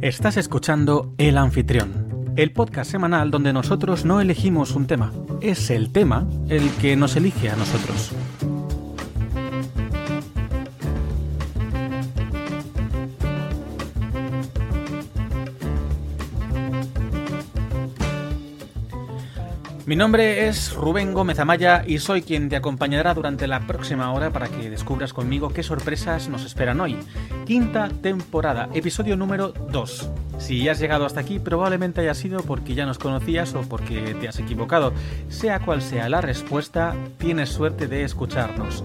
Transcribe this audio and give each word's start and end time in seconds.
Estás 0.00 0.36
escuchando 0.36 1.14
El 1.18 1.38
Anfitrión, 1.38 2.34
el 2.36 2.52
podcast 2.52 2.90
semanal 2.90 3.30
donde 3.30 3.52
nosotros 3.52 4.04
no 4.04 4.20
elegimos 4.20 4.72
un 4.72 4.86
tema, 4.86 5.12
es 5.40 5.70
el 5.70 5.90
tema 5.90 6.26
el 6.48 6.70
que 6.80 6.96
nos 6.96 7.16
elige 7.16 7.50
a 7.50 7.56
nosotros. 7.56 8.12
Mi 19.86 19.94
nombre 19.94 20.48
es 20.48 20.74
Rubén 20.74 21.14
Gómez 21.14 21.38
Amaya 21.38 21.84
y 21.86 22.00
soy 22.00 22.22
quien 22.22 22.48
te 22.48 22.56
acompañará 22.56 23.14
durante 23.14 23.46
la 23.46 23.68
próxima 23.68 24.12
hora 24.12 24.32
para 24.32 24.48
que 24.48 24.68
descubras 24.68 25.12
conmigo 25.12 25.50
qué 25.50 25.62
sorpresas 25.62 26.28
nos 26.28 26.44
esperan 26.44 26.80
hoy. 26.80 26.98
Quinta 27.44 27.88
temporada, 28.02 28.68
episodio 28.74 29.16
número 29.16 29.52
2. 29.52 30.10
Si 30.38 30.68
has 30.68 30.80
llegado 30.80 31.06
hasta 31.06 31.20
aquí, 31.20 31.38
probablemente 31.38 32.00
haya 32.00 32.14
sido 32.14 32.40
porque 32.40 32.74
ya 32.74 32.84
nos 32.84 32.98
conocías 32.98 33.54
o 33.54 33.60
porque 33.60 34.16
te 34.20 34.26
has 34.26 34.40
equivocado. 34.40 34.92
Sea 35.28 35.60
cual 35.60 35.80
sea 35.80 36.08
la 36.08 36.20
respuesta, 36.20 36.96
tienes 37.16 37.50
suerte 37.50 37.86
de 37.86 38.02
escucharnos. 38.02 38.82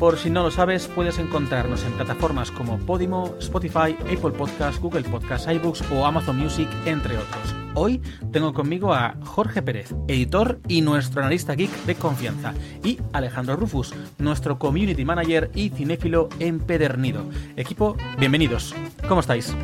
Por 0.00 0.18
si 0.18 0.30
no 0.30 0.42
lo 0.42 0.50
sabes, 0.50 0.88
puedes 0.88 1.20
encontrarnos 1.20 1.84
en 1.84 1.92
plataformas 1.92 2.50
como 2.50 2.76
Podimo, 2.80 3.36
Spotify, 3.38 3.96
Apple 4.00 4.32
Podcasts, 4.36 4.80
Google 4.80 5.04
Podcasts, 5.04 5.48
iBooks 5.48 5.84
o 5.92 6.04
Amazon 6.04 6.38
Music, 6.38 6.68
entre 6.86 7.16
otros. 7.16 7.69
Hoy 7.74 8.02
tengo 8.32 8.52
conmigo 8.52 8.92
a 8.92 9.14
Jorge 9.24 9.62
Pérez, 9.62 9.94
editor 10.08 10.58
y 10.66 10.82
nuestro 10.82 11.20
analista 11.20 11.54
geek 11.54 11.70
de 11.84 11.94
confianza, 11.94 12.52
y 12.82 12.98
Alejandro 13.12 13.54
Rufus, 13.54 13.94
nuestro 14.18 14.58
community 14.58 15.04
manager 15.04 15.50
y 15.54 15.70
cinéfilo 15.70 16.28
empedernido. 16.40 17.24
Equipo, 17.56 17.96
bienvenidos. 18.18 18.74
¿Cómo 19.08 19.20
estáis? 19.20 19.54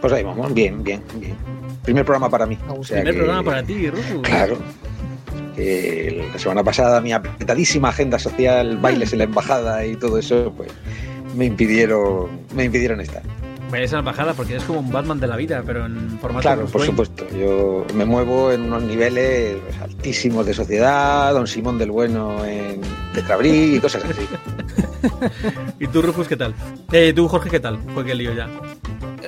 Pues 0.00 0.12
ahí 0.12 0.24
vamos, 0.24 0.52
bien, 0.52 0.82
bien, 0.82 1.02
bien. 1.20 1.36
Primer 1.84 2.04
programa 2.04 2.28
para 2.28 2.46
mí. 2.46 2.58
Primer 2.88 3.14
programa 3.14 3.42
para 3.44 3.62
ti, 3.62 3.88
Rufus. 3.90 4.22
Claro. 4.22 4.58
la 5.56 6.38
semana 6.38 6.64
pasada 6.64 7.00
mi 7.00 7.12
apretadísima 7.12 7.90
agenda 7.90 8.18
social, 8.18 8.76
bailes 8.78 9.12
en 9.12 9.18
la 9.18 9.24
embajada 9.24 9.86
y 9.86 9.94
todo 9.94 10.18
eso, 10.18 10.52
pues 10.56 10.72
me 11.36 11.44
impidieron, 11.44 12.40
me 12.56 12.64
impidieron 12.64 13.00
estar. 13.00 13.22
Es 13.72 13.92
la 13.92 13.98
embajada 13.98 14.34
porque 14.34 14.56
es 14.56 14.64
como 14.64 14.80
un 14.80 14.90
Batman 14.90 15.18
de 15.18 15.26
la 15.26 15.36
vida, 15.36 15.62
pero 15.66 15.86
en 15.86 16.18
formato. 16.20 16.42
Claro, 16.42 16.66
por 16.66 16.82
supuesto. 16.82 17.26
Yo 17.36 17.86
me 17.94 18.04
muevo 18.04 18.52
en 18.52 18.62
unos 18.62 18.82
niveles 18.82 19.58
altísimos 19.80 20.46
de 20.46 20.54
sociedad, 20.54 21.32
Don 21.32 21.46
Simón 21.46 21.78
del 21.78 21.90
Bueno 21.90 22.44
en 22.44 22.80
Tetrabrí 23.14 23.76
y 23.76 23.80
cosas 23.80 24.04
así. 24.04 24.28
¿Y 25.80 25.86
tú, 25.88 26.02
Rufus, 26.02 26.28
qué 26.28 26.36
tal? 26.36 26.54
Eh, 26.92 27.12
tú, 27.14 27.26
Jorge, 27.28 27.50
¿qué 27.50 27.60
tal? 27.60 27.78
Fue 27.94 28.04
que 28.04 28.14
lío 28.14 28.32
ya. 28.32 28.48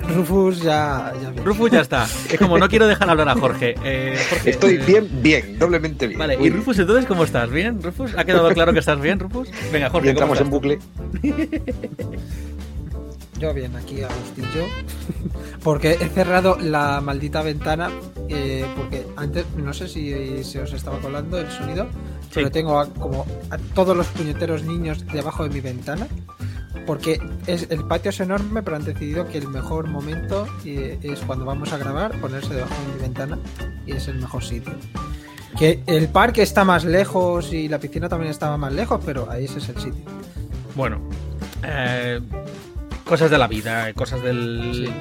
Rufus 0.08 0.62
ya, 0.62 1.12
ya 1.20 1.42
Rufus 1.42 1.70
ya 1.70 1.80
está. 1.80 2.04
Es 2.30 2.38
como 2.38 2.58
no 2.58 2.68
quiero 2.68 2.86
dejar 2.86 3.10
hablar 3.10 3.28
a 3.28 3.34
Jorge. 3.34 3.74
Eh, 3.84 4.16
Estoy 4.44 4.74
eh, 4.74 4.82
bien, 4.86 5.08
bien, 5.22 5.58
doblemente 5.58 6.06
bien. 6.06 6.18
Vale, 6.18 6.38
y 6.40 6.50
Rufus, 6.50 6.78
entonces, 6.78 7.06
¿cómo 7.06 7.24
estás? 7.24 7.50
¿Bien, 7.50 7.82
Rufus? 7.82 8.12
¿Ha 8.16 8.24
quedado 8.24 8.48
claro 8.52 8.72
que 8.72 8.78
estás 8.78 9.00
bien, 9.00 9.18
Rufus? 9.18 9.48
Venga, 9.72 9.90
Jorge. 9.90 10.08
Y 10.08 10.10
entramos 10.10 10.40
en 10.40 10.50
bucle. 10.50 10.78
Yo 13.38 13.52
bien, 13.52 13.76
aquí 13.76 14.02
a 14.02 14.08
Agustillo. 14.08 14.66
porque 15.62 15.92
he 15.92 16.08
cerrado 16.08 16.56
la 16.60 17.00
maldita 17.00 17.42
ventana. 17.42 17.90
Eh, 18.28 18.64
porque 18.76 19.06
antes, 19.16 19.44
no 19.56 19.72
sé 19.72 19.88
si 19.88 20.42
se 20.42 20.60
os 20.62 20.72
estaba 20.72 20.98
colando 21.00 21.38
el 21.38 21.50
sonido. 21.50 21.86
Pero 22.32 22.50
tengo 22.50 22.84
como 22.94 23.26
a 23.50 23.58
todos 23.74 23.96
los 23.96 24.06
puñeteros 24.08 24.62
niños 24.64 25.06
debajo 25.06 25.44
de 25.44 25.50
mi 25.50 25.60
ventana. 25.60 26.06
Porque 26.86 27.20
es, 27.46 27.66
el 27.70 27.84
patio 27.84 28.10
es 28.10 28.20
enorme, 28.20 28.62
pero 28.62 28.76
han 28.76 28.84
decidido 28.84 29.26
que 29.26 29.38
el 29.38 29.48
mejor 29.48 29.88
momento 29.88 30.46
eh, 30.64 30.98
es 31.02 31.20
cuando 31.20 31.44
vamos 31.44 31.72
a 31.72 31.78
grabar, 31.78 32.18
ponerse 32.20 32.54
debajo 32.54 32.74
de 32.74 32.94
mi 32.94 33.00
ventana. 33.02 33.38
Y 33.86 33.92
es 33.92 34.08
el 34.08 34.18
mejor 34.18 34.44
sitio. 34.44 34.72
Que 35.58 35.82
el 35.86 36.08
parque 36.08 36.42
está 36.42 36.64
más 36.64 36.84
lejos 36.84 37.52
y 37.52 37.68
la 37.68 37.78
piscina 37.78 38.08
también 38.08 38.30
estaba 38.30 38.56
más 38.56 38.72
lejos, 38.72 39.00
pero 39.04 39.30
ahí 39.30 39.46
ese 39.46 39.58
es 39.58 39.68
el 39.70 39.76
sitio. 39.76 40.04
Bueno, 40.74 41.00
eh, 41.64 42.20
Cosas 43.06 43.30
de 43.30 43.38
la 43.38 43.46
vida, 43.46 43.92
cosas 43.94 44.20
del. 44.20 44.92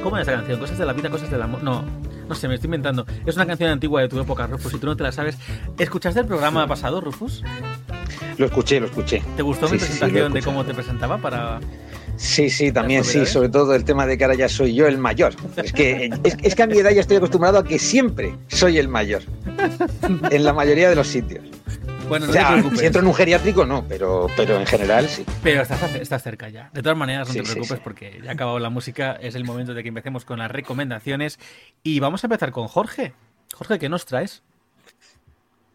¿Cómo 0.00 0.16
es 0.16 0.22
esa 0.22 0.36
canción? 0.36 0.60
Cosas 0.60 0.78
de 0.78 0.86
la 0.86 0.92
vida, 0.92 1.10
cosas 1.10 1.28
del 1.28 1.42
amor. 1.42 1.60
No, 1.62 1.84
no 2.28 2.34
sé, 2.36 2.46
me 2.46 2.54
estoy 2.54 2.68
inventando. 2.68 3.04
Es 3.26 3.34
una 3.34 3.46
canción 3.46 3.70
antigua 3.70 4.00
de 4.00 4.08
tu 4.08 4.20
época, 4.20 4.46
Rufus, 4.46 4.72
si 4.72 4.78
tú 4.78 4.86
no 4.86 4.96
te 4.96 5.02
la 5.02 5.10
sabes. 5.10 5.36
¿Escuchaste 5.76 6.20
el 6.20 6.26
programa 6.26 6.68
pasado, 6.68 7.00
Rufus? 7.00 7.42
Lo 8.36 8.46
escuché, 8.46 8.78
lo 8.78 8.86
escuché. 8.86 9.24
¿Te 9.36 9.42
gustó 9.42 9.68
mi 9.68 9.76
presentación 9.78 10.32
de 10.32 10.40
cómo 10.40 10.64
te 10.64 10.72
presentaba 10.72 11.18
para.? 11.18 11.58
Sí, 12.16 12.48
sí, 12.48 12.70
también 12.70 13.02
sí, 13.02 13.26
sobre 13.26 13.48
todo 13.48 13.74
el 13.74 13.84
tema 13.84 14.06
de 14.06 14.16
que 14.16 14.24
ahora 14.24 14.36
ya 14.36 14.48
soy 14.48 14.74
yo 14.74 14.86
el 14.86 14.98
mayor. 14.98 15.34
Es 15.56 15.72
que, 15.72 16.10
es 16.22 16.54
que 16.54 16.62
a 16.62 16.66
mi 16.68 16.78
edad 16.78 16.90
ya 16.90 17.00
estoy 17.00 17.16
acostumbrado 17.16 17.58
a 17.58 17.64
que 17.64 17.80
siempre 17.80 18.36
soy 18.46 18.78
el 18.78 18.86
mayor. 18.88 19.22
En 20.30 20.44
la 20.44 20.52
mayoría 20.52 20.88
de 20.88 20.96
los 20.96 21.08
sitios. 21.08 21.44
Bueno, 22.08 22.26
no 22.26 22.76
Si 22.76 22.86
entro 22.86 23.02
en 23.02 23.06
un 23.06 23.14
geriátrico, 23.14 23.66
no, 23.66 23.84
pero, 23.86 24.28
pero 24.36 24.58
en 24.58 24.66
general 24.66 25.08
sí. 25.08 25.24
Pero 25.42 25.62
estás, 25.62 26.22
cerca 26.22 26.48
ya. 26.48 26.70
De 26.72 26.82
todas 26.82 26.96
maneras, 26.96 27.28
no 27.28 27.34
te 27.34 27.42
preocupes 27.42 27.80
porque 27.80 28.20
ya 28.22 28.30
ha 28.30 28.32
acabado 28.34 28.58
la 28.58 28.70
música. 28.70 29.12
Es 29.12 29.34
el 29.34 29.44
momento 29.44 29.74
de 29.74 29.82
que 29.82 29.88
empecemos 29.90 30.24
con 30.24 30.38
las 30.38 30.50
recomendaciones. 30.50 31.38
Y 31.82 32.00
vamos 32.00 32.24
a 32.24 32.26
empezar 32.26 32.50
con 32.50 32.68
Jorge. 32.68 33.12
Jorge, 33.54 33.78
¿qué 33.78 33.88
nos 33.88 34.06
traes? 34.06 34.42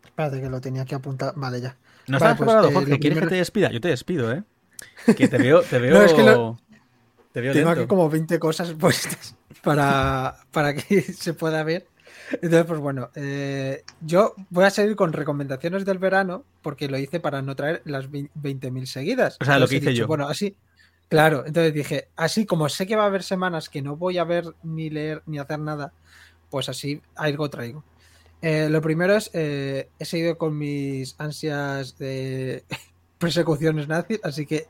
Espérate 0.04 0.42
que 0.42 0.50
lo 0.50 0.62
tenía 0.62 0.86
que 0.86 0.96
apuntar. 0.96 1.34
Vale, 1.36 1.62
ya. 1.62 1.78
¿No 2.08 2.18
estás 2.18 2.38
pues, 2.38 2.46
preparado, 2.46 2.70
eh, 2.70 2.74
Jorge? 2.74 3.00
¿Quieres 3.00 3.20
que 3.20 3.28
te 3.28 3.36
despida? 3.36 3.72
Yo 3.72 3.82
te 3.82 3.90
despido, 3.90 4.32
¿eh? 4.32 4.44
Que 5.18 5.28
te 5.28 5.38
veo. 5.38 5.62
Te 5.62 5.80
veo... 5.80 6.04
es 6.04 6.14
que 6.14 6.24
te 7.34 7.42
veo 7.42 7.54
Tengo 7.54 7.70
aquí 7.70 7.88
como 7.88 8.10
20 8.10 8.40
cosas 8.40 8.74
puestas 8.80 9.36
para, 9.64 10.38
para 10.52 10.74
que 10.74 11.02
se 11.14 11.34
pueda 11.34 11.64
ver. 11.64 11.88
Entonces, 12.42 12.66
pues 12.66 12.80
bueno, 12.80 13.10
eh, 13.16 13.84
yo 14.02 14.36
voy 14.50 14.66
a 14.66 14.70
seguir 14.70 14.96
con 14.96 15.14
recomendaciones 15.14 15.86
del 15.86 16.00
verano 16.00 16.46
porque 16.62 16.88
lo 16.88 16.98
hice 16.98 17.20
para 17.20 17.42
no 17.42 17.56
traer 17.56 17.82
las 17.86 18.10
20.000 18.10 18.86
seguidas. 18.86 19.38
O 19.42 19.46
sea, 19.46 19.60
lo 19.60 19.68
que 19.68 19.78
hice 19.78 19.94
yo. 19.94 20.08
Bueno, 20.08 20.28
así, 20.28 20.56
claro, 21.10 21.46
entonces 21.46 21.74
dije, 21.74 22.10
así 22.16 22.46
como 22.46 22.70
sé 22.70 22.88
que 22.88 22.96
va 22.96 23.04
a 23.04 23.08
haber 23.08 23.24
semanas 23.24 23.70
que 23.70 23.82
no 23.82 23.96
voy 23.96 24.18
a 24.18 24.24
ver 24.24 24.46
ni 24.64 24.90
leer 24.90 25.22
ni 25.26 25.40
hacer 25.40 25.60
nada, 25.60 25.94
pues 26.50 26.70
así 26.70 27.02
algo 27.16 27.50
traigo. 27.50 27.84
Eh, 28.42 28.68
lo 28.70 28.82
primero 28.82 29.16
es, 29.16 29.30
eh, 29.34 29.90
he 30.00 30.06
seguido 30.06 30.38
con 30.38 30.58
mis 30.58 31.16
ansias 31.18 31.98
de 31.98 32.64
persecuciones 33.18 33.88
nazis, 33.88 34.20
así 34.24 34.46
que 34.46 34.68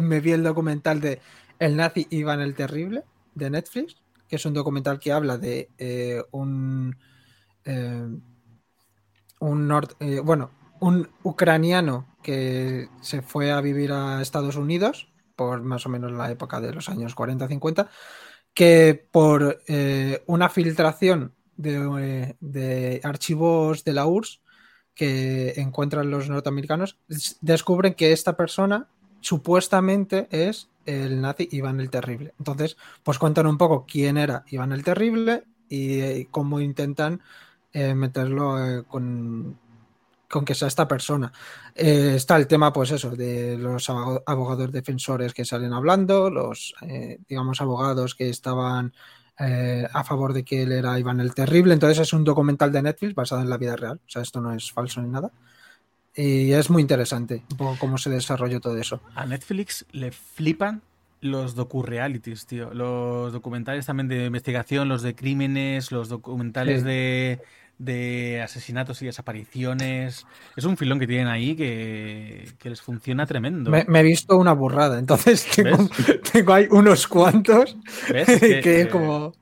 me 0.00 0.20
vi 0.20 0.32
el 0.32 0.42
documental 0.42 1.00
de 1.00 1.20
El 1.58 1.76
nazi 1.76 2.06
Iván 2.10 2.40
el 2.40 2.54
Terrible 2.54 3.02
de 3.34 3.50
Netflix 3.50 4.03
es 4.36 4.46
un 4.46 4.54
documental 4.54 4.98
que 4.98 5.12
habla 5.12 5.38
de 5.38 5.70
eh, 5.78 6.22
un, 6.32 6.96
eh, 7.64 8.08
un 9.40 9.82
eh, 10.00 10.20
bueno, 10.20 10.50
un 10.80 11.08
ucraniano 11.22 12.16
que 12.22 12.88
se 13.00 13.22
fue 13.22 13.52
a 13.52 13.60
vivir 13.60 13.92
a 13.92 14.20
Estados 14.22 14.56
Unidos 14.56 15.12
por 15.36 15.62
más 15.62 15.84
o 15.86 15.88
menos 15.88 16.12
la 16.12 16.30
época 16.30 16.60
de 16.60 16.72
los 16.72 16.88
años 16.88 17.16
40-50, 17.16 17.88
que 18.54 19.08
por 19.10 19.58
una 20.26 20.48
filtración 20.48 21.34
de, 21.56 22.36
de, 22.38 23.00
archivos 23.02 23.82
de 23.82 23.92
la 23.94 24.06
URSS 24.06 24.42
que 24.94 25.54
encuentran 25.56 26.08
los 26.08 26.28
norteamericanos, 26.28 27.00
descubren 27.40 27.94
que 27.94 28.12
esta 28.12 28.36
persona 28.36 28.88
supuestamente 29.24 30.28
es 30.30 30.68
el 30.84 31.20
nazi 31.22 31.48
Iván 31.50 31.80
el 31.80 31.88
Terrible. 31.88 32.34
Entonces, 32.38 32.76
pues 33.02 33.18
cuentan 33.18 33.46
un 33.46 33.56
poco 33.56 33.86
quién 33.90 34.18
era 34.18 34.44
Iván 34.50 34.72
el 34.72 34.84
Terrible 34.84 35.44
y, 35.68 36.00
eh, 36.00 36.28
cómo 36.30 36.60
intentan 36.60 37.22
eh, 37.72 37.94
meterlo 37.94 38.62
eh, 38.62 38.84
con, 38.84 39.58
con 40.28 40.44
que 40.44 40.54
sea 40.54 40.68
esta 40.68 40.86
persona. 40.86 41.32
está 41.74 42.36
el 42.36 42.46
tema, 42.46 42.70
pues 42.70 42.90
eso, 42.90 43.10
de 43.16 43.56
los 43.56 43.88
abogados 43.88 44.70
defensores 44.70 45.32
que 45.32 45.46
salen 45.46 45.72
hablando, 45.72 46.28
los, 46.28 46.74
digamos, 47.26 47.60
abogados 47.62 48.14
que 48.14 48.28
estaban 48.28 48.92
a 49.36 50.04
favor 50.04 50.32
de 50.34 50.44
que 50.44 50.62
él 50.62 50.72
era 50.72 50.98
Iván 50.98 51.20
el 51.20 51.34
Terrible. 51.34 51.72
Entonces 51.74 52.00
es 52.00 52.12
un 52.12 52.24
documental 52.24 52.70
de 52.70 52.82
Netflix 52.82 53.14
basado 53.14 53.40
en 53.40 53.50
la 53.50 53.56
vida 53.56 53.76
real. 53.76 54.00
O 54.06 54.10
sea, 54.10 54.22
esto 54.22 54.40
no 54.40 54.52
es 54.52 54.70
falso 54.70 55.00
ni 55.00 55.08
nada. 55.08 55.32
Y 56.16 56.52
es 56.52 56.70
muy 56.70 56.82
interesante 56.82 57.42
un 57.50 57.56
poco 57.56 57.76
cómo 57.78 57.98
se 57.98 58.10
desarrolló 58.10 58.60
todo 58.60 58.76
eso. 58.76 59.00
A 59.14 59.26
Netflix 59.26 59.84
le 59.92 60.12
flipan 60.12 60.82
los 61.20 61.54
docu-realities, 61.54 62.46
tío. 62.46 62.72
Los 62.72 63.32
documentales 63.32 63.86
también 63.86 64.08
de 64.08 64.26
investigación, 64.26 64.88
los 64.88 65.02
de 65.02 65.14
crímenes, 65.14 65.90
los 65.90 66.08
documentales 66.08 66.84
de, 66.84 67.40
de, 67.78 68.42
asesinatos 68.42 69.00
y 69.02 69.06
desapariciones. 69.06 70.26
Es 70.54 70.64
un 70.64 70.76
filón 70.76 71.00
que 71.00 71.06
tienen 71.06 71.28
ahí 71.28 71.56
que, 71.56 72.52
les 72.62 72.82
funciona 72.82 73.26
tremendo. 73.26 73.70
Me, 73.70 74.00
he 74.00 74.02
visto 74.02 74.36
una 74.36 74.52
burrada, 74.52 74.98
entonces 74.98 75.46
tengo, 75.46 75.88
tengo 76.32 76.52
ahí 76.52 76.68
unos 76.70 77.08
cuantos 77.08 77.76
que, 78.06 78.82
es 78.82 78.88
como... 78.88 79.32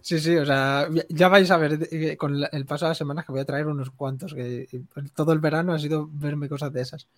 Sí, 0.00 0.18
sí, 0.18 0.36
o 0.36 0.44
sea, 0.44 0.88
ya 1.08 1.28
vais 1.28 1.50
a 1.50 1.56
ver 1.56 1.88
eh, 1.90 2.16
con 2.16 2.36
el 2.50 2.66
paso 2.66 2.84
de 2.84 2.90
las 2.90 2.98
semanas 2.98 3.24
que 3.24 3.32
voy 3.32 3.40
a 3.40 3.44
traer 3.44 3.66
unos 3.66 3.90
cuantos, 3.90 4.34
que 4.34 4.68
todo 5.14 5.32
el 5.32 5.38
verano 5.38 5.72
ha 5.72 5.78
sido 5.78 6.08
verme 6.12 6.48
cosas 6.48 6.72
de 6.72 6.82
esas. 6.82 7.08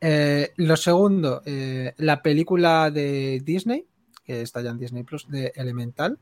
Eh, 0.00 0.52
lo 0.56 0.76
segundo, 0.76 1.42
eh, 1.46 1.94
la 1.98 2.22
película 2.22 2.90
de 2.90 3.40
Disney, 3.44 3.86
que 4.24 4.42
está 4.42 4.60
ya 4.60 4.70
en 4.70 4.78
Disney 4.78 5.02
Plus, 5.02 5.28
de 5.28 5.52
Elemental. 5.54 6.18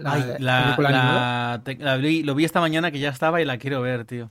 La, 0.00 1.62
lo 1.64 2.34
vi 2.34 2.44
esta 2.44 2.60
mañana 2.60 2.90
que 2.90 2.98
ya 2.98 3.10
estaba 3.10 3.40
y 3.40 3.44
la 3.44 3.58
quiero 3.58 3.80
ver, 3.80 4.04
tío. 4.04 4.30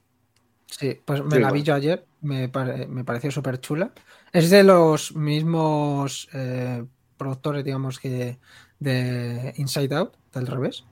Sí, 0.65 1.00
pues 1.03 1.24
me 1.24 1.39
la 1.39 1.51
vi 1.51 1.63
yo 1.63 1.74
ayer, 1.74 2.06
me, 2.21 2.50
me 2.88 3.03
pareció 3.03 3.31
súper 3.31 3.59
chula. 3.59 3.91
Es 4.31 4.50
de 4.50 4.63
los 4.63 5.15
mismos 5.15 6.30
eh, 6.33 6.86
productores, 7.18 7.63
digamos, 7.63 8.00
que 8.00 8.38
de 8.80 9.53
Inside 9.57 9.95
Out, 9.95 10.13
del 10.33 10.47
revés. 10.47 10.85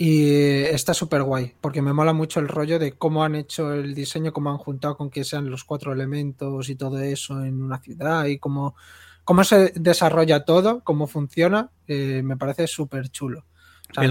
Y 0.00 0.62
está 0.62 0.94
súper 0.94 1.24
guay, 1.24 1.54
porque 1.60 1.82
me 1.82 1.92
mola 1.92 2.12
mucho 2.12 2.38
el 2.38 2.46
rollo 2.46 2.78
de 2.78 2.92
cómo 2.92 3.24
han 3.24 3.34
hecho 3.34 3.74
el 3.74 3.96
diseño, 3.96 4.32
cómo 4.32 4.50
han 4.50 4.58
juntado 4.58 4.96
con 4.96 5.10
que 5.10 5.24
sean 5.24 5.50
los 5.50 5.64
cuatro 5.64 5.92
elementos 5.92 6.68
y 6.68 6.76
todo 6.76 7.00
eso 7.00 7.42
en 7.44 7.60
una 7.60 7.78
ciudad 7.78 8.26
y 8.26 8.38
cómo, 8.38 8.76
cómo 9.24 9.42
se 9.42 9.72
desarrolla 9.74 10.44
todo, 10.44 10.84
cómo 10.84 11.08
funciona, 11.08 11.70
eh, 11.88 12.22
me 12.22 12.36
parece 12.36 12.68
súper 12.68 13.08
chulo. 13.08 13.44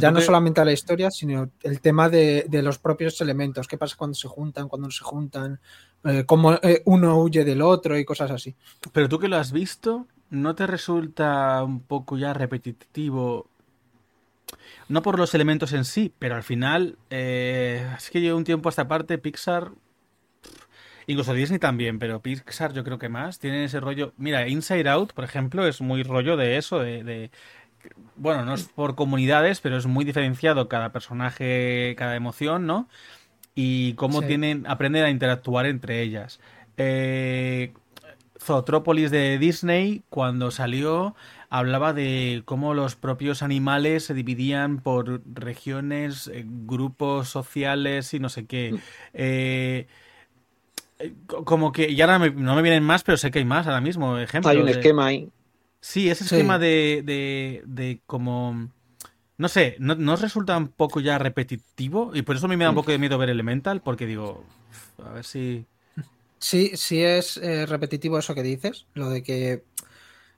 ya 0.01 0.11
no 0.11 0.19
solamente 0.19 0.65
la 0.65 0.73
historia, 0.73 1.09
sino 1.09 1.51
el 1.63 1.79
tema 1.79 2.09
de, 2.09 2.45
los 2.61 2.79
propios 2.79 3.21
elementos. 3.21 3.65
¿Qué 3.65 3.77
pasa 3.77 3.95
cuando 3.97 4.15
se 4.15 4.27
juntan, 4.27 4.67
cuando 4.67 4.89
no 4.89 4.91
se 4.91 5.05
juntan? 5.05 5.61
Eh, 6.03 6.25
cómo 6.25 6.55
eh, 6.55 6.81
uno 6.83 7.17
huye 7.17 7.45
del 7.45 7.61
otro 7.61 7.97
y 7.97 8.03
cosas 8.03 8.29
así. 8.31 8.53
Pero 8.91 9.07
tú 9.07 9.19
que 9.19 9.29
lo 9.29 9.37
has 9.37 9.53
visto, 9.53 10.05
¿no 10.31 10.53
te 10.53 10.67
resulta 10.67 11.63
un 11.63 11.79
poco 11.79 12.17
ya 12.17 12.33
repetitivo 12.33 13.49
no 14.89 15.01
por 15.01 15.19
los 15.19 15.33
elementos 15.33 15.73
en 15.73 15.85
sí, 15.85 16.13
pero 16.19 16.35
al 16.35 16.43
final, 16.43 16.97
eh, 17.09 17.85
es 17.97 18.09
que 18.09 18.21
llevo 18.21 18.37
un 18.37 18.43
tiempo 18.43 18.69
a 18.69 18.71
esta 18.71 18.87
parte, 18.87 19.17
Pixar, 19.17 19.71
incluso 21.07 21.33
Disney 21.33 21.59
también, 21.59 21.99
pero 21.99 22.21
Pixar 22.21 22.73
yo 22.73 22.83
creo 22.83 22.97
que 22.97 23.09
más, 23.09 23.39
tiene 23.39 23.65
ese 23.65 23.79
rollo, 23.79 24.13
mira, 24.17 24.47
Inside 24.47 24.89
Out, 24.89 25.13
por 25.13 25.23
ejemplo, 25.23 25.67
es 25.67 25.81
muy 25.81 26.03
rollo 26.03 26.37
de 26.37 26.57
eso, 26.57 26.79
de, 26.79 27.31
bueno, 28.15 28.45
no 28.45 28.53
es 28.53 28.63
por 28.63 28.95
comunidades, 28.95 29.61
pero 29.61 29.77
es 29.77 29.85
muy 29.85 30.05
diferenciado 30.05 30.67
cada 30.67 30.91
personaje, 30.91 31.95
cada 31.97 32.15
emoción, 32.15 32.65
¿no? 32.65 32.87
Y 33.55 33.93
cómo 33.93 34.21
tienen, 34.21 34.65
aprenden 34.67 35.03
a 35.03 35.09
interactuar 35.09 35.65
entre 35.65 36.01
ellas. 36.01 36.39
Eh, 36.77 37.73
Zootrópolis 38.39 39.09
de 39.09 39.39
Disney, 39.39 40.03
cuando 40.09 40.51
salió, 40.51 41.15
hablaba 41.49 41.93
de 41.93 42.41
cómo 42.45 42.73
los 42.73 42.95
propios 42.95 43.41
animales 43.41 44.05
se 44.05 44.13
dividían 44.13 44.79
por 44.79 45.21
regiones, 45.33 46.27
eh, 46.27 46.43
grupos 46.45 47.29
sociales 47.29 48.13
y 48.13 48.19
no 48.19 48.29
sé 48.29 48.45
qué. 48.45 48.73
Mm. 48.73 48.77
Eh, 49.13 49.87
eh, 50.99 51.13
como 51.25 51.71
que, 51.71 51.89
y 51.89 52.01
ahora 52.01 52.19
no 52.19 52.55
me 52.55 52.61
vienen 52.61 52.83
más, 52.83 53.03
pero 53.03 53.17
sé 53.17 53.31
que 53.31 53.39
hay 53.39 53.45
más 53.45 53.67
ahora 53.67 53.81
mismo. 53.81 54.17
Ejemplos 54.17 54.51
hay 54.51 54.61
un 54.61 54.69
esquema 54.69 55.07
ahí. 55.07 55.29
Sí, 55.79 56.09
ese 56.09 56.23
esquema 56.23 56.59
de, 56.59 57.01
de, 57.05 57.63
de 57.65 58.01
como... 58.05 58.69
No 59.37 59.47
sé, 59.47 59.75
¿no, 59.77 59.93
¿no 59.93 60.15
resulta 60.15 60.57
un 60.57 60.69
poco 60.69 60.99
ya 60.99 61.19
repetitivo? 61.19 62.11
Y 62.15 62.23
por 62.23 62.35
eso 62.35 62.47
a 62.47 62.49
mí 62.49 62.57
me 62.57 62.63
da 62.63 62.71
un 62.71 62.75
mm. 62.75 62.79
poco 62.79 62.91
de 62.91 62.97
miedo 62.97 63.19
ver 63.19 63.29
Elemental, 63.29 63.81
porque 63.81 64.07
digo, 64.07 64.43
a 65.05 65.11
ver 65.11 65.23
si... 65.23 65.65
Sí, 66.39 66.71
sí 66.75 67.03
es 67.03 67.39
repetitivo 67.67 68.19
eso 68.19 68.35
que 68.35 68.43
dices, 68.43 68.85
lo 68.93 69.09
de 69.09 69.23
que 69.23 69.63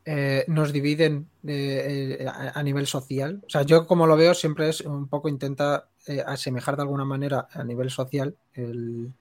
eh, 0.06 0.46
nos 0.48 0.72
dividen 0.72 1.30
eh, 1.46 2.18
eh, 2.22 2.26
a, 2.28 2.64
nivel 2.64 2.88
social. 2.88 3.42
O 3.46 3.50
sea, 3.50 3.64
yo 3.64 3.86
como 3.86 4.08
lo 4.08 4.16
veo 4.16 4.34
siempre 4.34 4.70
es 4.70 4.82
un 4.82 5.08
poco 5.08 5.30
intenta 5.30 5.90
asemejar 6.26 6.76
de 6.78 6.82
alguna 6.82 7.06
manera 7.06 7.48
a 7.52 7.64
nivel 7.64 7.92
social 7.92 8.36
el, 8.54 9.14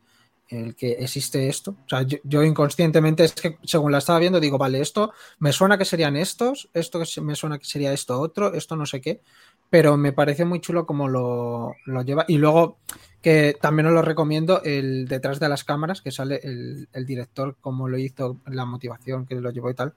que 0.48 0.92
existe 0.92 1.46
esto. 1.48 1.72
O 1.72 1.88
sea, 1.88 2.06
yo, 2.24 2.42
inconscientemente 2.42 3.24
es 3.24 3.34
que 3.34 3.58
según 3.64 3.92
la 3.92 3.98
estaba 3.98 4.18
viendo 4.18 4.40
digo, 4.40 4.56
vale, 4.56 4.80
esto 4.80 5.12
me 5.40 5.52
suena 5.52 5.76
que 5.76 5.84
serían 5.84 6.16
estos, 6.16 6.70
esto 6.72 7.02
me 7.20 7.34
suena 7.34 7.58
que 7.58 7.66
sería 7.66 7.92
esto 7.92 8.18
otro, 8.18 8.54
esto 8.54 8.74
no 8.74 8.86
sé 8.86 9.02
qué, 9.02 9.20
pero 9.68 9.98
me 9.98 10.12
parece 10.12 10.46
muy 10.46 10.60
chulo 10.60 10.86
como 10.86 11.06
lo, 11.06 11.74
lleva. 12.02 12.24
Y 12.28 12.38
luego 12.38 12.78
que 13.20 13.58
también 13.60 13.88
os 13.88 13.92
lo 13.92 14.00
recomiendo 14.00 14.62
el 14.62 15.06
detrás 15.06 15.38
de 15.38 15.50
las 15.50 15.64
cámaras, 15.64 16.00
que 16.00 16.12
sale 16.12 16.40
el, 16.42 16.88
el 16.94 17.04
director, 17.04 17.56
como 17.60 17.90
lo 17.90 17.98
hizo, 17.98 18.40
la 18.46 18.64
motivación 18.64 19.26
que 19.26 19.34
lo 19.34 19.50
llevó 19.50 19.68
y 19.68 19.74
tal 19.74 19.92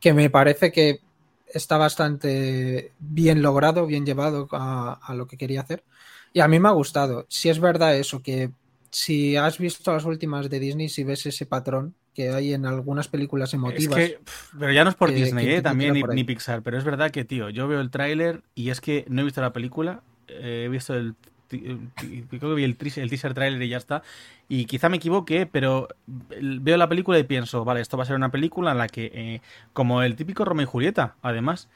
que 0.00 0.12
me 0.12 0.30
parece 0.30 0.72
que 0.72 1.00
está 1.46 1.76
bastante 1.76 2.92
bien 2.98 3.42
logrado, 3.42 3.86
bien 3.86 4.04
llevado 4.04 4.48
a, 4.52 5.14
lo 5.14 5.26
que 5.26 5.36
quería 5.36 5.62
hacer. 5.62 5.84
Y 6.32 6.40
a 6.40 6.48
mí 6.48 6.58
me 6.58 6.68
ha 6.68 6.72
gustado. 6.72 7.26
Si 7.28 7.48
es 7.48 7.60
verdad 7.60 7.96
eso, 7.96 8.22
que 8.22 8.50
si 8.90 9.36
has 9.36 9.58
visto 9.58 9.92
las 9.92 10.04
últimas 10.04 10.50
de 10.50 10.60
Disney, 10.60 10.88
si 10.88 11.04
ves 11.04 11.24
ese 11.26 11.46
patrón 11.46 11.94
que 12.14 12.30
hay 12.30 12.54
en 12.54 12.64
algunas 12.64 13.08
películas 13.08 13.52
emotivas. 13.52 14.12
pero 14.58 14.72
ya 14.72 14.84
no 14.84 14.90
es 14.90 14.96
por 14.96 15.12
Disney, 15.12 15.48
eh, 15.50 15.62
también 15.62 15.92
ni, 15.92 16.24
Pixar, 16.24 16.62
pero 16.62 16.78
es 16.78 16.84
verdad 16.84 17.10
que, 17.10 17.26
tío, 17.26 17.50
yo 17.50 17.68
veo 17.68 17.80
el 17.80 17.90
tráiler 17.90 18.42
y 18.54 18.70
es 18.70 18.80
que 18.80 19.04
no 19.08 19.20
he 19.20 19.24
visto 19.24 19.42
la 19.42 19.52
película, 19.52 20.02
eh, 20.26 20.62
he 20.64 20.68
visto 20.68 20.94
el 20.94 21.14
creo 21.48 22.40
que 22.40 22.54
vi 22.54 22.64
el, 22.64 22.76
el 22.78 23.10
teaser 23.10 23.34
trailer 23.34 23.62
y 23.62 23.68
ya 23.68 23.76
está. 23.76 24.02
Y 24.48 24.66
quizá 24.66 24.88
me 24.88 24.96
equivoque, 24.96 25.46
pero 25.46 25.88
veo 26.06 26.76
la 26.76 26.88
película 26.88 27.18
y 27.18 27.24
pienso, 27.24 27.64
vale, 27.64 27.80
esto 27.80 27.96
va 27.96 28.04
a 28.04 28.06
ser 28.06 28.16
una 28.16 28.30
película 28.30 28.72
en 28.72 28.78
la 28.78 28.88
que, 28.88 29.10
eh, 29.14 29.40
como 29.72 30.02
el 30.02 30.16
típico 30.16 30.44
Romeo 30.44 30.64
y 30.64 30.66
Julieta, 30.66 31.16
además, 31.22 31.68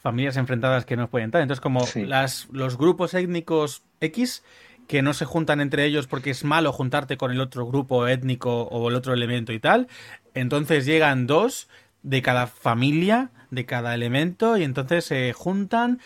familias 0.00 0.36
enfrentadas 0.36 0.84
que 0.84 0.96
no 0.96 1.08
pueden 1.08 1.26
entrar. 1.26 1.42
Entonces, 1.42 1.60
como 1.60 1.84
las, 2.06 2.48
los 2.52 2.78
grupos 2.78 3.14
étnicos 3.14 3.82
X 4.00 4.42
que 4.88 5.02
no 5.02 5.12
se 5.12 5.26
juntan 5.26 5.60
entre 5.60 5.84
ellos 5.84 6.06
porque 6.06 6.30
es 6.30 6.44
malo 6.44 6.72
juntarte 6.72 7.18
con 7.18 7.30
el 7.30 7.40
otro 7.40 7.66
grupo 7.66 8.08
étnico 8.08 8.62
o 8.62 8.88
el 8.88 8.94
otro 8.94 9.12
elemento 9.12 9.52
y 9.52 9.60
tal. 9.60 9.86
Entonces 10.34 10.86
llegan 10.86 11.26
dos 11.26 11.68
de 12.02 12.22
cada 12.22 12.46
familia, 12.46 13.30
de 13.50 13.66
cada 13.66 13.94
elemento, 13.94 14.56
y 14.56 14.64
entonces 14.64 15.04
se 15.04 15.32
juntan 15.34 16.00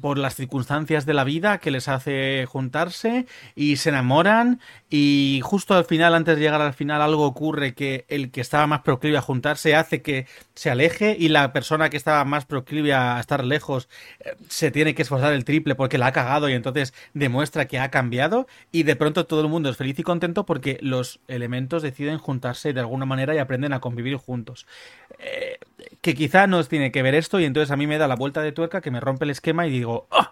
por 0.00 0.16
las 0.16 0.36
circunstancias 0.36 1.06
de 1.06 1.14
la 1.14 1.24
vida 1.24 1.58
que 1.58 1.72
les 1.72 1.88
hace 1.88 2.46
juntarse 2.46 3.26
y 3.56 3.76
se 3.76 3.88
enamoran 3.88 4.60
y 4.88 5.40
justo 5.42 5.74
al 5.74 5.84
final, 5.84 6.14
antes 6.14 6.36
de 6.36 6.42
llegar 6.42 6.60
al 6.60 6.72
final, 6.72 7.02
algo 7.02 7.24
ocurre 7.24 7.74
que 7.74 8.04
el 8.08 8.30
que 8.30 8.40
estaba 8.40 8.68
más 8.68 8.82
proclive 8.82 9.18
a 9.18 9.22
juntarse 9.22 9.74
hace 9.74 10.02
que 10.02 10.26
se 10.54 10.70
aleje 10.70 11.16
y 11.18 11.28
la 11.28 11.52
persona 11.52 11.90
que 11.90 11.96
estaba 11.96 12.24
más 12.24 12.44
proclive 12.44 12.94
a 12.94 13.18
estar 13.18 13.44
lejos 13.44 13.88
eh, 14.20 14.36
se 14.48 14.70
tiene 14.70 14.94
que 14.94 15.02
esforzar 15.02 15.32
el 15.32 15.44
triple 15.44 15.74
porque 15.74 15.98
la 15.98 16.06
ha 16.06 16.12
cagado 16.12 16.48
y 16.48 16.52
entonces 16.52 16.94
demuestra 17.14 17.66
que 17.66 17.80
ha 17.80 17.90
cambiado 17.90 18.46
y 18.70 18.84
de 18.84 18.94
pronto 18.94 19.26
todo 19.26 19.40
el 19.40 19.48
mundo 19.48 19.68
es 19.68 19.76
feliz 19.76 19.98
y 19.98 20.04
contento 20.04 20.46
porque 20.46 20.78
los 20.80 21.20
elementos 21.26 21.82
deciden 21.82 22.18
juntarse 22.18 22.72
de 22.72 22.80
alguna 22.80 23.04
manera 23.04 23.34
y 23.34 23.38
aprenden 23.38 23.72
a 23.72 23.80
convivir 23.80 24.16
juntos. 24.16 24.66
Eh, 25.18 25.58
que 26.00 26.14
quizá 26.14 26.46
no 26.46 26.62
tiene 26.64 26.92
que 26.92 27.02
ver 27.02 27.14
esto 27.14 27.40
y 27.40 27.44
entonces 27.44 27.70
a 27.70 27.76
mí 27.76 27.86
me 27.86 27.98
da 27.98 28.08
la 28.08 28.16
vuelta 28.16 28.42
de 28.42 28.52
tuerca 28.52 28.80
que 28.80 28.90
me 28.90 29.00
rompe 29.00 29.24
el 29.24 29.30
esquema 29.30 29.66
y 29.66 29.70
digo, 29.70 30.06
¡Oh! 30.10 30.28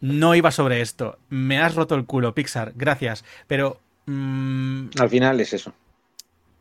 no 0.00 0.34
iba 0.34 0.50
sobre 0.50 0.80
esto, 0.80 1.18
me 1.28 1.58
has 1.58 1.74
roto 1.74 1.94
el 1.94 2.06
culo, 2.06 2.34
Pixar, 2.34 2.72
gracias, 2.74 3.24
pero... 3.46 3.80
Mm, 4.06 4.88
Al 4.98 5.10
final 5.10 5.40
es 5.40 5.52
eso. 5.52 5.72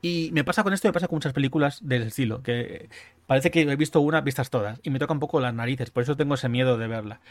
Y 0.01 0.29
me 0.33 0.43
pasa 0.43 0.63
con 0.63 0.73
esto, 0.73 0.87
me 0.87 0.93
pasa 0.93 1.07
con 1.07 1.17
muchas 1.17 1.33
películas 1.33 1.79
del 1.81 2.03
estilo, 2.03 2.43
que 2.43 2.89
parece 3.25 3.51
que 3.51 3.61
he 3.61 3.75
visto 3.75 4.01
una, 4.01 4.21
vistas 4.21 4.49
todas, 4.49 4.79
y 4.83 4.89
me 4.89 4.99
toca 4.99 5.13
un 5.13 5.19
poco 5.19 5.39
las 5.39 5.53
narices, 5.53 5.89
por 5.89 6.03
eso 6.03 6.17
tengo 6.17 6.35
ese 6.35 6.49
miedo 6.49 6.77
de 6.77 6.87
verla. 6.87 7.21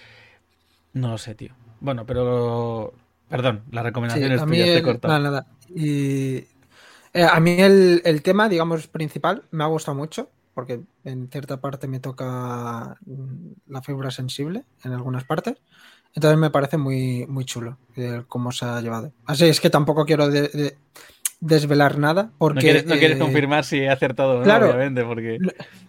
No 0.93 1.11
lo 1.11 1.19
sé, 1.19 1.35
tío. 1.35 1.53
Bueno, 1.81 2.07
pero... 2.07 2.95
Perdón, 3.29 3.63
la 3.73 3.83
recomendación 3.83 4.33
es 4.33 4.45
tuya, 4.45 4.99
Nada, 5.03 5.19
nada. 5.19 5.47
Y... 5.75 6.47
Eh, 7.13 7.23
a 7.23 7.39
mí 7.41 7.57
el, 7.59 8.03
el 8.05 8.23
tema, 8.23 8.49
digamos, 8.49 8.87
principal 8.89 9.45
me 9.51 9.65
ha 9.65 9.69
gustado 9.69 9.97
mucho 9.97 10.31
porque 10.55 10.81
en 11.05 11.29
cierta 11.29 11.61
parte 11.61 11.89
me 11.89 12.01
toca 12.01 12.97
mm, 13.05 13.53
la 13.73 13.83
fibra 13.83 14.11
sensible 14.11 14.65
en 14.85 14.93
algunas 14.93 15.25
partes. 15.25 15.57
Entonces 16.15 16.39
me 16.39 16.51
parece 16.51 16.79
muy, 16.79 17.27
muy 17.27 17.45
chulo 17.45 17.77
cómo 18.29 18.53
se 18.53 18.65
ha 18.65 18.81
llevado. 18.81 19.13
Así 19.27 19.47
es 19.47 19.61
que 19.61 19.69
tampoco 19.69 20.05
quiero 20.05 20.29
desvelar 21.41 21.99
nada. 21.99 22.31
Porque, 22.39 22.85
no 22.85 22.95
quieres, 22.95 23.17
eh, 23.17 23.19
confirmar 23.19 23.65
si 23.65 23.79
he 23.79 23.89
acertado 23.89 24.43
claro, 24.43 24.67
obviamente. 24.67 25.05
Porque... 25.05 25.39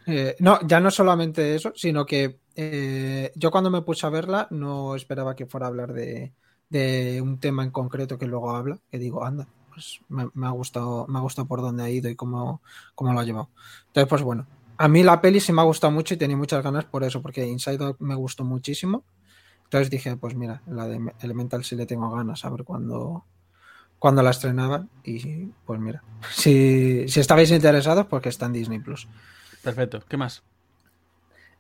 Eh, 0.08 0.36
no, 0.40 0.60
ya 0.68 0.80
no 0.80 0.92
solamente 0.92 1.56
eso, 1.56 1.74
sino 1.76 2.06
que 2.06 2.40
eh, 2.56 3.32
yo 3.36 3.52
cuando 3.52 3.70
me 3.70 3.82
puse 3.82 4.06
a 4.06 4.10
verla 4.10 4.48
no 4.52 4.96
esperaba 4.96 5.36
que 5.36 5.46
fuera 5.46 5.68
a 5.68 5.70
hablar 5.70 5.94
de, 5.94 6.34
de 6.70 7.22
un 7.22 7.40
tema 7.40 7.64
en 7.64 7.72
concreto 7.72 8.18
que 8.18 8.28
luego 8.28 8.56
habla. 8.56 8.80
Que 8.92 8.98
digo, 8.98 9.24
anda, 9.24 9.48
pues 9.76 10.00
me, 10.08 10.48
ha 10.48 10.52
gustado, 10.52 11.06
me 11.08 11.20
ha 11.20 11.22
gustado 11.22 11.48
por 11.50 11.60
dónde 11.60 11.84
ha 11.84 11.90
ido 11.90 12.10
y 12.10 12.16
cómo, 12.16 12.62
cómo 12.96 13.12
lo 13.12 13.20
ha 13.20 13.26
llevado. 13.26 13.50
Entonces, 13.88 14.10
pues 14.10 14.22
bueno, 14.22 14.48
a 14.78 14.88
mí 14.88 15.04
la 15.04 15.20
peli 15.20 15.42
sí 15.42 15.52
me 15.52 15.62
ha 15.62 15.66
gustado 15.66 15.92
mucho 15.92 16.14
y 16.14 16.18
tenía 16.18 16.38
muchas 16.38 16.64
ganas 16.64 16.86
por 16.86 17.04
eso, 17.04 17.22
porque 17.22 17.46
Inside 17.46 17.84
Out 17.84 18.00
me 18.00 18.16
gustó 18.16 18.46
muchísimo. 18.46 19.04
Entonces 19.66 19.90
dije, 19.90 20.16
pues 20.16 20.34
mira, 20.34 20.62
la 20.66 20.88
de 20.88 21.12
Elemental 21.20 21.66
sí 21.66 21.76
le 21.76 21.86
tengo 21.86 22.10
ganas 22.10 22.46
a 22.46 22.50
ver 22.50 22.64
cuándo, 22.64 23.26
cuando 24.00 24.24
la 24.24 24.30
estrenaban. 24.30 24.90
Y 25.04 25.48
pues 25.66 25.80
mira, 25.82 26.02
si, 26.32 27.06
si 27.10 27.20
estabais 27.20 27.52
interesados, 27.52 28.06
porque 28.06 28.30
está 28.30 28.46
en 28.46 28.54
Disney 28.54 28.80
Plus. 28.80 29.10
Perfecto, 29.62 30.02
¿qué 30.08 30.16
más? 30.16 30.42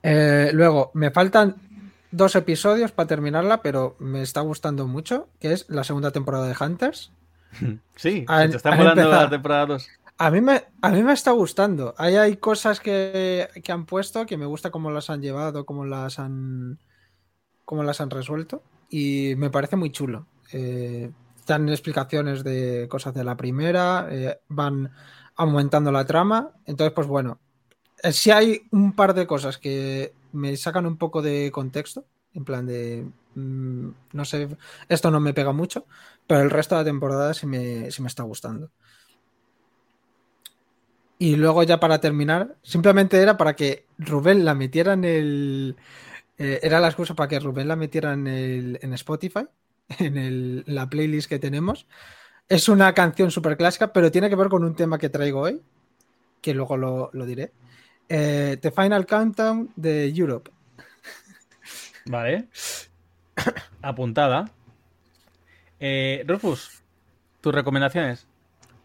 Eh, 0.03 0.51
luego, 0.53 0.91
me 0.93 1.11
faltan 1.11 1.57
dos 2.11 2.35
episodios 2.37 2.93
para 2.93 3.07
terminarla, 3.07 3.61
pero 3.61 3.97
me 3.99 4.21
está 4.21 4.39
gustando 4.39 4.87
mucho, 4.87 5.27
que 5.41 5.51
es 5.51 5.65
la 5.67 5.83
segunda 5.83 6.11
temporada 6.11 6.47
de 6.47 6.55
Hunters. 6.57 7.11
Sí, 7.95 8.25
te 8.27 8.57
está 8.57 8.75
volando 8.75 9.09
la 9.09 9.29
temporada 9.29 9.65
2. 9.67 9.87
A 10.17 10.31
mí 10.31 10.41
me, 10.41 10.63
a 10.81 10.89
mí 10.91 11.03
me 11.03 11.13
está 11.13 11.31
gustando. 11.31 11.93
Ahí 11.97 12.15
hay 12.15 12.37
cosas 12.37 12.79
que, 12.79 13.49
han 13.67 13.85
puesto 13.85 14.25
que 14.25 14.37
me 14.37 14.45
gusta 14.45 14.71
cómo 14.71 14.91
las 14.91 15.09
han 15.09 15.21
llevado, 15.21 15.65
cómo 15.65 15.85
las 15.85 16.19
han, 16.19 16.79
cómo 17.65 17.83
las 17.83 17.99
han 17.99 18.09
resuelto. 18.09 18.63
Y 18.89 19.33
me 19.37 19.49
parece 19.49 19.75
muy 19.75 19.91
chulo. 19.91 20.27
Eh, 20.53 21.11
dan 21.45 21.67
explicaciones 21.69 22.43
de 22.43 22.87
cosas 22.89 23.13
de 23.13 23.23
la 23.23 23.35
primera, 23.35 24.07
eh, 24.09 24.39
van 24.47 24.91
aumentando 25.35 25.91
la 25.91 26.05
trama. 26.05 26.51
Entonces, 26.65 26.93
pues 26.93 27.07
bueno, 27.07 27.39
eh, 28.01 28.13
si 28.13 28.31
hay 28.31 28.61
un 28.71 28.93
par 28.93 29.13
de 29.13 29.27
cosas 29.27 29.57
que 29.57 30.13
me 30.31 30.55
sacan 30.55 30.85
un 30.85 30.97
poco 30.97 31.21
de 31.21 31.51
contexto, 31.51 32.05
en 32.33 32.45
plan 32.45 32.65
de, 32.65 33.05
mm, 33.35 33.89
no 34.13 34.25
sé, 34.25 34.47
esto 34.89 35.11
no 35.11 35.19
me 35.19 35.33
pega 35.33 35.51
mucho, 35.51 35.85
pero 36.27 36.41
el 36.41 36.49
resto 36.49 36.75
de 36.75 36.81
la 36.81 36.85
temporada 36.85 37.33
sí 37.33 37.45
me, 37.45 37.91
sí 37.91 38.01
me 38.01 38.07
está 38.07 38.23
gustando. 38.23 38.71
Y 41.17 41.35
luego 41.37 41.63
ya 41.63 41.79
para 41.79 41.99
terminar, 41.99 42.55
simplemente 42.61 43.21
era 43.21 43.37
para 43.37 43.55
que 43.55 43.85
Rubén 43.97 44.43
la 44.43 44.53
metiera 44.53 44.93
en 44.93 45.05
el... 45.05 45.75
Eh, 46.37 46.59
era 46.61 46.81
la 46.81 46.87
excusa 46.87 47.15
para 47.15 47.29
que 47.29 47.39
Rubén 47.39 47.69
la 47.69 47.77
metiera 47.77 48.13
en, 48.13 48.27
el, 48.27 48.79
en 48.81 48.93
Spotify, 48.93 49.47
en 49.99 50.17
el, 50.17 50.63
la 50.67 50.89
playlist 50.89 51.29
que 51.29 51.39
tenemos. 51.39 51.87
Es 52.49 52.67
una 52.69 52.93
canción 52.93 53.31
súper 53.31 53.57
clásica, 53.57 53.93
pero 53.93 54.11
tiene 54.11 54.29
que 54.29 54.35
ver 54.35 54.49
con 54.49 54.63
un 54.63 54.75
tema 54.75 54.97
que 54.97 55.09
traigo 55.09 55.41
hoy, 55.41 55.61
que 56.41 56.53
luego 56.53 56.77
lo, 56.77 57.25
diré. 57.25 57.53
Eh, 58.09 58.57
The 58.61 58.71
Final 58.71 59.05
Countdown 59.05 59.71
de 59.75 60.09
Europe. 60.09 60.51
Vale. 62.05 62.49
Apuntada. 63.81 64.49
Eh, 65.79 66.23
Rufus, 66.27 66.83
tus 67.41 67.53
recomendaciones. 67.53 68.27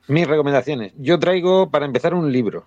Mis 0.09 0.27
recomendaciones. 0.27 0.93
Yo 0.99 1.19
traigo 1.19 1.71
para 1.71 1.87
empezar 1.87 2.15
un 2.15 2.33
libro. 2.33 2.67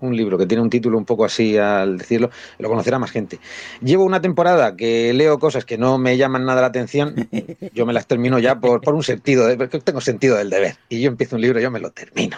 Un 0.00 0.16
libro 0.16 0.36
que 0.36 0.46
tiene 0.46 0.60
un 0.60 0.68
título 0.68 0.98
un 0.98 1.04
poco 1.04 1.24
así 1.24 1.56
al 1.56 1.96
decirlo, 1.96 2.30
lo 2.58 2.68
conocerá 2.68 2.98
más 2.98 3.12
gente. 3.12 3.38
Llevo 3.80 4.04
una 4.04 4.20
temporada 4.20 4.74
que 4.74 5.12
leo 5.12 5.38
cosas 5.38 5.64
que 5.64 5.78
no 5.78 5.96
me 5.96 6.16
llaman 6.16 6.44
nada 6.44 6.60
la 6.60 6.66
atención. 6.66 7.28
Yo 7.72 7.86
me 7.86 7.92
las 7.92 8.08
termino 8.08 8.40
ya 8.40 8.58
por, 8.58 8.80
por 8.80 8.96
un 8.96 9.04
sentido, 9.04 9.46
de, 9.46 9.56
porque 9.56 9.78
tengo 9.78 10.00
sentido 10.00 10.36
del 10.36 10.50
deber. 10.50 10.74
Y 10.88 11.00
yo 11.02 11.08
empiezo 11.08 11.36
un 11.36 11.42
libro, 11.42 11.60
yo 11.60 11.70
me 11.70 11.78
lo 11.78 11.92
termino. 11.92 12.36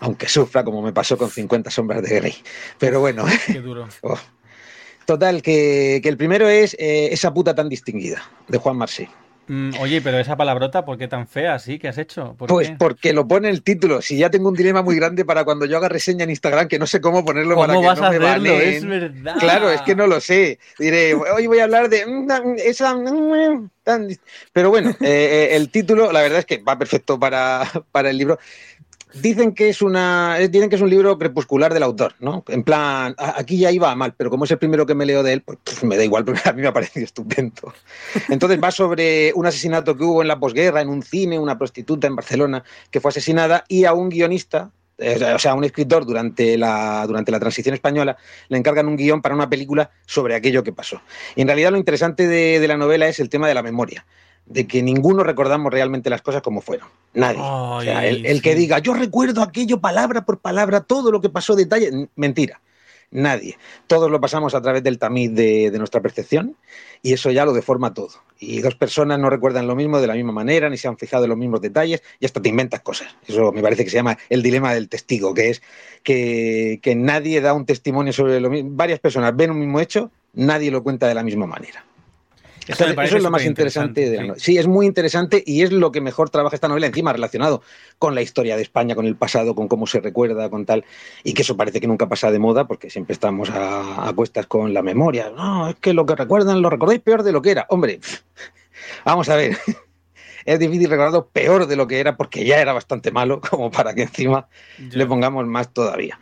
Aunque 0.00 0.28
sufra 0.28 0.64
como 0.64 0.82
me 0.82 0.92
pasó 0.92 1.16
con 1.16 1.30
50 1.30 1.70
sombras 1.70 2.02
de 2.02 2.16
Grey. 2.16 2.34
Pero 2.78 2.98
bueno. 2.98 3.24
Qué 3.46 3.60
duro. 3.60 3.86
Oh. 4.02 4.18
Total, 5.06 5.42
que, 5.42 5.96
el 5.96 6.16
primero 6.16 6.48
es 6.48 6.74
eh, 6.78 7.08
Esa 7.12 7.32
puta 7.32 7.54
tan 7.54 7.68
distinguida, 7.68 8.22
de 8.48 8.58
Juan 8.58 8.76
Marsé. 8.76 9.08
Mm, 9.46 9.72
oye, 9.80 10.00
pero 10.00 10.18
esa 10.18 10.36
palabrota, 10.36 10.86
¿por 10.86 10.96
qué 10.96 11.06
tan 11.06 11.28
fea 11.28 11.54
así 11.54 11.78
que 11.78 11.88
has 11.88 11.98
hecho? 11.98 12.34
pues 12.38 12.72
porque 12.78 13.12
lo 13.12 13.28
pone 13.28 13.50
el 13.50 13.62
título. 13.62 14.00
Si 14.00 14.16
ya 14.16 14.30
tengo 14.30 14.48
un 14.48 14.54
dilema 14.54 14.82
muy 14.82 14.96
grande 14.96 15.24
para 15.24 15.44
cuando 15.44 15.66
yo 15.66 15.76
haga 15.76 15.88
reseña 15.88 16.24
en 16.24 16.30
Instagram, 16.30 16.66
que 16.66 16.78
no 16.78 16.86
sé 16.86 17.00
cómo 17.00 17.24
ponerlo 17.24 17.56
para 17.56 17.74
que 17.74 17.82
no 17.82 17.90
a 17.90 17.94
me 17.94 18.06
hacerlo? 18.06 18.52
Es 18.52 18.86
verdad. 18.86 19.36
Claro, 19.38 19.70
es 19.70 19.82
que 19.82 19.94
no 19.94 20.06
lo 20.06 20.20
sé. 20.20 20.58
Diré, 20.78 21.14
hoy 21.14 21.46
voy 21.46 21.58
a 21.58 21.64
hablar 21.64 21.90
de 21.90 22.06
esa. 22.64 22.96
Pero 24.52 24.70
bueno, 24.70 24.90
eh, 24.90 24.96
eh, 25.02 25.48
el 25.56 25.68
título, 25.70 26.10
la 26.10 26.22
verdad 26.22 26.38
es 26.38 26.46
que 26.46 26.58
va 26.58 26.78
perfecto 26.78 27.18
para, 27.18 27.70
para 27.92 28.08
el 28.08 28.16
libro 28.16 28.38
dicen 29.14 29.52
que 29.52 29.68
es 29.68 29.82
una 29.82 30.36
dicen 30.38 30.68
que 30.68 30.76
es 30.76 30.82
un 30.82 30.90
libro 30.90 31.18
crepuscular 31.18 31.72
del 31.72 31.82
autor, 31.82 32.14
¿no? 32.20 32.44
En 32.48 32.62
plan, 32.62 33.14
aquí 33.18 33.58
ya 33.58 33.70
iba 33.70 33.94
mal, 33.94 34.14
pero 34.16 34.30
como 34.30 34.44
es 34.44 34.50
el 34.50 34.58
primero 34.58 34.86
que 34.86 34.94
me 34.94 35.06
leo 35.06 35.22
de 35.22 35.34
él, 35.34 35.42
pues 35.42 35.82
me 35.84 35.96
da 35.96 36.04
igual, 36.04 36.24
porque 36.24 36.40
a 36.48 36.52
mí 36.52 36.62
me 36.62 36.68
ha 36.68 36.72
parecido 36.72 37.04
estupendo. 37.04 37.72
Entonces 38.28 38.60
va 38.62 38.70
sobre 38.70 39.32
un 39.34 39.46
asesinato 39.46 39.96
que 39.96 40.04
hubo 40.04 40.22
en 40.22 40.28
la 40.28 40.38
posguerra, 40.38 40.80
en 40.80 40.88
un 40.88 41.02
cine, 41.02 41.38
una 41.38 41.58
prostituta 41.58 42.06
en 42.06 42.16
Barcelona 42.16 42.64
que 42.90 43.00
fue 43.00 43.10
asesinada 43.10 43.64
y 43.68 43.84
a 43.84 43.92
un 43.92 44.08
guionista 44.08 44.70
eh, 44.96 45.32
o 45.34 45.38
sea, 45.40 45.54
un 45.54 45.64
escritor 45.64 46.06
durante 46.06 46.56
la, 46.56 47.04
durante 47.08 47.32
la 47.32 47.40
transición 47.40 47.74
española 47.74 48.16
le 48.48 48.58
encargan 48.58 48.86
un 48.86 48.96
guion 48.96 49.22
para 49.22 49.34
una 49.34 49.50
película 49.50 49.90
sobre 50.06 50.36
aquello 50.36 50.62
que 50.62 50.72
pasó. 50.72 51.00
Y 51.34 51.42
en 51.42 51.48
realidad 51.48 51.72
lo 51.72 51.78
interesante 51.78 52.28
de 52.28 52.68
la 52.68 52.76
novela 52.76 53.08
es 53.08 53.18
el 53.18 53.28
tema 53.28 53.48
de 53.48 53.54
la 53.54 53.62
memoria 53.62 54.04
de 54.46 54.66
que 54.66 54.82
ninguno 54.82 55.22
recordamos 55.22 55.72
realmente 55.72 56.10
las 56.10 56.22
cosas 56.22 56.42
como 56.42 56.60
fueron. 56.60 56.88
Nadie. 57.14 57.38
o 57.40 57.80
sea, 57.82 58.06
el, 58.06 58.42
que 58.42 58.54
diga, 58.54 58.78
yo 58.78 58.92
recuerdo 58.92 59.42
aquello 59.42 59.80
palabra 59.80 60.24
por 60.24 60.38
palabra, 60.38 60.80
todo 60.80 61.10
lo 61.10 61.20
que 61.20 61.30
pasó, 61.30 61.54
detalle, 61.54 62.08
mentira. 62.16 62.60
Nadie. 63.10 63.56
Todos 63.86 64.10
lo 64.10 64.20
pasamos 64.20 64.56
a 64.56 64.60
través 64.60 64.82
del 64.82 64.98
tamiz 64.98 65.32
de, 65.32 65.70
nuestra 65.78 66.00
percepción 66.00 66.56
y 67.00 67.12
eso 67.12 67.30
ya 67.30 67.44
lo 67.44 67.52
deforma 67.52 67.94
todo. 67.94 68.10
Y 68.40 68.60
dos 68.60 68.74
personas 68.74 69.20
no 69.20 69.30
recuerdan 69.30 69.68
lo 69.68 69.76
mismo 69.76 70.00
de 70.00 70.08
la 70.08 70.14
misma 70.14 70.32
manera, 70.32 70.68
ni 70.68 70.76
se 70.76 70.88
han 70.88 70.98
fijado 70.98 71.22
en 71.24 71.30
los 71.30 71.38
mismos 71.38 71.60
detalles 71.60 72.02
y 72.18 72.26
hasta 72.26 72.42
te 72.42 72.48
inventas 72.48 72.80
cosas. 72.80 73.14
Eso 73.28 73.52
me 73.52 73.62
parece 73.62 73.84
que 73.84 73.90
se 73.90 73.96
llama 73.96 74.18
el 74.28 74.42
dilema 74.42 74.74
del 74.74 74.88
testigo, 74.88 75.32
que 75.32 75.50
es 75.50 75.62
que, 76.02 76.80
que 76.82 76.96
nadie 76.96 77.40
da 77.40 77.54
un 77.54 77.66
testimonio 77.66 78.12
sobre 78.12 78.40
lo 78.40 78.50
mismo. 78.50 78.70
Varias 78.72 78.98
personas 78.98 79.36
ven 79.36 79.52
un 79.52 79.60
mismo 79.60 79.78
hecho, 79.78 80.10
nadie 80.32 80.72
lo 80.72 80.82
cuenta 80.82 81.06
de 81.06 81.14
la 81.14 81.22
misma 81.22 81.46
manera. 81.46 81.84
Eso, 82.66 82.84
es 82.86 83.22
lo 83.22 83.30
más 83.30 83.44
interesante, 83.44 84.08
de 84.08 84.16
la 84.16 84.22
novela. 84.22 84.38
Sí, 84.38 84.56
es 84.56 84.66
muy 84.66 84.86
interesante 84.86 85.42
y 85.44 85.62
es 85.62 85.72
lo 85.72 85.92
que 85.92 86.00
mejor 86.00 86.30
trabaja 86.30 86.56
esta 86.56 86.68
novela, 86.68 86.86
encima 86.86 87.12
relacionado 87.12 87.62
con 87.98 88.14
la 88.14 88.22
historia 88.22 88.56
de 88.56 88.62
España, 88.62 88.94
con 88.94 89.06
el 89.06 89.16
pasado, 89.16 89.54
con 89.54 89.68
cómo 89.68 89.86
se 89.86 90.00
recuerda, 90.00 90.48
con 90.48 90.64
tal. 90.64 90.84
Y 91.22 91.34
que 91.34 91.42
eso 91.42 91.56
parece 91.56 91.80
que 91.80 91.86
nunca 91.86 92.08
pasa 92.08 92.30
de 92.30 92.38
moda 92.38 92.66
porque 92.66 92.90
siempre 92.90 93.12
estamos 93.12 93.50
a, 93.50 94.12
cuestas 94.14 94.46
con 94.46 94.72
la 94.72 94.82
memoria. 94.82 95.30
No, 95.30 95.68
es 95.68 95.76
que 95.76 95.92
lo 95.92 96.06
que 96.06 96.14
recuerdan 96.14 96.62
lo 96.62 96.70
recordáis 96.70 97.00
peor 97.00 97.22
de 97.22 97.32
lo 97.32 97.42
que 97.42 97.50
era. 97.50 97.66
Hombre, 97.68 98.00
vamos 99.04 99.28
a 99.28 99.36
ver. 99.36 99.56
es 100.44 100.58
difícil 100.58 100.88
recordarlo 100.88 101.28
peor 101.28 101.66
de 101.66 101.76
lo 101.76 101.86
que 101.86 102.00
era 102.00 102.16
porque 102.16 102.44
ya 102.44 102.60
era 102.60 102.72
bastante 102.72 103.10
malo, 103.10 103.40
como 103.50 103.70
para 103.70 103.94
que 103.94 104.02
encima 104.02 104.48
le 104.78 105.06
pongamos 105.06 105.46
más 105.46 105.72
todavía. 105.72 106.18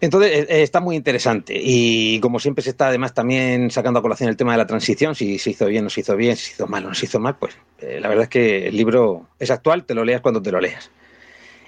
Entonces, 0.00 0.32
eh, 0.32 0.46
eh, 0.48 0.62
está 0.62 0.80
muy 0.80 0.96
interesante. 0.96 1.54
Y 1.56 2.20
como 2.20 2.38
siempre 2.38 2.62
se 2.62 2.70
está 2.70 2.88
además 2.88 3.14
también 3.14 3.70
sacando 3.70 4.00
a 4.00 4.02
colación 4.02 4.28
el 4.28 4.36
tema 4.36 4.52
de 4.52 4.58
la 4.58 4.66
transición, 4.66 5.14
si 5.14 5.38
se 5.38 5.50
hizo 5.50 5.66
bien, 5.66 5.84
no 5.84 5.90
se 5.90 6.00
hizo 6.00 6.16
bien, 6.16 6.36
si 6.36 6.46
se 6.46 6.52
hizo 6.52 6.66
mal 6.66 6.84
o 6.84 6.88
no 6.88 6.94
se 6.94 7.06
hizo 7.06 7.20
mal, 7.20 7.36
pues 7.38 7.56
eh, 7.78 7.98
la 8.00 8.08
verdad 8.08 8.24
es 8.24 8.28
que 8.28 8.68
el 8.68 8.76
libro 8.76 9.28
es 9.38 9.50
actual, 9.50 9.84
te 9.84 9.94
lo 9.94 10.04
leas 10.04 10.20
cuando 10.20 10.42
te 10.42 10.52
lo 10.52 10.60
leas. 10.60 10.90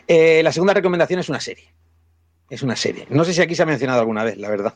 la 0.08 0.52
segunda 0.52 0.74
recomendación 0.74 1.20
es 1.20 1.28
una 1.28 1.40
serie. 1.40 1.72
Es 2.50 2.62
una 2.62 2.76
serie. 2.76 3.06
No 3.10 3.24
sé 3.24 3.34
si 3.34 3.42
aquí 3.42 3.54
se 3.54 3.62
ha 3.62 3.66
mencionado 3.66 4.00
alguna 4.00 4.24
vez, 4.24 4.38
la 4.38 4.48
verdad. 4.48 4.74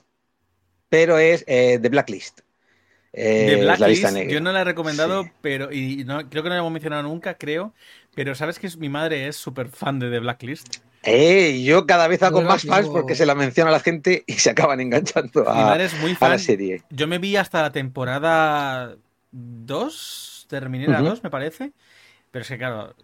Pero 0.88 1.18
es 1.18 1.44
The 1.46 1.88
Blacklist. 1.88 2.40
The 3.12 3.56
Blacklist, 3.56 4.16
yo 4.28 4.40
no 4.40 4.52
la 4.52 4.62
he 4.62 4.64
recomendado, 4.64 5.28
pero 5.42 5.70
y 5.70 6.04
no, 6.04 6.30
creo 6.30 6.42
que 6.42 6.48
no 6.48 6.54
la 6.54 6.60
hemos 6.60 6.72
mencionado 6.72 7.02
nunca, 7.02 7.34
creo. 7.34 7.74
Pero 8.14 8.34
sabes 8.34 8.58
que 8.58 8.68
mi 8.78 8.88
madre 8.88 9.28
es 9.28 9.36
súper 9.36 9.68
fan 9.68 9.98
de 9.98 10.10
The 10.10 10.18
Blacklist. 10.20 10.76
Eh, 11.04 11.62
yo 11.64 11.86
cada 11.86 12.06
vez 12.06 12.22
hago 12.22 12.42
más 12.42 12.62
fans 12.62 12.88
porque 12.88 13.14
se 13.14 13.26
la 13.26 13.34
menciona 13.34 13.70
a 13.70 13.72
la 13.72 13.80
gente 13.80 14.22
y 14.26 14.34
se 14.34 14.50
acaban 14.50 14.80
enganchando 14.80 15.48
a, 15.48 15.76
la 15.76 16.38
serie. 16.38 16.82
Yo 16.90 17.08
me 17.08 17.18
vi 17.18 17.36
hasta 17.36 17.62
la 17.62 17.72
temporada 17.72 18.94
2, 19.32 20.46
terminé 20.48 20.86
la 20.86 21.00
2, 21.00 21.24
me 21.24 21.30
parece. 21.30 21.72
Pero 22.30 22.42
es 22.42 22.48
que, 22.48 22.58
claro, 22.58 22.94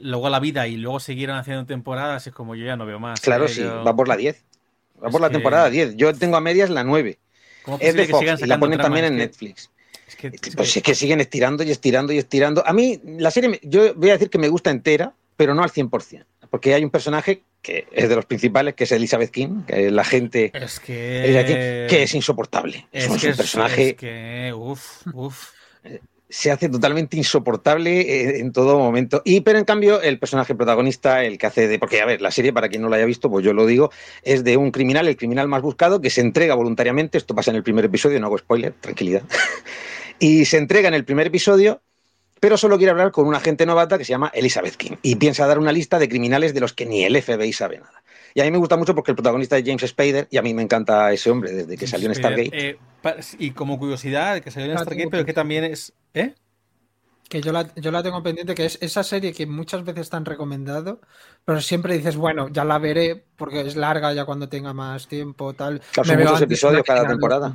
luego 0.00 0.28
la 0.28 0.40
vida 0.40 0.66
y 0.66 0.76
luego 0.76 0.98
siguieron 0.98 1.36
haciendo 1.36 1.66
temporadas, 1.66 2.26
es 2.26 2.32
como 2.32 2.54
yo 2.54 2.66
ya 2.66 2.76
no 2.76 2.84
veo 2.84 2.98
más. 2.98 3.20
Claro, 3.20 3.46
sí, 3.46 3.62
va 3.62 3.94
por 3.94 4.08
la 4.08 4.16
10. 4.16 4.44
Va 5.02 5.10
por 5.10 5.20
la 5.20 5.30
temporada 5.30 5.70
10. 5.70 5.96
Yo 5.96 6.14
tengo 6.14 6.36
a 6.36 6.40
medias 6.40 6.70
la 6.70 6.82
9. 6.82 7.18
Es 7.80 7.94
de 7.94 8.06
Fox 8.06 8.42
y 8.42 8.46
la 8.46 8.58
ponen 8.58 8.78
también 8.78 9.06
en 9.06 9.16
Netflix. 9.16 9.70
Es 10.22 10.40
que, 10.40 10.50
pues 10.52 10.76
es 10.76 10.82
que 10.82 10.94
siguen 10.94 11.20
estirando 11.20 11.62
y 11.62 11.70
estirando 11.70 12.12
y 12.12 12.18
estirando. 12.18 12.66
A 12.66 12.72
mí, 12.72 13.00
la 13.04 13.30
serie, 13.30 13.60
yo 13.62 13.94
voy 13.94 14.10
a 14.10 14.14
decir 14.14 14.30
que 14.30 14.38
me 14.38 14.48
gusta 14.48 14.70
entera, 14.70 15.14
pero 15.36 15.54
no 15.54 15.62
al 15.62 15.70
100% 15.70 16.24
porque 16.50 16.74
hay 16.74 16.84
un 16.84 16.90
personaje 16.90 17.42
que 17.62 17.86
es 17.92 18.08
de 18.08 18.16
los 18.16 18.24
principales, 18.26 18.74
que 18.74 18.84
es 18.84 18.92
Elizabeth 18.92 19.30
King, 19.30 19.62
que 19.66 19.86
es 19.86 19.92
la 19.92 20.04
gente 20.04 20.52
es 20.54 20.80
que... 20.80 21.86
que 21.88 22.02
es 22.04 22.14
insoportable. 22.14 22.86
Es, 22.92 23.08
un 23.08 23.18
personaje 23.18 23.96
que, 23.96 24.54
uf, 24.56 25.02
uf. 25.12 25.50
se 26.28 26.50
hace 26.50 26.68
totalmente 26.68 27.16
insoportable 27.16 28.00
eh, 28.00 28.40
en 28.40 28.52
todo 28.52 28.78
momento. 28.78 29.22
Y 29.24 29.40
pero 29.40 29.58
en 29.58 29.64
cambio 29.64 30.00
el 30.00 30.18
personaje 30.18 30.54
protagonista, 30.54 31.24
el 31.24 31.38
que 31.38 31.46
hace 31.46 31.68
de, 31.68 31.78
porque 31.78 32.00
a 32.00 32.06
ver, 32.06 32.20
la 32.20 32.30
serie 32.30 32.52
para 32.52 32.68
quien 32.68 32.82
no 32.82 32.88
la 32.88 32.96
haya 32.96 33.06
visto, 33.06 33.30
pues 33.30 33.44
yo 33.44 33.52
lo 33.52 33.66
digo, 33.66 33.90
es 34.22 34.44
de 34.44 34.56
un 34.56 34.70
criminal, 34.70 35.08
el 35.08 35.16
criminal 35.16 35.48
más 35.48 35.62
buscado, 35.62 36.00
que 36.00 36.10
se 36.10 36.20
entrega 36.20 36.54
voluntariamente. 36.54 37.18
Esto 37.18 37.34
pasa 37.34 37.50
en 37.50 37.56
el 37.56 37.62
primer 37.62 37.84
episodio, 37.84 38.20
no 38.20 38.26
hago 38.26 38.38
spoiler, 38.38 38.72
tranquilidad. 38.80 39.22
y 40.18 40.44
se 40.44 40.58
entrega 40.58 40.88
en 40.88 40.94
el 40.94 41.04
primer 41.04 41.26
episodio 41.26 41.82
pero 42.40 42.56
solo 42.56 42.76
quiere 42.76 42.90
hablar 42.90 43.12
con 43.12 43.26
una 43.26 43.38
agente 43.38 43.64
novata 43.66 43.98
que 43.98 44.04
se 44.04 44.10
llama 44.10 44.30
Elizabeth 44.34 44.76
King 44.76 44.92
y 45.02 45.16
piensa 45.16 45.46
dar 45.46 45.58
una 45.58 45.72
lista 45.72 45.98
de 45.98 46.08
criminales 46.08 46.52
de 46.54 46.60
los 46.60 46.72
que 46.72 46.86
ni 46.86 47.04
el 47.04 47.20
FBI 47.20 47.52
sabe 47.52 47.78
nada. 47.78 48.02
Y 48.34 48.40
a 48.40 48.44
mí 48.44 48.50
me 48.50 48.58
gusta 48.58 48.76
mucho 48.76 48.94
porque 48.94 49.12
el 49.12 49.16
protagonista 49.16 49.56
es 49.56 49.64
James 49.64 49.82
Spader 49.86 50.28
y 50.30 50.36
a 50.36 50.42
mí 50.42 50.52
me 50.52 50.62
encanta 50.62 51.10
ese 51.12 51.30
hombre 51.30 51.52
desde 51.52 51.78
que 51.78 51.86
salió 51.86 52.08
en 52.08 52.14
Stargate. 52.14 52.50
Eh, 52.52 52.78
y 53.38 53.52
como 53.52 53.78
curiosidad, 53.78 54.40
que 54.40 54.50
salió 54.50 54.70
en 54.70 54.76
ah, 54.76 54.82
Stargate, 54.82 55.08
pero 55.10 55.24
que 55.24 55.32
también 55.32 55.64
es... 55.64 55.94
¿Eh? 56.12 56.34
Que 57.28 57.42
yo 57.42 57.52
la, 57.52 57.66
yo 57.74 57.90
la 57.90 58.02
tengo 58.02 58.22
pendiente, 58.22 58.54
que 58.54 58.66
es 58.66 58.78
esa 58.80 59.02
serie 59.02 59.32
que 59.32 59.46
muchas 59.46 59.84
veces 59.84 60.10
te 60.10 60.16
han 60.16 60.24
recomendado, 60.24 61.00
pero 61.44 61.60
siempre 61.60 61.96
dices, 61.96 62.16
bueno, 62.16 62.48
ya 62.48 62.64
la 62.64 62.78
veré 62.78 63.24
porque 63.36 63.60
es 63.62 63.76
larga 63.76 64.12
ya 64.12 64.24
cuando 64.24 64.48
tenga 64.48 64.72
más 64.72 65.08
tiempo, 65.08 65.52
tal. 65.52 65.80
Claro, 65.92 66.08
son 66.08 66.18
muchos 66.18 66.42
episodios 66.42 66.82
cada 66.84 67.06
temporada. 67.06 67.52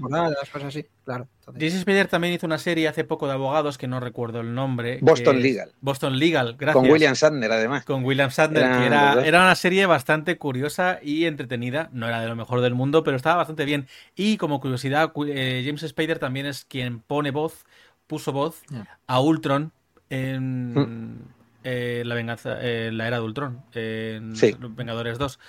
Cosas 0.52 0.64
así, 0.64 0.86
claro. 1.06 1.28
Spider 1.58 2.08
también 2.08 2.34
hizo 2.34 2.46
una 2.46 2.58
serie 2.58 2.88
hace 2.88 3.04
poco 3.04 3.28
de 3.28 3.34
abogados 3.34 3.78
que 3.78 3.88
no 3.88 4.00
recuerdo 4.00 4.42
el 4.42 4.54
nombre. 4.54 5.00
Boston 5.02 5.42
Legal. 5.42 5.72
Boston 5.82 6.20
Legal, 6.20 6.56
gracias. 6.58 6.82
Con 6.82 6.92
William 6.92 7.16
Sandner, 7.16 7.52
además. 7.52 7.86
Con 7.86 8.04
William 8.04 8.32
Sandner, 8.32 8.78
que 8.78 8.86
era, 8.86 9.26
era 9.26 9.42
una 9.42 9.56
serie 9.56 9.86
bastante 9.86 10.38
curiosa 10.38 11.00
y 11.02 11.26
entretenida. 11.26 11.90
No 11.92 12.08
era 12.08 12.22
de 12.22 12.28
lo 12.28 12.36
mejor 12.36 12.62
del 12.62 12.76
mundo, 12.76 13.04
pero 13.04 13.18
estaba 13.18 13.38
bastante 13.38 13.66
bien. 13.66 13.88
Y 14.16 14.38
como 14.38 14.60
curiosidad, 14.60 15.12
eh, 15.28 15.64
James 15.66 15.84
Spider 15.84 16.20
también 16.20 16.46
es 16.46 16.66
quien 16.66 17.00
pone 17.00 17.32
voz 17.32 17.66
puso 18.12 18.34
voz 18.34 18.62
a 19.08 19.22
Ultron 19.22 19.72
en 20.10 20.74
mm. 20.74 21.20
eh, 21.64 22.04
la 22.06 22.14
venganza, 22.14 22.58
eh, 22.60 22.92
la 22.92 23.08
era 23.08 23.20
de 23.20 23.24
Ultron, 23.24 23.62
en 23.74 24.34
Los 24.60 24.76
Vengadores 24.76 25.18
2. 25.18 25.40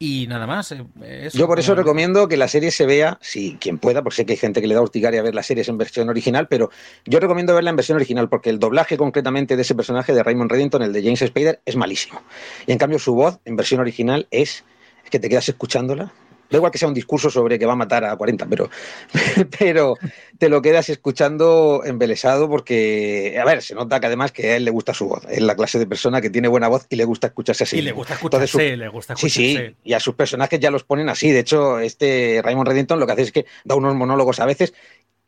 Y 0.00 0.26
nada 0.26 0.44
más. 0.48 0.72
Eh, 0.72 1.28
Yo 1.32 1.46
por 1.46 1.60
eso 1.60 1.76
recomiendo 1.76 2.26
que 2.26 2.36
la 2.36 2.48
serie 2.48 2.72
se 2.72 2.84
vea, 2.84 3.16
si 3.20 3.58
quien 3.60 3.78
pueda, 3.78 4.02
porque 4.02 4.16
sé 4.16 4.26
que 4.26 4.32
hay 4.32 4.38
gente 4.38 4.60
que 4.60 4.66
le 4.66 4.74
da 4.74 4.80
urticaria 4.80 5.20
a 5.20 5.22
ver 5.22 5.36
las 5.36 5.46
series 5.46 5.68
en 5.68 5.78
versión 5.78 6.08
original, 6.08 6.48
pero 6.48 6.70
yo 7.04 7.20
recomiendo 7.20 7.54
verla 7.54 7.70
en 7.70 7.76
versión 7.76 7.94
original 7.94 8.28
porque 8.28 8.50
el 8.50 8.58
doblaje 8.58 8.96
concretamente 8.96 9.54
de 9.54 9.62
ese 9.62 9.76
personaje 9.76 10.12
de 10.12 10.24
Raymond 10.24 10.50
Reddington, 10.50 10.82
el 10.82 10.92
de 10.92 11.04
James 11.04 11.20
Spader, 11.20 11.60
es 11.64 11.76
malísimo. 11.76 12.22
Y 12.66 12.72
en 12.72 12.78
cambio 12.78 12.98
su 12.98 13.14
voz 13.14 13.38
en 13.44 13.54
versión 13.54 13.80
original 13.80 14.26
es, 14.32 14.64
es 15.04 15.10
que 15.10 15.20
te 15.20 15.28
quedas 15.28 15.48
escuchándola 15.48 16.12
Da 16.50 16.56
igual 16.56 16.72
que 16.72 16.78
sea 16.78 16.88
un 16.88 16.94
discurso 16.94 17.30
sobre 17.30 17.58
que 17.58 17.66
va 17.66 17.74
a 17.74 17.76
matar 17.76 18.04
a 18.04 18.16
40, 18.16 18.46
pero, 18.46 18.68
pero 19.58 19.96
te 20.38 20.48
lo 20.48 20.60
quedas 20.60 20.88
escuchando 20.88 21.82
embelesado 21.84 22.48
porque, 22.48 23.38
a 23.40 23.44
ver, 23.44 23.62
se 23.62 23.74
nota 23.74 24.00
que 24.00 24.06
además 24.06 24.32
que 24.32 24.50
a 24.50 24.56
él 24.56 24.64
le 24.64 24.70
gusta 24.70 24.92
su 24.92 25.08
voz. 25.08 25.24
Es 25.28 25.40
la 25.40 25.54
clase 25.54 25.78
de 25.78 25.86
persona 25.86 26.20
que 26.20 26.30
tiene 26.30 26.48
buena 26.48 26.68
voz 26.68 26.86
y 26.90 26.96
le 26.96 27.04
gusta 27.04 27.28
escucharse 27.28 27.64
así. 27.64 27.78
Y 27.78 27.82
le 27.82 27.92
gusta 27.92 28.14
escucharse, 28.14 28.76
le 28.76 28.88
gusta 28.88 29.14
escucharse. 29.14 29.40
Sí, 29.40 29.56
sí, 29.56 29.76
y 29.84 29.92
a 29.92 30.00
sus 30.00 30.14
personajes 30.14 30.58
ya 30.58 30.70
los 30.70 30.84
ponen 30.84 31.08
así. 31.08 31.30
De 31.30 31.40
hecho, 31.40 31.78
este 31.78 32.40
Raymond 32.42 32.68
Reddington 32.68 32.98
lo 32.98 33.06
que 33.06 33.12
hace 33.12 33.22
es 33.22 33.32
que 33.32 33.46
da 33.64 33.76
unos 33.76 33.94
monólogos 33.94 34.40
a 34.40 34.46
veces 34.46 34.74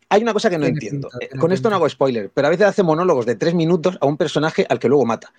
hay 0.08 0.22
una 0.22 0.34
cosa 0.34 0.50
que 0.50 0.58
no 0.58 0.66
entiendo. 0.66 1.08
Con 1.38 1.52
esto 1.52 1.70
no 1.70 1.76
hago 1.76 1.88
spoiler, 1.88 2.30
pero 2.34 2.48
a 2.48 2.50
veces 2.50 2.66
hace 2.66 2.82
monólogos 2.82 3.24
de 3.24 3.34
tres 3.34 3.54
minutos 3.54 3.96
a 4.00 4.06
un 4.06 4.18
personaje 4.18 4.66
al 4.68 4.78
que 4.78 4.88
luego 4.88 5.06
mata. 5.06 5.32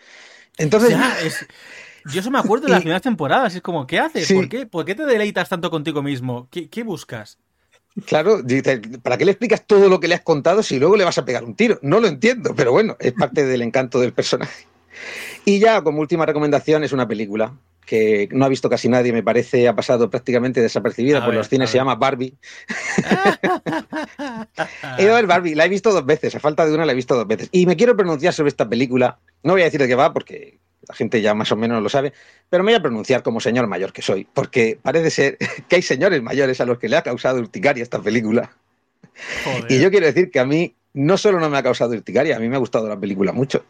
Entonces. 0.57 0.97
Yo 2.11 2.19
eso 2.19 2.31
me 2.31 2.39
acuerdo 2.39 2.65
de 2.65 2.71
las 2.71 2.81
primeras 2.81 3.01
temporadas. 3.01 3.55
Es 3.55 3.61
como, 3.61 3.87
¿qué 3.87 3.99
haces? 3.99 4.31
¿Por, 4.31 4.49
qué? 4.49 4.65
¿Por 4.65 4.85
qué 4.85 4.95
te 4.95 5.05
deleitas 5.05 5.49
tanto 5.49 5.69
contigo 5.69 6.01
mismo? 6.01 6.47
¿Qué, 6.49 6.83
buscas? 6.83 7.37
Claro, 8.05 8.41
¿para 9.03 9.17
qué 9.17 9.25
le 9.25 9.31
explicas 9.31 9.67
todo 9.67 9.87
lo 9.87 9.99
que 9.99 10.07
le 10.07 10.15
has 10.15 10.21
contado 10.21 10.63
si 10.63 10.79
luego 10.79 10.97
le 10.97 11.03
vas 11.03 11.17
a 11.17 11.25
pegar 11.25 11.43
un 11.43 11.55
tiro? 11.55 11.77
No 11.83 11.99
lo 11.99 12.07
entiendo, 12.07 12.55
pero 12.55 12.71
bueno, 12.71 12.97
es 12.99 13.13
parte 13.13 13.45
del 13.45 13.61
encanto 13.61 13.99
del 13.99 14.13
personaje. 14.13 14.65
Y 15.45 15.59
ya 15.59 15.81
como 15.81 15.99
última 15.99 16.25
recomendación 16.25 16.83
es 16.83 16.91
una 16.91 17.07
película 17.07 17.53
que 17.85 18.29
no 18.31 18.45
ha 18.45 18.49
visto 18.49 18.69
casi 18.69 18.89
nadie, 18.89 19.11
me 19.11 19.23
parece, 19.23 19.67
ha 19.67 19.75
pasado 19.75 20.09
prácticamente 20.09 20.61
desapercibida 20.61 21.23
por 21.23 21.33
los 21.33 21.49
cines, 21.49 21.69
se 21.69 21.77
llama 21.77 21.95
Barbie. 21.95 22.35
he 24.97 25.03
ido 25.03 25.11
a 25.11 25.15
ver 25.15 25.27
Barbie, 25.27 25.55
la 25.55 25.65
he 25.65 25.69
visto 25.69 25.91
dos 25.91 26.05
veces, 26.05 26.33
a 26.35 26.39
falta 26.39 26.65
de 26.65 26.73
una 26.73 26.85
la 26.85 26.93
he 26.93 26.95
visto 26.95 27.15
dos 27.15 27.27
veces. 27.27 27.49
Y 27.51 27.65
me 27.65 27.75
quiero 27.75 27.95
pronunciar 27.95 28.33
sobre 28.33 28.49
esta 28.49 28.69
película, 28.69 29.19
no 29.43 29.53
voy 29.53 29.61
a 29.61 29.65
decir 29.65 29.81
de 29.81 29.87
qué 29.87 29.95
va 29.95 30.13
porque 30.13 30.59
la 30.87 30.95
gente 30.95 31.21
ya 31.21 31.33
más 31.33 31.51
o 31.51 31.55
menos 31.55 31.81
lo 31.81 31.89
sabe, 31.89 32.13
pero 32.49 32.63
me 32.63 32.71
voy 32.71 32.79
a 32.79 32.81
pronunciar 32.81 33.23
como 33.23 33.39
señor 33.39 33.67
mayor 33.67 33.93
que 33.93 34.01
soy, 34.01 34.27
porque 34.31 34.77
parece 34.81 35.09
ser 35.09 35.37
que 35.67 35.77
hay 35.77 35.81
señores 35.81 36.21
mayores 36.21 36.59
a 36.61 36.65
los 36.65 36.77
que 36.77 36.89
le 36.89 36.97
ha 36.97 37.01
causado 37.01 37.39
urticaria 37.39 37.83
esta 37.83 38.01
película. 38.01 38.55
Y 39.69 39.79
yo 39.79 39.91
quiero 39.91 40.07
decir 40.07 40.31
que 40.31 40.39
a 40.39 40.45
mí 40.45 40.75
no 40.93 41.17
solo 41.17 41.39
no 41.39 41.49
me 41.49 41.57
ha 41.57 41.63
causado 41.63 41.93
urticaria, 41.93 42.35
a 42.35 42.39
mí 42.39 42.49
me 42.49 42.55
ha 42.55 42.59
gustado 42.59 42.87
la 42.87 42.99
película 42.99 43.31
mucho. 43.31 43.63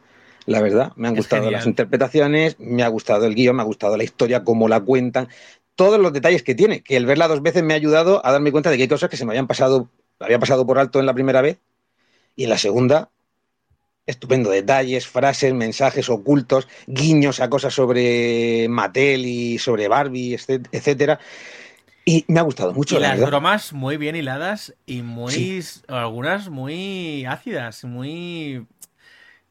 La 0.46 0.62
verdad, 0.62 0.92
me 0.96 1.08
han 1.08 1.16
gustado 1.16 1.50
las 1.50 1.66
interpretaciones, 1.66 2.60
me 2.60 2.84
ha 2.84 2.88
gustado 2.90 3.26
el 3.26 3.36
guion, 3.36 3.56
me 3.56 3.62
ha 3.62 3.66
gustado 3.66 3.96
la 3.96 4.04
historia, 4.04 4.44
cómo 4.44 4.68
la 4.68 4.82
cuentan, 4.82 5.30
todos 5.76 6.00
los 6.00 6.12
detalles 6.12 6.44
que 6.44 6.54
tiene, 6.54 6.82
que 6.82 6.98
el 6.98 7.06
verla 7.06 7.28
dos 7.28 7.42
veces 7.42 7.64
me 7.64 7.74
ha 7.74 7.78
ayudado 7.78 8.26
a 8.26 8.32
darme 8.32 8.52
cuenta 8.52 8.70
de 8.70 8.78
que 8.78 8.84
hay 8.84 8.90
cosas 8.90 9.10
que 9.10 9.18
se 9.18 9.26
me 9.26 9.32
habían 9.32 9.48
pasado, 9.48 9.90
había 10.20 10.40
pasado 10.40 10.66
por 10.66 10.80
alto 10.80 11.00
en 11.00 11.06
la 11.06 11.14
primera 11.14 11.42
vez 11.42 11.60
y 12.36 12.44
en 12.44 12.50
la 12.50 12.58
segunda 12.58 13.10
estupendo. 14.06 14.50
Detalles, 14.50 15.08
frases, 15.08 15.54
mensajes 15.54 16.10
ocultos, 16.10 16.68
guiños 16.88 17.40
a 17.40 17.50
cosas 17.50 17.74
sobre 17.74 18.68
Mattel 18.70 19.26
y 19.26 19.58
sobre 19.58 19.88
Barbie, 19.88 20.36
etcétera. 20.72 21.20
Y 22.06 22.26
me 22.28 22.40
ha 22.40 22.44
gustado 22.44 22.74
mucho. 22.74 22.98
Y 22.98 23.00
las 23.00 23.20
bromas 23.20 23.72
muy 23.72 23.98
bien 23.98 24.16
hiladas 24.16 24.74
y 24.86 25.02
muy. 25.02 25.64
algunas 25.88 26.50
muy 26.50 27.26
ácidas, 27.26 27.86
muy. 27.86 28.66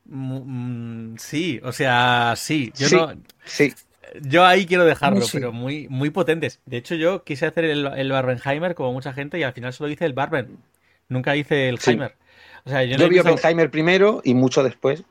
Mm, 0.05 1.17
sí, 1.17 1.61
o 1.63 1.73
sea, 1.73 2.35
sí. 2.37 2.73
Yo 2.77 2.89
no. 2.91 3.23
Sí. 3.45 3.73
Yo 4.21 4.45
ahí 4.45 4.67
quiero 4.67 4.85
dejarlo, 4.85 5.25
pero 5.33 5.53
muy, 5.53 5.89
muy 5.89 6.11
potentes. 6.11 6.61
De 6.67 6.77
hecho, 6.77 6.95
yo 6.97 7.25
quise 7.25 7.47
hacer 7.47 7.65
el, 7.65 7.87
el 7.87 8.13
Barbenheimer 8.13 8.75
como 8.75 8.93
mucha 8.93 9.15
gente 9.15 9.39
y 9.39 9.43
al 9.43 9.55
final 9.55 9.73
solo 9.73 9.89
hice 9.89 10.05
el 10.05 10.13
Barben. 10.13 10.59
Nunca 11.09 11.35
hice 11.35 11.71
el 11.71 11.79
Heimer 11.87 12.17
yo, 12.65 13.09
vi 13.09 13.19
Oppenheimer 13.19 13.71
primero 13.71 14.21
y 14.25 14.35
mucho 14.35 14.63
después. 14.63 15.05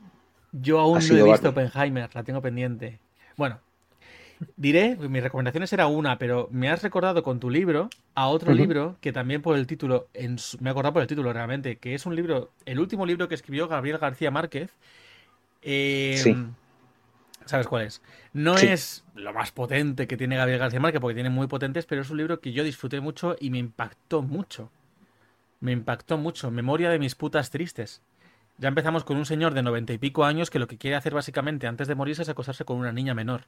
Yo 0.52 0.80
aún 0.80 0.98
no 0.98 1.16
he 1.16 1.22
visto 1.22 1.48
Oppenheimer, 1.50 2.10
la 2.14 2.22
tengo 2.22 2.40
pendiente. 2.42 2.98
Bueno, 3.36 3.58
diré, 4.56 4.96
mis 4.96 5.22
recomendaciones 5.22 5.72
era 5.72 5.86
una, 5.86 6.18
pero 6.18 6.48
me 6.50 6.68
has 6.70 6.82
recordado 6.82 7.22
con 7.22 7.40
tu 7.40 7.50
libro 7.50 7.88
a 8.14 8.28
otro 8.28 8.52
libro 8.52 8.96
que 9.00 9.12
también 9.12 9.42
por 9.42 9.56
el 9.56 9.66
título, 9.66 10.08
me 10.60 10.68
he 10.68 10.72
acordado 10.72 10.94
por 10.94 11.02
el 11.02 11.08
título 11.08 11.32
realmente, 11.32 11.76
que 11.76 11.94
es 11.94 12.06
un 12.06 12.16
libro, 12.16 12.50
el 12.66 12.78
último 12.78 13.06
libro 13.06 13.28
que 13.28 13.34
escribió 13.34 13.68
Gabriel 13.68 13.98
García 13.98 14.30
Márquez. 14.30 14.70
Em, 15.62 16.16
sí. 16.16 16.36
¿Sabes 17.44 17.66
cuál 17.66 17.86
es? 17.86 18.02
No 18.32 18.56
es 18.56 19.04
lo 19.14 19.32
más 19.32 19.50
potente 19.50 20.06
que 20.06 20.16
tiene 20.16 20.36
Gabriel 20.36 20.58
García 20.60 20.80
Márquez, 20.80 21.00
porque 21.00 21.14
tiene 21.14 21.30
muy 21.30 21.46
potentes, 21.48 21.86
pero 21.86 22.02
es 22.02 22.10
un 22.10 22.18
libro 22.18 22.40
que 22.40 22.52
yo 22.52 22.62
disfruté 22.62 23.00
mucho 23.00 23.36
y 23.40 23.50
me 23.50 23.58
impactó 23.58 24.22
mucho 24.22 24.70
me 25.62 25.72
impactó 25.72 26.18
mucho. 26.18 26.50
Memoria 26.50 26.90
de 26.90 26.98
mis 26.98 27.14
putas 27.14 27.50
tristes. 27.50 28.02
Ya 28.58 28.68
empezamos 28.68 29.04
con 29.04 29.16
un 29.16 29.24
señor 29.24 29.54
de 29.54 29.62
noventa 29.62 29.92
y 29.92 29.98
pico 29.98 30.24
años 30.24 30.50
que 30.50 30.58
lo 30.58 30.66
que 30.66 30.76
quiere 30.76 30.96
hacer 30.96 31.14
básicamente 31.14 31.68
antes 31.68 31.88
de 31.88 31.94
morirse 31.94 32.22
es 32.22 32.28
acostarse 32.28 32.64
con 32.64 32.78
una 32.78 32.92
niña 32.92 33.14
menor. 33.14 33.44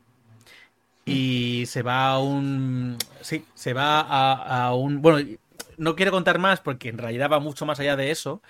Y 1.04 1.64
se 1.66 1.82
va 1.82 2.12
a 2.12 2.20
un... 2.20 2.96
Sí, 3.20 3.44
se 3.54 3.74
va 3.74 4.00
a, 4.00 4.74
un... 4.74 5.02
Bueno, 5.02 5.28
no 5.76 5.96
quiero 5.96 6.12
contar 6.12 6.38
más 6.38 6.60
porque 6.60 6.88
en 6.88 6.98
realidad 6.98 7.30
va 7.30 7.40
mucho 7.40 7.66
más 7.66 7.80
allá 7.80 7.96
de 7.96 8.12
eso, 8.12 8.40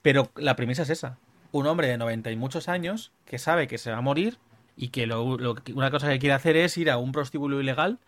pero 0.00 0.30
la 0.36 0.54
premisa 0.54 0.82
es 0.82 0.90
esa. 0.90 1.18
Un 1.50 1.66
hombre 1.66 1.88
de 1.88 1.98
noventa 1.98 2.30
y 2.30 2.36
muchos 2.36 2.68
años 2.68 3.10
que 3.26 3.38
sabe 3.38 3.66
que 3.66 3.78
se 3.78 3.90
va 3.90 3.98
a 3.98 4.02
morir 4.02 4.38
y 4.76 4.88
que 4.88 5.08
lo, 5.08 5.24
una 5.24 5.90
cosa 5.90 6.08
que 6.08 6.20
quiere 6.20 6.34
hacer 6.34 6.56
es 6.56 6.78
ir 6.78 6.88
a 6.88 6.98
un 6.98 7.10
prostíbulo 7.10 7.60
ilegal 7.60 7.98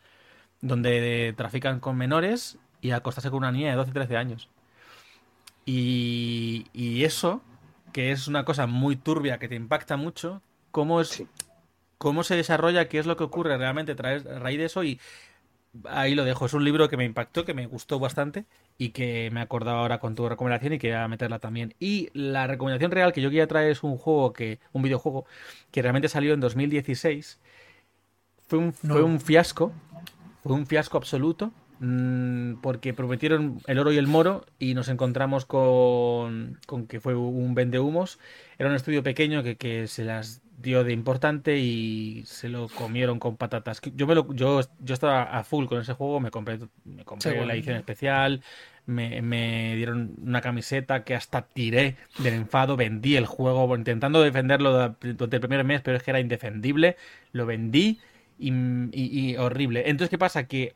donde 0.61 1.35
trafican 1.37 1.81
con 1.81 1.97
menores 1.97 2.59
y 2.81 2.93
acostarse 2.93 3.31
con 3.31 3.39
una 3.39 3.51
niña 3.51 3.71
de 3.71 3.77
12 3.77 3.91
y 3.91 3.95
13 3.95 4.17
años. 4.17 4.49
Y, 5.73 7.05
eso, 7.05 7.43
que 7.93 8.11
es 8.11 8.27
una 8.29 8.45
cosa 8.45 8.67
muy 8.67 8.97
turbia 8.97 9.39
que 9.39 9.49
te 9.49 9.55
impacta 9.55 9.97
mucho, 9.97 10.43
cómo 10.71 11.01
es 11.01 11.25
cómo 11.99 12.25
se 12.25 12.35
desarrolla, 12.35 12.89
qué 12.89 12.99
es 12.99 13.07
lo 13.07 13.17
que 13.17 13.25
ocurre 13.25 13.59
realmente 13.59 13.93
a 13.93 14.39
raíz 14.39 14.59
de 14.59 14.65
eso 14.65 14.83
y 14.85 14.99
ahí 15.85 16.15
lo 16.15 16.25
dejo. 16.25 16.47
Es 16.47 16.55
un 16.55 16.65
libro 16.65 16.89
que 16.89 16.97
me 16.97 17.05
impactó, 17.05 17.45
que 17.45 17.55
me 17.55 17.67
gustó 17.67 17.99
bastante 18.01 18.47
y 18.79 18.91
que 18.91 19.31
me 19.33 19.41
he 19.41 19.43
acordado 19.43 19.79
ahora 19.79 20.01
con 20.01 20.15
tu 20.15 20.29
recomendación 20.29 20.73
y 20.73 20.79
quería 20.79 21.07
meterla 21.09 21.39
también. 21.39 21.75
Y 21.79 22.09
la 22.15 22.47
recomendación 22.47 22.91
real 22.91 23.13
que 23.13 23.21
yo 23.21 23.29
quería 23.29 23.47
traer 23.47 23.71
es 23.71 23.83
un 23.83 23.97
juego 23.99 24.33
que, 24.33 24.59
un 24.73 24.83
videojuego 24.83 25.27
que 25.71 25.83
realmente 25.83 26.09
salió 26.09 26.33
en 26.35 26.41
2016. 26.41 27.39
Fue 28.49 28.59
un, 28.59 28.73
fue 28.73 29.03
un 29.03 29.21
fiasco, 29.21 29.73
fue 30.43 30.55
un 30.55 30.67
fiasco 30.67 30.97
absoluto. 30.97 31.53
Mm, 31.83 32.61
porque 32.61 32.93
prometieron 32.93 33.59
el 33.67 33.79
oro 33.79 33.91
y 33.91 33.97
el 33.97 34.07
moro 34.07 34.45
y 34.59 34.75
nos 34.75 34.89
encontramos 34.89 35.47
con, 35.47 36.59
con 36.67 36.87
que 36.87 37.01
fue 37.01 37.15
un 37.15 37.55
vendehumos. 37.55 38.19
Era 38.59 38.69
un 38.69 38.77
estudio 38.77 39.03
pequeño 39.03 39.43
que, 39.43 39.57
que, 39.57 39.87
se 39.87 40.05
las 40.05 40.43
dio 40.59 40.85
de 40.85 40.93
importante 40.93 41.57
y 41.57 42.23
se 42.27 42.51
lo 42.51 42.69
comieron 42.69 43.19
con 43.19 43.39
patatas. 43.39 43.81
Yo, 43.95 44.07
me 44.07 44.15
lo, 44.15 44.31
yo, 44.35 44.61
yo 44.81 44.93
estaba 44.93 45.23
a 45.23 45.43
full 45.43 45.65
con 45.65 45.81
ese 45.81 45.95
juego, 45.95 46.21
me 46.21 46.31
compré, 46.31 46.59
me 46.85 47.03
compré 47.07 47.47
la 47.47 47.55
edición 47.55 47.77
especial, 47.77 48.43
me, 48.85 49.23
me, 49.23 49.75
dieron 49.75 50.17
una 50.23 50.43
camiseta 50.43 51.03
que 51.03 51.15
hasta 51.15 51.47
tiré 51.47 51.97
del 52.19 52.35
enfado, 52.35 52.77
vendí 52.77 53.17
el 53.17 53.25
juego 53.25 53.75
intentando 53.75 54.21
defenderlo 54.21 54.97
durante 55.01 55.37
el 55.37 55.41
primer 55.41 55.65
mes, 55.65 55.81
pero 55.81 55.97
es 55.97 56.03
que 56.03 56.11
era 56.11 56.21
indefendible, 56.21 56.99
lo 57.33 57.47
vendí 57.47 58.01
y, 58.39 58.53
y 58.93 59.37
horrible. 59.39 59.85
Entonces, 59.89 60.11
¿qué 60.11 60.19
pasa? 60.19 60.47
Que 60.47 60.75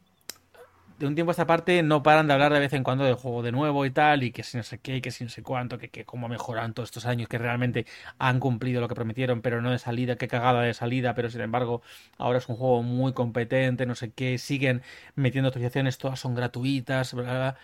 de 1.05 1.09
un 1.09 1.15
tiempo 1.15 1.31
a 1.31 1.33
esta 1.33 1.47
parte 1.47 1.83
no 1.83 2.03
paran 2.03 2.27
de 2.27 2.33
hablar 2.33 2.53
de 2.53 2.61
vez 2.61 2.73
en 2.73 2.83
cuando 2.83 3.05
del 3.05 3.15
juego 3.15 3.43
de 3.43 3.53
nuevo 3.53 3.85
y 3.85 3.91
tal, 3.91 4.23
y 4.23 4.33
que 4.33 4.43
si 4.43 4.57
no 4.57 4.63
sé 4.63 4.79
qué, 4.79 5.03
que 5.03 5.11
si 5.11 5.23
no 5.25 5.31
sé 5.31 5.43
cuánto, 5.43 5.79
que, 5.79 5.91
que 5.91 6.05
cómo 6.07 6.29
mejoran 6.29 6.73
todos 6.73 6.89
estos 6.89 7.05
años, 7.07 7.29
que 7.29 7.37
realmente 7.39 7.87
han 8.19 8.41
cumplido 8.41 8.81
lo 8.81 8.89
que 8.89 8.95
prometieron, 8.95 9.43
pero 9.43 9.61
no 9.61 9.71
de 9.71 9.79
salida, 9.79 10.17
qué 10.17 10.29
cagada 10.29 10.63
de 10.63 10.73
salida, 10.75 11.15
pero 11.15 11.29
sin 11.31 11.43
embargo 11.43 11.83
ahora 12.17 12.39
es 12.39 12.49
un 12.49 12.57
juego 12.57 12.83
muy 12.83 13.13
competente, 13.13 13.85
no 13.87 13.95
sé 13.95 14.13
qué, 14.13 14.39
siguen 14.39 14.83
metiendo 15.15 15.49
actualizaciones, 15.49 15.99
todas 15.99 16.19
son 16.21 16.35
gratuitas, 16.35 17.13
bla, 17.13 17.23
bla, 17.25 17.57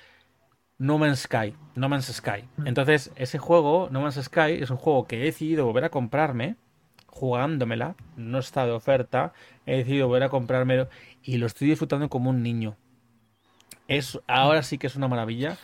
No 0.78 0.98
Man's 0.98 1.20
Sky. 1.20 1.54
No 1.76 1.88
Man's 1.88 2.06
Sky. 2.06 2.44
Mm. 2.58 2.66
Entonces, 2.68 3.12
ese 3.16 3.38
juego, 3.38 3.88
No 3.90 4.02
Man's 4.02 4.22
Sky, 4.22 4.60
es 4.60 4.70
un 4.70 4.76
juego 4.78 5.06
que 5.06 5.22
he 5.22 5.24
decidido 5.24 5.66
volver 5.66 5.84
a 5.84 5.90
comprarme, 5.90 6.56
jugándomela, 7.06 7.96
no 8.16 8.38
está 8.38 8.66
de 8.66 8.72
oferta, 8.72 9.32
he 9.66 9.78
decidido 9.78 10.08
volver 10.08 10.24
a 10.24 10.28
comprármelo 10.30 10.88
y 11.22 11.38
lo 11.38 11.46
estoy 11.46 11.68
disfrutando 11.68 12.08
como 12.08 12.30
un 12.30 12.42
niño. 12.42 12.76
Es, 13.90 14.20
ahora 14.28 14.62
sí 14.62 14.78
que 14.78 14.86
es 14.86 14.94
una 14.94 15.08
maravilla 15.08 15.58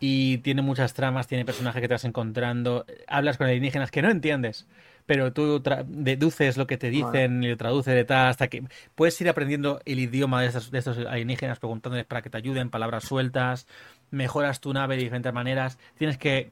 y 0.00 0.38
tiene 0.38 0.62
muchas 0.62 0.94
tramas, 0.94 1.26
tiene 1.26 1.44
personajes 1.44 1.82
que 1.82 1.88
te 1.88 1.94
vas 1.94 2.04
encontrando, 2.04 2.86
hablas 3.06 3.36
con 3.36 3.46
alienígenas 3.46 3.90
que 3.90 4.00
no 4.00 4.10
entiendes, 4.10 4.66
pero 5.04 5.32
tú 5.32 5.62
deduces 5.86 6.56
lo 6.56 6.66
que 6.66 6.78
te 6.78 6.88
dicen 6.88 7.44
y 7.44 7.48
lo 7.48 7.56
traduces 7.58 7.94
de 7.94 8.04
tal 8.04 8.28
hasta 8.28 8.48
que 8.48 8.64
puedes 8.94 9.20
ir 9.20 9.28
aprendiendo 9.28 9.80
el 9.84 9.98
idioma 9.98 10.40
de 10.40 10.48
estos, 10.48 10.70
de 10.70 10.78
estos 10.78 10.98
alienígenas 10.98 11.58
preguntándoles 11.58 12.06
para 12.06 12.22
que 12.22 12.30
te 12.30 12.38
ayuden, 12.38 12.70
palabras 12.70 13.04
sueltas, 13.04 13.66
mejoras 14.10 14.60
tu 14.60 14.72
nave 14.72 14.96
de 14.96 15.02
diferentes 15.02 15.32
maneras, 15.32 15.78
tienes 15.96 16.18
que, 16.18 16.50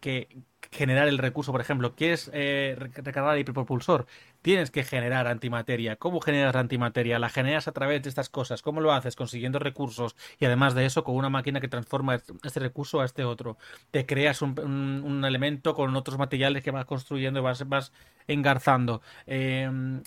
generar 0.73 1.09
el 1.09 1.19
recurso, 1.19 1.53
por 1.53 1.61
ejemplo, 1.61 1.95
¿quieres 1.95 2.31
eh, 2.35 2.77
recargar 2.79 3.35
el 3.35 3.41
hiperpropulsor? 3.41 4.07
Tienes 4.43 4.71
que 4.71 4.85
generar 4.85 5.27
antimateria. 5.27 5.97
¿Cómo 5.97 6.21
generas 6.21 6.55
antimateria? 6.55 7.19
La 7.19 7.29
generas 7.29 7.69
a 7.69 7.73
través 7.73 8.03
de 8.03 8.09
estas 8.09 8.29
cosas. 8.29 8.63
¿Cómo 8.63 8.81
lo 8.81 8.93
haces? 8.93 9.17
Consiguiendo 9.17 9.59
recursos 9.59 10.17
y 10.39 10.45
además 10.45 10.75
de 10.75 10.87
eso 10.87 11.05
con 11.05 11.17
una 11.17 11.31
máquina 11.31 11.61
que 11.61 11.69
transforma 11.69 12.15
este 12.15 12.61
recurso 12.61 13.01
a 13.01 13.05
este 13.05 13.25
otro. 13.25 13.57
Te 13.91 14.07
creas 14.07 14.43
un, 14.43 15.23
elemento 15.25 15.75
con 15.75 15.97
otros 15.97 16.19
materiales 16.19 16.63
que 16.63 16.71
vas 16.71 16.85
construyendo 16.85 17.41
y 17.41 17.43
vas, 17.43 17.69
vas 17.69 17.93
engarzando. 18.27 19.03
Em, 19.27 20.03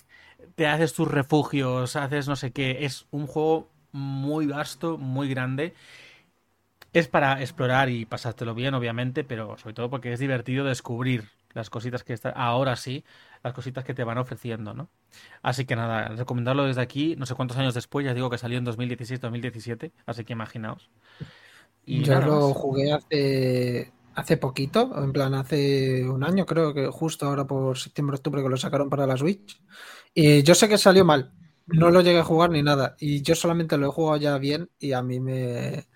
te 0.54 0.66
haces 0.66 0.94
tus 0.94 1.08
refugios, 1.08 1.96
haces 1.96 2.28
no 2.28 2.36
sé 2.36 2.52
qué. 2.52 2.84
Es 2.84 3.06
un 3.10 3.26
juego 3.26 3.68
muy 3.92 4.46
vasto, 4.46 4.98
muy 4.98 5.28
grande 5.28 5.74
es 6.92 7.08
para 7.08 7.40
explorar 7.40 7.88
y 7.88 8.04
pasártelo 8.04 8.54
bien, 8.54 8.74
obviamente, 8.74 9.24
pero 9.24 9.56
sobre 9.58 9.74
todo 9.74 9.90
porque 9.90 10.12
es 10.12 10.18
divertido 10.18 10.64
descubrir 10.64 11.28
las 11.52 11.70
cositas 11.70 12.04
que 12.04 12.12
están, 12.12 12.32
ahora 12.36 12.76
sí, 12.76 13.04
las 13.42 13.52
cositas 13.52 13.84
que 13.84 13.94
te 13.94 14.04
van 14.04 14.18
ofreciendo, 14.18 14.74
¿no? 14.74 14.88
Así 15.42 15.64
que 15.64 15.76
nada, 15.76 16.08
recomendarlo 16.08 16.64
desde 16.64 16.80
aquí, 16.80 17.16
no 17.16 17.26
sé 17.26 17.34
cuántos 17.34 17.56
años 17.56 17.74
después, 17.74 18.04
ya 18.04 18.14
digo 18.14 18.30
que 18.30 18.38
salió 18.38 18.58
en 18.58 18.66
2016-2017, 18.66 19.92
así 20.06 20.24
que 20.24 20.32
imaginaos. 20.32 20.90
Y 21.84 22.02
Yo 22.02 22.20
lo 22.20 22.54
jugué 22.54 22.92
hace, 22.92 23.92
hace 24.14 24.36
poquito, 24.36 24.92
en 25.02 25.12
plan 25.12 25.34
hace 25.34 26.08
un 26.08 26.22
año, 26.22 26.46
creo 26.46 26.72
que 26.72 26.86
justo 26.86 27.26
ahora 27.26 27.46
por 27.46 27.78
septiembre-octubre 27.78 28.42
que 28.42 28.48
lo 28.48 28.56
sacaron 28.56 28.90
para 28.90 29.06
la 29.06 29.16
Switch. 29.16 29.60
Y 30.14 30.42
yo 30.42 30.54
sé 30.54 30.68
que 30.68 30.78
salió 30.78 31.04
mal, 31.04 31.32
no 31.66 31.90
lo 31.90 32.00
llegué 32.00 32.18
a 32.18 32.24
jugar 32.24 32.50
ni 32.50 32.62
nada, 32.62 32.96
y 33.00 33.22
yo 33.22 33.34
solamente 33.34 33.76
lo 33.76 33.88
he 33.88 33.92
jugado 33.92 34.18
ya 34.18 34.38
bien 34.38 34.70
y 34.78 34.92
a 34.92 35.02
mí 35.02 35.18
me 35.18 35.86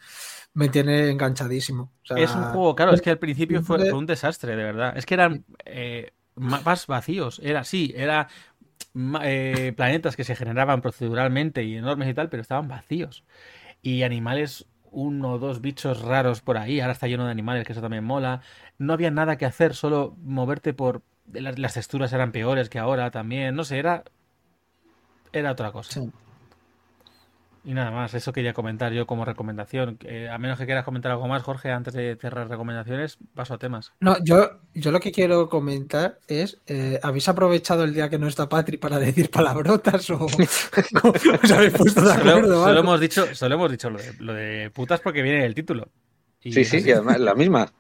me 0.55 0.69
tiene 0.69 1.11
enganchadísimo. 1.11 1.93
es 2.17 2.35
un 2.35 2.45
juego, 2.45 2.75
claro, 2.75 2.95
es 2.95 3.03
que 3.03 3.11
al 3.11 3.19
principio 3.19 3.63
fue, 3.63 3.93
un 3.93 4.07
desastre, 4.07 4.57
de 4.57 4.63
verdad. 4.63 4.97
Es 4.97 5.05
que 5.05 5.15
eran 5.15 5.45
eh, 5.65 6.13
más 6.37 6.87
vacíos, 6.87 7.41
era 7.43 7.61
así, 7.61 7.93
era 7.97 8.29
eh, 9.23 9.73
planetas 9.77 10.15
que 10.15 10.23
se 10.23 10.37
generaban 10.37 10.81
proceduralmente 10.81 11.65
y 11.65 11.77
enormes 11.77 12.09
y 12.09 12.15
tal, 12.15 12.29
pero 12.29 12.41
estaban 12.41 12.69
vacíos. 12.69 13.25
Y 13.83 14.05
animales, 14.05 14.67
uno 14.93 15.33
o 15.33 15.39
dos 15.39 15.61
bichos 15.61 16.03
raros 16.03 16.41
por 16.41 16.57
ahí, 16.57 16.81
ahora 16.81 16.93
está 16.93 17.09
lleno 17.09 17.25
de 17.25 17.33
animales, 17.33 17.67
que 17.67 17.73
eso 17.73 17.83
también 17.83 18.05
mola. 18.05 18.41
No 18.79 18.93
había 18.93 19.11
nada 19.11 19.37
que 19.37 19.47
hacer, 19.47 19.75
solo 19.75 20.17
moverte 20.23 20.73
por... 20.73 21.03
Las, 21.33 21.75
texturas 21.75 22.13
eran 22.13 22.33
peores 22.33 22.69
que 22.69 22.79
ahora 22.79 23.11
también, 23.11 23.57
no 23.57 23.65
sé, 23.65 23.79
era... 23.79 24.05
Era 25.33 25.51
otra 25.51 25.73
cosa. 25.73 26.01
Y 27.67 27.73
nada 27.73 27.91
más, 27.91 28.13
eso 28.13 28.33
quería 28.33 28.53
comentar 28.53 28.93
yo 28.93 29.07
como 29.07 29.25
recomendación. 29.25 29.99
a 30.31 30.37
menos 30.37 30.59
que 30.59 30.67
quieras 30.67 30.85
comentar 30.85 31.13
algo 31.13 31.27
más, 31.27 31.43
Jorge, 31.43 31.71
antes 31.71 31.95
de 31.95 32.17
cerrar 32.21 32.49
recomendaciones, 32.49 33.17
paso 33.35 33.55
a 33.55 33.59
temas. 33.59 33.93
No, 34.01 34.23
yo, 34.23 34.61
yo 34.75 34.91
lo 34.91 35.01
que 35.01 35.13
quiero 35.13 35.49
comentar 35.49 36.19
es, 36.29 36.59
eh, 36.67 37.01
¿habéis 37.03 37.27
aprovechado 37.29 37.85
el 37.85 37.95
día 37.95 38.11
que 38.11 38.19
no 38.19 38.29
está 38.29 38.51
Patri 38.51 38.77
para 38.77 38.99
decir 38.99 39.31
palabrotas 39.31 40.11
o 40.11 40.25
os 40.27 41.51
habéis 41.51 41.73
puesto 41.73 42.03
de 42.03 42.13
acuerdo? 42.13 42.65
Solo, 42.65 42.81
hemos 42.81 43.01
dicho, 43.01 43.35
solo 43.35 43.55
hemos 43.55 43.71
dicho 43.71 43.89
lo 43.89 44.35
de, 44.35 44.71
putas 44.71 45.01
porque 45.01 45.23
viene 45.23 45.47
el 45.47 45.55
título. 45.55 45.89
sí, 46.41 46.65
sí, 46.67 46.83
y 46.85 46.91
además 46.91 47.19
la 47.19 47.35
misma. 47.35 47.73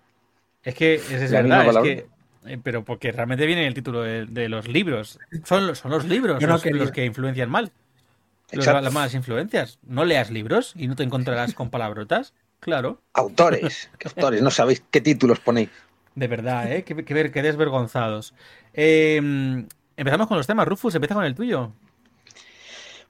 Es 0.62 0.74
que 0.74 0.94
es, 0.94 1.30
verdad, 1.30 1.68
es 1.68 1.78
que, 1.82 2.06
eh, 2.46 2.58
pero 2.62 2.86
porque 2.86 3.12
realmente 3.12 3.44
viene 3.44 3.66
el 3.66 3.74
título 3.74 4.00
de, 4.00 4.48
los 4.48 4.66
libros. 4.66 5.18
Son, 5.44 5.76
son 5.76 5.90
los 5.90 6.06
libros 6.06 6.42
los 6.42 6.90
que 6.90 7.04
influencian 7.04 7.50
mal 7.50 7.70
las 8.52 8.92
malas 8.92 9.14
influencias. 9.14 9.78
No 9.82 10.04
leas 10.04 10.30
libros 10.30 10.74
y 10.76 10.88
no 10.88 10.96
te 10.96 11.02
encontrarás 11.02 11.54
con 11.54 11.70
palabrotas. 11.70 12.34
Claro. 12.60 13.02
Autores. 13.12 13.90
autores? 14.04 14.42
No 14.42 14.50
sabéis 14.50 14.82
qué 14.90 15.00
títulos 15.00 15.40
ponéis. 15.40 15.70
De 16.14 16.28
verdad, 16.28 16.72
¿eh? 16.72 16.84
Qué, 16.84 16.94
ver, 16.94 17.32
qué 17.32 17.42
desvergonzados. 17.42 18.34
Em, 18.72 19.66
empezamos 19.96 20.28
con 20.28 20.36
los 20.36 20.46
temas. 20.46 20.66
Rufus, 20.66 20.94
empieza 20.94 21.14
con 21.14 21.24
el 21.24 21.34
tuyo. 21.34 21.72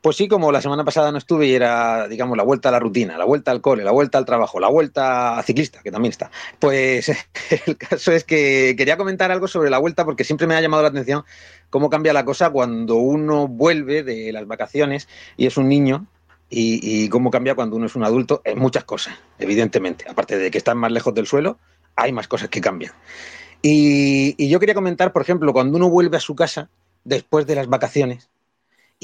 Pues 0.05 0.19
sí, 0.19 0.29
como 0.29 0.53
la 0.53 0.61
semana 0.61 0.85
pasada 0.85 1.11
no 1.12 1.17
estuve 1.17 1.47
y 1.47 1.55
era, 1.55 2.07
digamos, 2.09 2.37
la 2.37 2.43
vuelta 2.43 2.69
a 2.69 2.73
la 2.73 2.79
rutina, 2.79 3.17
la 3.17 3.25
vuelta 3.25 3.51
al 3.51 3.62
cole, 3.62 3.85
la 3.85 3.90
vuelta 3.90 4.19
al 4.19 4.27
trabajo, 4.27 4.61
la 4.61 4.69
vuelta 4.69 5.38
a 5.38 5.43
ciclista, 5.43 5.81
que 5.83 5.90
también 5.90 6.11
está. 6.11 6.31
Pues 6.59 7.09
el 7.67 7.79
caso 7.79 8.12
es 8.12 8.23
que 8.23 8.75
quería 8.77 8.99
comentar 8.99 9.33
algo 9.33 9.49
sobre 9.49 9.71
la 9.71 9.79
vuelta 9.79 10.05
porque 10.05 10.23
siempre 10.23 10.47
me 10.47 10.57
ha 10.57 10.61
llamado 10.61 10.83
la 10.83 10.90
atención 10.90 11.25
cómo 11.71 11.88
cambia 11.88 12.12
la 12.12 12.27
cosa 12.27 12.51
cuando 12.51 12.97
uno 12.97 13.49
vuelve 13.49 14.03
de 14.03 14.31
las 14.31 14.47
vacaciones 14.47 15.09
y 15.38 15.47
es 15.47 15.57
un 15.57 15.71
niño 15.71 16.07
y, 16.51 17.09
cómo 17.09 17.31
cambia 17.31 17.55
cuando 17.55 17.77
uno 17.77 17.87
es 17.87 17.97
un 17.97 18.05
adulto 18.05 18.43
en 18.45 18.59
muchas 18.59 18.85
cosas, 18.85 19.14
evidentemente. 19.38 20.05
Aparte 20.07 20.37
de 20.37 20.51
que 20.51 20.59
están 20.59 20.77
más 20.77 20.93
lejos 20.93 21.14
del 21.14 21.27
suelo, 21.27 21.59
hay 21.97 22.12
más 22.12 22.29
cosas 22.29 22.51
que 22.51 22.61
cambian. 22.61 22.93
Y, 23.62 24.35
y 24.37 24.51
yo 24.51 24.61
quería 24.61 24.75
comentar, 24.75 25.14
por 25.14 25.23
ejemplo, 25.23 25.55
cuando 25.55 25.79
uno 25.79 25.88
vuelve 25.88 26.19
a 26.19 26.21
su 26.21 26.35
casa 26.35 26.69
después 27.05 27.47
de 27.47 27.55
las 27.55 27.69
vacaciones, 27.69 28.29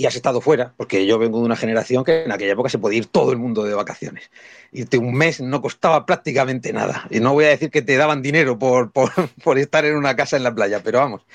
y 0.01 0.07
has 0.07 0.17
estado 0.17 0.41
fuera, 0.41 0.73
porque 0.79 1.05
yo 1.05 1.19
vengo 1.19 1.41
de 1.41 1.45
una 1.45 1.57
generación 1.57 2.05
que 2.05 2.25
en 2.25 2.33
aquella 2.33 2.53
época 2.53 2.71
se 2.71 2.79
podía 2.79 3.01
ir 3.01 3.07
todo 3.07 3.33
el 3.33 3.39
mundo 3.39 3.65
de 3.65 3.75
vacaciones. 3.75 4.31
Irte 4.73 4.97
un 4.97 5.13
mes 5.13 5.43
no 5.43 5.61
costaba 5.61 6.07
prácticamente 6.07 6.73
nada. 6.73 7.07
Y 7.11 7.21
no 7.21 7.35
voy 7.35 7.45
a 7.45 7.49
decir 7.49 7.71
que 7.71 7.83
te 7.83 7.99
daban 7.99 8.23
dinero 8.23 8.59
por, 8.59 8.93
por, 8.93 9.59
estar 9.59 9.85
en 9.85 9.97
una 9.97 10.17
casa 10.17 10.39
en 10.39 10.43
la 10.43 10.55
playa, 10.55 10.81
pero 10.83 11.01
vamos, 11.01 11.27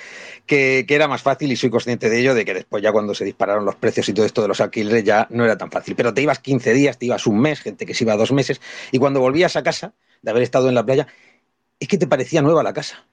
que, 0.48 0.84
que, 0.88 0.96
era 0.96 1.08
más 1.08 1.22
fácil 1.22 1.52
y 1.52 1.56
soy 1.56 1.70
consciente 1.70 2.10
de 2.10 2.20
ello, 2.20 2.34
de 2.34 2.44
que 2.44 2.56
después 2.56 2.82
ya 2.82 2.92
cuando 2.92 3.14
se 3.14 3.24
dispararon 3.24 3.66
los 3.66 3.76
precios 3.76 4.10
y 4.10 4.14
todo 4.14 4.26
esto 4.26 4.42
de 4.42 4.48
los 4.48 4.60
alquileres 4.60 5.04
ya 5.04 5.28
no 5.30 5.46
era 5.46 5.60
tan 5.60 5.70
fácil. 5.70 5.96
Pero 5.96 6.16
te 6.16 6.24
ibas 6.24 6.40
15 6.40 6.74
días, 6.74 6.98
te 6.98 7.06
ibas 7.06 7.28
un 7.28 7.40
mes, 7.40 7.60
gente 7.60 7.86
que 7.86 7.94
se 7.94 8.04
iba 8.04 8.16
dos 8.16 8.32
meses, 8.32 8.62
y 8.92 8.98
cuando 8.98 9.20
volvías 9.20 9.56
a 9.58 9.62
casa, 9.62 9.94
de 10.24 10.32
haber 10.32 10.42
estado 10.42 10.70
en 10.70 10.74
la 10.74 10.84
playa, 10.84 11.06
es 11.80 11.88
que 11.88 12.00
te 12.00 12.08
parecía 12.08 12.42
nueva 12.42 12.64
la 12.64 12.74
casa. 12.74 13.06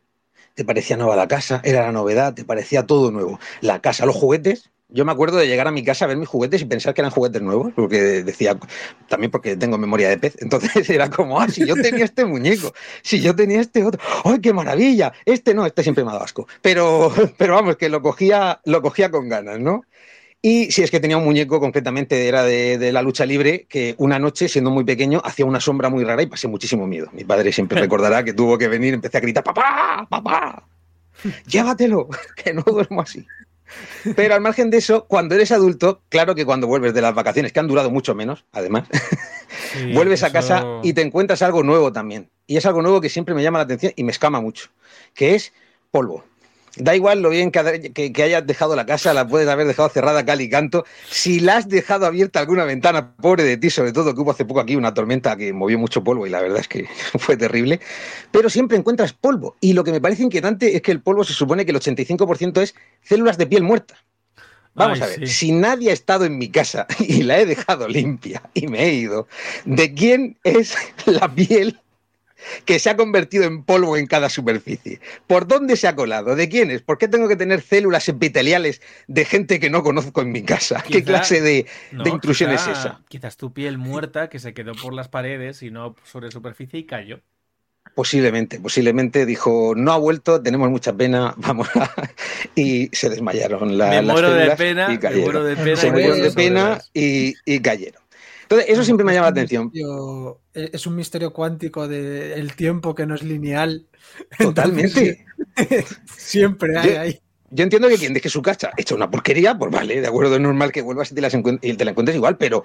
Te 0.55 0.65
parecía 0.65 0.97
nueva 0.97 1.15
la 1.15 1.29
casa, 1.29 1.61
era 1.63 1.83
la 1.83 1.93
novedad, 1.93 2.33
te 2.33 2.47
parecía 2.47 2.87
todo 2.87 3.11
nuevo. 3.11 3.39
La 3.61 3.83
casa, 3.83 4.07
los 4.07 4.17
juguetes, 4.17 4.71
yo 4.93 5.05
me 5.05 5.13
acuerdo 5.13 5.39
de 5.39 5.47
llegar 5.47 5.67
a 5.67 5.71
mi 5.71 5.83
casa 5.83 6.05
a 6.05 6.09
ver 6.09 6.17
mis 6.17 6.29
juguetes 6.29 6.61
y 6.61 6.65
pensar 6.65 6.95
que 6.95 7.01
eran 7.01 7.11
juguetes 7.11 7.43
nuevos, 7.43 7.73
porque 7.75 8.23
decía, 8.23 8.57
también 9.09 9.31
porque 9.31 9.57
tengo 9.57 9.79
memoria 9.79 10.09
de 10.09 10.19
pez, 10.19 10.37
entonces 10.41 10.89
era 10.91 11.11
como, 11.11 11.41
ah, 11.41 11.49
si 11.49 11.67
yo 11.67 11.75
tenía 11.75 12.05
este 12.05 12.25
muñeco, 12.25 12.73
si 13.03 13.21
yo 13.21 13.35
tenía 13.35 13.61
este 13.61 13.85
otro, 13.85 14.01
¡ay, 14.25 14.41
qué 14.41 14.53
maravilla! 14.53 15.13
Este 15.25 15.55
no, 15.55 15.67
este 15.67 15.83
siempre 15.83 16.05
me 16.05 16.11
ha 16.11 16.15
dado 16.15 16.25
asco, 16.25 16.47
pero, 16.61 17.13
pero 17.37 17.55
vamos, 17.55 17.77
que 17.77 17.89
lo 17.89 18.03
cogía, 18.03 18.61
lo 18.65 18.83
cogía 18.83 19.11
con 19.11 19.29
ganas, 19.29 19.59
¿no? 19.59 19.85
Y 20.45 20.73
si 20.73 20.83
es 20.83 20.91
que 20.91 20.99
tenía 20.99 21.17
un 21.17 21.25
muñeco, 21.25 21.61
concretamente 21.61 22.27
era 22.27 22.43
de, 22.43 22.77
de, 22.77 22.93
la 22.93 23.01
lucha 23.01 23.25
libre, 23.25 23.65
que 23.69 23.95
una 23.99 24.19
noche, 24.19 24.49
siendo 24.49 24.73
muy 24.73 24.83
pequeño, 24.83 25.23
hacía 25.25 25.47
una 25.47 25.61
sombra 25.61 25.89
muy 25.89 26.03
rara 26.03 26.21
y 26.21 26.27
pasé 26.27 26.49
muchísimo 26.49 26.85
miedo. 26.85 27.09
Mi 27.13 27.23
padre 27.23 27.53
siempre 27.53 27.81
recordará 27.81 28.25
que 28.25 28.33
tuvo 28.33 28.59
que 28.59 28.67
venir, 28.67 28.93
empecé 28.93 29.19
a 29.19 29.21
gritar, 29.21 29.45
papá, 29.45 30.05
papá, 30.11 30.65
llévatelo, 31.47 32.09
que 32.37 32.53
no 32.53 32.63
duermo 32.63 33.03
así. 33.03 33.25
Pero 34.17 34.35
al 34.35 34.41
margen 34.41 34.71
de 34.71 34.79
eso, 34.79 35.07
cuando 35.07 35.35
eres 35.35 35.53
adulto, 35.53 36.03
claro 36.09 36.35
que 36.35 36.45
cuando 36.45 36.67
vuelves 36.67 36.95
de 36.95 37.03
las 37.03 37.15
vacaciones, 37.15 37.53
que 37.53 37.61
han 37.61 37.69
durado 37.69 37.91
mucho 37.91 38.15
menos, 38.15 38.45
además, 38.53 38.89
vuelves 39.95 40.23
a 40.23 40.33
casa 40.33 40.65
y 40.83 40.93
te 40.93 41.03
encuentras 41.03 41.43
algo 41.43 41.63
nuevo 41.63 41.93
también. 41.93 42.31
Y 42.47 42.57
es 42.57 42.67
algo 42.67 42.83
nuevo 42.83 43.01
que 43.01 43.09
siempre 43.09 43.35
me 43.35 43.43
llama 43.43 43.59
la 43.59 43.65
atención 43.65 43.93
y 43.97 44.05
me 44.05 44.13
escama 44.13 44.41
mucho, 44.41 44.71
que 45.15 45.35
es 45.35 45.53
polvo. 45.91 46.25
Da 46.77 46.97
igual 46.97 47.21
lo 47.21 47.29
bien 47.29 47.51
que, 47.51 48.23
hayas 48.23 48.47
dejado 48.47 48.75
la 48.75 48.87
casa, 48.87 49.13
la 49.13 49.29
puedes 49.29 49.47
haber 49.47 49.67
dejado 49.67 49.91
cerrada 49.91 50.25
cal 50.25 50.41
y 50.41 50.49
canto. 50.49 50.87
Si 51.11 51.41
la 51.41 51.59
has 51.59 51.69
dejado 51.69 52.07
abierta 52.07 52.41
alguna 52.41 52.65
ventana, 52.65 53.15
pobre 53.15 53.43
de 53.43 53.59
ti, 53.59 53.69
sobre 53.69 53.93
todo 53.93 54.15
que 54.15 54.21
hubo 54.23 54.31
hace 54.31 54.47
poco 54.47 54.61
aquí 54.61 54.75
una 54.75 54.95
tormenta 54.95 55.37
que 55.37 55.53
movió 55.53 55.79
mucho 55.79 56.03
polvo 56.03 56.27
y 56.27 56.31
la 56.31 56.41
verdad 56.41 56.61
es 56.61 56.69
que 56.69 56.87
fue 57.19 57.37
terrible. 57.37 57.81
Pero 58.31 58.49
siempre 58.49 58.79
encuentras 58.79 59.13
polvo. 59.13 59.57
Y 59.61 59.75
lo 59.75 59.85
que 59.85 59.93
me 59.93 60.01
parece 60.01 60.23
inquietante 60.23 60.75
es 60.75 60.81
que 60.81 60.93
el 60.93 61.03
polvo 61.03 61.25
se 61.25 61.35
supone 61.35 61.67
que 61.67 61.73
el 61.73 61.79
85% 61.79 62.63
es 62.63 62.75
células 63.03 63.37
de 63.37 63.47
piel 63.47 63.63
muerta. 63.63 63.97
Vamos 64.75 65.03
a 65.03 65.07
ver, 65.07 65.29
si 65.29 65.53
nadie 65.53 65.91
ha 65.91 65.93
estado 65.93 66.25
en 66.25 66.39
mi 66.39 66.49
casa 66.49 66.87
y 66.99 67.23
la 67.23 67.39
he 67.39 67.45
dejado 67.45 67.89
limpia 67.89 68.43
y 68.55 68.69
me 68.69 68.85
he 68.85 68.95
ido, 68.95 69.29
¿de 69.67 69.93
quién 69.93 70.39
es 70.45 70.75
la 71.05 71.33
piel 71.35 71.79
que 72.65 72.79
se 72.79 72.91
ha 72.91 72.97
convertido 72.97 73.45
en 73.45 73.65
polvo 73.65 73.97
en 73.97 74.07
cada 74.07 74.29
superficie. 74.29 75.01
¿Por 75.27 75.47
dónde 75.47 75.77
se 75.77 75.89
ha 75.89 75.95
colado? 75.95 76.37
¿De 76.37 76.49
quién 76.49 76.71
es? 76.71 76.83
¿Por 76.83 76.99
qué 76.99 77.09
tengo 77.09 77.29
que 77.29 77.37
tener 77.37 77.61
células 77.63 78.09
epiteliales 78.09 78.81
de 79.07 79.25
gente 79.25 79.61
que 79.61 79.71
no 79.71 79.83
conozco 79.83 80.23
en 80.23 80.33
mi 80.33 80.43
casa? 80.43 80.83
¿Qué 80.87 81.05
clase 81.05 81.41
de, 81.41 81.67
intrusión 82.05 82.51
es 82.51 82.67
esa? 82.67 83.01
Quizás 83.09 83.37
tu 83.37 83.53
piel 83.53 83.79
muerta 83.79 84.29
que 84.29 84.39
se 84.39 84.55
quedó 84.55 84.73
por 84.73 84.95
las 84.95 85.09
paredes 85.09 85.63
y 85.63 85.71
no 85.71 85.97
sobre 86.05 86.31
superficie 86.31 86.81
y 86.81 86.85
cayó. 86.85 87.21
Posiblemente, 87.95 88.59
posiblemente 88.59 89.27
dijo, 89.27 89.75
no 89.77 89.93
ha 89.93 89.99
vuelto, 89.99 90.41
tenemos 90.41 90.71
mucha 90.71 90.95
pena, 90.95 91.35
vamos 91.39 91.69
a... 91.75 91.91
Y 92.55 92.89
se 92.93 93.11
desmayaron 93.11 93.77
la, 93.77 93.91
me 93.91 94.03
muero 94.03 94.33
de 94.33 94.57
pena, 94.57 94.93
y 94.93 94.99
cayeron. 94.99 95.45
de 95.47 95.57
pena, 95.57 95.77
se 95.77 95.91
murieron 95.91 96.23
de 96.23 96.31
pena 96.31 96.81
y, 96.95 97.35
y, 97.45 97.61
cayeron. 97.61 98.03
Entonces, 98.53 98.75
eso 98.75 98.85
siempre 98.85 99.05
me 99.07 99.15
llama 99.15 99.29
la 99.29 99.31
atención. 99.31 99.73
Es 100.53 100.87
un 100.87 100.95
misterio 100.95 101.33
cuántico 101.33 101.89
del 101.89 102.55
tiempo 102.55 102.95
que 102.95 103.07
no 103.07 103.15
es 103.15 103.23
lineal. 103.23 103.87
Totalmente. 104.39 105.25
siempre 106.17 106.79
hay 106.79 106.91
ahí. 106.97 107.21
Yo 107.51 107.65
entiendo 107.65 107.89
que 107.89 107.97
quien 107.97 108.13
deje 108.13 108.29
su 108.29 108.43
casa 108.43 108.71
hecho 108.77 108.95
una 108.95 109.11
porquería, 109.11 109.57
pues 109.57 109.71
vale, 109.71 110.01
de 110.01 110.07
acuerdo, 110.07 110.35
es 110.35 110.41
normal 110.41 110.71
que 110.71 110.83
vuelvas 110.83 111.13
y 111.13 111.15
te, 111.15 111.23
y 111.63 111.75
te 111.75 111.85
la 111.85 111.91
encuentres 111.91 112.17
igual, 112.17 112.37
pero 112.37 112.65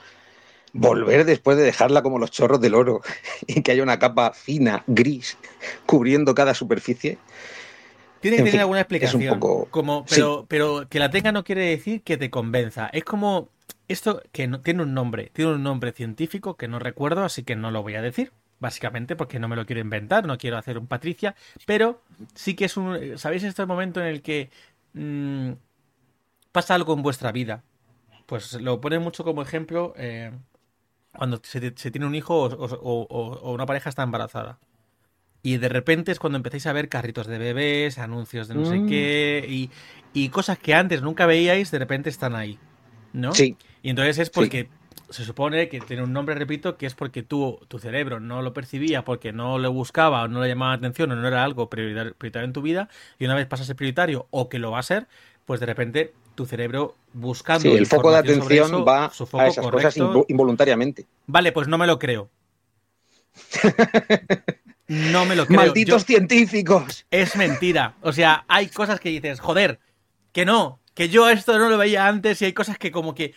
volver 0.74 1.26
después 1.26 1.58
de 1.58 1.64
dejarla 1.64 2.02
como 2.02 2.20
los 2.20 2.32
chorros 2.32 2.60
del 2.60 2.76
oro 2.76 3.02
y 3.48 3.62
que 3.62 3.72
haya 3.72 3.84
una 3.84 4.00
capa 4.00 4.34
fina, 4.34 4.84
gris, 4.88 5.38
cubriendo 5.86 6.36
cada 6.36 6.54
superficie. 6.54 7.18
Tiene 8.20 8.38
que 8.38 8.44
tener 8.44 8.62
alguna 8.62 8.82
explicación. 8.82 9.40
como, 9.40 10.06
pero, 10.10 10.46
pero 10.50 10.88
que 10.90 11.00
la 11.00 11.10
tenga 11.10 11.32
no 11.32 11.46
quiere 11.46 11.70
decir 11.70 12.02
que 12.02 12.18
te 12.18 12.30
convenza. 12.30 12.90
Es 12.92 13.06
como 13.06 13.50
esto 13.88 14.22
que 14.32 14.48
no, 14.48 14.62
tiene 14.62 14.84
un 14.84 14.94
nombre, 14.94 15.32
tiene 15.34 15.54
un 15.54 15.64
nombre 15.64 15.92
científico 15.92 16.58
que 16.58 16.68
no 16.68 16.80
recuerdo, 16.80 17.24
así 17.24 17.44
que 17.44 17.56
no 17.56 17.72
lo 17.72 17.84
voy 17.84 17.96
a 17.96 18.02
decir. 18.02 18.32
Básicamente 18.60 19.16
porque 19.16 19.40
no 19.40 19.48
me 19.48 19.56
lo 19.56 19.68
quiero 19.68 19.82
inventar, 19.82 20.26
no 20.26 20.40
quiero 20.40 20.58
hacer 20.58 20.80
un 20.80 20.88
Patricia, 20.88 21.36
pero 21.68 22.02
sí 22.34 22.56
que 22.56 22.66
es 22.66 22.76
un. 22.76 23.18
¿Sabéis 23.20 23.44
este 23.44 23.68
momento 23.68 24.02
en 24.02 24.08
el 24.08 24.24
que 24.24 24.50
mm, 24.94 25.52
pasa 26.52 26.74
algo 26.74 26.96
en 26.96 27.04
vuestra 27.04 27.32
vida? 27.32 27.64
Pues 28.26 28.54
lo 28.54 28.82
pone 28.82 28.98
mucho 28.98 29.24
como 29.24 29.44
ejemplo 29.44 29.94
eh, 29.96 30.32
cuando 31.18 31.40
se, 31.44 31.72
tiene 31.72 32.06
un 32.06 32.16
hijo 32.16 32.46
o, 32.46 33.52
una 33.52 33.66
pareja 33.66 33.90
está 33.90 34.04
embarazada. 34.04 34.60
Y 35.44 35.58
de 35.58 35.70
repente 35.70 36.12
es 36.12 36.20
cuando 36.20 36.38
empezáis 36.38 36.66
a 36.68 36.74
ver 36.74 36.90
carritos 36.90 37.28
de 37.28 37.38
bebés, 37.38 38.00
anuncios 38.00 38.48
de 38.48 38.56
no 38.56 38.66
sé 38.66 38.80
mm. 38.80 38.88
qué, 38.88 39.70
y, 40.14 40.30
cosas 40.30 40.58
que 40.58 40.74
antes 40.74 41.02
nunca 41.02 41.26
veíais, 41.26 41.72
de 41.72 41.80
repente 41.80 42.10
están 42.10 42.36
ahí. 42.36 42.60
¿No? 43.14 43.34
Sí. 43.34 43.56
Y 43.88 43.92
entonces 43.92 44.18
es 44.18 44.30
porque 44.30 44.68
se 45.10 45.24
supone 45.24 45.70
que 45.70 45.80
tiene 45.80 46.04
un 46.04 46.12
nombre, 46.12 46.36
repito, 46.36 46.76
que 46.76 46.86
es 46.86 46.94
porque 46.94 47.24
tú, 47.24 47.58
tu 47.70 47.80
cerebro 47.80 48.20
no 48.20 48.42
lo 48.42 48.52
percibía, 48.52 49.06
porque 49.06 49.32
no 49.32 49.60
lo 49.60 49.72
buscaba, 49.72 50.24
o 50.24 50.28
no 50.28 50.42
le 50.42 50.50
llamaba 50.50 50.74
atención, 50.74 51.10
o 51.14 51.16
no 51.16 51.26
era 51.26 51.42
algo 51.46 51.70
prioritario, 51.70 52.14
prioritario 52.14 52.48
en 52.48 52.52
tu 52.52 52.62
vida, 52.62 52.90
y 53.18 53.24
una 53.24 53.34
vez 53.34 53.48
pasa 53.48 53.64
a 53.64 53.66
ser 53.66 53.78
prioritario, 53.78 54.28
o 54.30 54.50
que 54.50 54.60
lo 54.60 54.72
va 54.72 54.80
a 54.80 54.84
ser, 54.84 55.08
pues 55.46 55.62
de 55.62 55.68
repente 55.68 56.14
tu 56.36 56.46
cerebro 56.46 56.96
buscando. 57.14 57.62
Sí, 57.62 57.70
el 57.70 57.86
foco 57.86 58.12
de 58.12 58.18
atención 58.18 58.84
va 58.86 59.06
a 59.06 59.48
esas 59.48 59.66
cosas 59.68 59.96
involuntariamente. 60.28 61.06
Vale, 61.26 61.54
pues 61.54 61.70
no 61.70 61.78
me 61.78 61.88
lo 61.88 61.98
creo. 61.98 62.30
No 64.90 65.26
me 65.26 65.36
lo 65.36 65.46
creo. 65.46 65.60
Malditos 65.60 66.06
científicos. 66.06 67.06
Es 67.12 67.36
mentira. 67.36 67.96
O 68.02 68.14
sea, 68.14 68.46
hay 68.48 68.68
cosas 68.68 69.02
que 69.02 69.10
dices, 69.10 69.42
joder, 69.42 69.82
que 70.32 70.46
no, 70.46 70.80
que 70.98 71.10
yo 71.10 71.30
esto 71.30 71.60
no 71.60 71.70
lo 71.70 71.78
veía 71.78 72.08
antes 72.08 72.42
y 72.42 72.46
hay 72.46 72.54
cosas 72.54 72.80
que 72.80 72.90
como 72.90 73.14
que 73.14 73.36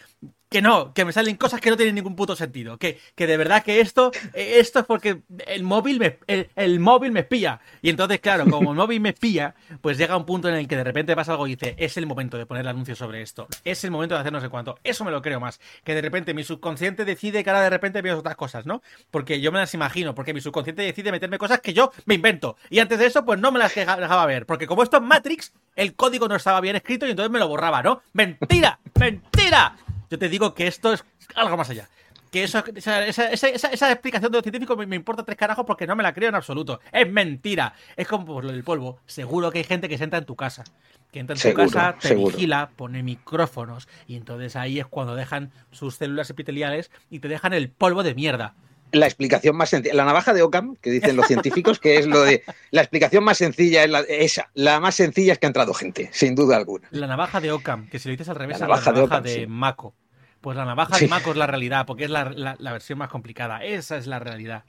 que 0.50 0.60
no, 0.60 0.92
que 0.92 1.04
me 1.04 1.12
salen 1.12 1.36
cosas 1.36 1.60
que 1.60 1.70
no 1.70 1.76
tienen 1.76 1.94
ningún 1.94 2.16
puto 2.16 2.34
sentido. 2.34 2.76
Que, 2.76 2.98
que 3.14 3.28
de 3.28 3.36
verdad 3.36 3.62
que 3.62 3.80
esto, 3.80 4.10
eh, 4.34 4.56
esto 4.58 4.80
es 4.80 4.84
porque 4.84 5.22
el 5.46 5.62
móvil 5.62 6.00
me, 6.00 6.18
el, 6.26 6.80
móvil 6.80 7.12
me 7.12 7.20
espía. 7.20 7.60
Y 7.82 7.88
entonces, 7.88 8.18
claro, 8.18 8.44
como 8.50 8.72
el 8.72 8.76
móvil 8.76 9.00
me 9.00 9.10
espía, 9.10 9.54
pues 9.80 9.96
llega 9.96 10.16
un 10.16 10.26
punto 10.26 10.48
en 10.48 10.56
el 10.56 10.66
que 10.66 10.76
de 10.76 10.82
repente 10.82 11.14
pasa 11.14 11.32
algo 11.32 11.46
y 11.46 11.54
dice, 11.54 11.76
es 11.78 11.96
el 11.96 12.06
momento 12.06 12.36
de 12.36 12.46
poner 12.46 12.62
el 12.62 12.68
anuncio 12.68 12.96
sobre 12.96 13.22
esto. 13.22 13.46
Es 13.64 13.84
el 13.84 13.92
momento 13.92 14.16
de 14.16 14.22
hacer 14.22 14.32
no 14.32 14.40
sé 14.40 14.48
cuánto. 14.48 14.76
Eso 14.82 15.04
me 15.04 15.12
lo 15.12 15.22
creo 15.22 15.38
más. 15.38 15.60
Que 15.84 15.94
de 15.94 16.02
repente 16.02 16.34
mi 16.34 16.42
subconsciente 16.42 17.04
decide 17.04 17.44
que 17.44 17.50
ahora 17.50 17.62
de 17.62 17.70
repente 17.70 18.02
veo 18.02 18.18
otras 18.18 18.34
cosas, 18.34 18.66
¿no? 18.66 18.82
Porque 19.12 19.40
yo 19.40 19.52
me 19.52 19.60
las 19.60 19.72
imagino, 19.74 20.16
porque 20.16 20.34
mi 20.34 20.40
subconsciente 20.40 20.82
decide 20.82 21.12
meterme 21.12 21.38
cosas 21.38 21.60
que 21.60 21.72
yo 21.72 21.92
me 22.06 22.16
invento. 22.16 22.56
Y 22.70 22.80
antes 22.80 22.98
de 22.98 23.06
eso, 23.06 23.24
pues 23.24 23.38
no 23.38 23.52
me 23.52 23.60
las 23.60 23.72
dejaba 23.72 24.26
ver. 24.26 24.46
Porque 24.46 24.66
como 24.66 24.82
esto 24.82 24.96
es 24.96 25.02
Matrix, 25.04 25.52
el 25.76 25.94
código 25.94 26.26
no 26.26 26.34
estaba 26.34 26.60
bien 26.60 26.74
escrito 26.74 27.06
y 27.06 27.10
entonces 27.10 27.30
me 27.30 27.38
lo 27.38 27.46
borraba, 27.46 27.84
¿no? 27.84 28.02
¡Mentira! 28.14 28.80
¡Mentira! 28.98 29.76
Yo 30.10 30.18
te 30.18 30.28
digo 30.28 30.54
que 30.54 30.66
esto 30.66 30.92
es 30.92 31.04
algo 31.36 31.56
más 31.56 31.70
allá. 31.70 31.88
Que 32.30 32.44
eso, 32.44 32.62
esa, 32.76 33.04
esa, 33.08 33.90
explicación 33.92 34.30
de 34.30 34.38
los 34.38 34.42
científicos 34.42 34.76
me, 34.76 34.94
importa 34.94 35.24
tres 35.24 35.36
carajos 35.36 35.64
porque 35.66 35.86
no 35.86 35.96
me 35.96 36.02
la 36.02 36.12
creo 36.12 36.28
en 36.28 36.34
absoluto. 36.34 36.80
Es 36.92 37.10
mentira. 37.10 37.74
Es 37.96 38.06
como 38.06 38.40
lo 38.40 38.52
del 38.52 38.62
polvo. 38.62 38.98
Seguro 39.06 39.50
que 39.50 39.58
hay 39.58 39.64
gente 39.64 39.88
que 39.88 39.98
se 39.98 40.04
entra 40.04 40.18
en 40.18 40.26
tu 40.26 40.36
casa. 40.36 40.62
Que 41.10 41.18
entra 41.18 41.34
en 41.34 41.42
tu 41.42 41.54
casa, 41.54 41.96
te 42.00 42.14
vigila, 42.14 42.70
pone 42.76 43.02
micrófonos. 43.02 43.88
Y 44.06 44.14
entonces 44.16 44.54
ahí 44.54 44.78
es 44.78 44.86
cuando 44.86 45.16
dejan 45.16 45.50
sus 45.72 45.96
células 45.96 46.30
epiteliales 46.30 46.92
y 47.10 47.18
te 47.18 47.26
dejan 47.26 47.52
el 47.52 47.68
polvo 47.68 48.04
de 48.04 48.14
mierda 48.14 48.54
la 48.92 49.06
explicación 49.06 49.56
más 49.56 49.70
sencilla, 49.70 49.94
la 49.94 50.04
navaja 50.04 50.32
de 50.32 50.42
Ockham, 50.42 50.76
que 50.76 50.90
dicen 50.90 51.16
los 51.16 51.26
científicos, 51.26 51.78
que 51.78 51.98
es 51.98 52.06
lo 52.06 52.22
de 52.22 52.42
la 52.70 52.82
explicación 52.82 53.24
más 53.24 53.38
sencilla 53.38 53.84
es 53.84 53.90
la, 53.90 54.00
esa, 54.00 54.50
la 54.54 54.80
más 54.80 54.94
sencilla 54.94 55.32
es 55.32 55.38
que 55.38 55.46
ha 55.46 55.48
entrado 55.48 55.74
gente, 55.74 56.10
sin 56.12 56.34
duda 56.34 56.56
alguna. 56.56 56.88
La 56.90 57.06
navaja 57.06 57.40
de 57.40 57.52
Ockham, 57.52 57.88
que 57.88 57.98
si 57.98 58.08
lo 58.08 58.12
dices 58.12 58.28
al 58.28 58.36
revés, 58.36 58.60
la 58.60 58.66
navaja, 58.66 58.92
la 58.92 59.00
navaja 59.00 59.20
de, 59.20 59.46
Mako. 59.46 59.94
Pues 60.40 60.56
la 60.56 60.64
navaja 60.64 60.98
de 60.98 61.08
Mako 61.08 61.32
es 61.32 61.36
la 61.36 61.46
realidad, 61.46 61.86
porque 61.86 62.04
es 62.04 62.10
la, 62.10 62.56
versión 62.60 62.98
más 62.98 63.08
complicada. 63.08 63.64
Esa 63.64 63.96
es 63.96 64.06
la 64.06 64.18
realidad. 64.18 64.64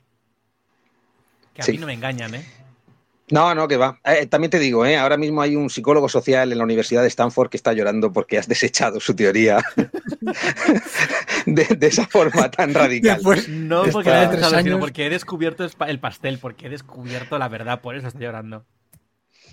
Que 1.54 1.62
a 1.64 1.66
mí 1.66 1.78
no 1.78 1.88
me 1.88 1.94
engañan, 1.94 2.36
¿eh? 2.36 2.46
No, 3.32 3.56
no, 3.56 3.68
que 3.68 3.78
va. 3.78 4.00
Eh, 4.04 4.28
también 4.28 4.52
te 4.52 4.60
digo, 4.60 4.86
¿eh? 4.86 4.98
ahora 4.98 5.18
mismo 5.18 5.42
hay 5.42 5.56
un 5.56 5.70
psicólogo 5.70 6.10
social 6.10 6.52
en 6.52 6.58
la 6.58 6.64
Universidad 6.64 7.02
de 7.02 7.08
Stanford 7.08 7.50
que 7.50 7.58
está 7.58 7.74
llorando 7.74 8.12
porque 8.12 8.38
has 8.38 8.48
desechado 8.48 9.00
su 9.00 9.16
teoría 9.16 9.64
de, 11.46 11.78
esa 11.82 12.06
forma 12.06 12.52
tan 12.52 12.74
radical. 12.74 13.22
no 13.50 13.84
porque 13.92 14.10
la 14.10 14.24
he 14.24 14.64
sino 14.64 14.80
porque 14.80 15.06
he 15.06 15.10
descubierto 15.10 15.66
el 15.88 16.00
pastel, 16.00 16.40
porque 16.40 16.68
he 16.68 16.70
descubierto 16.70 17.40
la 17.40 17.48
verdad, 17.48 17.82
por 17.82 17.96
eso 17.96 18.08
está 18.08 18.20
llorando. 18.20 18.66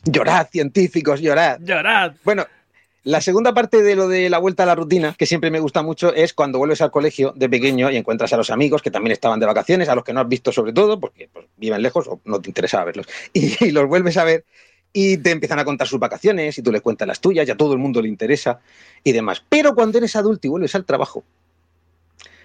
Llorad, 0.05 0.49
científicos, 0.51 1.21
llorad. 1.21 1.59
Llorad. 1.61 2.15
Bueno, 2.25 2.47
la 3.09 3.23
segunda 3.23 3.55
parte 3.55 3.83
de 3.83 3.97
lo 3.97 4.07
de 4.07 4.29
la 4.29 4.37
vuelta 4.37 4.65
a 4.65 4.67
la 4.67 4.75
rutina, 4.75 5.15
que 5.17 5.25
siempre 5.25 5.51
me 5.51 5.61
gusta 5.61 5.83
mucho, 5.83 6.13
es 6.13 6.35
cuando 6.35 6.59
vuelves 6.59 6.83
al 6.83 6.91
colegio 6.91 7.33
de 7.35 7.49
pequeño 7.49 7.91
y 7.91 7.97
encuentras 7.97 8.35
a 8.35 8.37
los 8.37 8.51
amigos 8.51 8.83
que 8.83 8.91
también 8.91 9.13
estaban 9.13 9.41
de 9.41 9.47
vacaciones, 9.47 9.89
a 9.89 9.95
los 9.95 10.05
que 10.05 10.13
no 10.13 10.21
has 10.21 10.29
visto 10.29 10.53
sobre 10.53 10.75
todo, 10.75 11.01
porque 11.01 11.31
pues, 11.33 11.47
viven 11.57 11.81
lejos 11.81 12.07
o 12.07 12.21
no 12.27 12.39
te 12.43 12.51
interesa 12.51 12.85
verlos, 12.85 13.07
y, 13.33 13.71
los 13.71 13.89
vuelves 13.89 14.19
a 14.19 14.25
ver 14.25 14.45
y 14.93 15.17
te 15.17 15.31
empiezan 15.31 15.59
a 15.59 15.65
contar 15.65 15.89
sus 15.89 15.99
vacaciones 15.99 16.59
y 16.59 16.63
tú 16.63 16.71
les 16.71 16.83
cuentas 16.83 17.09
las 17.09 17.19
tuyas, 17.19 17.47
ya 17.47 17.55
a 17.55 17.57
todo 17.57 17.73
el 17.73 17.79
mundo 17.79 18.03
le 18.03 18.09
interesa 18.09 18.61
y 19.03 19.13
demás. 19.13 19.43
Pero 19.49 19.75
cuando 19.75 19.97
eres 19.97 20.15
adulto 20.15 20.47
y 20.47 20.51
vuelves 20.51 20.75
al 20.75 20.85
trabajo, 20.85 21.25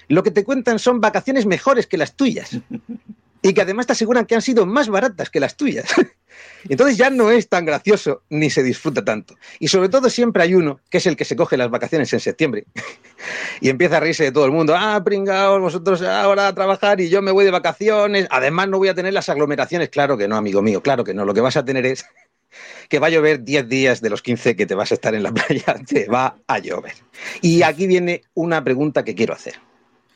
lo 0.07 0.23
que 0.23 0.31
te 0.31 0.45
cuentan 0.45 0.79
son 0.79 1.01
vacaciones 1.01 1.45
mejores 1.45 1.87
que 1.87 1.97
las 1.97 2.15
tuyas 2.15 2.57
y 3.41 3.53
que 3.53 3.61
además 3.61 3.87
te 3.87 3.91
aseguran 3.91 4.25
que 4.25 4.35
han 4.35 4.41
sido 4.41 4.65
más 4.65 4.87
baratas 4.87 5.29
que 5.29 5.41
las 5.41 5.57
tuyas. 5.57 5.89
Entonces 6.69 6.97
ya 6.97 7.09
no 7.09 7.31
es 7.31 7.49
tan 7.49 7.65
gracioso 7.65 8.23
ni 8.29 8.49
se 8.49 8.63
disfruta 8.63 9.03
tanto. 9.03 9.35
Y 9.59 9.67
sobre 9.67 9.89
todo 9.89 10.09
siempre 10.09 10.43
hay 10.43 10.55
uno, 10.55 10.79
que 10.89 10.97
es 10.97 11.05
el 11.05 11.15
que 11.15 11.25
se 11.25 11.35
coge 11.35 11.57
las 11.57 11.69
vacaciones 11.69 12.11
en 12.13 12.19
septiembre 12.19 12.65
y 13.61 13.69
empieza 13.69 13.97
a 13.97 13.99
reírse 13.99 14.23
de 14.23 14.31
todo 14.31 14.45
el 14.45 14.51
mundo. 14.51 14.75
Ah, 14.77 15.01
pringaos, 15.03 15.59
vosotros 15.59 16.01
ahora 16.01 16.47
a 16.47 16.55
trabajar 16.55 17.01
y 17.01 17.09
yo 17.09 17.21
me 17.21 17.31
voy 17.31 17.45
de 17.45 17.51
vacaciones. 17.51 18.27
Además 18.29 18.69
no 18.69 18.77
voy 18.77 18.89
a 18.89 18.95
tener 18.95 19.13
las 19.13 19.29
aglomeraciones. 19.29 19.89
Claro 19.89 20.17
que 20.17 20.27
no, 20.27 20.35
amigo 20.35 20.61
mío, 20.61 20.81
claro 20.81 21.03
que 21.03 21.13
no. 21.13 21.25
Lo 21.25 21.33
que 21.33 21.41
vas 21.41 21.57
a 21.57 21.65
tener 21.65 21.85
es 21.85 22.05
que 22.89 22.99
va 22.99 23.07
a 23.07 23.09
llover 23.11 23.43
10 23.43 23.67
días 23.67 24.01
de 24.01 24.09
los 24.09 24.21
15 24.21 24.55
que 24.55 24.65
te 24.65 24.75
vas 24.75 24.91
a 24.91 24.95
estar 24.95 25.15
en 25.15 25.23
la 25.23 25.31
playa. 25.31 25.75
Te 25.87 26.07
va 26.07 26.37
a 26.47 26.59
llover. 26.59 26.93
Y 27.41 27.63
aquí 27.63 27.87
viene 27.87 28.23
una 28.33 28.63
pregunta 28.63 29.03
que 29.03 29.15
quiero 29.15 29.33
hacer. 29.33 29.55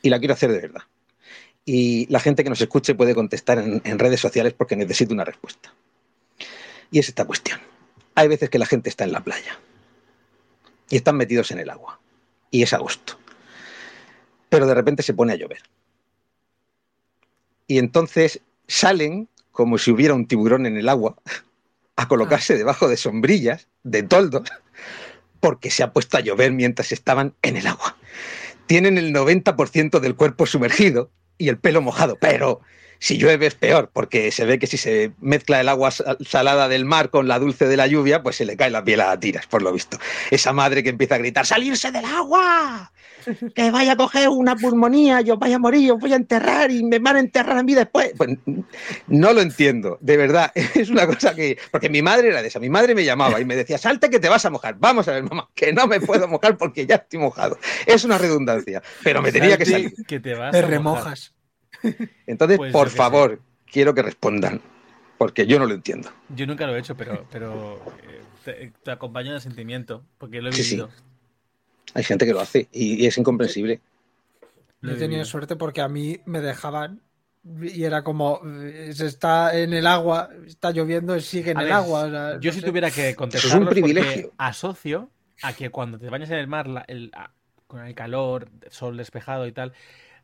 Y 0.02 0.10
la 0.10 0.18
quiero 0.18 0.34
hacer 0.34 0.52
de 0.52 0.60
verdad 0.60 0.82
y 1.70 2.06
la 2.06 2.18
gente 2.18 2.42
que 2.42 2.48
nos 2.48 2.62
escuche 2.62 2.94
puede 2.94 3.14
contestar 3.14 3.58
en, 3.58 3.98
redes 3.98 4.20
sociales 4.20 4.54
porque 4.54 4.74
necesito 4.74 5.12
una 5.12 5.24
respuesta. 5.24 5.70
Y 6.90 6.98
es 6.98 7.08
esta 7.08 7.24
cuestión. 7.24 7.60
Hay 8.14 8.28
veces 8.28 8.50
que 8.50 8.58
la 8.58 8.66
gente 8.66 8.88
está 8.88 9.04
en 9.04 9.12
la 9.12 9.20
playa 9.20 9.58
y 10.90 10.96
están 10.96 11.16
metidos 11.16 11.50
en 11.50 11.58
el 11.58 11.70
agua 11.70 12.00
y 12.50 12.62
es 12.62 12.72
agosto, 12.72 13.18
pero 14.48 14.66
de 14.66 14.74
repente 14.74 15.02
se 15.02 15.14
pone 15.14 15.32
a 15.32 15.36
llover. 15.36 15.62
Y 17.66 17.78
entonces 17.78 18.40
salen 18.66 19.28
como 19.52 19.78
si 19.78 19.90
hubiera 19.90 20.14
un 20.14 20.26
tiburón 20.26 20.66
en 20.66 20.76
el 20.76 20.88
agua 20.88 21.16
a 21.96 22.08
colocarse 22.08 22.56
debajo 22.56 22.88
de 22.88 22.96
sombrillas, 22.96 23.68
de 23.82 24.02
toldos, 24.02 24.48
porque 25.40 25.70
se 25.70 25.82
ha 25.82 25.92
puesto 25.92 26.16
a 26.16 26.20
llover 26.20 26.52
mientras 26.52 26.92
estaban 26.92 27.34
en 27.42 27.56
el 27.56 27.66
agua. 27.66 27.96
Tienen 28.66 28.98
el 28.98 29.12
90% 29.12 30.00
del 30.00 30.14
cuerpo 30.14 30.46
sumergido 30.46 31.10
y 31.38 31.48
el 31.48 31.58
pelo 31.58 31.82
mojado, 31.82 32.16
pero 32.20 32.60
si 32.98 33.18
llueve 33.18 33.46
es 33.46 33.54
peor, 33.54 33.90
porque 33.92 34.30
se 34.30 34.44
ve 34.44 34.58
que 34.58 34.66
si 34.66 34.76
se 34.76 35.12
mezcla 35.20 35.60
el 35.60 35.68
agua 35.68 35.90
salada 35.90 36.68
del 36.68 36.84
mar 36.84 37.10
con 37.10 37.28
la 37.28 37.38
dulce 37.38 37.66
de 37.66 37.76
la 37.76 37.86
lluvia, 37.86 38.22
pues 38.22 38.36
se 38.36 38.44
le 38.44 38.56
cae 38.56 38.70
la 38.70 38.84
piel 38.84 39.00
a 39.00 39.18
tiras, 39.18 39.46
por 39.46 39.62
lo 39.62 39.72
visto. 39.72 39.98
Esa 40.30 40.52
madre 40.52 40.82
que 40.82 40.90
empieza 40.90 41.14
a 41.14 41.18
gritar, 41.18 41.46
¡salirse 41.46 41.90
del 41.90 42.04
agua! 42.04 42.92
Que 43.54 43.70
vaya 43.70 43.92
a 43.92 43.96
coger 43.96 44.28
una 44.28 44.56
pulmonía, 44.56 45.20
yo 45.20 45.36
vaya 45.36 45.56
a 45.56 45.58
morir, 45.58 45.88
yo 45.88 45.98
voy 45.98 46.12
a 46.12 46.16
enterrar 46.16 46.70
y 46.70 46.82
me 46.82 46.98
van 46.98 47.16
a 47.16 47.20
enterrar 47.20 47.58
a 47.58 47.62
mí 47.62 47.74
después. 47.74 48.12
Pues 48.16 48.30
no 49.06 49.32
lo 49.32 49.40
entiendo, 49.40 49.98
de 50.00 50.16
verdad. 50.16 50.52
Es 50.74 50.88
una 50.88 51.06
cosa 51.06 51.34
que. 51.34 51.58
Porque 51.70 51.90
mi 51.90 52.00
madre 52.00 52.28
era 52.28 52.40
de 52.40 52.48
esa. 52.48 52.60
Mi 52.60 52.70
madre 52.70 52.94
me 52.94 53.04
llamaba 53.04 53.40
y 53.40 53.44
me 53.44 53.56
decía, 53.56 53.76
salte 53.76 54.08
que 54.08 54.20
te 54.20 54.28
vas 54.28 54.44
a 54.46 54.50
mojar. 54.50 54.76
Vamos 54.78 55.08
a 55.08 55.12
ver, 55.12 55.24
mamá, 55.24 55.48
que 55.54 55.72
no 55.72 55.86
me 55.86 56.00
puedo 56.00 56.26
mojar 56.28 56.56
porque 56.56 56.86
ya 56.86 56.96
estoy 56.96 57.18
mojado. 57.18 57.58
Es 57.86 58.04
una 58.04 58.18
redundancia, 58.18 58.82
pero 59.02 59.20
me 59.20 59.32
tenía 59.32 59.58
que 59.58 59.66
salir. 59.66 59.92
Que 60.06 60.20
te, 60.20 60.34
vas 60.34 60.52
te 60.52 60.62
remojas. 60.62 61.34
Entonces, 62.26 62.58
pues 62.58 62.72
por 62.72 62.90
favor, 62.90 63.40
quiero 63.66 63.94
que 63.94 64.02
respondan. 64.02 64.60
porque 65.18 65.46
yo 65.46 65.58
no 65.58 65.66
lo 65.66 65.74
entiendo. 65.74 66.10
Yo 66.28 66.46
nunca 66.46 66.66
lo 66.66 66.76
he 66.76 66.78
hecho, 66.78 66.96
pero, 66.96 67.26
pero 67.30 67.82
eh, 68.46 68.72
te, 68.82 68.90
acompaño 68.90 69.30
en 69.30 69.34
el 69.34 69.40
sentimiento, 69.40 70.04
porque 70.16 70.40
lo 70.40 70.48
he 70.48 70.52
vivido. 70.52 70.88
Hay 71.94 72.04
gente 72.04 72.24
que 72.24 72.32
lo 72.32 72.40
hace 72.40 72.68
y, 72.72 73.04
es 73.06 73.18
incomprensible. 73.18 73.80
Yo 74.80 74.92
he 74.92 74.96
tenido 74.96 75.24
suerte 75.24 75.56
porque 75.56 75.80
a 75.80 75.88
mí 75.88 76.20
me 76.24 76.40
dejaban 76.40 77.02
y 77.62 77.84
era 77.84 78.04
como 78.04 78.40
se 78.92 79.06
está 79.06 79.58
en 79.58 79.72
el 79.72 79.86
agua, 79.86 80.28
está 80.46 80.70
lloviendo, 80.70 81.18
sigue 81.20 81.50
en 81.52 81.60
el 81.60 81.72
agua. 81.72 82.38
yo 82.40 82.52
si 82.52 82.60
tuviera 82.60 82.90
que 82.90 83.14
contestar, 83.14 83.50
es 83.50 83.56
un 83.56 83.68
privilegio. 83.68 84.32
Asocio 84.38 85.10
a 85.42 85.52
que 85.52 85.70
cuando 85.70 85.98
te 85.98 86.10
bañas 86.10 86.30
en 86.30 86.38
el 86.38 86.46
mar, 86.46 86.86
con 87.66 87.84
el 87.84 87.94
calor, 87.94 88.50
sol 88.70 88.96
despejado 88.96 89.46
y 89.46 89.52
tal, 89.52 89.72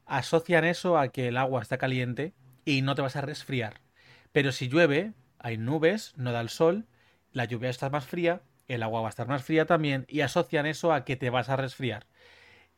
asocian 0.06 0.64
eso 0.64 0.98
a 0.98 1.08
que 1.08 1.28
el 1.28 1.36
agua 1.36 1.62
está 1.62 1.78
caliente 1.78 2.34
y 2.64 2.82
no 2.82 2.94
te 2.94 3.02
vas 3.02 3.16
a 3.16 3.20
resfriar. 3.20 3.80
Pero 4.32 4.52
si 4.52 4.68
llueve, 4.68 5.12
hay 5.38 5.58
nubes, 5.58 6.14
no 6.16 6.32
da 6.32 6.40
el 6.40 6.48
sol, 6.48 6.86
la 7.32 7.44
lluvia 7.44 7.70
está 7.70 7.90
más 7.90 8.06
fría, 8.06 8.42
el 8.68 8.82
agua 8.82 9.02
va 9.02 9.08
a 9.08 9.10
estar 9.10 9.28
más 9.28 9.44
fría 9.44 9.66
también 9.66 10.06
y 10.08 10.22
asocian 10.22 10.66
eso 10.66 10.92
a 10.92 11.04
que 11.04 11.16
te 11.16 11.30
vas 11.30 11.48
a 11.48 11.56
resfriar. 11.56 12.06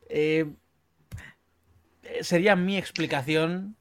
Eh, 0.09 0.53
sería 2.21 2.55
mi 2.55 2.77
explicación 2.77 3.76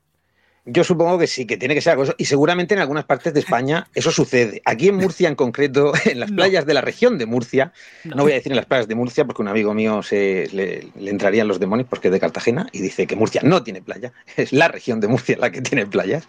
yo 0.67 0.83
supongo 0.83 1.17
que 1.19 1.29
sí, 1.29 1.47
que 1.47 1.57
tiene 1.57 1.75
que 1.75 1.81
ser 1.81 1.93
algo 1.93 2.03
eso. 2.03 2.15
Y 2.19 2.25
seguramente 2.25 2.75
en 2.75 2.81
algunas 2.81 3.05
partes 3.05 3.33
de 3.33 3.41
España 3.41 3.89
eso 3.95 4.11
sucede. 4.11 4.61
Aquí 4.65 4.89
en 4.89 4.97
Murcia, 4.97 5.29
en 5.29 5.37
concreto, 5.37 5.93
en 6.05 6.21
las 6.21 6.33
playas 6.33 6.67
de 6.67 6.75
la 6.75 6.81
región 6.81 7.19
de 7.19 7.27
Murcia, 7.27 7.73
no. 8.05 8.25
voy 8.25 8.33
a 8.33 8.35
decir 8.35 8.53
en 8.53 8.57
las 8.57 8.67
playas 8.67 8.89
de 8.89 8.97
Murcia 8.97 9.25
porque 9.25 9.43
un 9.43 9.49
amigo 9.49 9.73
mío 9.75 10.03
se, 10.03 10.49
le, 10.53 10.89
entrarían 11.09 11.47
los 11.47 11.61
demonios 11.61 11.89
porque 11.89 12.09
es 12.09 12.13
de 12.13 12.21
Cartagena 12.21 12.67
y 12.73 12.81
dice 12.81 13.07
que 13.07 13.15
Murcia 13.15 13.41
no 13.45 13.63
tiene 13.63 13.81
playa. 13.81 14.13
Es 14.37 14.53
la 14.53 14.69
región 14.69 15.01
de 15.01 15.09
Murcia 15.09 15.37
la 15.39 15.51
que 15.51 15.63
tiene 15.63 15.87
playas. 15.87 16.29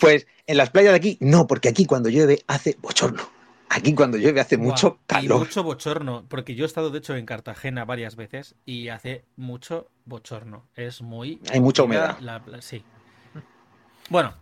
Pues 0.00 0.26
en 0.46 0.56
las 0.56 0.70
playas 0.70 0.92
de 0.92 0.96
aquí, 0.96 1.18
no, 1.20 1.46
porque 1.46 1.68
aquí 1.68 1.84
cuando 1.84 2.08
llueve 2.08 2.42
hace 2.46 2.76
bochorno. 2.80 3.30
Aquí 3.68 3.94
cuando 3.94 4.16
llueve 4.16 4.40
hace 4.40 4.56
mucho 4.56 5.00
calor. 5.06 5.40
mucho 5.40 5.62
bochorno, 5.62 6.24
porque 6.28 6.54
yo 6.54 6.64
he 6.64 6.66
estado 6.66 6.90
de 6.90 6.98
hecho 6.98 7.14
en 7.16 7.26
Cartagena 7.26 7.84
varias 7.84 8.16
veces 8.16 8.54
y 8.64 8.88
hace 8.88 9.24
mucho 9.36 9.88
bochorno. 10.04 10.66
Es 10.76 11.02
muy... 11.02 11.40
Hay 11.50 11.60
mucha 11.60 11.82
humedad. 11.82 12.16
sí, 12.60 12.84
bueno, 14.08 14.34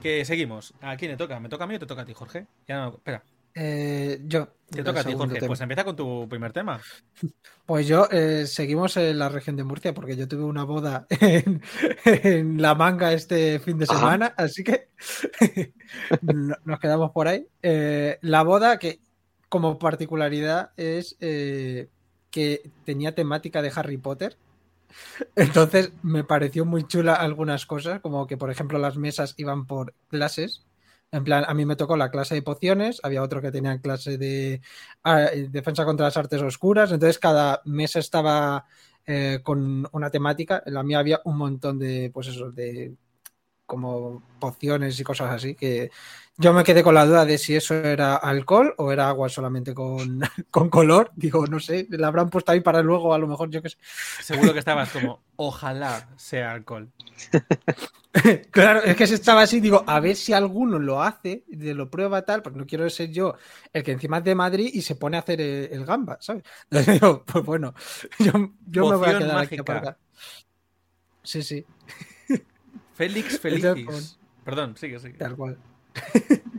que 0.00 0.24
seguimos. 0.24 0.74
¿A 0.80 0.96
quién 0.96 1.10
le 1.10 1.16
toca? 1.16 1.38
¿Me 1.40 1.48
toca 1.48 1.64
a 1.64 1.66
mí 1.66 1.74
o 1.74 1.78
te 1.78 1.86
toca 1.86 2.02
a 2.02 2.04
ti, 2.04 2.12
Jorge? 2.12 2.46
Ya 2.66 2.76
no, 2.76 2.88
espera. 2.90 3.22
Eh, 3.54 4.20
yo. 4.24 4.48
Te 4.70 4.82
toca 4.82 5.00
a 5.00 5.04
ti, 5.04 5.12
Jorge. 5.12 5.46
Pues 5.46 5.60
empieza 5.60 5.84
con 5.84 5.96
tu 5.96 6.28
primer 6.28 6.52
tema. 6.52 6.80
Pues 7.64 7.86
yo, 7.86 8.08
eh, 8.10 8.48
seguimos 8.48 8.96
en 8.96 9.20
la 9.20 9.28
región 9.28 9.54
de 9.56 9.62
Murcia, 9.62 9.94
porque 9.94 10.16
yo 10.16 10.26
tuve 10.26 10.42
una 10.42 10.64
boda 10.64 11.06
en, 12.04 12.60
La 12.60 12.74
Manga 12.74 13.12
este 13.12 13.60
fin 13.60 13.78
de 13.78 13.86
semana, 13.86 14.34
así 14.36 14.64
que 14.64 14.88
nos 16.20 16.80
quedamos 16.80 17.12
por 17.12 17.28
ahí. 17.28 17.46
Eh, 17.62 18.18
la 18.20 18.42
boda, 18.42 18.78
que 18.78 19.00
como 19.48 19.78
particularidad 19.78 20.72
es 20.76 21.16
que 21.18 22.70
tenía 22.84 23.14
temática 23.14 23.62
de 23.62 23.72
Harry 23.74 23.96
Potter. 23.96 24.36
Entonces 25.36 25.92
me 26.02 26.24
pareció 26.24 26.64
muy 26.64 26.86
chula 26.86 27.14
algunas 27.14 27.66
cosas, 27.66 28.00
como 28.00 28.26
que 28.26 28.36
por 28.36 28.50
ejemplo 28.50 28.78
las 28.78 28.96
mesas 28.96 29.34
iban 29.36 29.66
por 29.66 29.94
clases. 30.08 30.64
En 31.10 31.24
plan, 31.24 31.44
a 31.46 31.52
mí 31.52 31.66
me 31.66 31.76
tocó 31.76 31.96
la 31.96 32.10
clase 32.10 32.34
de 32.34 32.42
pociones, 32.42 32.98
había 33.02 33.22
otro 33.22 33.42
que 33.42 33.52
tenía 33.52 33.78
clase 33.80 34.16
de 34.16 34.62
ah, 35.04 35.28
defensa 35.50 35.84
contra 35.84 36.06
las 36.06 36.16
artes 36.16 36.40
oscuras, 36.40 36.90
entonces 36.90 37.18
cada 37.18 37.60
mesa 37.66 37.98
estaba 37.98 38.64
eh, 39.06 39.40
con 39.42 39.86
una 39.92 40.10
temática. 40.10 40.62
En 40.64 40.74
la 40.74 40.82
mía 40.82 41.00
había 41.00 41.20
un 41.24 41.36
montón 41.36 41.78
de, 41.78 42.10
pues 42.14 42.28
eso, 42.28 42.50
de 42.50 42.94
como 43.72 44.22
pociones 44.38 45.00
y 45.00 45.02
cosas 45.02 45.30
así, 45.30 45.54
que 45.54 45.90
yo 46.36 46.52
me 46.52 46.62
quedé 46.62 46.82
con 46.82 46.94
la 46.94 47.06
duda 47.06 47.24
de 47.24 47.38
si 47.38 47.56
eso 47.56 47.74
era 47.74 48.16
alcohol 48.16 48.74
o 48.76 48.92
era 48.92 49.08
agua 49.08 49.30
solamente 49.30 49.72
con, 49.72 50.20
con 50.50 50.68
color. 50.68 51.10
Digo, 51.16 51.46
no 51.46 51.58
sé, 51.58 51.86
la 51.88 52.08
habrán 52.08 52.28
puesto 52.28 52.52
ahí 52.52 52.60
para 52.60 52.82
luego, 52.82 53.14
a 53.14 53.18
lo 53.18 53.26
mejor 53.26 53.48
yo 53.48 53.62
qué 53.62 53.70
sé. 53.70 53.78
Seguro 54.20 54.52
que 54.52 54.58
estabas 54.58 54.90
como, 54.90 55.22
ojalá 55.36 56.06
sea 56.16 56.52
alcohol. 56.52 56.90
claro, 58.50 58.82
es 58.82 58.94
que 58.94 59.06
se 59.06 59.14
estaba 59.14 59.40
así, 59.40 59.58
digo, 59.58 59.84
a 59.86 60.00
ver 60.00 60.16
si 60.16 60.34
alguno 60.34 60.78
lo 60.78 61.02
hace, 61.02 61.44
de 61.46 61.72
lo 61.72 61.88
prueba 61.88 62.26
tal, 62.26 62.42
porque 62.42 62.58
no 62.58 62.66
quiero 62.66 62.90
ser 62.90 63.10
yo 63.10 63.36
el 63.72 63.82
que 63.82 63.92
encima 63.92 64.18
es 64.18 64.24
de 64.24 64.34
Madrid 64.34 64.68
y 64.70 64.82
se 64.82 64.96
pone 64.96 65.16
a 65.16 65.20
hacer 65.20 65.40
el, 65.40 65.86
gamba, 65.86 66.18
¿sabes? 66.20 66.42
Entonces 66.64 66.92
digo, 67.00 67.24
pues 67.24 67.42
bueno, 67.42 67.72
yo, 68.18 68.32
me 68.34 68.96
voy 68.96 69.08
a 69.08 69.18
quedar 69.18 69.38
aquí 69.38 69.56
Sí, 71.24 71.42
sí. 71.42 71.64
Félix 72.94 73.38
Felicis. 73.38 74.18
Perdón, 74.44 74.76
sigue, 74.76 74.98
sigue. 74.98 75.18
Tal 75.18 75.36
cual. 75.36 75.58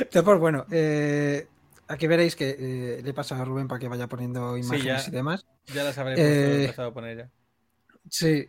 Entonces, 0.00 0.38
bueno, 0.38 0.66
eh, 0.70 1.46
aquí 1.88 2.06
veréis 2.06 2.36
que 2.36 2.56
eh, 2.58 3.02
le 3.02 3.14
pasa 3.14 3.40
a 3.40 3.44
Rubén 3.44 3.68
para 3.68 3.78
que 3.78 3.88
vaya 3.88 4.08
poniendo 4.08 4.56
imágenes 4.56 5.08
y 5.08 5.10
demás. 5.10 5.46
Ya 5.66 5.84
las 5.84 5.98
habré 5.98 6.14
eh, 6.16 6.64
empezado 6.64 6.88
a 6.88 6.94
poner 6.94 7.18
ya. 7.18 7.30
Sí, 8.10 8.48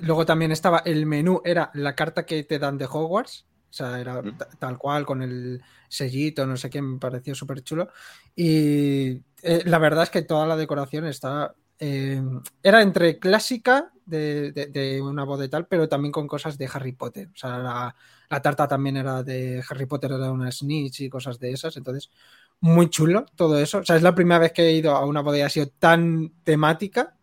luego 0.00 0.24
también 0.24 0.52
estaba 0.52 0.78
el 0.78 1.04
menú, 1.04 1.42
era 1.44 1.70
la 1.74 1.94
carta 1.94 2.24
que 2.24 2.44
te 2.44 2.58
dan 2.58 2.78
de 2.78 2.86
Hogwarts. 2.86 3.46
O 3.68 3.72
sea, 3.76 4.00
era 4.00 4.22
tal 4.58 4.78
cual, 4.78 5.04
con 5.04 5.22
el 5.22 5.60
sellito, 5.88 6.46
no 6.46 6.56
sé 6.56 6.70
qué, 6.70 6.80
me 6.80 6.98
pareció 6.98 7.34
súper 7.34 7.62
chulo. 7.62 7.90
Y 8.34 9.20
la 9.42 9.78
verdad 9.78 10.04
es 10.04 10.10
que 10.10 10.22
toda 10.22 10.46
la 10.46 10.56
decoración 10.56 11.06
está. 11.06 11.54
Era 11.78 12.82
entre 12.82 13.18
clásica 13.18 13.92
de, 14.06 15.00
una 15.02 15.24
boda 15.24 15.44
y 15.44 15.48
tal, 15.48 15.66
pero 15.66 15.88
también 15.88 16.12
con 16.12 16.26
cosas 16.26 16.56
de 16.58 16.68
Harry 16.72 16.92
Potter. 16.92 17.28
O 17.34 17.36
sea, 17.36 17.58
la, 17.58 18.40
tarta 18.40 18.68
también 18.68 18.96
era 18.96 19.22
de 19.22 19.62
Harry 19.68 19.86
Potter, 19.86 20.12
era 20.12 20.30
una 20.30 20.50
snitch 20.50 21.00
y 21.02 21.08
cosas 21.10 21.38
de 21.38 21.52
esas. 21.52 21.76
Entonces, 21.76 22.10
muy 22.60 22.88
chulo 22.88 23.26
todo 23.34 23.58
eso. 23.58 23.78
O 23.78 23.84
sea, 23.84 23.96
es 23.96 24.02
la 24.02 24.14
primera 24.14 24.38
vez 24.38 24.52
que 24.52 24.62
he 24.62 24.72
ido 24.72 24.92
a 24.96 25.04
una 25.04 25.22
boda 25.22 25.38
y 25.38 25.42
ha 25.42 25.50
sido 25.50 25.68
tan 25.78 26.32
temática 26.44 27.16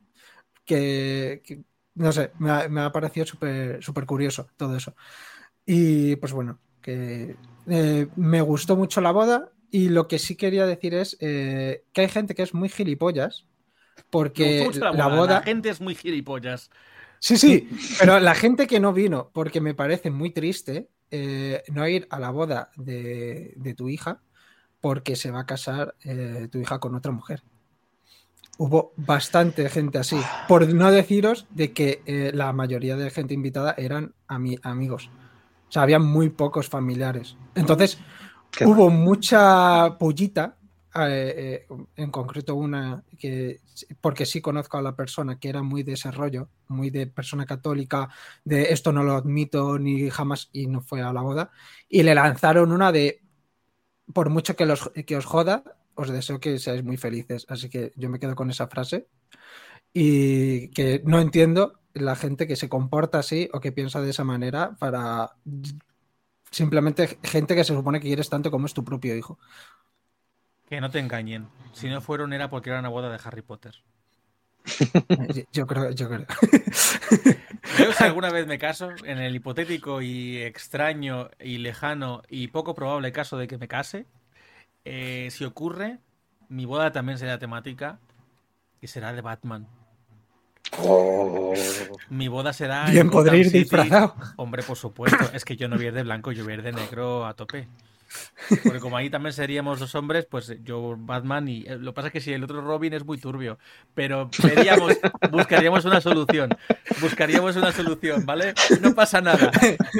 que, 0.66 1.64
no 1.96 2.12
sé, 2.12 2.32
me 2.40 2.82
ha, 2.82 2.92
parecido 2.92 3.26
súper 3.26 3.84
super 3.84 4.06
curioso 4.06 4.50
todo 4.58 4.76
eso. 4.76 4.96
Y 5.66 6.16
pues 6.18 6.34
bueno, 6.34 6.60
que 6.82 7.38
eh, 7.68 8.08
me 8.16 8.42
gustó 8.42 8.76
mucho 8.76 9.02
la 9.02 9.12
boda. 9.12 9.52
Y 9.72 9.90
lo 9.90 10.08
que 10.08 10.20
sí 10.20 10.36
quería 10.36 10.68
decir 10.68 10.94
es 10.94 11.18
eh, 11.20 11.86
que 11.94 12.02
hay 12.02 12.10
gente 12.10 12.36
que 12.36 12.44
es 12.44 12.54
muy 12.54 12.70
gilipollas 12.70 13.48
porque 14.10 14.70
la, 14.74 15.08
boda... 15.08 15.36
La 15.36 15.42
gente 15.42 15.70
es 15.70 15.82
muy 15.82 15.96
gilipollas. 15.96 16.70
Sí, 17.20 17.38
sí, 17.38 17.70
pero 18.00 18.20
la 18.20 18.36
gente 18.36 18.68
que 18.68 18.82
no 18.82 18.92
vino, 18.92 19.32
porque 19.34 19.62
me 19.62 19.74
parece 19.74 20.12
muy 20.12 20.32
triste 20.32 20.90
eh, 21.10 21.64
no 21.72 21.88
ir 21.88 22.08
a 22.10 22.20
la 22.20 22.32
boda 22.32 22.72
de, 22.76 23.76
tu 23.78 23.88
hija 23.88 24.20
porque 24.82 25.16
se 25.16 25.30
va 25.32 25.42
a 25.42 25.46
casar 25.46 25.96
eh, 26.04 26.48
tu 26.52 26.58
hija 26.58 26.80
con 26.80 26.96
otra 26.96 27.12
mujer. 27.12 27.44
Hubo 28.58 28.94
bastante 28.98 29.70
gente 29.70 30.00
así, 30.00 30.20
por 30.48 30.68
no 30.74 30.92
deciros 30.92 31.46
de 31.52 31.72
que 31.72 32.02
eh, 32.08 32.32
la 32.34 32.52
mayoría 32.52 32.98
de 32.98 33.10
gente 33.10 33.34
invitada 33.34 33.74
eran 33.78 34.16
amigos. 34.28 35.12
O 35.70 35.72
sea, 35.72 35.84
había 35.84 36.00
muy 36.00 36.30
pocos 36.30 36.68
familiares. 36.68 37.38
Entonces, 37.56 38.00
hubo 38.66 38.90
mucha 38.90 39.98
pullita 39.98 40.58
eh, 40.96 41.66
eh, 41.70 41.76
en 41.96 42.12
concreto 42.12 42.56
una 42.56 43.04
que, 43.18 43.62
porque 44.00 44.26
sí 44.26 44.42
conozco 44.42 44.78
a 44.78 44.82
la 44.82 44.96
persona 44.96 45.40
que 45.40 45.50
era 45.50 45.64
muy 45.64 45.84
de 45.84 45.94
ese 45.94 46.12
rollo, 46.12 46.50
muy 46.68 46.92
de 46.92 47.08
persona 47.08 47.46
católica, 47.46 48.10
de 48.44 48.74
esto 48.74 48.92
no 48.92 49.04
lo 49.04 49.14
admito 49.16 49.80
ni 49.80 50.10
jamás, 50.10 50.50
y 50.54 50.68
no 50.68 50.82
fue 50.82 51.02
a 51.02 51.14
la 51.14 51.22
boda, 51.22 51.52
y 51.90 52.04
le 52.04 52.14
lanzaron 52.14 52.72
una 52.72 52.92
de, 52.92 53.22
por 54.14 54.30
mucho 54.30 54.56
que, 54.56 54.66
los, 54.66 54.92
que 55.06 55.18
os 55.18 55.26
joda, 55.26 55.64
os 55.96 56.10
deseo 56.10 56.40
que 56.40 56.60
seáis 56.60 56.84
muy 56.84 56.98
felices, 56.98 57.46
así 57.50 57.70
que 57.70 57.92
yo 57.96 58.10
me 58.10 58.20
quedo 58.20 58.36
con 58.36 58.52
esa 58.52 58.68
frase, 58.68 59.08
y 59.94 60.70
que 60.70 61.02
no 61.06 61.20
entiendo 61.20 61.80
la 61.94 62.16
gente 62.16 62.48
que 62.48 62.56
se 62.56 62.70
comporta 62.70 63.20
así 63.20 63.50
o 63.54 63.60
que 63.60 63.72
piensa 63.72 64.02
de 64.02 64.10
esa 64.12 64.24
manera 64.24 64.76
para 64.80 65.36
simplemente 66.52 67.20
gente 67.24 67.56
que 67.56 67.64
se 67.64 67.74
supone 67.74 68.00
que 68.00 68.08
quieres 68.08 68.30
tanto 68.30 68.52
como 68.52 68.68
es 68.68 68.74
tu 68.74 68.84
propio 68.84 69.16
hijo. 69.16 69.40
Que 70.74 70.82
no 70.82 70.90
te 70.90 70.98
engañen. 70.98 71.50
Si 71.74 71.88
no 71.88 72.02
fueron 72.02 72.34
era 72.34 72.50
porque 72.50 72.72
era 72.72 72.80
una 72.80 72.90
boda 72.90 73.12
de 73.12 73.20
Harry 73.24 73.44
Potter. 73.44 73.76
Yo 75.54 75.68
creo, 75.68 75.92
yo 75.92 76.10
creo. 76.10 76.26
Yo 77.78 77.94
si 77.94 78.04
alguna 78.04 78.32
vez 78.32 78.48
me 78.48 78.58
caso, 78.58 78.90
en 79.04 79.20
el 79.20 79.36
hipotético 79.36 80.02
y 80.02 80.42
extraño 80.42 81.30
y 81.40 81.60
lejano 81.60 82.24
y 82.28 82.48
poco 82.48 82.74
probable 82.74 83.12
caso 83.12 83.38
de 83.38 83.48
que 83.48 83.60
me 83.60 83.68
case, 83.68 84.08
eh, 84.84 85.28
si 85.30 85.46
ocurre, 85.46 86.00
mi 86.50 86.66
boda 86.66 86.92
también 86.92 87.20
será 87.20 87.38
temática 87.38 88.00
y 88.82 88.88
será 88.88 89.14
de 89.14 89.22
Batman. 89.22 89.68
Oh. 90.80 91.54
Mi 92.10 92.30
boda 92.30 92.52
será. 92.52 92.90
Bien, 92.90 93.12
podré 93.12 93.38
ir 93.38 93.52
disfrazado. 93.52 94.16
Hombre, 94.38 94.64
por 94.64 94.78
supuesto. 94.78 95.24
Es 95.36 95.46
que 95.46 95.56
yo 95.56 95.68
no 95.68 95.76
voy 95.76 95.86
a 95.86 95.88
ir 95.90 95.94
de 95.94 96.02
blanco, 96.02 96.32
yo 96.32 96.44
voy 96.44 96.54
a 96.54 96.56
ir 96.56 96.64
de 96.64 96.72
negro 96.72 97.28
a 97.28 97.36
tope. 97.36 97.68
Porque 98.64 98.80
como 98.80 98.98
ahí 98.98 99.10
también 99.10 99.34
seríamos 99.34 99.80
dos 99.80 99.96
hombres, 99.96 100.26
pues 100.30 100.54
yo 100.64 100.96
Batman 100.98 101.48
y 101.48 101.66
eh, 101.68 101.78
lo 101.78 101.92
que 101.92 101.96
pasa 101.96 102.08
es 102.08 102.14
que 102.14 102.22
si 102.22 102.34
el 102.34 102.44
otro 102.44 102.62
Robin 102.62 102.94
es 102.94 103.06
muy 103.06 103.18
turbio, 103.18 103.58
pero 103.94 104.30
buscaríamos 105.32 105.86
una 105.86 106.02
solución, 106.02 106.56
buscaríamos 107.02 107.56
una 107.56 107.72
solución, 107.72 108.26
¿vale? 108.26 108.54
No 108.82 108.94
pasa 108.94 109.22
nada, 109.22 109.52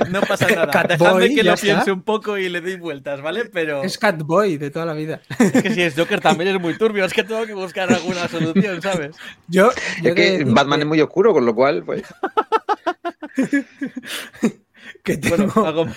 no 0.10 0.22
pasa 0.22 0.48
nada. 0.48 0.84
Dejadme 0.84 1.34
que 1.34 1.44
lo 1.44 1.56
piense 1.56 1.92
un 1.92 2.02
poco 2.02 2.38
y 2.38 2.50
le 2.50 2.62
doy 2.62 2.76
vueltas, 2.76 3.22
¿vale? 3.22 3.46
Pero 3.46 3.84
es 3.84 3.98
Catboy 3.98 4.58
de 4.58 4.70
toda 4.70 4.86
la 4.86 4.94
vida. 4.94 5.22
Es 5.40 5.64
que 5.64 5.74
si 5.74 5.82
es 5.82 5.96
Joker 5.96 6.20
también 6.20 6.56
es 6.56 6.62
muy 6.62 6.78
turbio, 6.78 7.06
es 7.06 7.14
que 7.14 7.24
tengo 7.24 7.46
que 7.46 7.54
buscar 7.54 7.92
alguna 7.92 8.28
solución, 8.28 8.82
¿sabes? 8.82 9.16
Yo, 9.48 9.72
es 10.04 10.14
que 10.14 10.44
Batman 10.46 10.82
es 10.82 10.88
muy 10.88 11.02
oscuro, 11.02 11.34
con 11.34 11.46
lo 11.46 11.56
cual, 11.56 11.84
pues. 11.84 12.04
que 15.04 15.20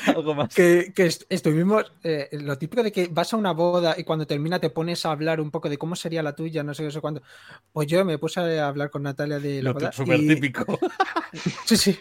algo, 0.08 0.34
más. 0.34 0.52
Que, 0.52 0.92
estuvimos, 1.28 1.92
eh, 2.02 2.28
lo 2.32 2.58
típico 2.58 2.82
de 2.82 2.90
que 2.90 3.08
vas 3.08 3.32
a 3.32 3.36
una 3.36 3.52
boda 3.52 3.94
y 3.96 4.02
cuando 4.02 4.26
termina 4.26 4.58
te 4.58 4.70
pones 4.70 5.06
a 5.06 5.12
hablar 5.12 5.40
un 5.40 5.52
poco 5.52 5.68
de 5.68 5.78
cómo 5.78 5.94
sería 5.94 6.24
la 6.24 6.34
tuya, 6.34 6.64
no 6.64 6.74
sé 6.74 6.82
qué 6.84 6.90
sé 6.90 7.00
cuándo. 7.00 7.22
Pues 7.72 7.86
yo 7.86 8.04
me 8.04 8.18
puse 8.18 8.40
a 8.40 8.66
hablar 8.66 8.90
con 8.90 9.04
Natalia 9.04 9.38
de 9.38 9.62
la 9.62 9.72
boda. 9.72 9.92
Súper 9.92 10.18
típico. 10.18 10.78
sí, 11.66 11.76
sí. 11.76 11.98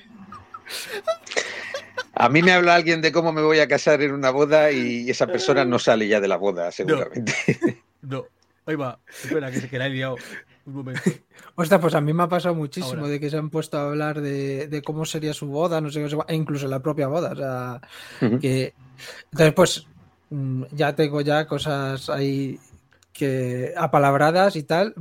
A 2.15 2.29
mí 2.29 2.41
me 2.41 2.53
habla 2.53 2.75
alguien 2.75 3.01
de 3.01 3.11
cómo 3.11 3.31
me 3.31 3.41
voy 3.41 3.59
a 3.59 3.67
casar 3.67 4.01
en 4.01 4.11
una 4.11 4.31
boda 4.31 4.71
y 4.71 5.07
esa 5.09 5.27
persona 5.27 5.63
no 5.63 5.77
sale 5.77 6.07
ya 6.07 6.19
de 6.19 6.27
la 6.27 6.37
boda, 6.37 6.71
seguramente. 6.71 7.33
No, 8.01 8.23
ahí 8.67 8.75
va. 8.75 8.99
Espera, 9.07 9.49
que 9.49 9.59
se 9.59 9.67
queda 9.67 9.89
liado. 9.89 10.17
Un 10.65 10.73
momento. 10.73 11.01
Ostras, 11.55 11.79
pues 11.79 11.95
a 11.95 12.01
mí 12.01 12.13
me 12.13 12.23
ha 12.23 12.29
pasado 12.29 12.55
muchísimo 12.55 13.07
de 13.07 13.19
que 13.19 13.29
se 13.29 13.37
han 13.37 13.49
puesto 13.49 13.77
a 13.77 13.87
hablar 13.87 14.21
de, 14.21 14.81
cómo 14.85 15.05
sería 15.05 15.33
su 15.33 15.47
boda, 15.47 15.79
no 15.79 15.89
sé 15.89 16.03
qué, 16.03 16.17
e 16.27 16.35
incluso 16.35 16.67
la 16.67 16.81
propia 16.81 17.07
boda. 17.07 17.31
O 17.31 17.35
sea, 17.35 17.81
que. 18.39 18.73
Entonces, 19.31 19.53
pues 19.53 19.87
mm, 20.29 20.63
ya 20.71 20.95
tengo 20.95 21.21
ya 21.21 21.45
cosas 21.47 22.09
ahí 22.09 22.59
que 23.13 23.73
apalabradas 23.77 24.55
y 24.55 24.63
tal. 24.63 24.93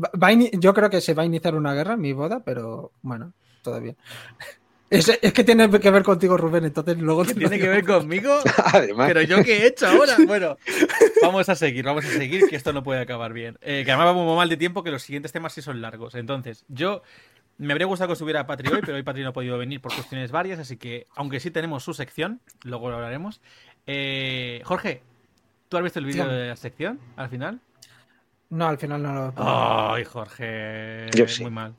yo 0.53 0.75
creo 0.75 0.91
que 0.91 1.01
se 1.01 1.15
va 1.15 1.23
a 1.23 1.27
iniciar 1.27 1.55
una 1.55 1.75
guerra 1.75 1.95
en 1.95 2.01
mi 2.01 2.13
boda, 2.13 2.41
pero 2.45 2.93
bueno, 3.03 3.33
todavía. 3.63 3.95
Es, 4.91 5.33
que 5.33 5.45
tiene 5.45 5.69
que 5.71 5.91
ver 5.91 6.03
contigo, 6.03 6.37
Rubén, 6.37 6.67
entonces 6.67 6.99
luego 6.99 7.25
¿Tiene 7.25 7.59
que 7.59 7.69
ver 7.69 7.85
conmigo? 7.85 8.39
Pero 8.97 9.23
yo 9.23 9.43
qué 9.43 9.59
he 9.59 9.67
hecho 9.69 9.87
ahora. 9.87 10.17
Bueno, 10.27 10.57
vamos 11.23 11.49
a 11.49 11.55
seguir, 11.55 11.85
vamos 11.85 12.05
a 12.05 12.09
seguir, 12.09 12.49
que 12.49 12.57
esto 12.57 12.73
no 12.73 12.83
puede 12.83 13.01
acabar 13.01 13.33
bien. 13.33 13.59
Eh, 13.63 13.83
que 13.85 13.91
además 13.91 14.09
vamos 14.09 14.27
muy 14.27 14.37
mal 14.37 14.49
de 14.49 14.57
tiempo, 14.57 14.83
que 14.83 14.91
los 14.91 15.03
siguientes 15.03 15.33
temas 15.33 15.53
sí 15.53 15.63
son 15.63 15.81
largos. 15.81 16.15
Entonces, 16.15 16.65
yo 16.69 17.03
me 17.59 17.73
habría 17.73 17.87
gustado 17.87 18.09
que 18.09 18.13
estuviera 18.15 18.47
Patri 18.47 18.73
hoy, 18.73 18.81
pero 18.83 18.97
hoy 18.97 19.03
Patri 19.03 19.23
no 19.23 19.31
ha 19.31 19.33
podido 19.33 19.59
venir 19.59 19.81
por 19.81 19.95
cuestiones 19.95 20.31
varias, 20.31 20.59
así 20.59 20.77
que, 20.77 21.07
aunque 21.15 21.41
sí 21.41 21.51
tenemos 21.51 21.83
su 21.83 21.95
sección, 21.95 22.41
luego 22.63 22.91
lo 22.91 22.97
hablaremos. 22.97 23.41
Eh, 23.87 24.61
Jorge, 24.65 25.03
¿tú 25.69 25.77
has 25.77 25.83
visto 25.83 25.99
el 25.99 26.07
vídeo 26.07 26.27
de 26.27 26.49
la 26.49 26.57
sección 26.57 27.01
al 27.17 27.29
final? 27.29 27.61
No, 28.51 28.69
al 28.69 28.79
final 28.79 29.03
no 29.03 29.15
lo. 29.15 29.35
Ay, 29.37 30.05
Jorge. 30.05 31.07
Yo 31.15 31.25
Muy 31.41 31.51
mal. 31.51 31.75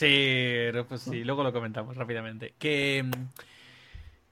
Sí, 0.00 0.70
pues 0.88 1.02
sí, 1.02 1.24
luego 1.24 1.42
lo 1.42 1.52
comentamos 1.52 1.94
rápidamente. 1.94 2.54
Que, 2.58 3.04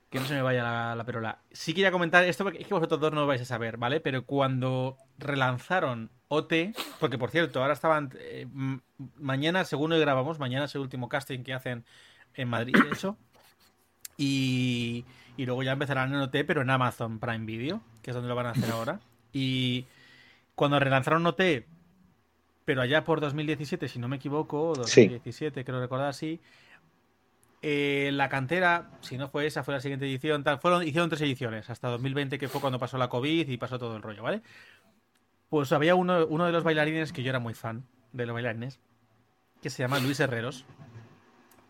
que 0.09 0.19
no 0.19 0.25
se 0.25 0.33
me 0.33 0.41
vaya 0.41 0.63
la, 0.63 0.95
la 0.95 1.05
perola. 1.05 1.41
Sí 1.53 1.75
quería 1.75 1.93
comentar 1.93 2.25
esto 2.25 2.43
porque 2.43 2.63
es 2.63 2.67
que 2.67 2.73
vosotros 2.73 2.99
dos 2.99 3.13
no 3.13 3.21
lo 3.21 3.27
vais 3.27 3.43
a 3.43 3.45
saber, 3.45 3.77
¿vale? 3.77 4.01
Pero 4.01 4.25
cuando 4.25 4.97
relanzaron 5.19 6.11
OT, 6.29 6.75
porque 6.99 7.19
por 7.19 7.31
cierto, 7.31 7.61
ahora 7.61 7.75
estaban. 7.75 8.11
Eh, 8.19 8.47
mañana, 9.17 9.67
según 9.67 9.93
hoy 9.93 10.01
grabamos, 10.01 10.39
mañana 10.39 10.65
es 10.65 10.75
el 10.75 10.81
último 10.81 11.11
casting 11.11 11.41
que 11.41 11.53
hacen 11.53 11.85
en 12.33 12.49
Madrid, 12.49 12.75
eso. 12.91 13.19
Y, 14.17 15.05
y 15.37 15.45
luego 15.45 15.63
ya 15.65 15.73
empezarán 15.73 16.15
en 16.15 16.21
OT, 16.21 16.47
pero 16.47 16.63
en 16.63 16.71
Amazon 16.71 17.19
Prime 17.19 17.45
Video, 17.45 17.83
que 18.01 18.13
es 18.13 18.15
donde 18.15 18.31
lo 18.31 18.35
van 18.35 18.47
a 18.47 18.51
hacer 18.53 18.71
ahora. 18.71 19.01
Y 19.35 19.85
cuando 20.55 20.81
relanzaron 20.81 21.27
OT, 21.27 21.67
pero 22.69 22.83
allá 22.83 23.03
por 23.03 23.19
2017, 23.23 23.89
si 23.89 23.99
no 23.99 24.09
me 24.09 24.17
equivoco, 24.17 24.75
2017, 24.77 25.65
creo 25.65 25.81
recordar 25.81 26.09
así, 26.09 26.39
eh, 27.63 28.11
la 28.13 28.29
cantera, 28.29 28.91
si 29.01 29.17
no 29.17 29.27
fue 29.31 29.47
esa, 29.47 29.65
fue 29.65 29.73
la 29.73 29.81
siguiente 29.81 30.05
edición, 30.05 30.45
tal, 30.45 30.59
fueron, 30.59 30.87
hicieron 30.87 31.09
tres 31.09 31.23
ediciones, 31.23 31.71
hasta 31.71 31.89
2020, 31.89 32.39
que 32.39 32.47
fue 32.47 32.61
cuando 32.61 32.79
pasó 32.79 32.99
la 32.99 33.09
COVID 33.09 33.49
y 33.49 33.57
pasó 33.57 33.79
todo 33.79 33.97
el 33.97 34.03
rollo, 34.03 34.23
¿vale? 34.23 34.43
Pues 35.49 35.73
había 35.73 35.95
uno, 35.95 36.27
uno 36.27 36.45
de 36.45 36.53
los 36.53 36.63
bailarines 36.63 37.15
que 37.15 37.23
yo 37.23 37.31
era 37.31 37.39
muy 37.39 37.55
fan 37.55 37.87
de 38.13 38.27
los 38.27 38.35
bailarines, 38.35 38.81
que 39.63 39.71
se 39.71 39.83
llama 39.83 39.99
Luis 39.99 40.21
Herreros. 40.21 40.67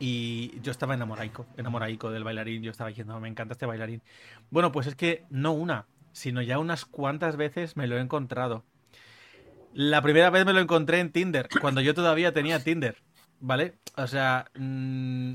Y 0.01 0.61
yo 0.63 0.73
estaba 0.73 0.95
enamoraico, 0.95 1.47
enamoraico 1.57 2.11
del 2.11 2.25
bailarín. 2.25 2.61
Yo 2.65 2.73
estaba 2.73 2.89
diciendo, 2.89 3.21
me 3.21 3.29
encanta 3.29 3.53
este 3.53 3.67
bailarín. 3.67 4.03
Bueno, 4.51 4.73
pues 4.73 4.89
es 4.89 4.97
que 4.97 5.27
no 5.31 5.53
una, 5.53 5.87
sino 6.11 6.43
ya 6.43 6.59
unas 6.59 6.85
cuantas 6.85 7.37
veces 7.37 7.77
me 7.77 7.87
lo 7.87 7.99
he 7.99 8.01
encontrado. 8.01 8.65
La 9.73 10.03
primera 10.03 10.31
vez 10.31 10.45
me 10.45 10.53
lo 10.53 10.61
encontré 10.61 11.01
en 11.01 11.13
Tinder, 11.13 11.49
cuando 11.61 11.81
yo 11.81 11.95
todavía 11.95 12.33
tenía 12.33 12.63
Tinder, 12.63 12.97
¿vale? 13.41 13.79
O 13.97 14.07
sea, 14.07 14.47
mm, 14.59 15.35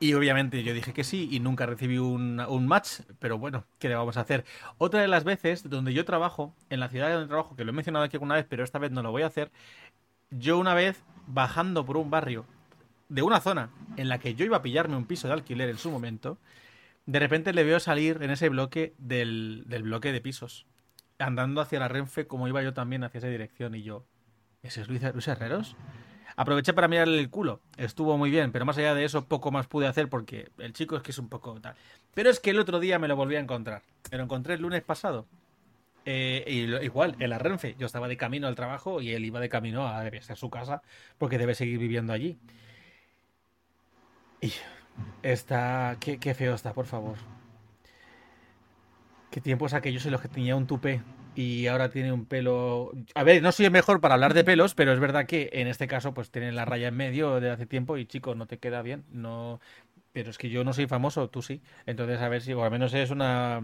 y 0.00 0.14
obviamente 0.14 0.62
yo 0.62 0.72
dije 0.72 0.92
que 0.92 1.04
sí 1.04 1.28
y 1.30 1.40
nunca 1.40 1.66
recibí 1.66 1.98
un, 1.98 2.40
un, 2.40 2.66
match, 2.66 3.00
pero 3.18 3.38
bueno, 3.38 3.64
¿qué 3.78 3.88
le 3.88 3.96
vamos 3.96 4.16
a 4.16 4.20
hacer? 4.20 4.44
Otra 4.78 5.00
de 5.00 5.08
las 5.08 5.24
veces 5.24 5.68
donde 5.68 5.92
yo 5.92 6.04
trabajo, 6.04 6.54
en 6.70 6.80
la 6.80 6.88
ciudad 6.88 7.12
donde 7.12 7.28
trabajo, 7.28 7.56
que 7.56 7.64
lo 7.64 7.70
he 7.70 7.74
mencionado 7.74 8.04
aquí 8.04 8.16
alguna 8.16 8.36
vez, 8.36 8.46
pero 8.48 8.64
esta 8.64 8.78
vez 8.78 8.92
no 8.92 9.02
lo 9.02 9.10
voy 9.10 9.22
a 9.22 9.26
hacer, 9.26 9.50
yo 10.30 10.58
una 10.58 10.74
vez 10.74 11.02
bajando 11.26 11.84
por 11.84 11.96
un 11.96 12.10
barrio 12.10 12.46
de 13.08 13.22
una 13.22 13.40
zona 13.40 13.70
en 13.96 14.08
la 14.08 14.18
que 14.18 14.34
yo 14.34 14.44
iba 14.44 14.58
a 14.58 14.62
pillarme 14.62 14.96
un 14.96 15.06
piso 15.06 15.28
de 15.28 15.34
alquiler 15.34 15.68
en 15.68 15.78
su 15.78 15.90
momento, 15.90 16.38
de 17.06 17.18
repente 17.18 17.52
le 17.52 17.64
veo 17.64 17.80
salir 17.80 18.22
en 18.22 18.30
ese 18.30 18.48
bloque 18.48 18.94
del, 18.98 19.64
del 19.66 19.82
bloque 19.82 20.12
de 20.12 20.20
pisos 20.20 20.66
andando 21.18 21.60
hacia 21.60 21.80
la 21.80 21.88
Renfe 21.88 22.26
como 22.26 22.48
iba 22.48 22.62
yo 22.62 22.72
también 22.72 23.04
hacia 23.04 23.18
esa 23.18 23.28
dirección 23.28 23.74
y 23.74 23.82
yo, 23.82 24.04
¿ese 24.62 24.82
es 24.82 24.88
Luis, 24.88 25.28
Herreros? 25.28 25.76
Aproveché 26.36 26.72
para 26.72 26.86
mirarle 26.86 27.18
el 27.18 27.30
culo, 27.30 27.60
estuvo 27.76 28.16
muy 28.16 28.30
bien, 28.30 28.52
pero 28.52 28.64
más 28.64 28.78
allá 28.78 28.94
de 28.94 29.04
eso 29.04 29.26
poco 29.26 29.50
más 29.50 29.66
pude 29.66 29.88
hacer 29.88 30.08
porque 30.08 30.50
el 30.58 30.72
chico 30.72 30.96
es 30.96 31.02
que 31.02 31.10
es 31.10 31.18
un 31.18 31.28
poco 31.28 31.60
tal. 31.60 31.74
Pero 32.14 32.30
es 32.30 32.38
que 32.38 32.50
el 32.50 32.60
otro 32.60 32.78
día 32.78 32.98
me 33.00 33.08
lo 33.08 33.16
volví 33.16 33.34
a 33.34 33.40
encontrar, 33.40 33.82
me 34.10 34.18
lo 34.18 34.24
encontré 34.24 34.54
el 34.54 34.62
lunes 34.62 34.82
pasado. 34.82 35.26
Eh, 36.04 36.44
y 36.46 36.84
igual, 36.84 37.16
en 37.18 37.30
la 37.30 37.38
Renfe, 37.38 37.74
yo 37.76 37.86
estaba 37.86 38.08
de 38.08 38.16
camino 38.16 38.46
al 38.46 38.54
trabajo 38.54 39.02
y 39.02 39.12
él 39.12 39.24
iba 39.24 39.40
de 39.40 39.48
camino 39.48 39.86
a, 39.86 40.08
su 40.36 40.48
casa 40.48 40.82
porque 41.18 41.38
debe 41.38 41.54
seguir 41.54 41.78
viviendo 41.78 42.12
allí. 42.12 42.38
Y 44.40 44.52
está, 45.22 45.96
qué 46.00 46.34
feo 46.34 46.54
está, 46.54 46.72
por 46.72 46.86
favor. 46.86 47.16
¿Qué 49.30 49.40
tiempos 49.40 49.74
aquellos 49.74 50.04
en 50.06 50.12
los 50.12 50.20
que 50.20 50.28
tenía 50.28 50.56
un 50.56 50.66
tupé 50.66 51.02
y 51.38 51.68
ahora 51.68 51.88
tiene 51.88 52.12
un 52.12 52.24
pelo. 52.26 52.90
A 53.14 53.22
ver, 53.22 53.40
no 53.42 53.52
soy 53.52 53.66
el 53.66 53.70
mejor 53.70 54.00
para 54.00 54.14
hablar 54.14 54.34
de 54.34 54.42
pelos, 54.42 54.74
pero 54.74 54.92
es 54.92 54.98
verdad 54.98 55.26
que 55.26 55.50
en 55.52 55.68
este 55.68 55.86
caso, 55.86 56.12
pues 56.12 56.32
tiene 56.32 56.50
la 56.50 56.64
raya 56.64 56.88
en 56.88 56.96
medio 56.96 57.38
de 57.38 57.50
hace 57.50 57.64
tiempo 57.64 57.96
y 57.96 58.06
chico, 58.06 58.34
no 58.34 58.46
te 58.46 58.58
queda 58.58 58.82
bien. 58.82 59.04
No. 59.12 59.60
Pero 60.12 60.30
es 60.30 60.38
que 60.38 60.50
yo 60.50 60.64
no 60.64 60.72
soy 60.72 60.88
famoso, 60.88 61.30
tú 61.30 61.40
sí. 61.40 61.62
Entonces, 61.86 62.20
a 62.20 62.28
ver 62.28 62.42
si, 62.42 62.54
o 62.54 62.64
al 62.64 62.72
menos 62.72 62.92
eres 62.92 63.10
una 63.10 63.60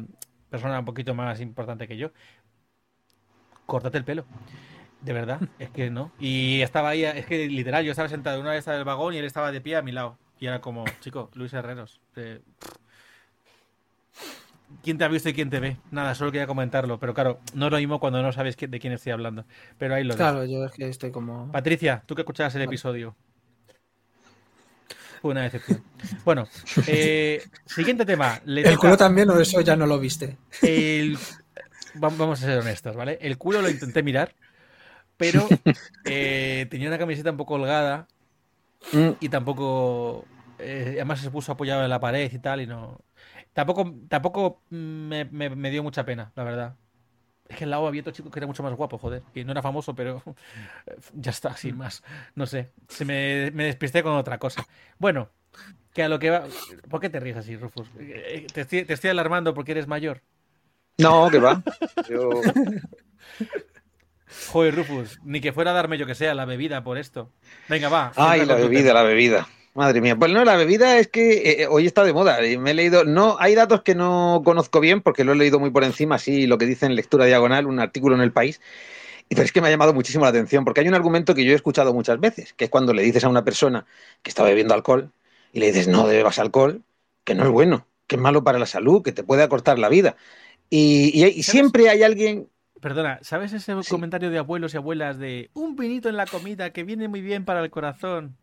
persona 0.51 0.79
un 0.79 0.85
poquito 0.85 1.15
más 1.15 1.41
importante 1.41 1.89
que 1.89 1.97
yo. 1.97 2.13
Córtate 3.67 3.99
el 3.99 4.05
pelo. 4.05 4.25
De 5.01 5.13
verdad, 5.13 5.41
es 5.59 5.71
que 5.71 5.91
no. 5.91 6.13
Y 6.21 6.61
estaba 6.61 6.91
ahí, 6.91 7.05
es 7.05 7.27
que 7.27 7.49
literal, 7.49 7.85
yo 7.85 7.91
estaba 7.91 8.09
sentado 8.09 8.37
en 8.37 8.43
una 8.43 8.53
vez 8.53 8.65
del 8.67 8.85
vagón 8.85 9.15
y 9.15 9.17
él 9.19 9.25
estaba 9.25 9.51
de 9.51 9.61
pie 9.61 9.75
a 9.75 9.83
mi 9.83 9.91
lado. 9.91 10.17
Y 10.39 10.47
era 10.47 10.61
como, 10.61 10.85
chico, 11.01 11.29
Luis 11.35 11.53
Herreros. 11.53 12.01
Eh, 12.15 12.41
quién 14.83 14.99
te 14.99 15.05
ha 15.05 15.09
visto 15.09 15.29
y 15.29 15.35
quién 15.35 15.51
te 15.51 15.61
ve. 15.61 15.77
Nada, 15.91 16.15
solo 16.15 16.33
quería 16.33 16.47
comentarlo. 16.47 16.99
Pero 16.99 17.15
claro, 17.15 17.41
no 17.55 17.67
es 17.67 17.73
lo 17.73 17.79
mismo 17.79 18.01
cuando 18.01 18.23
no 18.23 18.33
sabes 18.33 18.57
de 18.57 18.81
quién 18.81 18.93
estoy 18.93 19.13
hablando. 19.13 19.45
Pero 19.79 19.95
ahí 19.95 20.05
lo 20.05 20.17
Claro, 20.17 20.45
yo 20.45 20.65
es 20.65 20.73
que 20.73 20.89
estoy 20.89 21.11
como. 21.11 21.51
Patricia, 21.53 22.03
tú 22.07 22.15
que 22.15 22.23
escuchabas 22.23 22.55
el 22.55 22.63
episodio. 22.63 23.15
Fue 25.25 25.31
una 25.31 25.43
decepción. 25.43 25.83
Bueno, 26.25 26.47
eh, 26.87 27.43
siguiente 27.67 28.05
tema. 28.05 28.43
¿El 28.45 28.77
culo 28.77 28.97
también 28.97 29.31
o 29.31 29.41
eso 29.41 29.61
ya 29.63 29.75
no 29.75 29.87
lo 29.87 29.99
viste? 29.99 30.37
Vamos 31.95 32.43
a 32.43 32.47
ser 32.47 32.59
honestos, 32.59 32.95
¿vale? 32.95 33.19
El 33.21 33.39
culo 33.39 33.63
lo 33.63 33.71
intenté 33.71 34.03
mirar, 34.03 34.35
pero 35.17 35.49
eh, 36.05 36.67
tenía 36.71 36.89
una 36.89 36.99
camiseta 36.99 37.31
un 37.31 37.37
poco 37.37 37.55
holgada 37.55 38.07
mm. 38.93 39.11
y 39.21 39.29
tampoco. 39.29 40.27
Eh, 40.59 40.93
además 40.97 41.21
se 41.21 41.31
puso 41.31 41.53
apoyado 41.53 41.83
en 41.83 41.91
la 41.91 42.01
pared 42.01 42.31
y 42.33 42.39
tal, 42.39 42.61
y 42.61 42.67
no. 42.67 43.01
Tampoco, 43.55 43.95
tampoco 44.09 44.63
me, 44.69 45.25
me, 45.25 45.71
dio 45.71 45.83
mucha 45.83 46.05
pena, 46.05 46.33
la 46.35 46.45
verdad. 46.45 46.77
Es 47.49 47.57
que 47.57 47.65
el 47.65 47.71
lado 47.71 47.87
había 47.87 48.01
otro 48.01 48.13
chico 48.13 48.31
que 48.31 48.41
era 48.41 48.47
mucho 48.47 48.63
más 48.65 48.75
guapo, 48.75 48.99
joder. 48.99 49.23
Que 49.33 49.45
no 49.45 49.53
era 49.53 49.63
famoso, 49.63 49.95
pero 49.95 50.23
ya 51.15 51.31
está, 51.31 51.57
sin 51.57 51.77
más. 51.77 52.03
No 52.35 52.47
sé. 52.47 52.73
Se 52.89 53.05
me, 53.05 53.51
me 53.53 53.65
despisté 53.65 54.03
con 54.03 54.15
otra 54.15 54.39
cosa. 54.39 54.67
Bueno, 54.99 55.31
que 55.93 56.03
a 56.03 56.09
lo 56.09 56.19
que 56.19 56.31
va. 56.31 56.45
¿Por 56.91 57.01
qué 57.01 57.09
te 57.09 57.21
ríes 57.21 57.37
así, 57.37 57.57
Rufus? 57.57 57.89
Eh, 57.99 58.47
¿Te 58.53 58.63
estoy, 58.63 58.85
te 58.85 58.95
estoy 58.95 59.11
alarmando 59.11 59.55
porque 59.55 59.73
eres 59.73 59.87
mayor? 59.87 60.23
No, 60.99 61.31
que 61.31 61.39
va. 61.39 61.63
Yo... 62.09 62.31
Joder, 64.49 64.75
Rufus, 64.75 65.21
ni 65.23 65.41
que 65.41 65.53
fuera 65.53 65.71
a 65.71 65.75
darme 65.75 65.97
yo 65.97 66.07
que 66.07 66.17
sea 66.17 66.35
la 66.35 66.45
bebida 66.45 66.83
por 66.83 66.99
esto. 66.99 67.31
Venga, 67.69 67.89
va. 67.89 68.13
Ay, 68.17 68.45
la 68.45 68.57
bebida, 68.57 68.93
la 68.93 69.05
bebida. 69.05 69.47
Madre 69.75 70.01
mía, 70.01 70.17
pues 70.17 70.31
no, 70.33 70.45
la 70.45 70.57
bebida 70.57 70.99
es 70.99 71.09
que 71.09 71.33
eh, 71.33 71.63
eh, 71.63 71.67
hoy 71.67 71.87
está 71.87 72.05
de 72.05 72.13
moda. 72.13 72.47
Y 72.47 72.57
me 72.59 72.71
he 72.71 72.75
leído, 72.75 73.05
no, 73.05 73.37
hay 73.41 73.57
datos 73.57 73.83
que 73.83 73.97
no 73.97 74.41
conozco 74.45 74.79
bien 74.79 75.03
porque 75.03 75.25
lo 75.25 75.33
he 75.33 75.37
leído 75.37 75.59
muy 75.59 75.71
por 75.71 75.83
encima, 75.83 76.15
así 76.15 76.47
lo 76.47 76.59
que 76.59 76.67
dice 76.67 76.87
en 76.87 76.95
lectura 76.95 77.25
diagonal, 77.27 77.67
un 77.67 77.81
artículo 77.81 78.15
en 78.15 78.21
el 78.23 78.33
país, 78.33 78.61
pero 79.29 79.43
es 79.43 79.53
que 79.53 79.61
me 79.61 79.69
ha 79.69 79.71
llamado 79.71 79.95
muchísimo 79.95 80.25
la 80.25 80.31
atención 80.31 80.65
porque 80.65 80.81
hay 80.81 80.89
un 80.89 80.95
argumento 80.95 81.35
que 81.35 81.45
yo 81.45 81.53
he 81.53 81.57
escuchado 81.57 81.93
muchas 81.93 82.21
veces, 82.21 82.53
que 82.55 82.67
es 82.67 82.71
cuando 82.71 82.95
le 82.95 83.03
dices 83.03 83.25
a 83.25 83.29
una 83.29 83.45
persona 83.45 83.87
que 84.23 84.31
está 84.31 84.45
bebiendo 84.45 84.75
alcohol 84.75 85.13
y 85.53 85.61
le 85.61 85.67
dices 85.67 85.89
no 85.89 86.07
bebas 86.07 86.39
alcohol, 86.39 86.85
que 87.25 87.35
no 87.35 87.45
es 87.45 87.51
bueno, 87.51 87.89
que 88.07 88.17
es 88.17 88.23
malo 88.23 88.45
para 88.45 88.61
la 88.61 88.67
salud, 88.67 89.03
que 89.03 89.13
te 89.13 89.25
puede 89.25 89.43
acortar 89.43 89.79
la 89.81 89.89
vida. 89.89 90.17
y 90.71 91.43
siempre 91.43 91.89
hay 91.89 92.03
alguien 92.05 92.49
Perdona, 92.85 93.19
¿sabes 93.23 93.55
ese 93.55 93.73
comentario 93.89 94.29
de 94.29 94.37
abuelos 94.37 94.75
y 94.75 94.77
abuelas 94.77 95.19
de 95.19 95.49
un 95.55 95.75
vinito 95.75 96.11
en 96.11 96.19
la 96.19 96.27
comida 96.27 96.69
que 96.69 96.85
viene 96.85 97.09
muy 97.09 97.23
bien 97.23 97.47
para 97.47 97.61
el 97.61 97.71
corazón? 97.71 98.37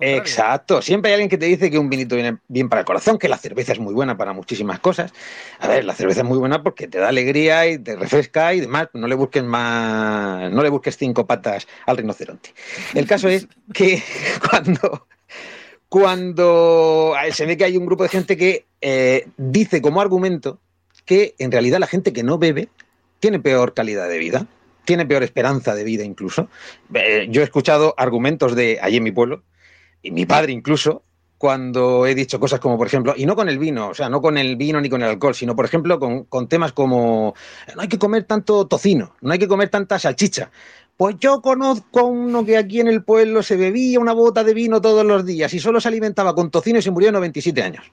Exacto, 0.00 0.80
siempre 0.80 1.10
hay 1.10 1.16
alguien 1.16 1.28
que 1.28 1.36
te 1.36 1.44
dice 1.44 1.70
que 1.70 1.78
un 1.78 1.90
vinito 1.90 2.14
viene 2.14 2.38
bien 2.48 2.70
para 2.70 2.80
el 2.80 2.86
corazón, 2.86 3.18
que 3.18 3.28
la 3.28 3.36
cerveza 3.36 3.74
es 3.74 3.80
muy 3.80 3.92
buena 3.92 4.16
para 4.16 4.32
muchísimas 4.32 4.80
cosas. 4.80 5.12
A 5.58 5.68
ver, 5.68 5.84
la 5.84 5.92
cerveza 5.92 6.22
es 6.22 6.26
muy 6.26 6.38
buena 6.38 6.62
porque 6.62 6.88
te 6.88 6.96
da 6.96 7.08
alegría 7.08 7.66
y 7.66 7.78
te 7.78 7.94
refresca 7.94 8.54
y 8.54 8.60
demás. 8.60 8.88
No 8.94 9.06
le 9.06 9.16
busques 9.16 9.44
más, 9.44 10.50
no 10.50 10.62
le 10.62 10.70
busques 10.70 10.96
cinco 10.96 11.26
patas 11.26 11.68
al 11.84 11.98
rinoceronte. 11.98 12.54
El 12.94 13.06
caso 13.06 13.28
es 13.28 13.46
que 13.74 14.02
cuando 14.48 15.08
cuando 15.90 17.12
se 17.32 17.44
ve 17.44 17.58
que 17.58 17.64
hay 17.64 17.76
un 17.76 17.84
grupo 17.84 18.04
de 18.04 18.08
gente 18.08 18.38
que 18.38 18.64
eh, 18.80 19.28
dice 19.36 19.82
como 19.82 20.00
argumento 20.00 20.58
que 21.04 21.34
en 21.38 21.52
realidad 21.52 21.80
la 21.80 21.86
gente 21.86 22.14
que 22.14 22.22
no 22.22 22.38
bebe 22.38 22.70
tiene 23.24 23.40
peor 23.40 23.72
calidad 23.72 24.06
de 24.06 24.18
vida, 24.18 24.46
tiene 24.84 25.06
peor 25.06 25.22
esperanza 25.22 25.74
de 25.74 25.82
vida 25.82 26.04
incluso. 26.04 26.50
Eh, 26.92 27.26
yo 27.30 27.40
he 27.40 27.44
escuchado 27.44 27.94
argumentos 27.96 28.54
de 28.54 28.78
allí 28.82 28.98
en 28.98 29.02
mi 29.02 29.12
pueblo, 29.12 29.44
y 30.02 30.10
mi 30.10 30.26
padre 30.26 30.52
incluso, 30.52 31.04
cuando 31.38 32.04
he 32.04 32.14
dicho 32.14 32.38
cosas 32.38 32.60
como, 32.60 32.76
por 32.76 32.86
ejemplo, 32.86 33.14
y 33.16 33.24
no 33.24 33.34
con 33.34 33.48
el 33.48 33.58
vino, 33.58 33.88
o 33.88 33.94
sea, 33.94 34.10
no 34.10 34.20
con 34.20 34.36
el 34.36 34.56
vino 34.56 34.78
ni 34.78 34.90
con 34.90 35.00
el 35.00 35.08
alcohol, 35.08 35.34
sino, 35.34 35.56
por 35.56 35.64
ejemplo, 35.64 35.98
con, 35.98 36.48
temas 36.48 36.74
como, 36.74 37.32
no 37.74 37.80
hay 37.80 37.88
que 37.88 37.98
comer 37.98 38.24
tanto 38.24 38.66
tocino, 38.66 39.16
no 39.22 39.32
hay 39.32 39.38
que 39.38 39.48
comer 39.48 39.70
tanta 39.70 39.98
salchicha. 39.98 40.50
Pues 40.98 41.16
yo 41.18 41.40
conozco 41.40 42.00
a 42.00 42.04
uno 42.04 42.44
que 42.44 42.58
aquí 42.58 42.80
en 42.80 42.88
el 42.88 43.04
pueblo 43.04 43.42
se 43.42 43.56
bebía 43.56 43.98
una 44.00 44.12
bota 44.12 44.44
de 44.44 44.52
vino 44.52 44.82
todos 44.82 45.02
los 45.02 45.24
días 45.24 45.54
y 45.54 45.60
solo 45.60 45.80
se 45.80 45.88
alimentaba 45.88 46.34
con 46.34 46.50
tocino 46.50 46.78
y 46.78 46.82
se 46.82 46.90
murió 46.90 47.08
a 47.08 47.12
97 47.12 47.62
años 47.62 47.90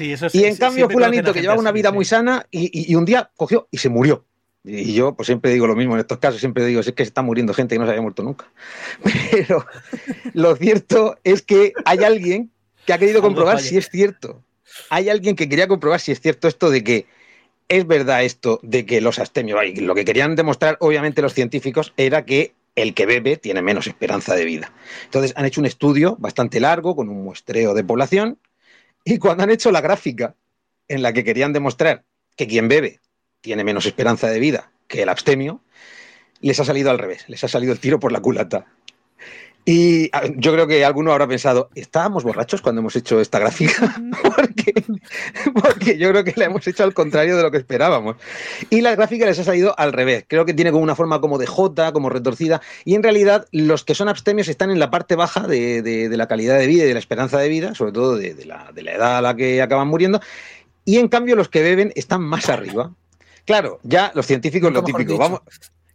y 0.00 0.44
en 0.44 0.56
cambio, 0.56 0.88
fulanito 0.88 1.32
que 1.32 1.40
llevaba 1.40 1.60
una 1.60 1.72
vida 1.72 1.92
muy 1.92 2.04
sana 2.04 2.46
y, 2.50 2.94
un 2.94 3.04
día 3.04 3.30
cogió 3.36 3.68
y 3.70 3.78
se 3.78 3.88
murió. 3.88 4.24
Y 4.64 4.94
yo, 4.94 5.14
pues 5.14 5.26
siempre 5.26 5.52
digo 5.52 5.66
lo 5.66 5.76
mismo 5.76 5.94
en 5.94 6.00
estos 6.00 6.18
casos, 6.18 6.40
siempre 6.40 6.64
digo, 6.66 6.80
es 6.80 6.86
que 6.86 7.04
se 7.04 7.08
está 7.08 7.22
muriendo 7.22 7.54
gente 7.54 7.76
que 7.76 7.78
no 7.78 7.84
se 7.84 7.90
había 7.90 8.02
muerto 8.02 8.24
nunca. 8.24 8.50
Pero 9.30 9.64
lo 10.34 10.56
cierto 10.56 11.18
es 11.22 11.42
que 11.42 11.72
hay 11.84 12.02
alguien 12.02 12.50
que 12.84 12.92
ha 12.92 12.98
querido 12.98 13.22
comprobar 13.22 13.60
si 13.60 13.76
es 13.76 13.88
cierto. 13.88 14.42
Hay 14.90 15.08
alguien 15.08 15.36
que 15.36 15.48
quería 15.48 15.68
comprobar 15.68 16.00
si 16.00 16.12
es 16.12 16.20
cierto 16.20 16.48
esto 16.48 16.70
de 16.70 16.82
que 16.82 17.06
es 17.68 17.86
verdad 17.86 18.24
esto 18.24 18.60
de 18.62 18.86
que 18.86 19.00
los 19.00 19.18
astemios, 19.18 19.60
lo 19.78 19.94
que 19.94 20.04
querían 20.04 20.36
demostrar 20.36 20.76
obviamente 20.80 21.22
los 21.22 21.34
científicos 21.34 21.92
era 21.96 22.24
que 22.24 22.54
el 22.76 22.94
que 22.94 23.06
bebe 23.06 23.36
tiene 23.36 23.62
menos 23.62 23.86
esperanza 23.86 24.34
de 24.34 24.44
vida. 24.44 24.72
Entonces 25.04 25.32
han 25.36 25.46
hecho 25.46 25.60
un 25.60 25.66
estudio 25.66 26.16
bastante 26.18 26.60
largo 26.60 26.94
con 26.94 27.08
un 27.08 27.24
muestreo 27.24 27.74
de 27.74 27.82
población 27.82 28.38
y 29.06 29.18
cuando 29.18 29.44
han 29.44 29.50
hecho 29.50 29.70
la 29.70 29.80
gráfica 29.80 30.34
en 30.88 31.00
la 31.00 31.12
que 31.12 31.22
querían 31.22 31.52
demostrar 31.52 32.04
que 32.36 32.48
quien 32.48 32.68
bebe 32.68 33.00
tiene 33.40 33.62
menos 33.62 33.86
esperanza 33.86 34.28
de 34.28 34.40
vida 34.40 34.72
que 34.88 35.02
el 35.02 35.08
abstemio, 35.08 35.62
les 36.40 36.58
ha 36.58 36.64
salido 36.64 36.90
al 36.90 36.98
revés, 36.98 37.24
les 37.28 37.42
ha 37.44 37.48
salido 37.48 37.72
el 37.72 37.78
tiro 37.78 38.00
por 38.00 38.10
la 38.10 38.20
culata. 38.20 38.66
Y 39.68 40.08
ah, 40.12 40.22
yo 40.36 40.52
creo 40.52 40.68
que 40.68 40.84
alguno 40.84 41.10
habrá 41.10 41.26
pensado, 41.26 41.70
¿estábamos 41.74 42.22
borrachos 42.22 42.62
cuando 42.62 42.82
hemos 42.82 42.94
hecho 42.94 43.20
esta 43.20 43.40
gráfica? 43.40 44.00
porque, 44.22 45.98
yo 45.98 46.08
creo 46.10 46.22
que 46.22 46.34
la 46.36 46.44
hemos 46.44 46.64
hecho 46.68 46.84
al 46.84 46.94
contrario 46.94 47.36
de 47.36 47.42
lo 47.42 47.50
que 47.50 47.58
esperábamos. 47.58 48.14
Y 48.70 48.80
la 48.80 48.94
gráfica 48.94 49.26
les 49.26 49.40
ha 49.40 49.44
salido 49.44 49.76
al 49.76 49.92
revés. 49.92 50.24
Creo 50.28 50.44
que 50.44 50.54
tiene 50.54 50.70
como 50.70 50.84
una 50.84 50.94
forma 50.94 51.20
como 51.20 51.36
de 51.36 51.48
J, 51.48 51.92
como 51.92 52.10
retorcida. 52.10 52.62
Y 52.84 52.94
en 52.94 53.02
realidad 53.02 53.48
los 53.50 53.82
que 53.82 53.96
son 53.96 54.08
abstemios 54.08 54.46
están 54.46 54.70
en 54.70 54.78
la 54.78 54.88
parte 54.88 55.16
baja 55.16 55.48
de, 55.48 56.08
la 56.12 56.28
calidad 56.28 56.60
de 56.60 56.68
vida 56.68 56.84
y 56.84 56.86
de 56.86 56.94
la 56.94 57.00
esperanza 57.00 57.38
de 57.38 57.48
vida, 57.48 57.74
sobre 57.74 57.90
todo 57.90 58.16
de, 58.16 58.36
la, 58.44 58.70
de 58.72 58.82
la 58.84 58.92
edad 58.92 59.18
a 59.18 59.20
la 59.20 59.34
que 59.34 59.60
acaban 59.60 59.88
muriendo. 59.88 60.20
Y 60.84 60.98
en 60.98 61.08
cambio 61.08 61.34
los 61.34 61.48
que 61.48 61.62
beben 61.62 61.92
están 61.96 62.22
más 62.22 62.48
arriba. 62.48 62.92
Claro, 63.44 63.80
ya 63.82 64.12
los 64.14 64.26
científicos 64.26 64.72
lo 64.72 64.84
típico. 64.84 65.18
Vamos, 65.18 65.40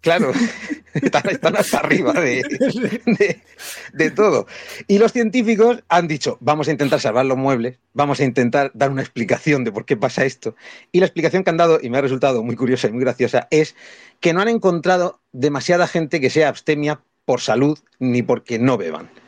Claro, 0.01 0.31
están, 0.93 1.55
hasta 1.55 1.77
arriba 1.77 2.13
de, 2.13 4.11
todo. 4.11 4.47
Y 4.87 4.97
los 4.97 5.13
científicos 5.13 5.83
han 5.89 6.07
dicho, 6.07 6.37
vamos 6.41 6.67
a 6.67 6.71
intentar 6.71 6.99
salvar 6.99 7.25
los 7.25 7.37
muebles, 7.37 7.77
vamos 7.93 8.19
a 8.19 8.23
intentar 8.23 8.71
dar 8.73 8.89
una 8.89 9.01
explicación 9.01 9.63
de 9.63 9.71
por 9.71 9.85
qué 9.85 9.95
pasa 9.95 10.25
esto. 10.25 10.55
Y 10.91 10.99
la 10.99 11.05
explicación 11.05 11.43
que 11.43 11.51
han 11.51 11.57
dado, 11.57 11.79
y 11.81 11.89
me 11.91 11.99
ha 11.99 12.01
resultado 12.01 12.43
muy 12.43 12.55
curiosa 12.55 12.87
y 12.87 12.91
muy 12.91 13.01
graciosa, 13.01 13.47
es 13.51 13.75
que 14.19 14.33
no 14.33 14.41
han 14.41 14.47
encontrado 14.47 15.21
demasiada 15.31 15.87
gente 15.87 16.19
que 16.19 16.31
sea 16.31 16.49
abstemia 16.49 17.01
por 17.25 17.39
salud 17.39 17.77
ni 17.99 18.23
porque 18.23 18.57
no 18.57 18.77
beban 18.77 19.20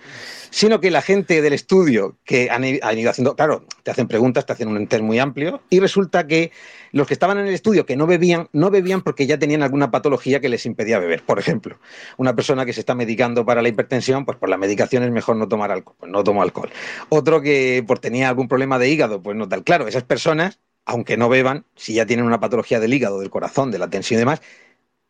sino 0.54 0.80
que 0.80 0.92
la 0.92 1.02
gente 1.02 1.42
del 1.42 1.54
estudio 1.54 2.16
que 2.24 2.52
han, 2.52 2.64
ido 2.64 3.10
haciendo, 3.10 3.36
claro, 3.36 3.66
te 3.82 3.90
hacen 3.90 4.08
preguntas, 4.08 4.46
te 4.46 4.54
hacen 4.54 4.68
un 4.68 4.78
enter 4.78 5.02
muy 5.02 5.18
amplio, 5.18 5.64
y 5.72 5.80
resulta 5.80 6.28
que 6.28 6.52
los 6.92 7.08
que 7.08 7.16
estaban 7.16 7.40
en 7.40 7.48
el 7.48 7.56
estudio 7.56 7.88
que 7.88 7.96
no 7.96 8.06
bebían, 8.06 8.50
no 8.54 8.70
bebían 8.70 9.02
porque 9.02 9.26
ya 9.26 9.40
tenían 9.40 9.64
alguna 9.64 9.90
patología 9.90 10.40
que 10.42 10.50
les 10.50 10.68
impedía 10.68 11.00
beber. 11.00 11.24
Por 11.24 11.40
ejemplo, 11.40 11.80
una 12.18 12.36
persona 12.36 12.68
que 12.68 12.74
se 12.74 12.82
está 12.82 12.94
medicando 12.94 13.44
para 13.48 13.64
la 13.64 13.70
hipertensión, 13.70 14.26
pues 14.26 14.38
por 14.38 14.48
la 14.48 14.58
medicación 14.58 15.02
es 15.02 15.10
mejor 15.10 15.38
no 15.38 15.48
tomar 15.48 15.72
alcohol, 15.72 15.96
pues 16.00 16.12
no 16.12 16.24
tomo 16.24 16.44
alcohol. 16.44 16.70
Otro 17.10 17.42
que 17.42 17.84
por 17.88 17.98
tenía 17.98 18.30
algún 18.30 18.48
problema 18.48 18.78
de 18.78 18.90
hígado, 18.90 19.24
pues 19.24 19.36
no 19.36 19.50
tal. 19.50 19.64
Claro, 19.64 19.88
esas 19.88 20.04
personas, 20.04 20.60
aunque 20.86 21.18
no 21.18 21.30
beban, 21.30 21.66
si 21.76 21.96
ya 21.96 22.06
tienen 22.06 22.28
una 22.28 22.40
patología 22.40 22.80
del 22.80 22.94
hígado, 22.94 23.20
del 23.22 23.32
corazón, 23.32 23.72
de 23.72 23.80
la 23.80 23.90
tensión 23.90 24.20
y 24.20 24.20
demás, 24.20 24.40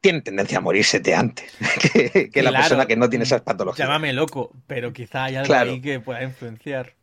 tienen 0.03 0.21
tendencia 0.21 0.57
a 0.57 0.61
morirse 0.61 0.99
de 0.99 1.15
antes 1.15 1.49
que, 2.33 2.43
la 2.43 2.51
persona 2.51 2.85
que 2.85 2.97
no 2.97 3.09
tiene 3.09 3.23
esas 3.23 3.41
patologías. 3.41 3.87
Llámame 3.87 4.11
loco, 4.11 4.51
pero 4.67 4.91
quizá 4.91 5.23
hay 5.23 5.37
algo 5.37 5.53
ahí 5.53 5.79
que 5.79 6.01
pueda 6.01 6.21
influenciar. 6.21 6.93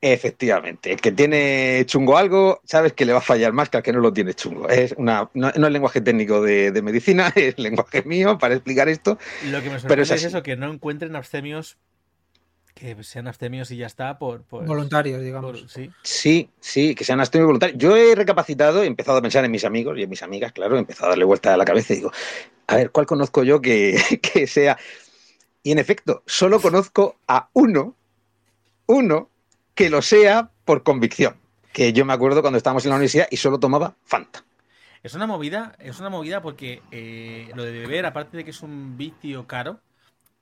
Efectivamente, 0.00 0.92
el 0.92 1.00
que 1.00 1.12
tiene 1.12 1.84
chungo 1.86 2.18
algo, 2.18 2.60
sabes 2.64 2.92
que 2.92 3.04
le 3.04 3.12
va 3.12 3.18
a 3.18 3.22
fallar 3.22 3.52
más 3.52 3.68
que 3.68 3.76
al 3.76 3.82
que 3.84 3.92
no 3.92 4.00
lo 4.00 4.12
tiene 4.12 4.34
chungo. 4.34 4.68
Es 4.68 4.92
una, 4.96 5.30
no, 5.34 5.48
es 5.50 5.56
lenguaje 5.56 6.00
técnico 6.00 6.42
de, 6.42 6.82
medicina, 6.82 7.32
es 7.36 7.58
lenguaje 7.58 8.02
mío 8.02 8.38
para 8.38 8.54
explicar 8.54 8.88
esto. 8.88 9.18
Lo 9.46 9.62
que 9.62 9.70
me 9.70 9.78
sorprende 9.78 10.02
es, 10.02 10.24
eso, 10.24 10.42
que 10.42 10.56
no 10.56 10.72
encuentren 10.72 11.14
abstemios 11.14 11.78
que 12.78 13.02
sean 13.02 13.26
abstemios 13.26 13.70
y 13.72 13.76
ya 13.76 13.86
está 13.86 14.18
por... 14.18 14.44
voluntarios, 14.48 15.20
digamos. 15.20 15.64
sí. 15.68 15.90
sí, 16.02 16.48
sí, 16.60 16.94
que 16.94 17.02
sean 17.02 17.18
abstemios 17.18 17.46
voluntarios. 17.46 17.76
Yo 17.76 17.96
he 17.96 18.14
recapacitado, 18.14 18.84
he 18.84 18.86
empezado 18.86 19.18
a 19.18 19.22
pensar 19.22 19.44
en 19.44 19.50
mis 19.50 19.64
amigos 19.64 19.98
y 19.98 20.04
en 20.04 20.10
mis 20.10 20.22
amigas, 20.22 20.52
claro, 20.52 20.76
he 20.76 20.78
empezado 20.78 21.06
a 21.06 21.08
darle 21.10 21.24
vuelta 21.24 21.52
a 21.52 21.56
la 21.56 21.64
cabeza 21.64 21.92
y 21.92 21.96
digo, 21.96 22.12
a 22.68 22.76
ver, 22.76 22.92
¿cuál 22.92 23.06
conozco 23.06 23.42
yo 23.42 23.60
que, 23.60 23.98
que 24.22 24.46
sea? 24.46 24.78
Y 25.64 25.72
en 25.72 25.78
efecto, 25.78 26.22
solo 26.24 26.60
conozco 26.60 27.16
a 27.26 27.48
uno, 27.52 27.96
uno, 28.86 29.28
que 29.74 29.90
lo 29.90 30.00
sea 30.00 30.50
por 30.64 30.84
convicción. 30.84 31.36
Que 31.72 31.92
yo 31.92 32.04
me 32.04 32.12
acuerdo 32.12 32.42
cuando 32.42 32.58
estábamos 32.58 32.84
en 32.84 32.90
la 32.90 32.96
universidad 32.96 33.26
y 33.30 33.38
solo 33.38 33.58
tomaba 33.58 33.96
Fanta. 34.04 34.44
Es 35.02 35.14
una 35.14 35.26
movida, 35.26 35.74
es 35.80 35.98
una 35.98 36.10
movida 36.10 36.42
porque 36.42 36.82
eh, 36.90 37.50
lo 37.54 37.64
de 37.64 37.72
beber, 37.72 38.06
aparte 38.06 38.36
de 38.36 38.44
que 38.44 38.50
es 38.50 38.62
un 38.62 38.96
vicio 38.96 39.46
caro, 39.46 39.80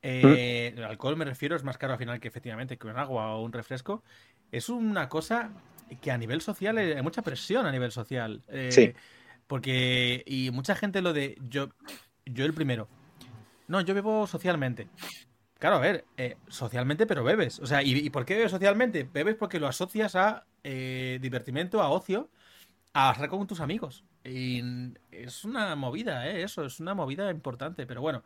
eh, 0.08 0.72
el 0.76 0.84
alcohol 0.84 1.16
me 1.16 1.24
refiero, 1.24 1.56
es 1.56 1.64
más 1.64 1.78
caro 1.78 1.94
al 1.94 1.98
final 1.98 2.20
que 2.20 2.28
efectivamente 2.28 2.78
que 2.78 2.86
un 2.86 2.96
agua 2.96 3.34
o 3.34 3.42
un 3.42 3.52
refresco. 3.52 4.04
Es 4.52 4.68
una 4.68 5.08
cosa 5.08 5.50
que 6.00 6.12
a 6.12 6.18
nivel 6.18 6.40
social 6.40 6.78
hay 6.78 7.02
mucha 7.02 7.22
presión 7.22 7.66
a 7.66 7.72
nivel 7.72 7.90
social. 7.90 8.42
Eh, 8.48 8.70
sí. 8.70 8.92
Porque, 9.48 10.22
y 10.26 10.50
mucha 10.52 10.76
gente 10.76 11.02
lo 11.02 11.12
de 11.12 11.36
yo, 11.48 11.70
yo 12.24 12.44
el 12.44 12.54
primero. 12.54 12.88
No, 13.66 13.80
yo 13.80 13.94
bebo 13.94 14.26
socialmente. 14.28 14.88
Claro, 15.58 15.76
a 15.76 15.80
ver, 15.80 16.04
eh, 16.16 16.36
socialmente, 16.46 17.06
pero 17.06 17.24
bebes. 17.24 17.58
O 17.58 17.66
sea, 17.66 17.82
¿y, 17.82 18.08
por 18.10 18.24
qué 18.24 18.34
bebes 18.34 18.52
socialmente? 18.52 19.08
Bebes 19.12 19.34
porque 19.34 19.58
lo 19.58 19.66
asocias 19.66 20.14
a 20.14 20.44
divertimento, 20.62 21.80
a 21.80 21.90
ocio, 21.90 22.28
a 22.92 23.12
estar 23.12 23.28
con 23.28 23.46
tus 23.46 23.60
amigos. 23.60 24.04
Y 24.24 24.62
es 25.10 25.44
una 25.44 25.74
movida, 25.76 26.28
¿eh? 26.28 26.42
Eso, 26.42 26.64
es 26.64 26.80
una 26.80 26.94
movida 26.94 27.30
importante. 27.30 27.86
Pero 27.86 28.00
bueno, 28.00 28.24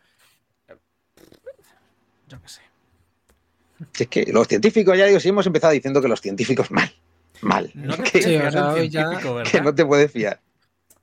yo 2.30 2.40
qué 2.40 2.48
sé. 2.48 2.62
es 4.04 4.08
que 4.08 4.32
los 4.32 4.48
científicos, 4.48 4.96
ya 4.96 5.06
digo, 5.06 5.20
si 5.20 5.28
hemos 5.28 5.46
empezado 5.46 5.72
diciendo 5.72 6.00
que 6.00 6.08
los 6.08 6.20
científicos 6.20 6.70
mal. 6.70 6.90
Mal. 7.42 7.70
No 7.74 7.96
te 7.96 8.02
que, 8.10 9.50
que 9.50 9.60
no 9.60 9.74
te 9.74 9.84
puedes 9.84 10.10
fiar. 10.12 10.40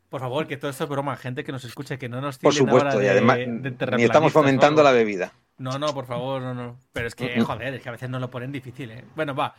Por 0.10 0.22
favor, 0.22 0.48
que 0.48 0.56
todo 0.56 0.72
esto 0.72 0.86
es 0.86 0.90
broma, 0.90 1.18
gente 1.18 1.44
que 1.44 1.52
nos 1.52 1.66
escuche, 1.66 1.98
que 1.98 2.08
no 2.08 2.22
nos 2.22 2.38
Por 2.38 2.54
supuesto, 2.54 3.02
y 3.02 3.08
además 3.08 3.40
ni 3.98 4.04
estamos 4.04 4.32
fomentando 4.32 4.82
la 4.82 4.92
bebida. 4.92 5.34
No, 5.58 5.78
no, 5.78 5.94
por 5.94 6.06
favor, 6.06 6.42
no, 6.42 6.54
no. 6.54 6.80
Pero 6.94 7.08
es 7.08 7.16
que, 7.16 7.42
joder, 7.42 7.74
es 7.74 7.82
que 7.82 7.90
a 7.90 7.92
veces 7.92 8.10
nos 8.10 8.22
lo 8.22 8.30
ponen 8.30 8.52
difícil, 8.52 8.92
¿eh? 8.92 9.04
Bueno, 9.16 9.36
va. 9.36 9.54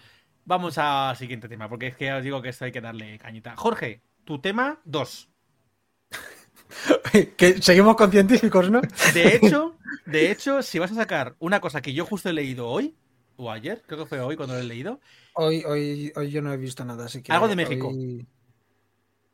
Vamos 0.44 0.78
al 0.78 1.16
siguiente 1.16 1.48
tema, 1.48 1.68
porque 1.68 1.88
es 1.88 1.96
que 1.96 2.06
ya 2.06 2.16
os 2.16 2.24
digo 2.24 2.40
que 2.40 2.48
esto 2.48 2.64
hay 2.64 2.72
que 2.72 2.80
darle 2.80 3.18
cañita. 3.18 3.54
Jorge, 3.56 4.00
tu 4.24 4.40
tema 4.40 4.80
2. 4.84 5.28
que 7.36 7.60
seguimos 7.62 7.96
con 7.96 8.10
científicos, 8.10 8.70
¿no? 8.70 8.80
De 9.14 9.36
hecho, 9.36 9.76
de 10.06 10.30
hecho, 10.30 10.62
si 10.62 10.78
vas 10.78 10.92
a 10.92 10.94
sacar 10.94 11.34
una 11.38 11.60
cosa 11.60 11.80
que 11.82 11.92
yo 11.92 12.04
justo 12.06 12.28
he 12.28 12.32
leído 12.32 12.68
hoy, 12.68 12.96
o 13.36 13.50
ayer, 13.50 13.82
creo 13.86 14.00
que 14.00 14.06
fue 14.06 14.20
hoy 14.20 14.36
cuando 14.36 14.54
lo 14.54 14.60
he 14.60 14.64
leído. 14.64 15.00
Hoy, 15.34 15.62
hoy, 15.64 16.12
hoy 16.16 16.30
yo 16.30 16.42
no 16.42 16.52
he 16.52 16.56
visto 16.56 16.84
nada, 16.84 17.04
así 17.06 17.22
que. 17.22 17.32
Algo 17.32 17.48
de 17.48 17.56
México. 17.56 17.92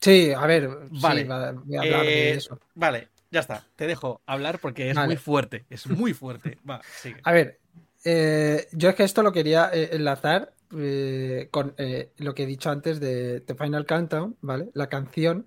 Sí, 0.01 0.33
a 0.37 0.47
ver, 0.47 0.69
vale. 0.91 1.25
voy 1.25 1.77
a 1.77 1.81
hablar 1.81 2.05
de 2.05 2.31
Eh, 2.33 2.35
eso. 2.35 2.59
Vale, 2.75 3.09
ya 3.31 3.41
está. 3.41 3.67
Te 3.77 3.87
dejo 3.87 4.21
hablar 4.27 4.59
porque 4.59 4.91
es 4.91 4.97
Vale. 4.97 5.07
muy 5.09 5.17
fuerte. 5.17 5.65
Es 5.71 5.87
muy 5.87 6.13
fuerte. 6.13 6.59
Va, 6.69 6.81
sigue. 7.01 7.21
A 7.25 7.33
ver, 7.33 7.59
eh, 8.05 8.67
yo 8.73 8.91
es 8.91 8.95
que 8.97 9.05
esto 9.05 9.23
lo 9.23 9.33
quería 9.33 9.71
eh, 9.73 9.91
enlazar 9.93 10.53
eh, 10.77 11.49
con 11.51 11.75
eh, 11.79 12.11
lo 12.19 12.35
que 12.35 12.43
he 12.43 12.47
dicho 12.47 12.71
antes 12.71 13.01
de 13.01 13.41
The 13.41 13.55
Final 13.55 13.87
Countdown, 13.87 14.37
¿vale? 14.43 14.69
La 14.75 14.89
canción 14.89 15.47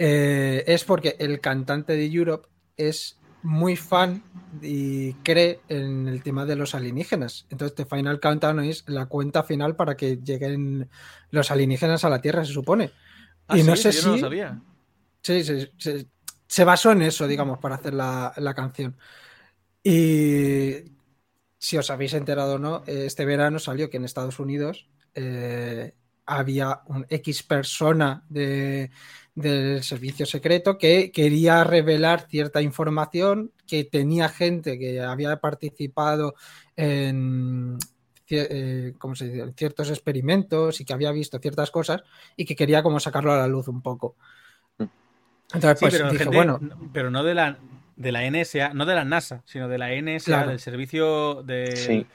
eh, 0.00 0.64
es 0.68 0.84
porque 0.86 1.16
el 1.20 1.40
cantante 1.42 1.94
de 1.94 2.06
Europe 2.06 2.48
es 2.78 3.22
muy 3.42 3.76
fan 3.76 4.24
y 4.62 5.14
cree 5.22 5.64
en 5.68 6.08
el 6.08 6.24
tema 6.24 6.46
de 6.46 6.56
los 6.56 6.74
alienígenas. 6.74 7.46
Entonces, 7.50 7.76
The 7.76 7.86
Final 7.86 8.20
Countdown 8.20 8.60
es 8.64 8.84
la 8.88 9.06
cuenta 9.06 9.44
final 9.44 9.76
para 9.76 9.96
que 9.96 10.18
lleguen 10.18 10.90
los 11.30 11.52
alienígenas 11.52 12.04
a 12.04 12.10
la 12.10 12.22
Tierra, 12.22 12.44
se 12.46 12.54
supone. 12.54 12.94
Ah, 13.48 13.58
y 13.58 13.62
no 13.64 13.76
sí, 13.76 13.76
sé 13.76 13.90
eso 13.90 13.92
yo 13.92 14.02
no 14.02 14.12
lo 14.12 14.18
si- 14.18 14.18
sabía. 14.18 14.62
Sí, 15.22 15.44
se, 15.44 15.72
se- 15.78 16.08
se 16.48 16.64
basó 16.64 16.92
en 16.92 17.02
eso, 17.02 17.28
digamos, 17.28 17.58
para 17.58 17.76
hacer 17.76 17.94
la, 17.94 18.32
la 18.38 18.54
canción. 18.54 18.96
Y 19.82 20.84
si 21.58 21.78
os 21.78 21.90
habéis 21.90 22.14
enterado 22.14 22.54
o 22.56 22.58
no, 22.58 22.84
este 22.86 23.24
verano 23.24 23.58
salió 23.58 23.90
que 23.90 23.96
en 23.98 24.04
Estados 24.04 24.38
Unidos 24.40 24.90
eh, 25.14 25.94
había 26.26 26.82
un 26.86 27.06
X 27.10 27.42
persona 27.44 28.24
de- 28.28 28.90
del 29.34 29.82
servicio 29.82 30.26
secreto 30.26 30.76
que 30.78 31.10
quería 31.12 31.64
revelar 31.64 32.26
cierta 32.28 32.60
información, 32.62 33.52
que 33.66 33.84
tenía 33.84 34.28
gente 34.28 34.78
que 34.78 35.00
había 35.00 35.36
participado 35.38 36.34
en, 36.76 37.78
eh, 38.28 38.92
¿cómo 38.98 39.14
se 39.14 39.26
dice? 39.26 39.40
en 39.40 39.54
ciertos 39.54 39.88
experimentos 39.90 40.80
y 40.80 40.84
que 40.84 40.92
había 40.92 41.12
visto 41.12 41.38
ciertas 41.38 41.70
cosas 41.70 42.02
y 42.36 42.44
que 42.44 42.56
quería 42.56 42.82
como 42.82 43.00
sacarlo 43.00 43.32
a 43.32 43.38
la 43.38 43.46
luz 43.46 43.68
un 43.68 43.82
poco. 43.82 44.16
Entonces, 45.52 45.78
Sí, 45.78 45.84
pues 45.84 45.94
pero, 45.94 46.10
dije, 46.10 46.24
gente- 46.24 46.36
bueno, 46.36 46.60
pero 46.92 47.10
no 47.10 47.24
de 47.24 47.34
la, 47.34 47.58
de 47.96 48.12
la 48.12 48.24
NSA, 48.24 48.72
no 48.74 48.86
de 48.86 48.94
la 48.94 49.04
NASA, 49.04 49.42
sino 49.46 49.68
de 49.68 49.78
la 49.78 49.92
NSA, 49.92 50.24
Claro. 50.26 50.50
del 50.50 50.60
Servicio 50.60 51.42
de, 51.42 51.76
Sí. 51.76 52.06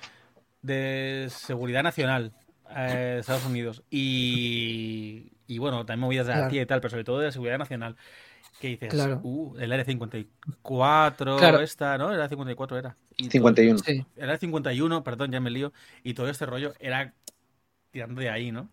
de 0.61 1.28
Seguridad 1.30 1.84
Nacional 1.84 2.32
eh, 2.76 2.95
de 3.16 3.20
Estados 3.20 3.45
Unidos. 3.45 3.84
Y, 3.91 5.34
y 5.48 5.58
bueno, 5.58 5.86
también 5.86 6.02
movidas 6.02 6.28
de 6.28 6.34
la 6.34 6.48
Claro. 6.50 6.56
Y 6.56 6.66
tal, 6.66 6.82
pero 6.82 6.89
sobre 6.91 7.04
todo 7.04 7.20
de 7.20 7.26
la 7.28 7.32
Seguridad 7.32 7.58
Nacional. 7.58 7.96
Que 8.60 8.70
dices, 8.70 8.89
Claro. 8.89 9.20
uh, 9.24 9.56
el 9.60 9.72
Área 9.72 9.84
54, 9.84 11.38
Claro. 11.38 11.60
esta, 11.60 11.98
¿no? 11.98 12.08
El 12.10 12.16
Área 12.16 12.30
54 12.30 12.78
era. 12.78 12.96
Y 13.18 13.24
todo- 13.24 13.32
51. 13.32 13.78
sí. 13.80 14.06
el 14.16 14.24
Área 14.24 14.38
51, 14.38 15.04
perdón, 15.04 15.32
ya 15.32 15.39
me 15.39 15.50
lío. 15.50 15.74
Y 16.04 16.14
todo 16.14 16.30
este 16.30 16.46
rollo 16.46 16.74
era 16.80 17.14
tirando 17.91 18.22
de 18.22 18.30
ahí, 18.30 18.52
¿no? 18.52 18.70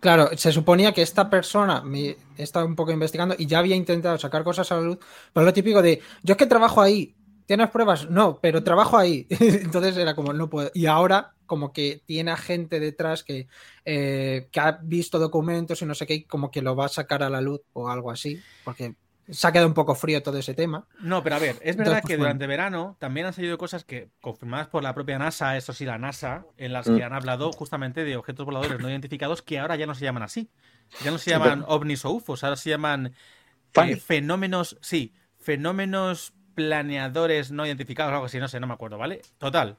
Claro, 0.00 0.28
se 0.36 0.52
suponía 0.52 0.92
que 0.92 1.02
esta 1.02 1.30
persona 1.30 1.80
me 1.82 2.10
he 2.36 2.42
estado 2.42 2.66
un 2.66 2.76
poco 2.76 2.92
investigando 2.92 3.34
y 3.38 3.46
ya 3.46 3.60
había 3.60 3.76
intentado 3.76 4.18
sacar 4.18 4.44
cosas 4.44 4.70
a 4.70 4.76
la 4.76 4.82
luz, 4.82 4.98
pero 5.32 5.46
lo 5.46 5.52
típico 5.52 5.80
de 5.80 6.02
yo 6.22 6.32
es 6.32 6.36
que 6.38 6.46
trabajo 6.46 6.82
ahí, 6.82 7.14
¿tienes 7.46 7.70
pruebas? 7.70 8.10
No, 8.10 8.38
pero 8.42 8.62
trabajo 8.62 8.98
ahí. 8.98 9.26
Entonces 9.30 9.96
era 9.96 10.14
como 10.14 10.32
no 10.32 10.50
puedo. 10.50 10.70
Y 10.74 10.86
ahora 10.86 11.34
como 11.46 11.72
que 11.72 12.02
tiene 12.04 12.30
a 12.30 12.36
gente 12.36 12.80
detrás 12.80 13.22
que, 13.24 13.46
eh, 13.84 14.48
que 14.50 14.60
ha 14.60 14.72
visto 14.82 15.18
documentos 15.18 15.80
y 15.82 15.86
no 15.86 15.94
sé 15.94 16.06
qué, 16.06 16.14
y 16.14 16.24
como 16.24 16.50
que 16.50 16.62
lo 16.62 16.76
va 16.76 16.86
a 16.86 16.88
sacar 16.88 17.22
a 17.22 17.30
la 17.30 17.40
luz 17.40 17.60
o 17.72 17.88
algo 17.88 18.10
así, 18.10 18.42
porque 18.64 18.94
se 19.28 19.46
ha 19.46 19.52
quedado 19.52 19.68
un 19.68 19.74
poco 19.74 19.94
frío 19.94 20.22
todo 20.22 20.38
ese 20.38 20.54
tema. 20.54 20.86
No, 21.00 21.22
pero 21.22 21.36
a 21.36 21.38
ver, 21.38 21.56
es 21.56 21.76
Entonces, 21.76 21.76
verdad 21.76 22.02
pues, 22.02 22.10
que 22.10 22.16
bueno. 22.16 22.24
durante 22.24 22.46
verano 22.46 22.96
también 23.00 23.26
han 23.26 23.32
salido 23.32 23.58
cosas 23.58 23.84
que, 23.84 24.08
confirmadas 24.20 24.68
por 24.68 24.82
la 24.82 24.94
propia 24.94 25.18
NASA, 25.18 25.56
eso 25.56 25.72
sí, 25.72 25.84
la 25.84 25.98
NASA, 25.98 26.46
en 26.56 26.72
las 26.72 26.88
Mm. 26.88 26.96
que 26.96 27.04
han 27.04 27.12
hablado 27.12 27.52
justamente 27.52 28.04
de 28.04 28.16
objetos 28.16 28.46
voladores 28.46 28.80
no 28.80 28.88
identificados 28.88 29.42
que 29.42 29.58
ahora 29.58 29.76
ya 29.76 29.86
no 29.86 29.94
se 29.94 30.04
llaman 30.04 30.22
así. 30.22 30.48
Ya 31.00 31.10
no 31.10 31.18
se 31.18 31.30
llaman 31.30 31.64
ovnis 31.66 32.04
o 32.04 32.12
UFOs, 32.12 32.44
ahora 32.44 32.56
se 32.56 32.70
llaman 32.70 33.14
eh, 33.74 33.96
fenómenos, 33.96 34.78
sí, 34.80 35.12
fenómenos 35.38 36.32
planeadores 36.54 37.50
no 37.50 37.66
identificados, 37.66 38.12
algo 38.12 38.26
así, 38.26 38.38
no 38.38 38.48
sé, 38.48 38.60
no 38.60 38.66
me 38.66 38.74
acuerdo, 38.74 38.96
¿vale? 38.96 39.22
Total. 39.38 39.76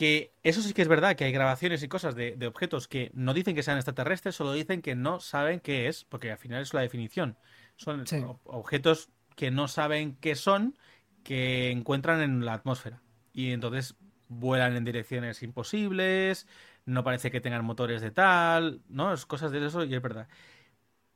Que 0.00 0.32
eso 0.42 0.62
sí 0.62 0.72
que 0.72 0.82
es 0.82 0.88
verdad, 0.88 1.14
que 1.16 1.24
hay 1.24 1.32
grabaciones 1.32 1.82
y 1.82 1.88
cosas 1.88 2.14
de, 2.14 2.34
de 2.36 2.46
objetos 2.46 2.88
que 2.88 3.10
no 3.14 3.34
dicen 3.34 3.54
que 3.54 3.62
sean 3.62 3.76
extraterrestres, 3.76 4.34
solo 4.34 4.52
dicen 4.54 4.80
que 4.82 4.94
no 4.94 5.20
saben 5.20 5.60
qué 5.60 5.88
es, 5.88 6.04
porque 6.04 6.30
al 6.32 6.38
final 6.38 6.62
es 6.62 6.72
la 6.74 6.80
definición. 6.80 7.36
Son 7.76 8.06
Sí. 8.06 8.24
objetos 8.44 9.10
que 9.36 9.50
no 9.50 9.68
saben 9.68 10.16
qué 10.20 10.36
son, 10.36 10.76
que 11.22 11.70
encuentran 11.70 12.22
en 12.22 12.44
la 12.46 12.54
atmósfera. 12.54 13.02
Y 13.34 13.52
entonces 13.52 13.96
vuelan 14.28 14.76
en 14.76 14.84
direcciones 14.84 15.42
imposibles, 15.42 16.46
no 16.86 17.04
parece 17.04 17.30
que 17.30 17.40
tengan 17.42 17.64
motores 17.64 18.00
de 18.00 18.10
tal, 18.10 18.80
¿no? 18.88 19.12
Es 19.12 19.26
cosas 19.26 19.52
de 19.52 19.64
eso 19.66 19.84
y 19.84 19.94
es 19.94 20.02
verdad. 20.02 20.28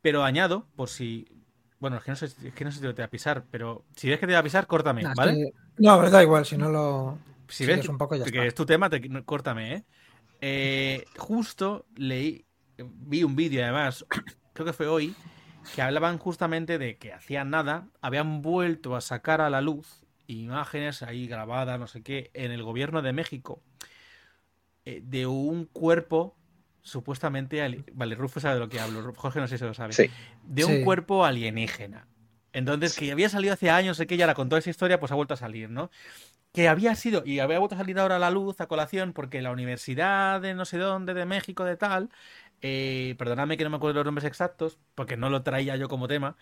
Pero 0.02 0.24
añado, 0.24 0.68
por 0.76 0.88
si... 0.88 1.26
Bueno, 1.80 1.98
es 1.98 2.04
que 2.04 2.12
no 2.12 2.16
sé, 2.16 2.26
es 2.26 2.54
que 2.54 2.64
no 2.64 2.70
sé 2.70 2.78
si 2.78 2.82
te 2.86 2.92
voy 2.92 3.02
a 3.04 3.10
pisar, 3.10 3.44
pero 3.50 3.84
si 3.96 4.08
ves 4.08 4.18
que 4.20 4.26
te 4.26 4.32
voy 4.32 4.40
a 4.40 4.42
pisar, 4.42 4.66
córtame, 4.66 5.10
¿vale? 5.14 5.40
No, 5.78 5.98
pero 5.98 6.10
da 6.10 6.22
igual, 6.22 6.44
si 6.46 6.56
no 6.56 6.68
lo. 6.70 7.18
Si 7.48 7.66
ves 7.66 7.88
un 7.88 7.98
poco, 7.98 8.16
ya 8.16 8.24
que 8.24 8.30
está. 8.30 8.44
es 8.46 8.54
tu 8.54 8.66
tema, 8.66 8.88
te, 8.90 9.00
córtame, 9.24 9.74
¿eh? 9.74 9.84
Eh, 10.40 11.04
Justo 11.16 11.86
leí, 11.96 12.44
vi 12.78 13.24
un 13.24 13.36
vídeo 13.36 13.62
además, 13.62 14.04
creo 14.52 14.66
que 14.66 14.72
fue 14.72 14.86
hoy, 14.86 15.14
que 15.74 15.82
hablaban 15.82 16.18
justamente 16.18 16.78
de 16.78 16.96
que 16.98 17.12
hacían 17.12 17.50
nada, 17.50 17.88
habían 18.00 18.42
vuelto 18.42 18.96
a 18.96 19.00
sacar 19.00 19.40
a 19.40 19.50
la 19.50 19.60
luz 19.60 20.04
imágenes 20.26 21.02
ahí 21.02 21.26
grabadas, 21.26 21.78
no 21.78 21.86
sé 21.86 22.02
qué, 22.02 22.30
en 22.34 22.50
el 22.50 22.62
gobierno 22.62 23.02
de 23.02 23.12
México, 23.12 23.62
eh, 24.84 25.00
de 25.02 25.26
un 25.26 25.66
cuerpo 25.66 26.36
supuestamente... 26.82 27.62
ali- 27.62 27.84
Vale, 27.92 28.14
Rufo 28.14 28.40
sabe 28.40 28.54
de 28.54 28.60
lo 28.60 28.68
que 28.68 28.80
hablo, 28.80 29.12
Jorge 29.14 29.40
no 29.40 29.48
sé 29.48 29.58
si 29.58 29.64
lo 29.64 29.74
sabe 29.74 29.92
Sí. 29.94 30.10
de 30.44 30.64
un 30.64 30.76
Sí. 30.78 30.84
cuerpo 30.84 31.24
alienígena. 31.24 32.06
Entonces, 32.52 32.96
que 32.96 33.10
había 33.10 33.28
salido 33.28 33.54
hace 33.54 33.70
años, 33.70 33.96
sé 33.96 34.06
que 34.06 34.16
ya 34.16 34.26
la 34.26 34.34
contó 34.34 34.56
esa 34.56 34.70
historia, 34.70 35.00
pues 35.00 35.10
ha 35.10 35.14
vuelto 35.16 35.34
a 35.34 35.36
salir, 35.38 35.70
¿no? 35.70 35.90
Que 36.54 36.68
había 36.68 36.94
sido, 36.94 37.24
y 37.26 37.40
había 37.40 37.58
vuelto 37.58 37.74
a 37.74 37.78
salir 37.78 37.98
ahora 37.98 38.16
a 38.16 38.18
la 38.20 38.30
luz, 38.30 38.60
a 38.60 38.68
colación, 38.68 39.12
porque 39.12 39.42
la 39.42 39.50
universidad 39.52 40.40
de 40.40 40.54
no 40.54 40.64
sé 40.64 40.78
dónde, 40.78 41.12
de 41.12 41.26
México, 41.26 41.64
de 41.64 41.76
tal, 41.76 42.10
eh, 42.62 43.16
que 43.18 43.64
no 43.64 43.70
me 43.70 43.76
acuerdo 43.76 43.94
los 44.00 44.04
nombres 44.06 44.24
exactos, 44.24 44.78
porque 44.94 45.16
no 45.16 45.30
lo 45.30 45.42
traía 45.42 45.76
yo 45.76 45.88
como 45.88 46.06
tema, 46.08 46.36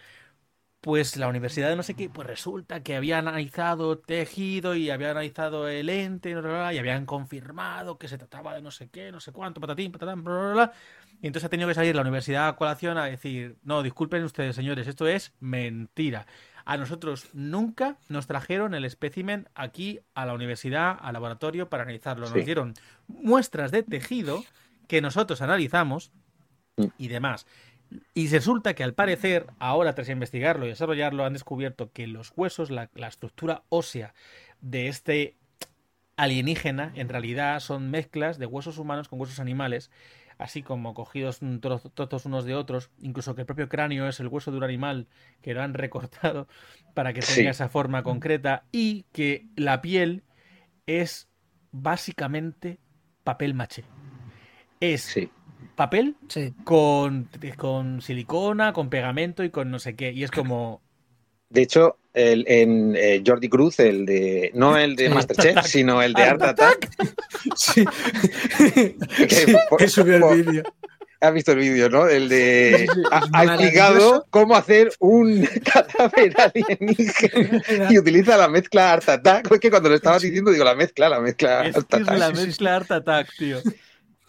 pues 0.81 1.17
la 1.17 1.29
universidad 1.29 1.69
de 1.71 1.77
no 1.77 1.83
sé 1.85 1.95
qué, 1.97 2.11
pues 2.11 2.27
resulta 2.29 2.83
que 2.83 2.97
había 2.97 3.19
analizado 3.19 3.99
tejido 4.01 4.75
y 4.77 4.91
había 4.91 5.13
analizado 5.13 5.69
el 5.69 5.89
ente 5.91 6.33
bla, 6.35 6.43
bla, 6.43 6.51
bla, 6.53 6.75
y 6.75 6.79
habían 6.79 7.07
confirmado 7.07 7.99
que 7.99 8.09
se 8.09 8.19
trataba 8.19 8.55
de 8.55 8.63
no 8.63 8.71
sé 8.73 8.91
qué, 8.91 9.13
no 9.13 9.21
sé 9.21 9.33
cuánto, 9.33 9.61
patatín, 9.61 9.93
patatán, 9.93 10.25
bla. 10.25 10.73
Y 11.23 11.29
entonces 11.29 11.47
ha 11.47 11.51
tenido 11.51 11.69
que 11.69 11.75
salir 11.75 11.95
la 11.97 12.03
universidad 12.03 12.49
a 12.49 12.57
colación 12.57 12.99
a 12.99 13.07
decir, 13.07 13.59
no, 13.63 13.83
disculpen 13.83 14.25
ustedes, 14.25 14.57
señores, 14.57 14.87
esto 14.89 15.07
es 15.09 15.35
mentira. 15.41 16.27
A 16.65 16.77
nosotros 16.77 17.29
nunca 17.33 17.97
nos 18.09 18.27
trajeron 18.27 18.75
el 18.75 18.85
espécimen 18.85 19.49
aquí 19.55 20.01
a 20.15 20.27
la 20.27 20.35
universidad, 20.35 20.97
al 21.01 21.15
laboratorio, 21.15 21.69
para 21.69 21.83
analizarlo. 21.83 22.27
Nos 22.27 22.33
Sí. 22.35 22.43
dieron 22.43 22.75
muestras 23.09 23.71
de 23.71 23.83
tejido 23.83 24.45
que 24.89 25.01
nosotros 25.01 25.43
analizamos 25.43 26.13
y 26.99 27.09
demás. 27.09 27.47
Y 28.15 28.29
resulta 28.29 28.75
que 28.75 28.85
al 28.85 28.95
parecer, 28.95 29.47
ahora 29.59 29.95
tras 29.95 30.09
investigarlo 30.09 30.65
y 30.65 30.71
desarrollarlo, 30.71 31.25
han 31.25 31.35
descubierto 31.35 31.91
que 31.93 32.07
los 32.07 32.33
huesos, 32.37 32.71
la, 32.71 32.89
la 32.95 33.09
estructura 33.09 33.65
ósea 33.69 34.15
de 34.63 34.89
este 34.89 35.37
alienígena, 36.17 36.93
en 36.95 37.09
realidad 37.09 37.59
son 37.61 37.91
mezclas 37.91 38.39
de 38.39 38.47
huesos 38.47 38.79
humanos 38.79 39.09
con 39.09 39.21
huesos 39.21 39.41
animales, 39.41 39.91
así 40.43 40.63
como 40.63 40.93
cogidos 40.95 41.41
tro- 41.43 41.91
trozos 41.95 42.27
unos 42.27 42.45
de 42.45 42.55
otros, 42.55 42.91
incluso 43.01 43.35
que 43.35 43.43
el 43.43 43.47
propio 43.47 43.69
cráneo 43.69 44.07
es 44.09 44.21
el 44.21 44.29
hueso 44.29 44.51
de 44.51 44.59
un 44.59 44.65
animal 44.65 45.07
que 45.41 45.55
lo 45.55 45.63
han 45.63 45.75
recortado 45.75 46.49
para 46.95 47.13
que 47.13 47.21
tenga 47.21 47.33
Sí. 47.35 47.47
esa 47.47 47.69
forma 47.69 48.03
concreta 48.03 48.65
y 48.73 49.05
que 49.13 49.47
la 49.57 49.81
piel 49.81 50.23
es 50.87 51.29
básicamente 51.71 52.79
papel 53.25 53.55
maché. 53.55 53.85
Es 54.81 55.03
Sí. 55.03 55.31
papel 55.77 56.17
Sí. 56.29 56.53
con, 56.65 57.29
con 57.57 58.03
silicona, 58.03 58.73
con 58.73 58.91
pegamento 58.91 59.43
y 59.45 59.51
con 59.51 59.71
no 59.71 59.79
sé 59.79 59.97
qué. 59.97 60.13
Y 60.13 60.25
es 60.25 60.31
como. 60.31 60.82
De 61.53 61.63
hecho, 61.63 61.99
el, 62.15 62.45
en 62.49 62.95
eh, 62.97 63.23
Jordi 63.27 63.49
Cruz, 63.49 63.79
el 63.81 64.07
de. 64.07 64.51
No 64.55 64.77
el 64.77 64.97
de. 64.97 65.09
Masterchef, 65.11 65.57
Art 65.59 65.67
sino 65.67 66.03
el 66.03 66.15
de 66.15 66.23
Art 66.23 66.43
Art 66.43 66.61
Attack. 66.61 66.91
Sí. 67.57 67.85
Que, 68.59 69.57
por- 69.69 69.79
que 69.79 69.89
subió 69.89 70.21
por- 70.21 70.33
el 70.35 70.43
vídeo. 70.45 70.63
Has 71.21 71.33
visto 71.33 71.53
el 71.53 71.59
vídeo, 71.59 71.89
¿no? 71.89 72.09
El 72.09 72.29
de. 72.29 72.89
Ha, 73.13 73.45
explicado 73.45 74.27
cómo 74.31 74.57
hacer 74.57 74.91
un 74.99 75.47
cadáver 75.73 76.35
alienígena 76.41 77.63
y 77.93 77.99
utiliza 77.99 78.37
la 78.37 78.49
mezcla 78.49 78.93
Art 78.95 79.09
Attack. 79.09 79.53
Es 79.53 79.61
que 79.61 79.71
cuando 79.71 79.89
lo 79.89 79.95
estabas 79.95 80.23
diciendo, 80.23 80.51
digo, 80.51 80.65
la 80.65 80.75
mezcla, 80.75 81.09
la 81.09 81.21
mezcla 81.21 81.67
Es 81.67 81.77
Art 81.77 81.87
que 81.89 81.97
es 81.97 82.03
Attack. 82.03 82.19
la 82.19 82.31
mezcla 82.31 82.77
Art 82.77 82.91
Attack, 82.91 83.29
tío. 83.39 83.59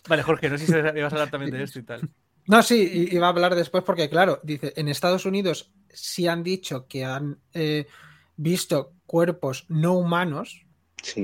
Vale, 0.07 0.21
Jorge, 0.21 0.49
no 0.49 0.57
sé 0.59 0.65
si 0.67 0.71
ibas 0.71 1.13
a 1.13 1.15
hablar 1.15 1.31
también 1.31 1.51
de 1.51 1.63
esto 1.63 1.79
y 1.79 1.83
tal. 1.83 2.01
No, 2.47 2.61
sí, 2.61 3.09
iba 3.11 3.27
a 3.27 3.29
hablar 3.29 3.55
después 3.55 3.83
porque, 3.83 4.09
claro, 4.09 4.39
dice, 4.43 4.73
en 4.75 4.87
Estados 4.89 5.25
Unidos 5.25 5.71
sí 5.89 6.27
han 6.27 6.43
dicho 6.43 6.87
que 6.87 7.05
han 7.05 7.39
eh, 7.53 7.87
visto 8.35 8.93
cuerpos 9.05 9.65
no 9.69 9.93
humanos, 9.93 10.65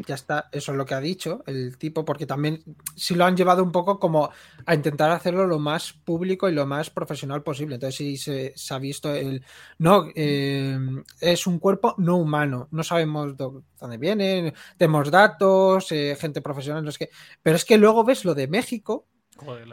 Ya 0.06 0.16
está, 0.16 0.50
eso 0.52 0.74
es 0.74 0.78
lo 0.78 0.86
que 0.86 0.94
ha 0.94 1.00
dicho 1.00 1.42
el 1.48 1.78
tipo, 1.78 2.04
porque 2.04 2.26
también 2.26 2.62
sí 2.98 3.16
lo 3.16 3.24
han 3.24 3.38
llevado 3.38 3.64
un 3.64 3.72
poco 3.72 3.98
como 3.98 4.30
a 4.66 4.76
intentar 4.76 5.10
hacerlo 5.10 5.48
lo 5.48 5.58
más 5.58 5.94
público 5.94 6.50
y 6.50 6.54
lo 6.54 6.66
más 6.66 6.90
profesional 6.90 7.44
posible. 7.44 7.76
Entonces 7.76 7.96
sí 7.96 8.18
se, 8.18 8.54
ha 8.72 8.78
visto 8.78 9.14
el... 9.14 9.44
No, 9.78 10.06
eh, 10.16 10.78
es 11.22 11.48
un 11.48 11.60
cuerpo 11.60 11.96
no 11.98 12.18
humano, 12.18 12.68
no 12.72 12.84
sabemos 12.84 13.38
dónde 13.38 13.98
viene, 13.98 14.54
tenemos 14.78 15.10
datos, 15.10 15.92
eh, 15.94 16.18
gente 16.20 16.42
profesional, 16.42 16.84
no 16.84 16.90
es 16.90 16.98
que... 16.98 17.10
Pero 17.42 17.56
es 17.56 17.64
que 17.64 17.78
luego 17.78 18.04
ves 18.04 18.26
lo 18.26 18.36
de 18.36 18.50
México 18.50 19.08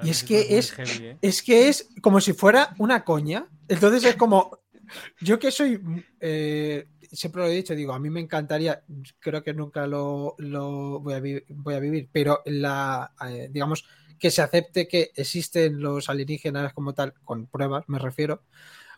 y 0.02 0.10
es 0.10 0.24
que 0.24 0.58
es, 0.58 0.74
¿eh? 0.78 1.18
es 1.20 1.42
que 1.42 1.68
es 1.68 1.88
como 2.00 2.20
si 2.20 2.32
fuera 2.32 2.74
una 2.78 3.04
coña. 3.04 3.48
Entonces 3.68 4.04
es 4.04 4.16
como, 4.16 4.60
yo 5.20 5.38
que 5.38 5.50
soy, 5.50 5.80
eh, 6.20 6.88
siempre 7.10 7.42
lo 7.42 7.48
he 7.48 7.54
dicho, 7.54 7.74
digo, 7.74 7.92
a 7.92 7.98
mí 7.98 8.10
me 8.10 8.20
encantaría, 8.20 8.82
creo 9.18 9.42
que 9.42 9.54
nunca 9.54 9.86
lo, 9.86 10.36
voy, 10.38 11.14
a 11.14 11.42
voy, 11.48 11.74
a 11.74 11.80
vivir, 11.80 12.08
pero 12.12 12.42
la, 12.46 13.12
eh, 13.28 13.48
digamos, 13.50 13.84
que 14.18 14.30
se 14.30 14.42
acepte 14.42 14.88
que 14.88 15.12
existen 15.14 15.80
los 15.80 16.08
alienígenas 16.08 16.72
como 16.72 16.94
tal, 16.94 17.14
con 17.24 17.46
pruebas 17.46 17.84
me 17.88 17.98
refiero, 17.98 18.42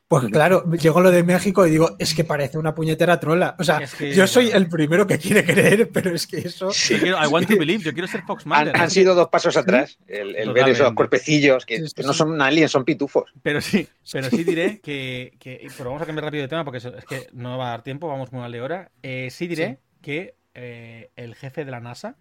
pues 0.09 0.24
claro, 0.32 0.64
llegó 0.72 1.02
lo 1.02 1.11
de 1.11 1.22
México 1.22 1.66
y 1.66 1.70
digo, 1.70 1.94
es 1.98 2.14
que 2.14 2.24
parece 2.24 2.56
una 2.56 2.74
puñetera 2.74 3.20
trola. 3.20 3.54
O 3.59 3.64
sea, 3.64 3.82
yo 3.84 4.26
soy 4.26 4.48
el 4.48 4.66
primero 4.66 5.06
que 5.06 5.18
quiere 5.18 5.44
creer, 5.44 5.90
pero 5.92 6.14
es 6.14 6.26
que 6.26 6.38
eso. 6.38 6.70
Sí. 6.70 6.98
Yo 6.98 7.22
I 7.22 7.26
want 7.26 7.46
to 7.46 7.56
believe, 7.59 7.84
yo 7.84 7.92
quiero 7.92 8.09
ser 8.09 8.22
Fox 8.22 8.44
Han, 8.48 8.74
han 8.74 8.90
sido 8.90 9.14
dos 9.14 9.28
pasos 9.28 9.59
atrás. 9.59 9.98
El, 10.06 10.50
ver 10.54 10.70
esos 10.70 10.94
cuerpecillos 10.94 11.66
que, 11.66 11.84
no 12.02 12.14
son 12.14 12.40
aliens, 12.40 12.70
son 12.70 12.86
pitufos. 12.86 13.30
Pero 13.42 13.61
sí, 13.61 13.86
pero 14.11 14.30
sí 14.30 14.44
diré 14.44 14.80
que. 14.82 15.36
pero 15.76 15.90
vamos 15.90 16.00
a 16.00 16.06
cambiar 16.06 16.24
rápido 16.24 16.40
de 16.40 16.48
tema 16.48 16.64
porque 16.64 16.78
es 16.78 17.04
que 17.06 17.28
no 17.34 17.59
va 17.59 17.66
a 17.66 17.70
dar 17.72 17.82
tiempo, 17.82 18.09
vamos 18.09 18.32
muy 18.32 18.40
mal 18.40 18.50
de 18.52 18.62
hora. 18.62 18.90
Eh, 19.02 19.28
sí 19.30 19.46
diré 19.46 19.78
que 20.00 20.36
eh, 20.54 21.11
el 21.16 21.34
jefe 21.34 21.66
de 21.66 21.70
la 21.70 21.80
NASA 21.80 22.16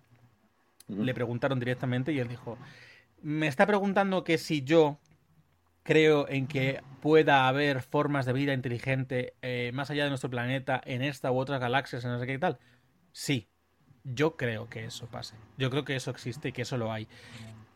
le 0.89 1.13
preguntaron 1.13 1.57
directamente 1.57 2.11
y 2.11 2.19
él 2.19 2.27
dijo: 2.27 2.57
Me 3.21 3.47
está 3.47 3.65
preguntando 3.65 4.25
que 4.25 4.38
si 4.38 4.63
yo 4.63 4.99
creo 5.88 6.27
en 6.27 6.47
que 6.47 6.81
pueda 7.01 7.47
haber 7.47 7.81
formas 7.81 8.25
de 8.25 8.33
vida 8.33 8.51
inteligente 8.51 9.35
eh, 9.41 9.71
más 9.73 9.89
allá 9.89 10.03
de 10.03 10.09
nuestro 10.09 10.29
planeta, 10.29 10.81
en 10.83 11.01
esta 11.01 11.31
u 11.31 11.38
otras 11.38 11.61
galaxias, 11.61 12.03
en 12.03 12.11
no 12.11 12.19
sé 12.19 12.27
qué 12.27 12.38
tal. 12.38 12.59
Sí, 13.13 13.47
yo 14.03 14.35
creo 14.35 14.67
que 14.67 14.83
eso 14.83 15.07
pase. 15.07 15.35
Yo 15.57 15.69
creo 15.69 15.85
que 15.85 15.95
eso 15.95 16.11
existe 16.11 16.49
y 16.49 16.51
que 16.51 16.63
eso 16.63 16.77
lo 16.77 16.91
hay. 16.91 17.07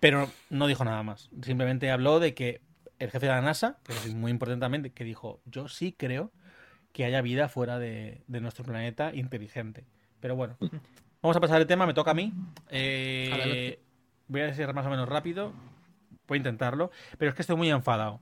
Pero 0.02 0.30
no 0.50 0.68
dijo 0.68 0.84
nada 0.84 1.02
más. 1.04 1.30
Simplemente 1.42 1.90
habló 1.90 2.20
de 2.20 2.34
que 2.34 2.60
el 3.00 3.12
jefe 3.12 3.28
de 3.28 3.32
la 3.32 3.42
NASA, 3.42 3.78
pero 3.84 3.98
muy 4.14 4.30
importantemente, 4.30 4.90
que 4.90 5.06
dijo, 5.06 5.42
yo 5.46 5.70
sí 5.70 5.96
creo 5.98 6.34
que 6.92 7.06
haya 7.06 7.22
vida 7.22 7.48
fuera 7.48 7.80
de, 7.80 8.24
nuestro 8.28 8.66
planeta 8.66 9.16
inteligente. 9.16 9.86
Pero 10.20 10.36
bueno, 10.36 10.58
vamos 11.22 11.38
a 11.38 11.40
pasar 11.40 11.62
el 11.62 11.68
tema, 11.68 11.86
me 11.86 11.94
toca 11.94 12.12
a 12.12 12.16
mí. 12.16 12.34
Eh, 12.72 13.80
voy 14.28 14.42
a 14.42 14.48
decir 14.48 14.74
más 14.74 14.86
o 14.86 14.90
menos 14.90 15.08
rápido 15.08 15.54
a 16.30 16.36
intentarlo, 16.36 16.92
pero 17.18 17.30
es 17.30 17.36
que 17.36 17.42
estoy 17.42 17.56
muy 17.56 17.70
enfadado. 17.70 18.22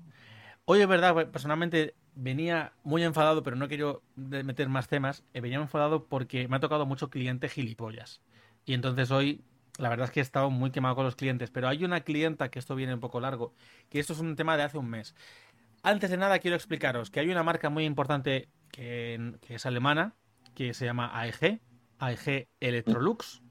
Hoy 0.66 0.82
es 0.82 0.88
verdad, 0.88 1.16
personalmente 1.32 1.95
venía 2.16 2.74
muy 2.84 3.04
enfadado, 3.04 3.43
pero 3.43 3.56
no 3.56 3.68
quiero 3.68 4.04
meter 4.16 4.70
más 4.70 4.88
temas. 4.88 5.24
Eh, 5.34 5.41
venía 5.41 5.58
enfadado 5.58 6.06
porque 6.06 6.47
me 6.47 6.58
ha 6.58 6.60
tocado 6.60 6.86
mucho 6.86 7.10
cliente 7.10 7.50
gilipollas. 7.50 8.22
Y 8.66 8.74
entonces 8.74 9.10
hoy, 9.10 9.43
la 9.78 9.89
verdad 9.89 10.06
es 10.06 10.12
que 10.12 10.20
he 10.20 10.24
estado 10.24 10.50
muy 10.50 10.72
quemado 10.72 10.95
con 10.95 11.06
los 11.06 11.16
clientes. 11.16 11.50
Pero 11.50 11.68
hay 11.68 11.84
una 11.84 12.02
clienta, 12.02 12.50
que 12.50 12.60
esto 12.60 12.76
viene 12.76 12.93
un 12.93 13.00
poco 13.00 13.20
largo, 13.20 13.54
que 13.89 14.00
esto 14.00 14.14
es 14.14 14.20
un 14.20 14.36
tema 14.36 14.58
de 14.58 14.64
hace 14.64 14.78
un 14.78 14.89
mes. 14.89 15.16
Antes 15.82 16.10
de 16.10 16.18
nada, 16.18 16.39
quiero 16.39 16.56
explicaros 16.56 17.10
que 17.10 17.22
hay 17.22 17.30
una 17.30 17.43
marca 17.43 17.70
muy 17.70 17.86
importante 17.86 18.50
que, 18.72 19.38
que 19.41 19.56
es 19.56 19.66
alemana, 19.66 20.14
que 20.54 20.74
se 20.74 20.86
llama 20.86 21.10
AEG, 21.20 21.62
AEG 22.00 22.50
Electrolux, 22.60 23.41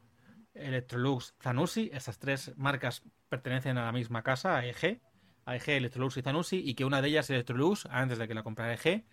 Electrolux 0.55 1.35
Zanussi. 1.41 1.91
Esas 1.93 2.19
tres 2.19 2.53
marcas 2.57 3.03
pertenecen 3.29 3.79
a 3.79 3.85
la 3.85 3.93
misma 3.93 4.23
casa, 4.23 4.57
AEG, 4.57 5.01
AEG, 5.47 5.69
Electrolux 5.69 6.17
y 6.17 6.23
Zanussi, 6.23 6.63
y 6.65 6.75
que 6.75 6.85
una 6.85 7.03
de 7.03 7.09
ellas 7.09 7.31
Electrolux, 7.31 7.87
antes 7.87 8.19
de 8.19 8.29
que 8.29 8.35
la 8.35 8.43
comprara 8.43 8.73
AEG, 8.73 9.05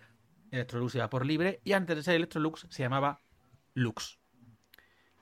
Electrolux 0.52 0.96
iba 0.96 1.10
por 1.10 1.26
libre, 1.26 1.62
y 1.64 1.74
antes 1.74 1.96
de 1.96 2.04
ser 2.04 2.16
Electrolux 2.16 2.68
se 2.70 2.84
llamaba 2.84 3.22
Lux. 3.74 4.20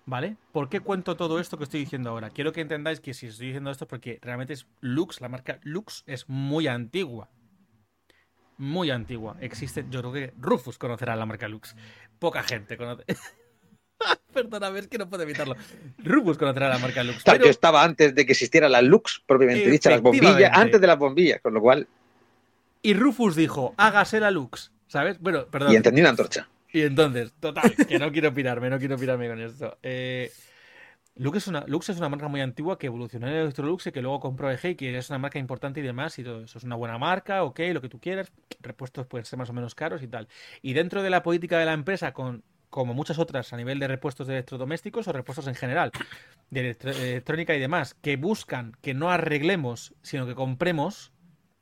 ¿Vale? 0.06 0.36
¿Por 0.52 0.68
qué 0.68 0.82
cuento 0.82 1.16
todo 1.16 1.40
esto 1.40 1.58
que 1.58 1.64
estoy 1.64 1.80
diciendo 1.80 2.10
ahora? 2.10 2.30
Quiero 2.30 2.52
que 2.52 2.62
entendáis 2.62 3.00
que 3.00 3.14
si 3.14 3.28
estoy 3.28 3.48
diciendo 3.48 3.72
esto 3.72 3.86
es 3.86 3.90
porque 3.90 4.20
realmente 4.22 4.54
es 4.54 4.68
Lux, 4.82 5.22
la 5.22 5.30
marca 5.30 5.60
Lux 5.64 6.04
es 6.08 6.28
muy 6.28 6.68
antigua. 6.68 7.30
Muy 8.58 8.92
antigua. 8.92 9.38
Existe, 9.40 9.86
yo 9.90 10.02
creo 10.02 10.14
que 10.14 10.34
Rufus 10.38 10.78
conocerá 10.78 11.16
la 11.16 11.26
marca 11.26 11.48
Lux. 11.48 11.76
Poca 12.20 12.44
gente 12.44 12.78
conoce. 12.78 13.06
Perdóname, 14.34 14.80
es 14.80 14.88
que 14.88 14.98
no 14.98 15.10
puedo 15.10 15.24
evitarlo. 15.24 15.56
Rubus 16.00 16.38
conocerá 16.38 16.70
la 16.70 16.80
marca 16.80 17.04
Lux. 17.04 17.24
Yo 17.24 17.50
estaba 17.50 17.84
antes 17.84 18.16
de 18.16 18.26
que 18.26 18.32
existiera 18.32 18.70
la 18.70 18.82
Lux, 18.82 19.22
propiamente 19.26 19.70
dicha, 19.70 19.90
las 19.90 20.02
bombillas, 20.02 20.52
antes 20.54 20.82
de 20.82 20.88
las 20.88 20.98
bombillas, 20.98 21.42
con 21.42 21.54
lo 21.54 21.62
cual. 21.62 21.88
Y 22.82 22.94
Rufus 22.94 23.36
dijo, 23.36 23.74
hágase 23.78 24.20
la 24.20 24.32
Lux, 24.32 24.72
¿sabes? 24.88 25.20
Bueno, 25.20 25.46
perdón. 25.46 25.72
Y 25.72 25.76
entendí 25.76 26.02
una 26.02 26.10
antorcha. 26.10 26.50
Y 26.72 26.82
entonces, 26.82 27.32
total, 27.40 27.74
que 27.88 28.00
no 28.00 28.12
quiero 28.12 28.34
pirarme, 28.34 28.70
no 28.70 28.80
quiero 28.80 28.98
pirarme 28.98 29.30
con 29.30 29.40
esto. 29.40 29.78
Eh, 29.84 30.32
Lux, 31.16 31.38
es 31.38 31.48
una, 31.48 31.64
Lux 31.68 31.90
es 31.90 31.98
una 31.98 32.10
marca 32.10 32.28
muy 32.28 32.42
antigua 32.42 32.80
que 32.80 32.88
evolucionó 32.88 33.28
en 33.28 33.36
Electrolux 33.36 33.86
y 33.86 33.92
que 33.92 34.02
luego 34.02 34.20
compró 34.20 34.50
EG 34.50 34.66
y 34.66 34.76
que 34.76 34.98
es 34.98 35.10
una 35.10 35.20
marca 35.20 35.38
importante 35.38 35.80
y 35.80 35.84
demás 35.84 36.18
y 36.18 36.24
todo 36.24 36.44
eso. 36.44 36.58
Es 36.58 36.64
una 36.64 36.76
buena 36.76 36.98
marca, 36.98 37.44
ok, 37.44 37.60
lo 37.72 37.82
que 37.82 37.90
tú 37.90 38.00
quieras. 38.00 38.32
Repuestos 38.62 39.06
pueden 39.06 39.26
ser 39.26 39.38
más 39.38 39.50
o 39.50 39.54
menos 39.54 39.76
caros 39.76 40.02
y 40.02 40.08
tal. 40.08 40.28
Y 40.64 40.74
dentro 40.74 41.04
de 41.04 41.12
la 41.12 41.22
política 41.22 41.60
de 41.60 41.66
la 41.66 41.74
empresa, 41.74 42.14
con 42.14 42.44
como 42.74 42.96
muchas 42.96 43.20
otras 43.20 43.54
a 43.54 43.58
nivel 43.58 43.78
de 43.78 43.88
repuestos 43.88 44.26
de 44.26 44.34
electrodomésticos 44.34 45.08
o 45.08 45.14
repuestos 45.14 45.46
en 45.46 45.54
general, 45.54 45.92
de 46.50 46.76
electrónica 46.82 47.54
y 47.54 47.60
demás, 47.60 47.94
que 47.94 48.18
buscan 48.18 48.76
que 48.82 48.96
no 48.96 49.12
arreglemos, 49.12 49.94
sino 50.02 50.26
que 50.26 50.34
compremos, 50.34 51.12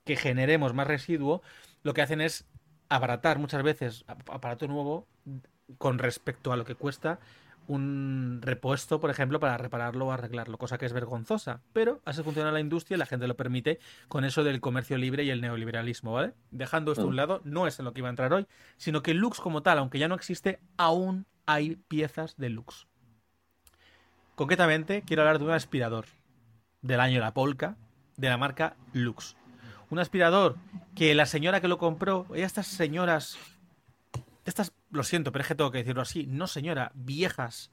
que 0.05 0.15
generemos 0.15 0.73
más 0.73 0.87
residuo, 0.87 1.41
lo 1.83 1.93
que 1.93 2.01
hacen 2.01 2.21
es 2.21 2.45
abaratar 2.87 3.39
muchas 3.39 3.61
veces 3.61 4.05
aparato 4.07 4.69
nuevo 4.69 5.05
con 5.77 5.99
respecto 5.99 6.53
a 6.53 6.55
lo 6.55 6.63
que 6.63 6.75
cuesta 6.75 7.19
un 7.67 8.39
repuesto, 8.41 8.99
por 8.99 9.09
ejemplo, 9.09 9.39
para 9.39 9.57
repararlo 9.57 10.07
o 10.07 10.11
arreglarlo, 10.11 10.57
cosa 10.57 10.77
que 10.77 10.85
es 10.85 10.93
vergonzosa. 10.93 11.61
Pero 11.73 12.01
así 12.05 12.23
funciona 12.23 12.51
la 12.51 12.59
industria 12.59 12.95
y 12.95 12.99
la 12.99 13.05
gente 13.05 13.27
lo 13.27 13.35
permite 13.35 13.79
con 14.07 14.25
eso 14.25 14.43
del 14.43 14.61
comercio 14.61 14.97
libre 14.97 15.23
y 15.23 15.29
el 15.29 15.41
neoliberalismo, 15.41 16.13
¿vale? 16.13 16.33
Dejando 16.51 16.91
esto 16.91 17.03
a 17.03 17.07
un 17.07 17.13
mm. 17.13 17.17
lado, 17.17 17.41
no 17.43 17.67
es 17.67 17.79
en 17.79 17.85
lo 17.85 17.93
que 17.93 17.99
iba 17.99 18.09
a 18.09 18.11
entrar 18.11 18.33
hoy, 18.33 18.47
sino 18.77 19.01
que 19.01 19.13
Lux 19.13 19.39
como 19.39 19.63
tal, 19.63 19.77
aunque 19.77 19.99
ya 19.99 20.07
no 20.07 20.15
existe, 20.15 20.59
aún 20.77 21.25
hay 21.45 21.77
piezas 21.87 22.35
de 22.37 22.49
Lux. 22.49 22.87
Concretamente, 24.35 25.03
quiero 25.05 25.21
hablar 25.21 25.39
de 25.39 25.45
un 25.45 25.51
aspirador 25.51 26.05
del 26.81 26.99
año 26.99 27.19
La 27.19 27.33
Polka, 27.33 27.77
de 28.17 28.29
la 28.29 28.37
marca 28.37 28.75
Lux. 28.93 29.35
Un 29.89 29.99
aspirador 29.99 30.55
que 30.95 31.13
la 31.15 31.25
señora 31.25 31.61
que 31.61 31.67
lo 31.67 31.77
compró, 31.77 32.25
estas 32.33 32.67
señoras 32.67 33.37
estas, 34.45 34.73
lo 34.91 35.03
siento, 35.03 35.31
pero 35.31 35.41
es 35.41 35.47
que 35.47 35.55
tengo 35.55 35.71
que 35.71 35.79
decirlo 35.79 36.01
así, 36.01 36.27
no 36.27 36.47
señora, 36.47 36.91
viejas, 36.93 37.71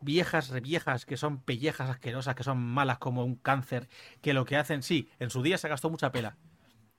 viejas, 0.00 0.48
reviejas, 0.48 1.06
que 1.06 1.16
son 1.16 1.40
pellejas 1.40 1.90
asquerosas, 1.90 2.34
que 2.34 2.44
son 2.44 2.58
malas 2.58 2.98
como 2.98 3.24
un 3.24 3.36
cáncer, 3.36 3.88
que 4.22 4.34
lo 4.34 4.44
que 4.44 4.56
hacen, 4.56 4.82
sí, 4.82 5.08
en 5.18 5.30
su 5.30 5.42
día 5.42 5.58
se 5.58 5.68
gastó 5.68 5.90
mucha 5.90 6.12
pela. 6.12 6.36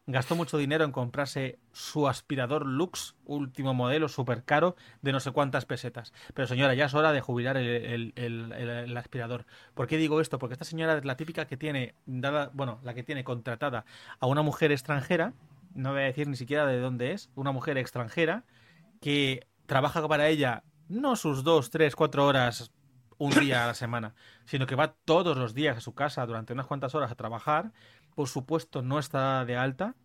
Gastó 0.09 0.37
mucho 0.37 0.57
dinero 0.57 0.85
en 0.85 0.93
comprarse 0.93 1.59
su 1.73 2.07
aspirador 2.07 2.65
Lux, 2.65 3.17
último 3.25 3.73
modelo, 3.73 4.07
súper 4.07 4.45
caro, 4.45 4.77
de 5.01 5.11
no 5.11 5.19
sé 5.19 5.31
cuántas 5.31 5.65
pesetas. 5.65 6.13
Pero 6.33 6.47
señora, 6.47 6.73
ya 6.75 6.85
es 6.85 6.93
hora 6.93 7.11
de 7.11 7.19
jubilar 7.19 7.57
el, 7.57 8.13
el, 8.15 8.95
aspirador. 8.95 9.45
¿Por 9.73 9.85
qué 9.87 9.97
digo 9.97 10.21
esto? 10.21 10.39
Porque 10.39 10.53
esta 10.53 10.63
señora 10.63 10.97
es 10.97 11.03
la 11.03 11.17
típica 11.17 11.45
que 11.45 11.57
tiene, 11.57 11.93
dada, 12.05 12.51
bueno, 12.53 12.79
la 12.83 12.93
que 12.93 13.03
tiene 13.03 13.25
contratada 13.25 13.83
a 14.21 14.27
una 14.27 14.43
mujer 14.43 14.71
extranjera, 14.71 15.33
no 15.75 15.91
voy 15.91 16.03
a 16.03 16.05
decir 16.05 16.29
ni 16.29 16.37
siquiera 16.37 16.65
de 16.65 16.79
dónde 16.79 17.11
es, 17.11 17.29
una 17.35 17.51
mujer 17.51 17.77
extranjera, 17.77 18.45
que 18.99 19.47
trabaja 19.65 20.05
para 20.07 20.27
ella 20.27 20.63
no 20.87 21.15
sus 21.15 21.43
dos, 21.43 21.69
tres, 21.69 21.95
cuatro 21.95 22.25
horas 22.25 22.71
un 23.17 23.31
día 23.31 23.63
a 23.63 23.67
la 23.67 23.73
semana, 23.73 24.15
sino 24.45 24.67
que 24.67 24.75
va 24.75 24.93
todos 24.93 25.37
los 25.37 25.53
días 25.53 25.77
a 25.77 25.81
su 25.81 25.93
casa 25.93 26.25
durante 26.25 26.53
unas 26.53 26.67
cuantas 26.67 26.95
horas 26.95 27.11
a 27.11 27.15
trabajar, 27.15 27.73
por 28.15 28.27
supuesto 28.27 28.81
no 28.81 28.99
está 28.99 29.43
de 29.45 29.57
alta, 29.57 29.95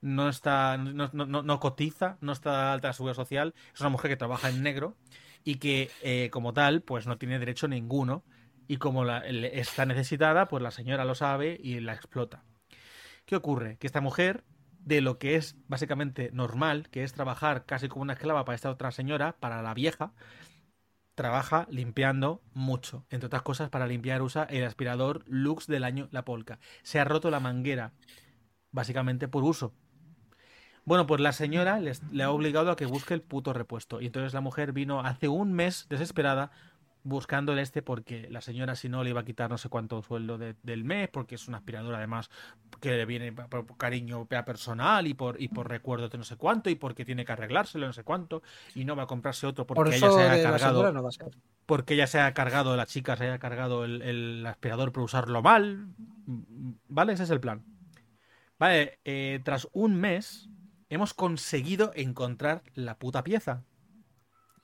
no 0.00 0.28
está, 0.28 0.76
no, 0.76 1.08
no, 1.12 1.60
cotiza, 1.60 2.18
no 2.20 2.32
está 2.32 2.66
de 2.66 2.72
alta 2.72 2.88
la 2.88 2.92
seguridad 2.92 3.16
social, 3.16 3.54
es 3.74 3.80
una 3.80 3.90
mujer 3.90 4.10
que 4.10 4.16
trabaja 4.16 4.48
en 4.50 4.62
negro 4.62 4.96
y 5.44 5.56
que 5.56 5.90
eh, 6.02 6.28
como 6.30 6.52
tal 6.52 6.82
pues 6.82 7.06
no 7.06 7.18
tiene 7.18 7.38
derecho 7.38 7.68
ninguno 7.68 8.24
y 8.68 8.76
como 8.76 9.08
está 9.10 9.86
necesitada 9.86 10.48
pues 10.48 10.62
la 10.62 10.70
señora 10.70 11.04
lo 11.04 11.14
sabe 11.14 11.58
y 11.62 11.80
la 11.80 11.94
explota. 11.94 12.44
¿Qué 13.24 13.36
ocurre? 13.36 13.76
Que 13.78 13.86
esta 13.86 14.00
mujer 14.00 14.44
de 14.84 15.00
lo 15.00 15.18
que 15.18 15.36
es 15.36 15.56
básicamente 15.68 16.30
normal, 16.32 16.88
que 16.90 17.04
es 17.04 17.12
trabajar 17.12 17.64
casi 17.66 17.88
como 17.88 18.02
una 18.02 18.14
esclava 18.14 18.44
para 18.44 18.56
esta 18.56 18.70
otra 18.70 18.90
señora, 18.90 19.36
para 19.38 19.62
la 19.62 19.74
vieja, 19.74 20.12
trabaja 21.14 21.66
limpiando 21.70 22.42
mucho. 22.54 23.06
Entre 23.10 23.26
otras 23.26 23.42
cosas, 23.42 23.70
para 23.70 23.86
limpiar 23.86 24.22
usa 24.22 24.44
el 24.44 24.64
aspirador 24.64 25.24
Lux 25.26 25.66
del 25.66 25.84
año 25.84 26.08
La 26.10 26.24
Polka. 26.24 26.58
Se 26.82 26.98
ha 27.00 27.04
roto 27.04 27.30
la 27.30 27.40
manguera, 27.40 27.92
básicamente 28.70 29.28
por 29.28 29.44
uso. 29.44 29.72
Bueno, 30.84 31.06
pues 31.06 31.20
la 31.20 31.32
señora 31.32 31.78
le 31.78 32.22
ha 32.24 32.30
obligado 32.30 32.72
a 32.72 32.76
que 32.76 32.86
busque 32.86 33.14
el 33.14 33.22
puto 33.22 33.52
repuesto. 33.52 34.00
Y 34.00 34.06
entonces 34.06 34.34
la 34.34 34.40
mujer 34.40 34.72
vino 34.72 35.00
hace 35.00 35.28
un 35.28 35.52
mes 35.52 35.86
desesperada 35.88 36.50
buscando 37.04 37.52
el 37.52 37.58
este 37.58 37.82
porque 37.82 38.28
la 38.30 38.40
señora 38.40 38.76
si 38.76 38.88
no 38.88 39.02
le 39.02 39.10
iba 39.10 39.20
a 39.20 39.24
quitar 39.24 39.50
no 39.50 39.58
sé 39.58 39.68
cuánto 39.68 40.02
sueldo 40.02 40.38
del 40.38 40.84
mes, 40.84 41.08
porque 41.08 41.34
es 41.34 41.48
una 41.48 41.58
aspiradora 41.58 41.98
además 41.98 42.30
que 42.80 42.90
le 42.90 43.06
viene 43.06 43.32
por 43.32 43.76
cariño 43.76 44.26
personal 44.26 45.06
y 45.06 45.14
por, 45.14 45.40
y 45.40 45.48
por 45.48 45.68
recuerdo 45.68 46.08
de 46.08 46.18
no 46.18 46.24
sé 46.24 46.36
cuánto 46.36 46.70
y 46.70 46.74
porque 46.74 47.04
tiene 47.04 47.24
que 47.24 47.32
arreglárselo 47.32 47.86
no 47.86 47.92
sé 47.92 48.04
cuánto 48.04 48.42
y 48.74 48.84
no 48.84 48.96
va 48.96 49.04
a 49.04 49.06
comprarse 49.06 49.46
otro 49.46 49.66
porque 49.66 49.96
ella 49.96 50.10
se 50.10 50.28
ha 50.28 50.42
cargado 50.42 50.92
porque 51.66 51.94
ella 51.94 52.06
se 52.06 52.20
ha 52.20 52.34
cargado, 52.34 52.76
la 52.76 52.86
chica 52.86 53.16
se 53.16 53.24
haya 53.24 53.38
cargado 53.38 53.84
el, 53.84 54.44
aspirador 54.46 54.92
por 54.92 55.04
usarlo 55.04 55.42
mal, 55.42 55.86
¿vale? 56.88 57.12
Ese 57.12 57.22
es 57.22 57.30
el 57.30 57.40
plan. 57.40 57.64
Vale, 58.58 58.98
eh, 59.04 59.40
tras 59.44 59.68
un 59.72 59.96
mes 59.96 60.48
hemos 60.90 61.14
conseguido 61.14 61.92
encontrar 61.94 62.62
la 62.74 62.98
puta 62.98 63.24
pieza. 63.24 63.62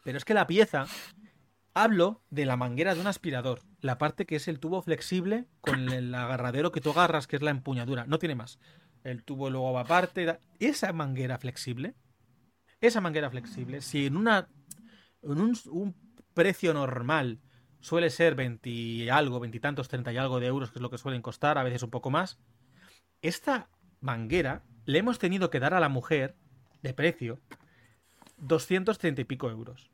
Pero 0.05 0.18
es 0.18 0.24
que 0.24 0.34
la 0.34 0.47
pieza 0.47 0.86
Hablo 1.80 2.24
de 2.28 2.44
la 2.44 2.56
manguera 2.56 2.96
de 2.96 3.00
un 3.00 3.06
aspirador, 3.06 3.60
la 3.80 3.98
parte 3.98 4.26
que 4.26 4.34
es 4.34 4.48
el 4.48 4.58
tubo 4.58 4.82
flexible 4.82 5.44
con 5.60 5.90
el 5.90 6.12
agarradero 6.12 6.72
que 6.72 6.80
tú 6.80 6.90
agarras, 6.90 7.28
que 7.28 7.36
es 7.36 7.42
la 7.42 7.52
empuñadura, 7.52 8.04
no 8.04 8.18
tiene 8.18 8.34
más. 8.34 8.58
El 9.04 9.22
tubo 9.22 9.48
luego 9.48 9.72
va 9.72 9.82
aparte. 9.82 10.40
Esa 10.58 10.92
manguera 10.92 11.38
flexible, 11.38 11.94
esa 12.80 13.00
manguera 13.00 13.30
flexible, 13.30 13.80
si 13.80 14.06
en 14.06 14.16
una 14.16 14.48
en 15.22 15.40
un, 15.40 15.94
precio 16.34 16.74
normal 16.74 17.38
suele 17.78 18.10
ser 18.10 18.34
20 18.34 18.68
y 18.68 19.08
algo, 19.08 19.38
20 19.38 19.56
y 19.56 19.60
tantos, 19.60 19.86
30 19.86 20.12
y 20.12 20.16
algo 20.16 20.40
de 20.40 20.48
euros, 20.48 20.72
que 20.72 20.80
es 20.80 20.82
lo 20.82 20.90
que 20.90 20.98
suelen 20.98 21.22
costar, 21.22 21.58
a 21.58 21.62
veces 21.62 21.84
un 21.84 21.90
poco 21.90 22.10
más, 22.10 22.40
esta 23.22 23.70
manguera 24.00 24.64
le 24.84 24.98
hemos 24.98 25.20
tenido 25.20 25.48
que 25.48 25.60
dar 25.60 25.74
a 25.74 25.80
la 25.80 25.88
mujer 25.88 26.34
de 26.82 26.92
precio 26.92 27.38
230 28.38 29.20
y 29.20 29.24
pico 29.24 29.48
euros 29.48 29.92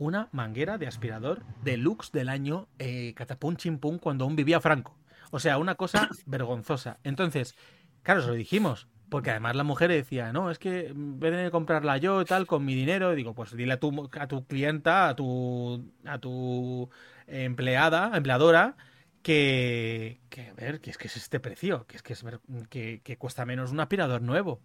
una 0.00 0.30
manguera 0.32 0.78
de 0.78 0.86
aspirador 0.86 1.42
deluxe 1.62 2.10
del 2.10 2.30
año 2.30 2.68
eh, 2.78 3.12
Catapum 3.14 3.54
Chimpum 3.54 3.98
cuando 3.98 4.24
aún 4.24 4.34
vivía 4.34 4.60
Franco. 4.60 4.96
O 5.30 5.38
sea, 5.38 5.58
una 5.58 5.74
cosa 5.74 6.08
vergonzosa. 6.26 6.98
Entonces, 7.04 7.54
claro, 8.02 8.22
se 8.22 8.28
lo 8.28 8.34
dijimos. 8.34 8.88
Porque 9.10 9.30
además 9.30 9.56
la 9.56 9.64
mujer 9.64 9.90
decía, 9.90 10.32
no, 10.32 10.52
es 10.52 10.60
que 10.60 10.86
en 10.86 11.18
vez 11.18 11.36
de 11.36 11.50
comprarla 11.50 11.96
yo 11.98 12.22
y 12.22 12.24
tal, 12.24 12.46
con 12.46 12.64
mi 12.64 12.76
dinero, 12.76 13.12
digo, 13.16 13.34
pues 13.34 13.56
dile 13.56 13.72
a 13.72 13.80
tu, 13.80 14.08
a 14.12 14.28
tu 14.28 14.46
clienta, 14.46 15.08
a 15.08 15.16
tu, 15.16 15.92
a 16.04 16.18
tu 16.18 16.88
empleada, 17.26 18.16
empleadora, 18.16 18.76
que, 19.22 20.20
que, 20.30 20.50
a 20.50 20.52
ver, 20.54 20.80
que 20.80 20.90
es 20.90 20.96
que 20.96 21.08
es 21.08 21.16
este 21.16 21.40
precio, 21.40 21.88
que 21.88 21.96
es 21.96 22.04
que, 22.04 22.12
es, 22.12 22.24
que, 22.68 23.00
que 23.02 23.18
cuesta 23.18 23.44
menos 23.44 23.72
un 23.72 23.80
aspirador 23.80 24.22
nuevo 24.22 24.60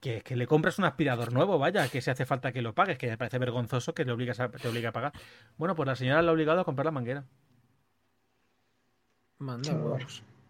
que, 0.00 0.22
le 0.34 0.46
compras 0.46 0.78
un 0.78 0.84
aspirador 0.86 1.32
nuevo, 1.32 1.58
vaya, 1.58 1.88
que 1.88 2.00
si 2.00 2.10
hace 2.10 2.24
falta 2.24 2.52
que 2.52 2.62
lo 2.62 2.74
pagues, 2.74 2.98
que 2.98 3.08
me 3.08 3.18
parece 3.18 3.38
vergonzoso 3.38 3.94
que 3.94 4.04
te 4.04 4.10
obligas 4.10 4.40
a, 4.40 4.48
te 4.48 4.68
obligue 4.68 4.86
a 4.86 4.92
pagar. 4.92 5.12
Bueno, 5.58 5.74
pues 5.74 5.86
la 5.86 5.94
señora 5.94 6.22
le 6.22 6.28
ha 6.28 6.32
obligado 6.32 6.60
a 6.60 6.64
comprar 6.64 6.86
la 6.86 6.90
manguera. 6.90 7.24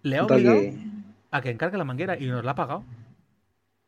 Le 0.03 0.19
ha 0.19 0.25
obligado 0.25 0.61
a 1.31 1.41
que 1.41 1.51
encargue 1.51 1.79
la 1.79 1.85
manguera 1.85 2.17
y 2.19 2.27
nos 2.27 2.45
la 2.45 2.53
ha 2.53 2.55
pagado. 2.55 2.85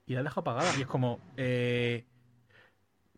Y 0.07 0.15
la 0.15 0.21
ha 0.21 0.23
dejado 0.25 0.45
pagada. 0.45 0.71
Y 0.77 0.83
es 0.83 0.87
como. 0.87 1.21
Eh, 1.37 2.07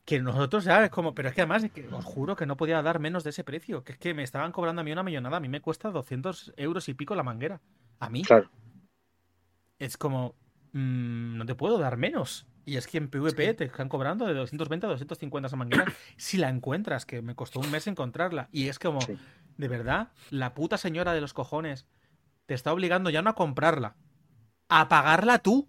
que 0.04 0.20
nosotros 0.20 0.64
ya 0.64 0.84
es 0.84 0.90
como. 0.90 1.14
Pero 1.14 1.30
es 1.30 1.34
que 1.34 1.40
además, 1.40 1.64
que 1.72 1.88
os 1.88 2.04
juro 2.04 2.36
que 2.36 2.46
no 2.46 2.56
podía 2.56 2.82
dar 2.82 3.00
menos 3.00 3.24
de 3.24 3.30
ese 3.30 3.44
precio. 3.44 3.84
Que 3.84 3.92
es 3.92 3.98
que 3.98 4.14
me 4.14 4.22
estaban 4.22 4.52
cobrando 4.52 4.82
a 4.82 4.84
mí 4.84 4.92
una 4.92 5.02
millonada. 5.02 5.38
A 5.38 5.40
mí 5.40 5.48
me 5.48 5.60
cuesta 5.60 5.90
200 5.90 6.54
euros 6.56 6.88
y 6.88 6.94
pico 6.94 7.14
la 7.14 7.22
manguera. 7.22 7.60
A 8.00 8.10
mí. 8.10 8.22
Claro. 8.22 8.50
Es 9.78 9.96
como. 9.96 10.34
Mm, 10.74 11.38
no 11.38 11.46
te 11.46 11.54
puedo 11.54 11.78
dar 11.78 11.96
menos. 11.96 12.46
Y 12.66 12.76
es 12.76 12.88
que 12.88 12.98
en 12.98 13.08
PvP 13.08 13.54
te 13.54 13.64
están 13.64 13.88
cobrando 13.88 14.26
de 14.26 14.34
220 14.34 14.86
a 14.86 14.90
250 14.90 15.46
esa 15.46 15.56
manguera 15.56 15.84
si 16.16 16.36
la 16.36 16.48
encuentras, 16.48 17.06
que 17.06 17.22
me 17.22 17.36
costó 17.36 17.60
un 17.60 17.70
mes 17.70 17.86
encontrarla. 17.86 18.48
Y 18.50 18.68
es 18.68 18.78
como, 18.78 18.98
de 19.56 19.68
verdad, 19.68 20.08
la 20.30 20.52
puta 20.54 20.76
señora 20.76 21.12
de 21.12 21.20
los 21.20 21.32
cojones 21.32 21.86
te 22.46 22.54
está 22.54 22.72
obligando 22.72 23.08
ya 23.08 23.22
no 23.22 23.30
a 23.30 23.34
comprarla, 23.34 23.96
a 24.68 24.88
pagarla 24.88 25.38
tú. 25.38 25.68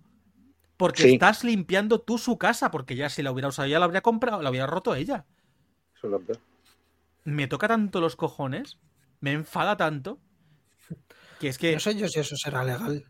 Porque 0.77 1.13
estás 1.13 1.45
limpiando 1.45 2.01
tú 2.01 2.17
su 2.17 2.37
casa, 2.37 2.69
porque 2.69 2.97
ya 2.97 3.09
si 3.09 3.23
la 3.23 3.31
hubiera 3.31 3.47
usado 3.47 3.65
ya 3.65 3.79
la 3.79 3.85
habría 3.85 4.01
comprado, 4.01 4.41
la 4.41 4.49
hubiera 4.49 4.67
roto 4.67 4.93
ella. 4.93 5.25
Me 7.23 7.47
toca 7.47 7.69
tanto 7.69 8.01
los 8.01 8.17
cojones, 8.17 8.77
me 9.21 9.31
enfada 9.31 9.77
tanto, 9.77 10.19
que 11.39 11.47
es 11.47 11.57
que... 11.57 11.71
No 11.71 11.79
sé 11.79 11.95
yo 11.95 12.09
si 12.09 12.19
eso 12.19 12.35
será 12.35 12.65
legal. 12.65 13.05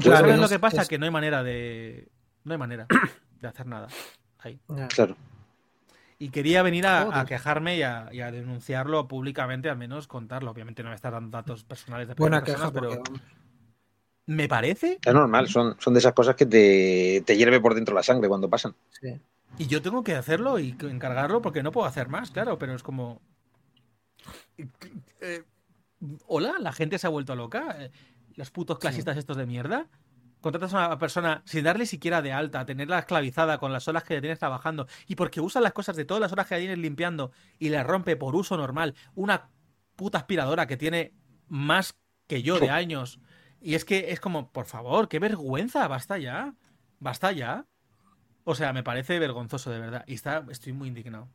¿Sabes 0.00 0.38
lo 0.38 0.48
que 0.48 0.58
pasa? 0.58 0.86
Que 0.86 0.98
no 0.98 1.04
hay 1.04 1.10
manera 1.10 1.42
de. 1.42 2.08
No 2.44 2.52
hay 2.52 2.58
manera 2.58 2.86
de 3.40 3.48
hacer 3.48 3.66
nada. 3.66 3.88
Ahí. 4.38 4.60
Claro. 4.88 5.16
Y 6.18 6.28
quería 6.28 6.62
venir 6.62 6.86
a, 6.86 7.24
quejarme 7.26 7.76
y 7.78 7.82
a, 7.82 8.30
denunciarlo 8.30 9.08
públicamente, 9.08 9.70
al 9.70 9.78
menos 9.78 10.06
contarlo. 10.06 10.50
Obviamente 10.50 10.82
no 10.82 10.90
me 10.90 10.94
está 10.94 11.10
dando 11.10 11.36
datos 11.36 11.64
personales 11.64 12.08
de 12.08 12.14
Buena 12.14 12.42
queja, 12.42 12.70
pero. 12.70 13.02
Me 14.26 14.46
parece. 14.46 14.98
Es 15.04 15.14
normal, 15.14 15.48
son, 15.48 15.76
son 15.80 15.92
de 15.92 15.98
esas 15.98 16.12
cosas 16.12 16.36
que 16.36 16.46
te, 16.46 17.22
te 17.26 17.36
hierve 17.36 17.58
por 17.58 17.74
dentro 17.74 17.94
la 17.94 18.02
sangre 18.02 18.28
cuando 18.28 18.48
pasan. 18.48 18.76
Sí. 18.90 19.18
Y 19.58 19.66
yo 19.66 19.82
tengo 19.82 20.04
que 20.04 20.14
hacerlo 20.14 20.58
y 20.58 20.76
encargarlo 20.82 21.42
porque 21.42 21.62
no 21.62 21.72
puedo 21.72 21.86
hacer 21.86 22.08
más, 22.08 22.30
claro, 22.30 22.58
pero 22.58 22.74
es 22.74 22.82
como. 22.82 23.20
Eh, 25.20 25.42
hola, 26.26 26.54
la 26.60 26.72
gente 26.72 26.98
se 26.98 27.06
ha 27.06 27.10
vuelto 27.10 27.34
loca 27.34 27.90
los 28.40 28.50
putos 28.50 28.78
clasistas 28.78 29.18
estos 29.18 29.36
de 29.36 29.44
mierda. 29.44 29.86
Contratas 30.40 30.72
a 30.72 30.86
una 30.86 30.98
persona 30.98 31.42
sin 31.44 31.64
darle 31.64 31.84
siquiera 31.84 32.22
de 32.22 32.32
alta, 32.32 32.64
tenerla 32.64 32.98
esclavizada 32.98 33.58
con 33.58 33.70
las 33.70 33.86
horas 33.86 34.02
que 34.02 34.14
le 34.14 34.22
tienes 34.22 34.38
trabajando 34.38 34.86
y 35.06 35.14
porque 35.14 35.42
usa 35.42 35.60
las 35.60 35.74
cosas 35.74 35.94
de 35.94 36.06
todas 36.06 36.22
las 36.22 36.32
horas 36.32 36.46
que 36.46 36.54
le 36.54 36.62
tienes 36.62 36.78
limpiando 36.78 37.32
y 37.58 37.68
le 37.68 37.82
rompe 37.82 38.16
por 38.16 38.34
uso 38.34 38.56
normal 38.56 38.94
una 39.14 39.50
puta 39.94 40.16
aspiradora 40.16 40.66
que 40.66 40.78
tiene 40.78 41.12
más 41.48 41.98
que 42.26 42.42
yo 42.42 42.58
de 42.58 42.70
años. 42.70 43.20
Y 43.60 43.74
es 43.74 43.84
que 43.84 44.12
es 44.12 44.20
como, 44.20 44.50
por 44.50 44.64
favor, 44.64 45.08
qué 45.08 45.18
vergüenza, 45.18 45.86
basta 45.86 46.16
ya. 46.16 46.54
Basta 46.98 47.32
ya. 47.32 47.66
O 48.44 48.54
sea, 48.54 48.72
me 48.72 48.82
parece 48.82 49.18
vergonzoso 49.18 49.70
de 49.70 49.80
verdad. 49.80 50.04
Y 50.06 50.14
está, 50.14 50.46
estoy 50.48 50.72
muy 50.72 50.88
indignado. 50.88 51.28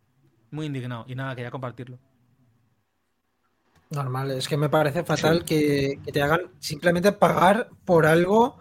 Muy 0.49 0.65
indignado. 0.65 1.05
Y 1.07 1.13
nada, 1.13 1.35
quería 1.35 1.51
compartirlo. 1.51 1.99
Normal, 3.89 4.31
es 4.31 4.47
que 4.47 4.57
me 4.57 4.69
parece 4.69 5.03
fatal 5.03 5.45
que, 5.45 5.99
te 6.11 6.21
hagan 6.21 6.51
simplemente 6.59 7.11
pagar 7.11 7.69
por 7.85 8.05
algo 8.05 8.57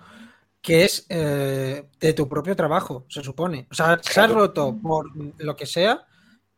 que 0.60 0.84
es 0.84 1.06
eh, 1.08 1.88
de 2.00 2.12
tu 2.12 2.28
propio 2.28 2.56
trabajo, 2.56 3.04
se 3.08 3.22
supone. 3.22 3.66
O 3.70 3.74
sea, 3.74 3.98
se 4.02 4.20
ha 4.20 4.26
roto 4.26 4.76
por 4.80 5.10
lo 5.38 5.56
que 5.56 5.66
sea, 5.66 6.06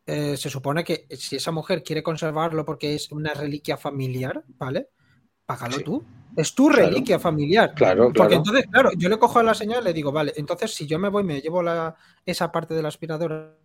eh, 0.04 0.36
se 0.36 0.48
supone 0.48 0.84
que 0.84 1.06
si 1.10 1.36
esa 1.36 1.50
mujer 1.50 1.82
quiere 1.82 2.02
conservarlo 2.02 2.64
porque 2.64 2.94
es 2.94 3.10
una 3.10 3.34
reliquia 3.34 3.76
familiar, 3.76 4.44
¿vale? 4.58 4.90
Págalo 5.44 5.80
tú. 5.80 6.04
Es 6.36 6.54
tu 6.54 6.68
reliquia 6.68 7.18
familiar. 7.18 7.72
Claro, 7.74 8.12
Porque 8.12 8.34
entonces, 8.34 8.66
claro, 8.70 8.90
yo 8.96 9.08
le 9.08 9.18
cojo 9.18 9.38
a 9.38 9.42
la 9.42 9.54
señal 9.54 9.82
y 9.82 9.84
le 9.86 9.92
digo, 9.92 10.12
vale, 10.12 10.32
entonces 10.36 10.72
si 10.74 10.86
yo 10.86 10.98
me 10.98 11.08
voy, 11.08 11.24
me 11.24 11.40
llevo 11.40 11.62
la, 11.62 11.96
esa 12.24 12.52
parte 12.52 12.74
de 12.74 12.82
la 12.82 12.88
aspiradora 12.88 13.56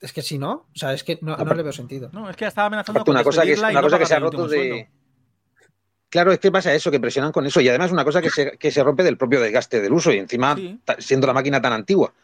es 0.00 0.12
que 0.12 0.22
si 0.22 0.38
no, 0.38 0.66
o 0.74 0.78
sea, 0.78 0.92
es 0.92 1.02
que 1.02 1.18
no, 1.22 1.36
le 1.36 1.62
veo 1.62 1.72
sentido. 1.72 2.10
No, 2.12 2.30
es 2.30 2.36
que 2.36 2.46
estaba 2.46 2.66
amenazando 2.66 3.04
con 3.04 3.14
una 3.14 3.24
cosa 3.24 3.42
que, 3.42 3.54
una 3.54 3.82
cosa 3.82 3.98
que 3.98 4.06
se 4.06 4.14
ha 4.14 4.20
roto 4.20 4.46
de. 4.46 4.88
Claro, 6.10 6.32
es 6.32 6.38
que 6.38 6.50
pasa 6.50 6.72
eso, 6.72 6.90
que 6.90 7.00
presionan 7.00 7.32
con 7.32 7.44
eso. 7.44 7.60
Y 7.60 7.68
además 7.68 7.92
una 7.92 8.04
cosa 8.04 8.22
que 8.22 8.30
se, 8.30 8.56
que 8.56 8.70
se 8.70 8.82
rompe 8.82 9.02
del 9.02 9.18
propio 9.18 9.40
desgaste 9.40 9.80
del 9.80 9.92
uso. 9.92 10.10
Y 10.10 10.18
encima, 10.18 10.56
siendo 10.98 11.26
la 11.26 11.34
máquina 11.34 11.60
tan 11.60 11.72
antigua. 11.72 12.14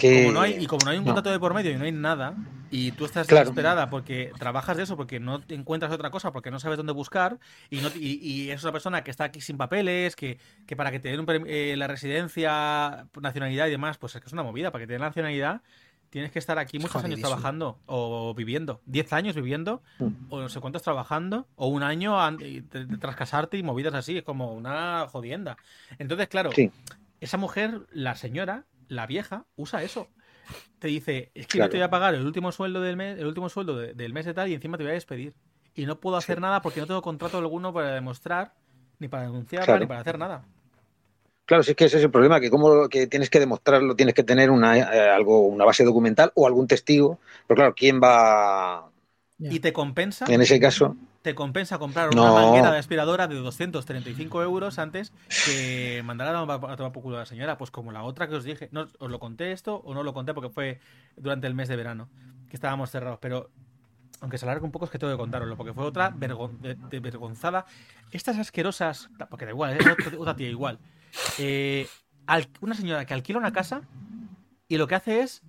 Como 0.00 0.32
no 0.32 0.40
hay, 0.40 0.62
y 0.62 0.66
como 0.66 0.84
no 0.84 0.92
hay 0.92 0.98
un 0.98 1.04
contrato 1.04 1.30
de 1.30 1.40
por 1.40 1.54
medio 1.54 1.72
y 1.72 1.76
no 1.76 1.84
hay 1.84 1.90
nada, 1.90 2.36
y 2.70 2.92
tú 2.92 3.04
estás 3.04 3.26
desesperada 3.26 3.90
porque 3.90 4.30
trabajas 4.38 4.76
de 4.76 4.84
eso, 4.84 4.96
porque 4.96 5.18
no 5.18 5.42
encuentras 5.48 5.90
otra 5.92 6.10
cosa, 6.10 6.32
porque 6.32 6.52
no 6.52 6.60
sabes 6.60 6.76
dónde 6.76 6.92
buscar, 6.92 7.40
y, 7.68 7.80
no, 7.80 7.88
y, 7.96 8.50
es 8.50 8.62
una 8.62 8.70
persona 8.70 9.02
que 9.02 9.10
está 9.10 9.24
aquí 9.24 9.40
sin 9.40 9.56
papeles, 9.56 10.14
que, 10.14 10.38
que 10.66 10.76
para 10.76 10.92
que 10.92 11.00
te 11.00 11.08
den 11.08 11.26
eh, 11.48 11.74
la 11.76 11.88
residencia, 11.88 13.08
nacionalidad 13.20 13.66
y 13.66 13.70
demás, 13.70 13.98
pues 13.98 14.14
es 14.14 14.20
que 14.20 14.28
es 14.28 14.32
una 14.32 14.44
movida, 14.44 14.70
para 14.70 14.84
que 14.84 14.86
te 14.86 14.92
den 14.92 15.00
la 15.00 15.08
nacionalidad 15.08 15.62
tienes 16.14 16.30
que 16.30 16.38
estar 16.38 16.60
aquí 16.60 16.78
muchos 16.78 17.02
años 17.02 17.18
trabajando 17.18 17.80
o 17.86 18.32
viviendo. 18.34 18.80
Diez 18.86 19.12
años 19.12 19.34
viviendo, 19.34 19.82
mm. 19.98 20.06
o 20.28 20.42
no 20.42 20.48
sé 20.48 20.60
cuántos 20.60 20.80
trabajando, 20.80 21.48
o 21.56 21.66
un 21.66 21.82
año 21.82 22.16
tras 23.00 23.16
casarte 23.16 23.58
y 23.58 23.64
movidas 23.64 23.94
así. 23.94 24.18
Es 24.18 24.22
como 24.22 24.52
una 24.52 25.08
jodienda. 25.08 25.56
Entonces, 25.98 26.28
claro, 26.28 26.50
esa 27.20 27.36
mujer, 27.36 27.80
la 27.90 28.14
señora, 28.14 28.64
la 28.86 29.08
vieja, 29.08 29.46
usa 29.56 29.82
eso. 29.82 30.06
Te 30.78 30.86
dice, 30.86 31.32
es 31.34 31.48
que 31.48 31.58
yo 31.58 31.68
te 31.68 31.78
voy 31.78 31.84
a 31.84 31.90
pagar 31.90 32.14
el 32.14 32.24
último 32.24 32.52
sueldo 32.52 32.80
del 32.80 32.96
mes, 32.96 33.18
el 33.18 33.26
último 33.26 33.48
sueldo 33.48 33.76
del 33.76 34.12
mes 34.12 34.24
de 34.24 34.34
tal, 34.34 34.48
y 34.48 34.54
encima 34.54 34.78
te 34.78 34.84
voy 34.84 34.92
a 34.92 34.94
despedir. 34.94 35.34
Y 35.74 35.84
no 35.84 35.98
puedo 35.98 36.16
hacer 36.16 36.40
nada 36.40 36.62
porque 36.62 36.78
no 36.78 36.86
tengo 36.86 37.02
contrato 37.02 37.38
alguno 37.38 37.72
para 37.72 37.92
demostrar, 37.92 38.54
ni 39.00 39.08
para 39.08 39.24
denunciarla, 39.24 39.80
ni 39.80 39.86
para 39.86 39.98
hacer 39.98 40.16
nada. 40.16 40.44
Claro, 41.46 41.62
si 41.62 41.72
es 41.72 41.76
que 41.76 41.84
ese 41.84 41.98
es 41.98 42.04
el 42.04 42.10
problema, 42.10 42.40
que 42.40 42.50
como 42.50 42.88
que 42.88 43.06
tienes 43.06 43.28
que 43.28 43.38
demostrarlo, 43.38 43.94
tienes 43.94 44.14
que 44.14 44.22
tener 44.22 44.50
una, 44.50 44.78
eh, 44.78 45.10
algo, 45.10 45.40
una 45.46 45.64
base 45.64 45.84
documental 45.84 46.32
o 46.34 46.46
algún 46.46 46.66
testigo. 46.66 47.18
Pero 47.46 47.56
claro, 47.56 47.74
¿quién 47.76 48.00
va, 48.02 48.90
Y 49.38 49.60
te 49.60 49.72
compensa. 49.72 50.24
En 50.28 50.40
ese 50.40 50.58
caso. 50.58 50.96
Te 51.20 51.34
compensa 51.34 51.78
comprar 51.78 52.10
una 52.10 52.32
manguera 52.32 52.70
de 52.70 52.78
aspiradora 52.78 53.26
de 53.26 53.34
235 53.36 54.42
euros 54.42 54.78
antes 54.78 55.10
que 55.46 56.02
mandar 56.04 56.28
a 56.28 56.76
tomar 56.76 56.92
por 56.92 57.02
culo 57.02 57.16
a 57.16 57.20
la 57.20 57.26
señora. 57.26 57.56
Pues 57.56 57.70
como 57.70 57.92
la 57.92 58.02
otra 58.02 58.28
que 58.28 58.34
os 58.34 58.44
dije. 58.44 58.68
No, 58.72 58.88
os 58.98 59.10
lo 59.10 59.18
conté 59.18 59.52
esto 59.52 59.76
o 59.76 59.94
no 59.94 60.02
lo 60.02 60.12
conté 60.12 60.34
porque 60.34 60.50
fue 60.50 60.80
durante 61.16 61.46
el 61.46 61.54
mes 61.54 61.68
de 61.68 61.76
verano. 61.76 62.08
Que 62.48 62.56
estábamos 62.56 62.90
cerrados. 62.90 63.18
Pero 63.22 63.50
aunque 64.20 64.38
se 64.38 64.46
alargue 64.46 64.64
un 64.64 64.72
poco, 64.72 64.86
es 64.86 64.90
que 64.90 64.98
tengo 64.98 65.12
que 65.12 65.18
contaroslo, 65.18 65.56
porque 65.56 65.74
fue 65.74 65.84
otra 65.84 66.10
de, 66.10 67.00
vergonzada. 67.00 67.66
Estas 68.10 68.38
asquerosas, 68.38 69.10
porque 69.28 69.44
da 69.44 69.50
igual, 69.50 69.76
es 69.78 70.14
otra 70.18 70.36
tía 70.36 70.48
igual. 70.48 70.78
Eh, 71.38 71.88
una 72.60 72.74
señora 72.74 73.04
que 73.04 73.14
alquila 73.14 73.38
una 73.38 73.52
casa 73.52 73.82
y 74.68 74.78
lo 74.78 74.86
que 74.86 74.94
hace 74.94 75.20
es 75.20 75.42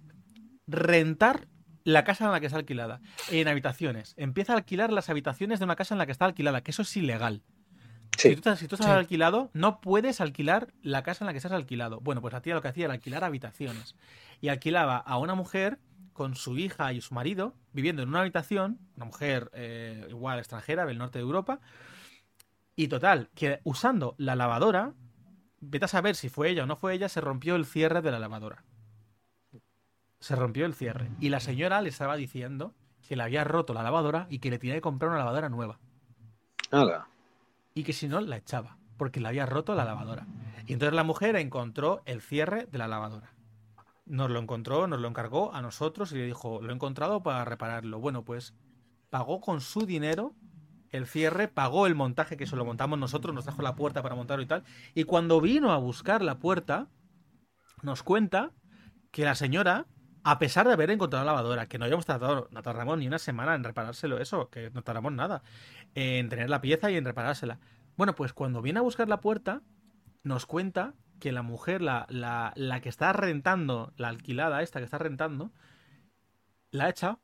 rentar 0.67 1.47
la 1.83 2.03
casa 2.03 2.25
en 2.25 2.31
la 2.31 2.39
que 2.39 2.47
está 2.47 2.57
alquilada, 2.57 2.99
en 3.29 3.47
habitaciones. 3.47 4.15
Empieza 4.17 4.53
a 4.53 4.57
alquilar 4.57 4.91
las 4.91 5.09
habitaciones 5.09 5.59
de 5.59 5.65
una 5.65 5.75
casa 5.75 5.93
en 5.93 5.99
la 5.99 6.05
que 6.05 6.11
está 6.11 6.25
alquilada, 6.25 6.61
que 6.61 6.71
eso 6.71 6.81
es 6.81 6.97
ilegal. 6.97 7.43
Si 8.17 8.35
tú, 8.35 8.49
estás 8.49 8.81
alquilado, 8.87 9.49
no 9.53 9.81
puedes 9.81 10.21
alquilar 10.21 10.73
la 10.81 11.03
casa 11.03 11.23
en 11.23 11.27
la 11.27 11.33
que 11.33 11.37
estás 11.37 11.51
alquilado. 11.51 11.99
Bueno, 11.99 12.21
pues 12.21 12.33
la 12.33 12.41
tía 12.41 12.55
lo 12.55 12.61
que 12.61 12.69
hacía 12.69 12.85
era 12.85 12.93
alquilar 12.93 13.23
habitaciones. 13.23 13.95
Y 14.41 14.47
alquilaba 14.47 14.97
a 14.97 15.17
una 15.17 15.35
mujer 15.35 15.79
con 16.13 16.35
su 16.35 16.57
hija 16.57 16.93
y 16.93 17.01
su 17.01 17.13
marido 17.13 17.55
viviendo 17.73 18.03
en 18.03 18.09
una 18.09 18.21
habitación, 18.21 18.79
una 18.95 19.05
mujer 19.05 19.51
eh, 19.53 20.07
igual 20.09 20.39
extranjera 20.39 20.85
del 20.85 20.97
norte 20.97 21.19
de 21.19 21.23
Europa. 21.23 21.59
Y 22.75 22.87
total, 22.87 23.29
que 23.35 23.59
usando 23.63 24.15
la 24.17 24.35
lavadora, 24.35 24.93
vete 25.69 25.85
a 25.85 25.89
saber 25.89 26.15
si 26.15 26.29
fue 26.29 26.49
ella 26.49 26.63
o 26.63 26.65
no 26.65 26.75
fue 26.75 26.93
ella, 26.93 27.09
se 27.09 27.21
rompió 27.21 27.55
el 27.55 27.65
cierre 27.65 28.01
de 28.01 28.11
la 28.11 28.19
lavadora 28.19 28.63
se 30.25 30.35
rompió 30.35 30.65
el 30.65 30.73
cierre. 30.73 31.11
Y 31.19 31.29
la 31.29 31.39
señora 31.39 31.83
le 31.83 31.89
estaba 31.89 32.15
diciendo 32.15 32.73
que 33.07 33.15
le 33.15 33.21
había 33.21 33.43
roto 33.43 33.75
la 33.75 33.83
lavadora 33.83 34.25
y 34.31 34.39
que 34.39 34.49
le 34.49 34.57
tenía 34.57 34.73
que 34.73 34.81
comprar 34.81 35.11
una 35.11 35.19
lavadora 35.19 35.49
nueva. 35.49 35.77
Nada. 36.71 37.07
Y 37.75 37.83
que 37.83 37.93
si 37.93 38.07
no, 38.07 38.19
la 38.21 38.37
echaba, 38.37 38.75
porque 38.97 39.19
le 39.19 39.27
había 39.27 39.45
roto 39.45 39.75
la 39.75 39.85
lavadora. 39.85 40.25
Y 40.65 40.73
entonces 40.73 40.95
la 40.95 41.03
mujer 41.03 41.35
encontró 41.35 42.01
el 42.05 42.21
cierre 42.21 42.65
de 42.65 42.77
la 42.79 42.87
lavadora. 42.87 43.33
Nos 44.07 44.31
lo 44.31 44.39
encontró, 44.39 44.87
nos 44.87 44.99
lo 44.99 45.07
encargó 45.07 45.53
a 45.53 45.61
nosotros 45.61 46.11
y 46.11 46.15
le 46.15 46.25
dijo, 46.25 46.59
lo 46.59 46.71
he 46.71 46.73
encontrado 46.73 47.21
para 47.21 47.45
repararlo. 47.45 47.99
Bueno, 47.99 48.23
pues 48.23 48.55
pagó 49.11 49.41
con 49.41 49.61
su 49.61 49.85
dinero 49.85 50.33
el 50.91 51.07
cierre, 51.07 51.47
pagó 51.47 51.87
el 51.87 51.95
montaje 51.95 52.37
que 52.37 52.45
se 52.45 52.55
lo 52.55 52.65
montamos 52.65 52.99
nosotros, 52.99 53.33
nos 53.33 53.45
trajo 53.45 53.61
la 53.61 53.75
puerta 53.75 54.01
para 54.01 54.15
montarlo 54.15 54.43
y 54.43 54.47
tal. 54.47 54.63
Y 54.93 55.03
cuando 55.03 55.41
vino 55.41 55.71
a 55.71 55.77
buscar 55.77 56.21
la 56.21 56.39
puerta, 56.39 56.87
nos 57.81 58.03
cuenta 58.03 58.51
que 59.11 59.23
la 59.23 59.35
señora 59.35 59.87
a 60.27 60.39
pesar 60.39 60.65
de 60.65 60.73
haber 60.73 60.89
encontrado 60.89 61.23
la 61.23 61.33
lavadora, 61.33 61.67
que 61.67 61.77
no 61.77 61.85
habíamos 61.85 62.07
tardado, 62.07 62.47
no 62.49 62.63
tardamos 62.63 62.97
ni 62.97 63.05
una 63.05 63.19
semana 63.19 63.53
en 63.53 63.63
reparárselo 63.63 64.17
eso, 64.17 64.49
que 64.49 64.71
no 64.71 64.81
tardamos 64.81 65.13
nada, 65.13 65.43
en 65.93 66.29
tener 66.29 66.49
la 66.49 66.61
pieza 66.61 66.89
y 66.89 66.95
en 66.95 67.05
reparársela. 67.05 67.59
Bueno, 67.95 68.15
pues 68.15 68.33
cuando 68.33 68.63
viene 68.63 68.79
a 68.79 68.81
buscar 68.81 69.07
la 69.07 69.21
puerta, 69.21 69.61
nos 70.23 70.47
cuenta 70.47 70.95
que 71.19 71.31
la 71.31 71.43
mujer, 71.43 71.83
la, 71.83 72.07
la, 72.09 72.53
la 72.55 72.81
que 72.81 72.89
está 72.89 73.13
rentando, 73.13 73.93
la 73.97 74.07
alquilada 74.07 74.63
esta 74.63 74.79
que 74.79 74.85
está 74.85 74.97
rentando, 74.97 75.51
la 76.71 76.85
ha 76.85 76.89
echado 76.89 77.19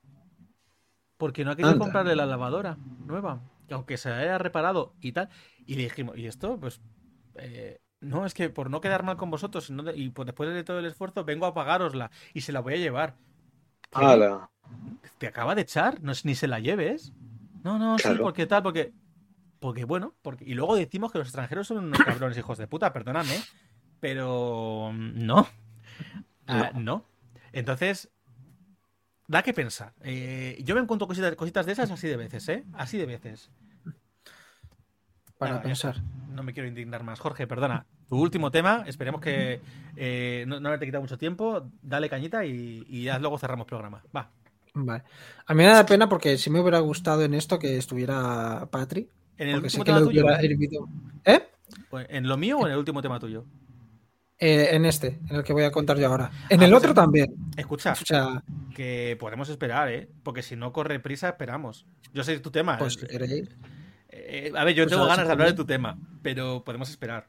porque 1.18 1.43
no 1.43 1.51
ha 1.51 1.55
querido 1.55 1.80
comprarle 1.80 2.16
la 2.16 2.28
lavadora 2.28 2.78
nueva, 3.05 3.41
aunque 3.72 3.97
se 3.97 4.11
haya 4.11 4.38
reparado 4.38 4.95
y 5.01 5.11
tal. 5.11 5.30
Y 5.65 5.76
le 5.76 5.84
dijimos, 5.84 6.17
¿y 6.17 6.28
esto? 6.28 6.59
Pues 6.59 6.82
eh, 7.36 7.82
no, 7.99 8.26
es 8.26 8.34
que 8.34 8.49
por 8.49 8.69
no 8.69 8.82
quedar 8.82 9.03
mal 9.03 9.17
con 9.17 9.30
vosotros 9.30 9.72
y 9.95 10.09
pues 10.09 10.26
después 10.26 10.53
de 10.53 10.63
todo 10.63 10.80
el 10.80 10.86
esfuerzo 10.86 11.24
vengo 11.24 11.45
a 11.45 11.53
pagárosla 11.53 12.11
y 12.34 12.41
se 12.41 12.51
la 12.51 12.59
voy 12.59 12.74
a 12.74 12.78
llevar. 12.78 13.15
¿Te 15.17 15.28
acaba 15.28 15.55
de 15.55 15.61
echar? 15.61 16.01
No, 16.01 16.13
ni 16.24 16.36
se 16.36 16.47
la 16.47 16.59
lleves. 16.59 17.13
No, 17.63 17.78
no, 17.78 17.97
sí, 17.99 18.09
porque 18.19 18.47
tal, 18.47 18.63
porque. 18.63 18.93
Porque 19.59 19.86
bueno, 19.86 20.15
porque. 20.22 20.45
Y 20.45 20.55
luego 20.55 20.76
decimos 20.76 21.11
que 21.11 21.19
los 21.19 21.28
extranjeros 21.28 21.67
son 21.67 21.86
unos 21.86 21.99
cabrones 22.05 22.38
hijos 22.38 22.57
de 22.57 22.67
puta, 22.67 22.91
perdóname. 22.93 23.39
Pero. 23.99 24.91
No. 24.93 25.47
Ah, 26.47 26.72
no. 26.74 27.05
Entonces. 27.51 28.09
Da 29.32 29.41
que 29.43 29.53
pensar. 29.53 29.93
Eh, 30.03 30.61
yo 30.63 30.75
me 30.75 30.82
encuentro 30.82 31.07
cositas, 31.07 31.36
cositas 31.36 31.65
de 31.65 31.71
esas 31.71 31.89
así 31.89 32.07
de 32.07 32.17
veces, 32.17 32.49
¿eh? 32.49 32.65
Así 32.73 32.97
de 32.97 33.05
veces 33.05 33.49
para 35.41 35.61
pensar. 35.61 35.95
No 36.29 36.43
me 36.43 36.53
quiero 36.53 36.69
indignar 36.69 37.03
más. 37.03 37.19
Jorge, 37.19 37.47
perdona. 37.47 37.86
Tu 38.07 38.15
último 38.15 38.51
tema, 38.51 38.84
esperemos 38.86 39.21
que 39.21 39.59
eh, 39.95 40.45
no, 40.47 40.59
no 40.59 40.77
te 40.77 40.86
quitado 40.86 41.01
mucho 41.01 41.17
tiempo. 41.17 41.67
Dale 41.82 42.09
cañita 42.09 42.45
y, 42.45 43.03
ya 43.03 43.17
luego 43.17 43.39
cerramos 43.39 43.65
programa. 43.65 44.03
Va. 44.15 44.29
Vale. 44.73 45.03
A 45.47 45.53
mí 45.53 45.63
me 45.63 45.69
da 45.69 45.86
pena 45.86 46.07
porque 46.07 46.38
si 46.38 46.51
me 46.51 46.59
hubiera 46.59 46.79
gustado 46.79 47.23
en 47.23 47.34
esto 47.34 47.57
que 47.57 47.77
estuviera 47.77 48.67
Patri. 48.69 49.09
En 49.38 49.49
el 49.49 49.63
último 49.63 49.84
tema 49.84 49.99
tuyo. 49.99 50.25
¿Eh? 51.25 51.49
Pues, 51.89 52.05
¿En 52.09 52.27
lo 52.27 52.38
mío 52.38 52.59
o 52.59 52.67
en 52.67 52.73
el 52.73 52.77
último 52.77 53.01
tema 53.01 53.19
tuyo? 53.19 53.45
Eh, 54.44 54.76
en 54.76 54.86
este, 54.86 55.20
en 55.30 55.36
el 55.36 55.44
que 55.44 55.54
voy 55.54 55.66
a 55.66 55.72
contar 55.72 56.00
yo 56.00 56.08
ahora. 56.08 56.32
En 56.50 56.62
ah, 56.62 56.66
el 56.66 56.72
pues 56.72 56.82
otro 56.82 56.96
también. 56.96 57.32
Escucha, 57.56 57.94
que 58.74 59.16
podemos 59.20 59.50
esperar, 59.50 59.89
¿eh? 59.89 60.10
Porque 60.24 60.42
si 60.42 60.56
no 60.56 60.74
corre 60.74 61.00
prisa, 61.00 61.30
esperamos. 61.30 61.86
Yo 62.12 62.24
sé 62.24 62.39
tu 62.39 62.50
tema. 62.50 62.80
Pues 62.80 62.98
queréis. 62.98 63.50
Eh, 64.10 64.52
a 64.56 64.64
ver, 64.64 64.74
yo 64.74 64.84
pues 64.86 64.96
tengo 64.96 65.06
ganas 65.06 65.28
de 65.28 65.32
hablar 65.32 65.50
de 65.50 65.54
tu 65.54 65.66
tema, 65.66 65.96
pero 66.24 66.64
podemos 66.64 66.89
esperar. 66.89 67.28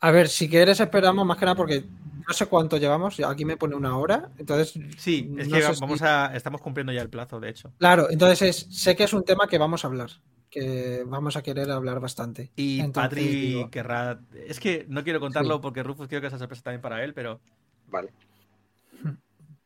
A 0.00 0.10
ver, 0.10 0.28
si 0.28 0.46
quieres 0.50 0.78
esperamos 0.78 1.24
más 1.24 1.38
que 1.38 1.46
nada 1.46 1.56
porque 1.56 1.84
no 2.28 2.34
sé 2.34 2.44
cuánto 2.44 2.76
llevamos, 2.76 3.18
aquí 3.20 3.46
me 3.46 3.56
pone 3.56 3.74
una 3.74 3.96
hora, 3.96 4.30
entonces... 4.36 4.78
Sí, 4.98 5.34
es 5.38 5.48
que 5.48 5.62
vamos 5.80 6.02
a, 6.02 6.34
estamos 6.36 6.60
cumpliendo 6.60 6.92
ya 6.92 7.00
el 7.00 7.10
plazo, 7.10 7.40
de 7.40 7.48
hecho. 7.48 7.72
Claro, 7.78 8.08
entonces 8.10 8.66
sé 8.70 8.94
que 8.94 9.04
es 9.04 9.12
un 9.12 9.24
tema 9.24 9.46
que 9.48 9.58
vamos 9.58 9.84
a 9.84 9.88
hablar, 9.88 10.10
que 10.50 11.04
vamos 11.06 11.36
a 11.36 11.42
querer 11.42 11.70
hablar 11.70 12.00
bastante. 12.00 12.50
Y 12.56 12.82
Patri 12.88 13.66
querrá... 13.70 14.20
Es 14.46 14.58
que 14.58 14.84
no 14.88 15.04
quiero 15.04 15.20
contarlo 15.20 15.60
porque 15.60 15.82
Rufus 15.82 16.08
quiero 16.08 16.20
que 16.20 16.28
esa 16.28 16.38
sorpresa 16.38 16.62
también 16.62 16.80
para 16.80 17.04
él, 17.04 17.14
pero... 17.14 17.40
Vale. 17.88 18.12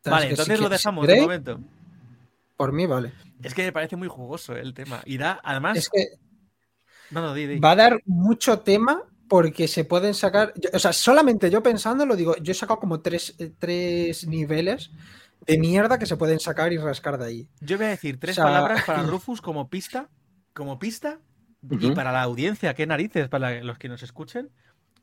Vale, 0.05 0.31
entonces 0.31 0.61
lo 0.61 0.69
dejamos 0.69 1.07
de 1.07 1.21
momento. 1.21 1.61
Por 2.57 2.73
mí, 2.73 2.87
vale. 2.87 3.13
Es 3.43 3.55
que 3.55 3.65
me 3.65 3.73
parece 3.73 3.97
muy 3.97 4.09
jugoso 4.09 4.55
el 4.55 4.75
tema. 4.75 5.03
Y 5.07 5.17
da, 5.17 5.41
además... 5.43 5.79
Es 5.79 5.89
que 5.89 6.19
Va 7.17 7.73
a 7.73 7.77
dar 7.77 8.01
mucho 8.07 8.61
tema 8.61 9.03
porque 9.29 9.69
se 9.69 9.85
pueden 9.85 10.15
sacar. 10.15 10.53
O 10.73 10.79
sea, 10.79 10.93
solamente 10.93 11.51
yo 11.51 11.63
pensando, 11.63 12.07
lo 12.07 12.17
digo, 12.17 12.37
yo 12.37 12.53
he 12.53 12.55
sacado 12.55 12.81
como 12.81 13.01
tres, 13.01 13.35
eh, 13.39 13.53
tres 13.59 14.27
niveles 14.27 14.91
de 15.47 15.59
mierda 15.59 15.99
que 15.99 16.07
se 16.07 16.17
pueden 16.17 16.41
sacar 16.41 16.73
y 16.73 16.79
rascar 16.79 17.19
de 17.19 17.27
ahí. 17.27 17.49
Yo 17.61 17.77
voy 17.77 17.87
a 17.87 17.91
decir 17.91 18.19
tres 18.19 18.37
palabras 18.37 18.85
para 18.85 19.03
Rufus 19.07 19.41
como 19.41 19.69
pista, 19.69 20.09
como 20.55 20.79
pista, 20.79 21.21
y 21.71 21.91
para 21.93 22.13
la 22.13 22.23
audiencia, 22.23 22.75
qué 22.75 22.87
narices, 22.87 23.29
para 23.29 23.63
los 23.63 23.79
que 23.79 23.89
nos 23.89 24.03
escuchen. 24.03 24.51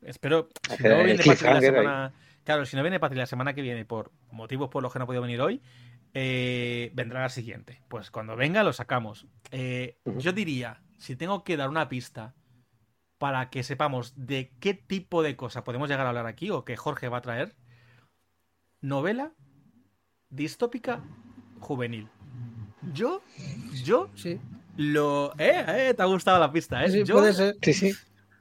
Espero. 0.02 0.48
Si 0.76 0.82
no 0.82 1.04
viene 1.04 1.22
Patri 1.24 1.46
la 1.46 1.60
semana. 1.60 2.12
Claro, 2.44 2.66
si 2.66 2.76
no 2.76 2.82
viene 2.82 2.98
Patri 2.98 3.18
la 3.18 3.26
semana 3.26 3.54
que 3.54 3.62
viene 3.62 3.84
por 3.84 4.10
motivos 4.30 4.68
por 4.68 4.82
los 4.82 4.92
que 4.92 4.98
no 4.98 5.04
ha 5.04 5.06
podido 5.06 5.22
venir 5.22 5.40
hoy, 5.40 5.62
eh, 6.14 6.90
vendrá 6.94 7.22
la 7.22 7.28
siguiente. 7.28 7.82
Pues 7.88 8.10
cuando 8.10 8.36
venga 8.36 8.62
lo 8.62 8.72
sacamos. 8.72 9.26
Eh, 9.50 9.98
yo 10.18 10.32
diría 10.32 10.82
si 10.98 11.16
tengo 11.16 11.44
que 11.44 11.56
dar 11.56 11.68
una 11.68 11.88
pista 11.88 12.34
para 13.18 13.50
que 13.50 13.62
sepamos 13.62 14.14
de 14.16 14.52
qué 14.58 14.74
tipo 14.74 15.22
de 15.22 15.36
cosa 15.36 15.62
podemos 15.62 15.88
llegar 15.88 16.06
a 16.06 16.08
hablar 16.08 16.26
aquí 16.26 16.50
o 16.50 16.64
que 16.64 16.76
Jorge 16.76 17.08
va 17.08 17.18
a 17.18 17.22
traer, 17.22 17.54
novela 18.80 19.32
distópica 20.28 21.04
juvenil. 21.60 22.08
Yo, 22.92 23.22
yo, 23.84 24.10
sí. 24.16 24.40
Lo... 24.76 25.32
Eh, 25.38 25.64
eh, 25.68 25.94
te 25.94 26.02
ha 26.02 26.06
gustado 26.06 26.38
la 26.38 26.52
pista, 26.52 26.84
¿eh? 26.84 26.90
Sí, 26.90 27.04
yo 27.04 27.14
puede 27.14 27.32
ser. 27.32 27.56
Sí, 27.62 27.72
sí. 27.74 27.92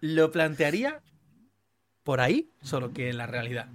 Lo 0.01 0.31
plantearía 0.31 1.01
por 2.03 2.21
ahí, 2.21 2.49
solo 2.61 2.93
que 2.93 3.09
en 3.09 3.17
la 3.17 3.27
realidad. 3.27 3.67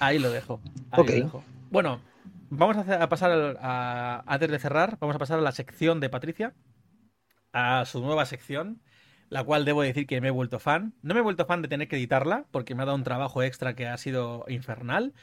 Ahí 0.00 0.18
lo 0.18 0.30
dejo. 0.30 0.60
Ahí 0.90 1.04
lo 1.04 1.12
dejo. 1.12 1.44
Bueno, 1.70 2.00
vamos 2.50 2.76
a, 2.76 3.08
pasar 3.08 3.58
a, 3.60 4.22
antes 4.26 4.50
de 4.50 4.58
cerrar, 4.58 4.98
vamos 5.00 5.16
a 5.16 5.18
pasar 5.18 5.38
a 5.38 5.42
la 5.42 5.52
sección 5.52 6.00
de 6.00 6.08
Patricia 6.08 6.54
a 7.52 7.84
su 7.86 8.00
nueva 8.02 8.26
sección, 8.26 8.82
la 9.30 9.42
cual 9.42 9.64
debo 9.64 9.82
decir 9.82 10.06
que 10.06 10.20
me 10.20 10.28
he 10.28 10.30
vuelto 10.32 10.58
fan. 10.58 10.94
No 11.02 11.14
me 11.14 11.20
he 11.20 11.22
vuelto 11.22 11.46
fan 11.46 11.62
de 11.62 11.68
tener 11.68 11.88
que 11.88 11.96
editarla, 11.96 12.44
porque 12.50 12.74
me 12.74 12.82
ha 12.82 12.86
dado 12.86 12.96
un 12.96 13.04
trabajo 13.04 13.42
extra 13.42 13.74
que 13.74 13.86
ha 13.86 13.96
sido 13.96 14.44
infernal. 14.48 15.14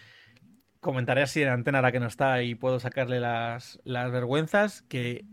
Comentaré 0.83 1.23
así 1.23 1.41
en 1.41 1.49
antena 1.49 1.79
ahora 1.79 1.91
que 1.91 1.99
no 1.99 2.05
está 2.05 2.43
y 2.43 2.53
puedo 2.53 2.79
sacarle 2.79 3.19
las, 3.19 3.79
las 3.83 4.11
vergüenzas, 4.11 4.83
que 4.83 5.25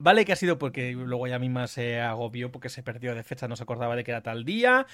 Vale 0.00 0.24
que 0.24 0.32
ha 0.32 0.36
sido 0.36 0.58
porque 0.58 0.92
luego 0.92 1.26
ella 1.26 1.40
misma 1.40 1.66
se 1.66 2.00
agobió 2.00 2.52
porque 2.52 2.68
se 2.68 2.84
perdió 2.84 3.16
de 3.16 3.24
fecha, 3.24 3.48
no 3.48 3.56
se 3.56 3.64
acordaba 3.64 3.96
de 3.96 4.04
que 4.04 4.12
era 4.12 4.22
tal 4.22 4.44
día. 4.44 4.86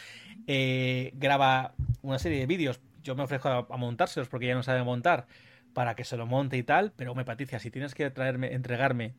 Eh, 0.46 1.12
graba 1.16 1.74
una 2.00 2.18
serie 2.18 2.38
de 2.38 2.46
vídeos. 2.46 2.80
Yo 3.02 3.14
me 3.14 3.22
ofrezco 3.22 3.50
a, 3.50 3.76
montárselos 3.76 4.30
porque 4.30 4.46
ella 4.46 4.54
no 4.54 4.62
sabe 4.62 4.82
montar 4.82 5.26
para 5.74 5.94
que 5.94 6.04
se 6.04 6.16
lo 6.16 6.26
monte 6.26 6.56
y 6.56 6.62
tal. 6.62 6.92
Pero 6.96 7.14
me 7.14 7.26
Patricia, 7.26 7.58
si 7.58 7.70
tienes 7.70 7.94
que 7.94 8.08
traerme, 8.10 8.54
entregarme 8.54 9.14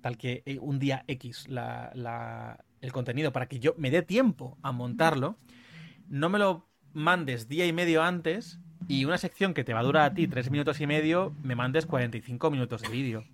tal 0.00 0.18
que 0.18 0.42
eh, 0.44 0.58
un 0.60 0.80
día 0.80 1.04
X 1.06 1.46
el 2.80 2.92
contenido 2.92 3.32
para 3.32 3.46
que 3.46 3.60
yo 3.60 3.74
me 3.78 3.92
dé 3.92 4.02
tiempo 4.02 4.58
a 4.62 4.72
montarlo, 4.72 5.38
no 6.08 6.30
me 6.30 6.40
lo 6.40 6.66
mandes 6.92 7.48
día 7.48 7.64
y 7.64 7.72
medio 7.72 8.02
antes 8.02 8.58
y 8.86 9.04
una 9.04 9.18
sección 9.18 9.54
que 9.54 9.64
te 9.64 9.74
va 9.74 9.80
a 9.80 9.84
durar 9.84 10.04
a 10.04 10.14
ti 10.14 10.28
tres 10.28 10.50
minutos 10.50 10.80
y 10.80 10.86
medio, 10.86 11.34
me 11.42 11.56
mandes 11.56 11.86
45 11.86 12.50
minutos 12.50 12.82
de 12.82 12.88
vídeo. 12.88 13.24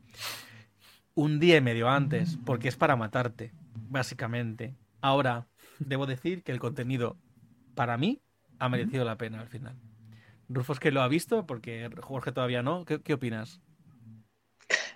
un 1.15 1.39
día 1.39 1.57
y 1.57 1.61
medio 1.61 1.89
antes, 1.89 2.39
porque 2.45 2.69
es 2.69 2.77
para 2.77 2.97
matarte, 2.97 3.53
básicamente. 3.89 4.75
Ahora, 5.01 5.47
debo 5.79 6.07
decir 6.07 6.43
que 6.43 6.51
el 6.51 6.59
contenido, 6.59 7.17
para 7.75 7.97
mí, 7.97 8.21
ha 8.59 8.69
merecido 8.69 9.05
la 9.05 9.17
pena 9.17 9.41
al 9.41 9.49
final. 9.49 9.77
Rufus 10.49 10.81
que 10.81 10.91
lo 10.91 11.03
ha 11.03 11.09
visto, 11.09 11.47
porque 11.47 11.89
Jorge 12.01 12.33
todavía 12.33 12.63
no. 12.63 12.85
¿Qué, 12.85 13.15
opinas? 13.15 13.61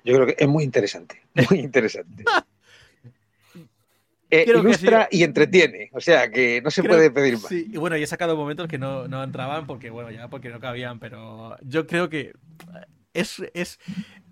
Yo 0.05 0.15
creo 0.15 0.27
que 0.27 0.37
es 0.39 0.49
muy 0.49 0.65
interesante, 0.65 1.23
muy 1.51 1.61
interesante. 1.61 2.25
eh, 4.31 4.45
ilustra 4.47 5.09
y 5.11 5.23
entretiene, 5.23 5.91
o 5.93 6.01
sea 6.01 6.31
que 6.31 6.61
no 6.63 6.71
se 6.71 6.83
puede 6.83 7.11
pedir 7.11 7.35
más. 7.35 7.47
Sí, 7.47 7.71
y 7.73 7.77
bueno, 7.79 7.97
y 7.97 8.03
he 8.03 8.07
sacado 8.07 8.37
momentos 8.37 8.69
que 8.69 8.79
no, 8.79 9.09
no, 9.09 9.23
entraban 9.23 9.67
porque, 9.67 9.91
bueno, 9.91 10.11
ya 10.11 10.29
porque 10.29 10.51
no 10.51 10.61
cabían, 10.61 10.99
pero 10.99 11.57
yo 11.63 11.87
creo 11.87 12.09
que 12.09 12.33
es, 13.15 13.43
es 13.55 13.79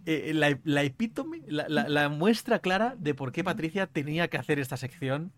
eh, 0.05 0.33
la, 0.35 0.59
la, 0.65 0.83
epítome, 0.83 1.43
la, 1.47 1.67
la, 1.69 2.09
muestra 2.09 2.59
clara 2.59 2.95
de 2.99 3.15
por 3.15 3.33
qué 3.33 3.43
Patricia 3.43 3.87
tenía 3.87 4.29
que 4.29 4.37
hacer 4.37 4.59
esta 4.59 4.77
sección 4.77 5.33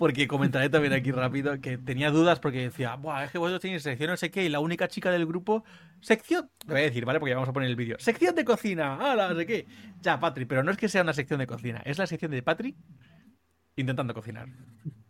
porque 0.00 0.26
comentaré 0.26 0.70
también 0.70 0.94
aquí 0.94 1.12
rápido 1.12 1.60
que 1.60 1.76
tenía 1.76 2.10
dudas 2.10 2.40
porque 2.40 2.62
decía, 2.62 2.94
Buah, 2.94 3.24
es 3.24 3.32
que 3.32 3.36
vosotros 3.36 3.60
tenéis 3.60 3.82
sección 3.82 4.08
no 4.08 4.16
sé 4.16 4.30
qué, 4.30 4.46
y 4.46 4.48
la 4.48 4.58
única 4.58 4.88
chica 4.88 5.10
del 5.10 5.26
grupo, 5.26 5.62
sección, 6.00 6.48
lo 6.66 6.72
voy 6.72 6.80
a 6.80 6.84
decir, 6.84 7.04
¿vale? 7.04 7.20
Porque 7.20 7.34
vamos 7.34 7.50
a 7.50 7.52
poner 7.52 7.68
el 7.68 7.76
vídeo, 7.76 7.96
sección 7.98 8.34
de 8.34 8.46
cocina, 8.46 8.94
¡Hala, 8.94 9.28
no 9.28 9.36
sé 9.36 9.44
qué! 9.44 9.66
Ya, 10.00 10.18
Patri, 10.18 10.46
pero 10.46 10.62
no 10.62 10.70
es 10.70 10.78
que 10.78 10.88
sea 10.88 11.02
una 11.02 11.12
sección 11.12 11.38
de 11.38 11.46
cocina, 11.46 11.82
es 11.84 11.98
la 11.98 12.06
sección 12.06 12.30
de 12.30 12.42
Patri 12.42 12.74
intentando 13.76 14.14
cocinar. 14.14 14.48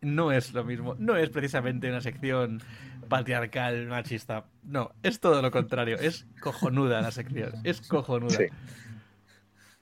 No 0.01 0.33
es 0.33 0.53
lo 0.53 0.65
mismo, 0.65 0.95
no 0.99 1.17
es 1.17 1.31
precisamente 1.31 1.89
una 1.89 2.01
sección 2.01 2.63
patriarcal, 3.09 3.87
machista, 3.89 4.47
no, 4.63 4.93
es 5.03 5.21
todo 5.21 5.43
lo 5.43 5.51
contrario, 5.51 5.99
es 5.99 6.27
cojonuda 6.41 7.03
la 7.03 7.11
sección, 7.11 7.53
es 7.65 7.81
cojonuda. 7.83 8.39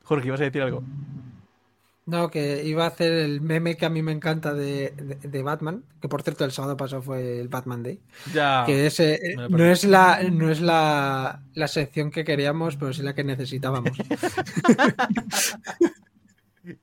Jorge, 0.03 0.29
¿ibas 0.29 0.41
a 0.41 0.45
decir 0.45 0.63
algo? 0.63 0.83
No, 2.07 2.31
que 2.31 2.65
iba 2.65 2.85
a 2.85 2.89
hacer 2.89 3.13
el 3.13 3.43
meme 3.43 3.77
que 3.77 3.85
a 3.85 3.91
mí 3.91 4.01
me 4.01 4.13
encanta 4.13 4.55
de, 4.55 4.95
Batman, 5.45 5.85
que 6.01 6.09
por 6.09 6.23
cierto 6.23 6.47
el 6.47 6.53
sábado 6.53 6.75
pasado 6.75 7.03
fue 7.03 7.39
el 7.39 7.49
Batman 7.49 7.83
Day. 7.83 8.01
Ya. 8.33 8.65
Que 8.65 8.87
ese, 8.87 9.17
eh, 9.17 9.37
no 9.37 9.67
es 9.67 9.85
la, 9.85 10.23
no 10.23 10.51
es 10.51 10.63
la, 10.63 11.43
la 11.53 11.69
sección 11.69 12.11
que 12.11 12.25
queríamos, 12.25 12.77
pero 12.77 12.95
sí 12.95 13.03
la 13.03 13.15
que 13.15 13.25
necesitábamos. 13.25 13.93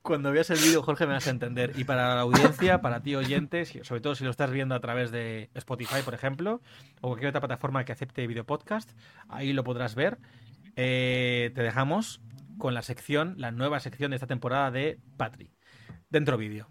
Cuando 0.02 0.32
veas 0.32 0.50
el 0.50 0.58
vídeo, 0.58 0.82
Jorge, 0.82 1.06
me 1.06 1.12
vas 1.12 1.26
a 1.26 1.30
entender. 1.30 1.72
Y 1.76 1.84
para 1.84 2.14
la 2.14 2.20
audiencia, 2.22 2.80
para 2.80 3.02
ti 3.02 3.14
oyentes, 3.14 3.72
sobre 3.82 4.00
todo 4.00 4.14
si 4.14 4.24
lo 4.24 4.30
estás 4.30 4.50
viendo 4.50 4.74
a 4.74 4.80
través 4.80 5.10
de 5.10 5.50
Spotify, 5.54 6.02
por 6.04 6.14
ejemplo, 6.14 6.60
o 7.00 7.08
cualquier 7.08 7.30
otra 7.30 7.40
plataforma 7.40 7.84
que 7.84 7.92
acepte 7.92 8.26
video 8.26 8.44
podcast, 8.44 8.90
ahí 9.28 9.52
lo 9.52 9.64
podrás 9.64 9.94
ver. 9.94 10.18
Eh, 10.76 11.52
te 11.54 11.62
dejamos 11.62 12.20
con 12.58 12.74
la 12.74 12.82
sección, 12.82 13.34
la 13.38 13.50
nueva 13.50 13.80
sección 13.80 14.10
de 14.10 14.16
esta 14.16 14.26
temporada 14.26 14.70
de 14.70 14.98
Patri. 15.16 15.50
Dentro 16.10 16.36
vídeo. 16.36 16.68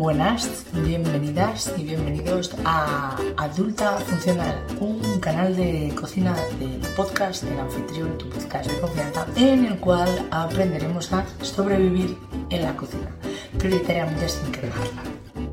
Buenas, 0.00 0.64
bienvenidas 0.72 1.74
y 1.76 1.84
bienvenidos 1.84 2.56
a 2.64 3.18
Adulta 3.36 3.98
Funcional, 3.98 4.64
un 4.80 4.98
canal 5.20 5.54
de 5.54 5.92
cocina 5.94 6.34
del 6.58 6.80
podcast 6.96 7.42
del 7.42 7.60
anfitrión, 7.60 8.16
tu 8.16 8.26
podcast 8.30 8.70
de 8.70 8.80
confianza, 8.80 9.26
en 9.36 9.66
el 9.66 9.76
cual 9.78 10.08
aprenderemos 10.30 11.12
a 11.12 11.22
sobrevivir 11.42 12.16
en 12.48 12.62
la 12.62 12.74
cocina, 12.78 13.10
prioritariamente 13.58 14.26
sin 14.30 14.50
crearla. 14.50 15.02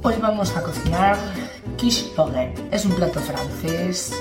Hoy 0.04 0.16
vamos 0.22 0.56
a 0.56 0.64
cocinar 0.64 1.18
quiche 1.76 2.06
Es 2.72 2.86
un 2.86 2.94
plato 2.94 3.20
francés 3.20 4.14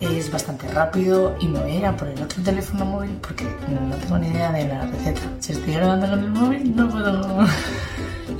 es 0.00 0.30
bastante 0.30 0.66
rápido 0.68 1.36
y 1.40 1.46
no 1.46 1.62
era 1.64 1.96
por 1.96 2.08
el 2.08 2.22
otro 2.22 2.42
teléfono 2.42 2.84
móvil 2.84 3.10
porque 3.20 3.44
no 3.44 3.96
tengo 3.96 4.18
ni 4.18 4.28
idea 4.28 4.52
de 4.52 4.66
la 4.66 4.86
receta. 4.86 5.20
Si 5.40 5.52
estoy 5.52 5.74
grabando 5.74 6.06
en 6.06 6.12
el 6.12 6.30
móvil 6.30 6.76
no 6.76 6.88
puedo 6.88 7.46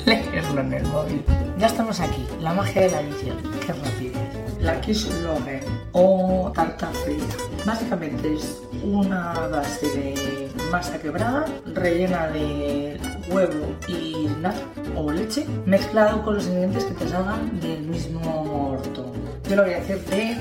leerlo 0.07 0.61
en 0.61 0.72
el 0.72 0.86
móvil. 0.86 1.24
Ya 1.59 1.66
estamos 1.66 2.01
aquí, 2.01 2.26
la 2.40 2.55
magia 2.55 2.82
de 2.82 2.90
la 2.90 3.01
edición. 3.03 3.36
Qué 3.66 3.72
rápido. 3.72 4.20
La 4.61 4.80
quiche 4.80 5.09
Lorraine 5.22 5.66
o 5.92 6.53
tarta 6.55 6.88
fría. 7.05 7.24
Básicamente 7.64 8.34
es 8.34 8.62
una 8.82 9.32
base 9.48 9.86
de 9.88 10.51
masa 10.70 10.98
quebrada 10.98 11.46
rellena 11.74 12.28
de 12.28 13.01
huevo 13.30 13.74
y 13.88 14.28
nata 14.40 14.61
o 14.96 15.11
leche 15.11 15.46
mezclado 15.66 16.22
con 16.22 16.34
los 16.34 16.46
ingredientes 16.46 16.84
que 16.84 16.94
te 16.94 17.09
salgan 17.09 17.61
del 17.61 17.82
mismo 17.82 18.70
orto. 18.72 19.12
Yo 19.48 19.57
lo 19.57 19.64
voy 19.64 19.72
a 19.72 19.78
hacer 19.78 20.05
de 20.07 20.36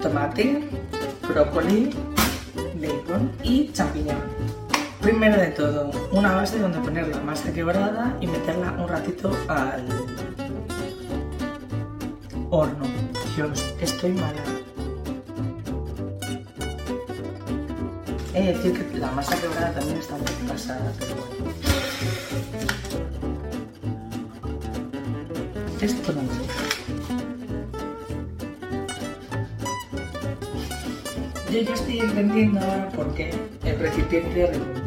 tomate, 0.00 0.68
brócoli, 1.28 1.90
bacon 2.80 3.32
y 3.42 3.72
champiñón. 3.72 4.41
Primero 5.02 5.36
de 5.36 5.48
todo, 5.48 5.90
una 6.12 6.36
base 6.36 6.60
donde 6.60 6.78
poner 6.78 7.08
la 7.08 7.18
masa 7.18 7.52
quebrada 7.52 8.16
y 8.20 8.28
meterla 8.28 8.70
un 8.78 8.86
ratito 8.88 9.36
al 9.48 9.84
horno. 12.50 12.84
Dios, 13.34 13.74
estoy 13.80 14.12
mala. 14.12 14.42
He 18.34 18.54
de 18.54 18.72
que 18.72 18.98
la 18.98 19.10
masa 19.10 19.36
quebrada 19.40 19.72
también 19.72 19.98
está 19.98 20.14
muy 20.14 20.48
pasada, 20.48 20.92
pero 21.00 21.14
bueno. 21.16 21.52
Esto 25.80 26.12
no 26.12 26.22
Yo 31.50 31.60
ya 31.60 31.74
estoy 31.74 31.98
entendiendo 31.98 32.60
ahora 32.60 32.88
por 32.90 33.14
qué 33.14 33.30
el 33.64 33.78
recipiente 33.78 34.46
redondo, 34.46 34.81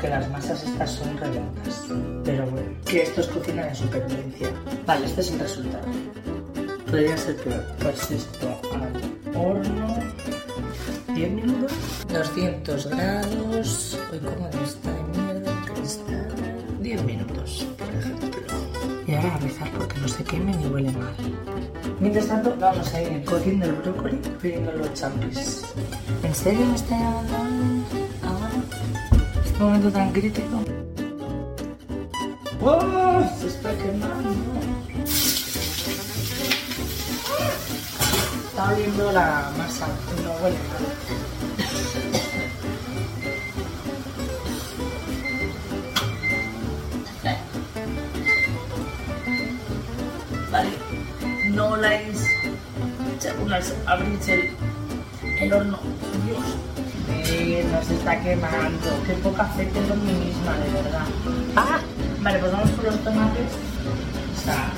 porque 0.00 0.16
las 0.16 0.30
masas 0.30 0.62
estas 0.62 0.90
son 0.92 1.18
redondas. 1.18 1.84
Pero 2.24 2.46
bueno, 2.46 2.68
que 2.86 3.02
esto 3.02 3.20
es 3.20 3.26
cocina 3.26 3.66
de 3.66 3.74
supervivencia. 3.74 4.48
Vale, 4.86 5.04
este 5.04 5.20
es 5.20 5.30
el 5.32 5.40
resultado. 5.40 5.84
Podría 6.86 7.16
ser 7.18 7.36
peor. 7.36 7.64
Pues 7.80 8.10
esto 8.10 8.60
al 8.72 9.36
horno. 9.36 9.96
10 11.14 11.32
minutos. 11.32 11.72
200 12.08 12.86
grados. 12.86 13.98
¿cómo 14.10 14.48
está 14.64 14.90
de 14.90 15.02
mierda 15.20 15.64
cristal? 15.74 16.28
10 16.80 17.04
minutos, 17.04 17.66
por 17.76 17.88
ejemplo. 17.88 18.40
Y 19.06 19.14
ahora 19.14 19.34
a 19.34 19.38
rezar 19.38 19.70
porque 19.76 20.00
no 20.00 20.08
se 20.08 20.24
queme 20.24 20.56
ni 20.56 20.66
huele 20.66 20.92
mal. 20.92 21.14
Mientras 22.00 22.26
tanto, 22.26 22.56
vamos 22.58 22.94
a 22.94 23.02
ir 23.02 23.22
cociendo 23.24 23.66
el 23.66 23.72
brócoli, 23.72 24.18
pidiendo 24.40 24.72
los 24.72 24.94
champis. 24.94 25.62
¿En 26.22 26.34
serio 26.34 26.64
me 26.64 26.74
está 26.74 26.98
llamando 26.98 27.79
momento 29.60 29.92
tan 29.92 30.10
crítico. 30.12 30.64
¡Oh! 32.62 33.22
Se 33.38 33.46
está 33.48 33.70
quemando. 33.76 34.30
Está 38.48 38.72
oliendo 38.72 39.12
la 39.12 39.52
masa, 39.58 39.86
no 40.24 40.32
huele 40.42 40.58
mal. 40.68 40.84
Vale, 50.50 50.70
no 51.50 51.76
la 51.76 51.94
es 51.94 52.26
según 53.18 53.52
abrir 53.52 54.18
el 54.28 54.56
el 55.40 55.52
horno. 55.52 55.99
Nos 57.64 57.90
está 57.90 58.20
quemando. 58.20 58.88
Qué 59.06 59.12
poca 59.14 59.44
fe 59.44 59.66
tengo 59.66 59.94
en 59.94 60.06
mí 60.06 60.12
misma, 60.12 60.56
de 60.56 60.82
verdad. 60.82 61.04
Ah, 61.56 61.78
vale, 62.20 62.38
pues 62.38 62.52
vamos 62.52 62.70
por 62.70 62.84
los 62.86 63.04
tomates. 63.04 63.52
O 64.34 64.40
sea, 64.42 64.72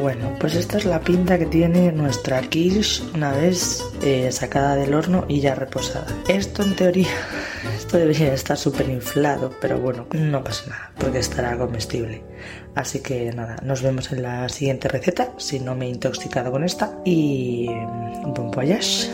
Bueno, 0.00 0.34
pues 0.40 0.54
esta 0.54 0.78
es 0.78 0.86
la 0.86 1.00
pinta 1.00 1.38
que 1.38 1.44
tiene 1.44 1.92
nuestra 1.92 2.40
quiche 2.40 3.02
una 3.14 3.32
vez 3.32 3.84
eh, 4.02 4.32
sacada 4.32 4.74
del 4.74 4.94
horno 4.94 5.26
y 5.28 5.40
ya 5.40 5.54
reposada. 5.54 6.06
Esto 6.28 6.62
en 6.62 6.74
teoría 6.74 7.10
Puede 7.90 8.32
estar 8.32 8.56
súper 8.56 8.88
inflado, 8.88 9.52
pero 9.60 9.78
bueno, 9.78 10.06
no 10.12 10.42
pasa 10.42 10.70
nada, 10.70 10.92
porque 10.98 11.18
estará 11.18 11.58
comestible. 11.58 12.22
Así 12.74 13.00
que 13.00 13.30
nada, 13.32 13.56
nos 13.62 13.82
vemos 13.82 14.10
en 14.12 14.22
la 14.22 14.48
siguiente 14.48 14.88
receta, 14.88 15.34
si 15.36 15.60
no 15.60 15.74
me 15.74 15.86
he 15.86 15.90
intoxicado 15.90 16.50
con 16.50 16.64
esta. 16.64 16.98
Y 17.04 17.66
buen 18.34 18.50
voyage 18.50 19.10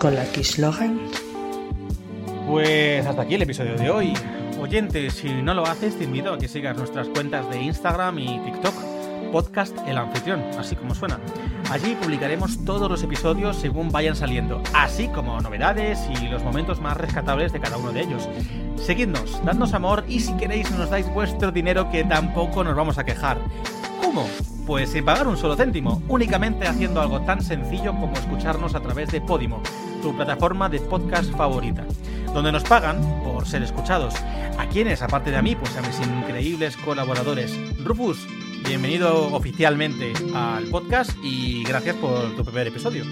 con 0.00 0.16
la 0.16 0.24
Logan. 0.58 0.98
Pues 2.48 3.06
hasta 3.06 3.22
aquí 3.22 3.36
el 3.36 3.42
episodio 3.42 3.76
de 3.76 3.88
hoy. 3.88 4.14
Oyente, 4.60 5.08
si 5.10 5.28
no 5.42 5.54
lo 5.54 5.64
haces, 5.64 5.96
te 5.96 6.02
invito 6.04 6.32
a 6.32 6.38
que 6.38 6.48
sigas 6.48 6.76
nuestras 6.76 7.06
cuentas 7.08 7.48
de 7.50 7.62
Instagram 7.62 8.18
y 8.18 8.40
TikTok 8.40 8.74
podcast 9.32 9.76
El 9.88 9.96
Anfitrión, 9.96 10.42
así 10.58 10.76
como 10.76 10.94
suena. 10.94 11.18
Allí 11.70 11.96
publicaremos 11.96 12.62
todos 12.66 12.88
los 12.90 13.02
episodios 13.02 13.56
según 13.56 13.90
vayan 13.90 14.14
saliendo, 14.14 14.62
así 14.74 15.08
como 15.08 15.40
novedades 15.40 15.98
y 16.10 16.28
los 16.28 16.44
momentos 16.44 16.80
más 16.80 16.98
rescatables 16.98 17.50
de 17.52 17.60
cada 17.60 17.78
uno 17.78 17.92
de 17.92 18.02
ellos. 18.02 18.28
Seguidnos, 18.76 19.42
dadnos 19.44 19.72
amor 19.72 20.04
y 20.06 20.20
si 20.20 20.36
queréis 20.36 20.70
nos 20.72 20.90
dais 20.90 21.08
vuestro 21.12 21.50
dinero 21.50 21.90
que 21.90 22.04
tampoco 22.04 22.62
nos 22.62 22.76
vamos 22.76 22.98
a 22.98 23.04
quejar. 23.04 23.38
¿Cómo? 24.02 24.28
Pues 24.66 24.90
sin 24.90 25.04
pagar 25.04 25.26
un 25.26 25.38
solo 25.38 25.56
céntimo, 25.56 26.02
únicamente 26.08 26.68
haciendo 26.68 27.00
algo 27.00 27.22
tan 27.22 27.42
sencillo 27.42 27.92
como 27.92 28.12
escucharnos 28.12 28.74
a 28.74 28.80
través 28.80 29.10
de 29.10 29.22
Podimo, 29.22 29.62
tu 30.02 30.14
plataforma 30.14 30.68
de 30.68 30.78
podcast 30.78 31.30
favorita, 31.32 31.84
donde 32.34 32.52
nos 32.52 32.64
pagan 32.64 33.00
por 33.24 33.48
ser 33.48 33.62
escuchados. 33.62 34.14
¿A 34.58 34.66
quiénes, 34.66 35.00
aparte 35.00 35.30
de 35.30 35.38
a 35.38 35.42
mí? 35.42 35.56
Pues 35.56 35.74
a 35.76 35.80
mis 35.80 35.98
increíbles 36.00 36.76
colaboradores. 36.76 37.58
Rufus, 37.82 38.28
bienvenido 38.66 39.32
oficialmente 39.32 40.12
al 40.34 40.64
podcast 40.66 41.10
y 41.22 41.64
gracias 41.64 41.96
por 41.96 42.34
tu 42.36 42.44
primer 42.44 42.68
episodio. 42.68 43.04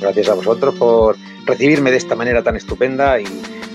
Gracias 0.00 0.28
a 0.28 0.34
vosotros 0.34 0.74
por 0.76 1.16
recibirme 1.46 1.90
de 1.90 1.96
esta 1.96 2.14
manera 2.14 2.42
tan 2.42 2.56
estupenda 2.56 3.20
y 3.20 3.24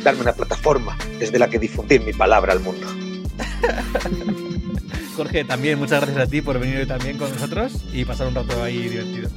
darme 0.03 0.21
una 0.21 0.33
plataforma 0.33 0.97
desde 1.19 1.39
la 1.39 1.49
que 1.49 1.59
difundir 1.59 2.01
mi 2.01 2.13
palabra 2.13 2.53
al 2.53 2.59
mundo. 2.59 2.87
Jorge, 5.15 5.43
también 5.45 5.79
muchas 5.79 6.01
gracias 6.01 6.27
a 6.27 6.29
ti 6.29 6.41
por 6.41 6.59
venir 6.59 6.87
también 6.87 7.17
con 7.17 7.31
nosotros 7.31 7.73
y 7.91 8.05
pasar 8.05 8.27
un 8.27 8.35
rato 8.35 8.61
ahí 8.61 8.89
divertido. 8.89 9.29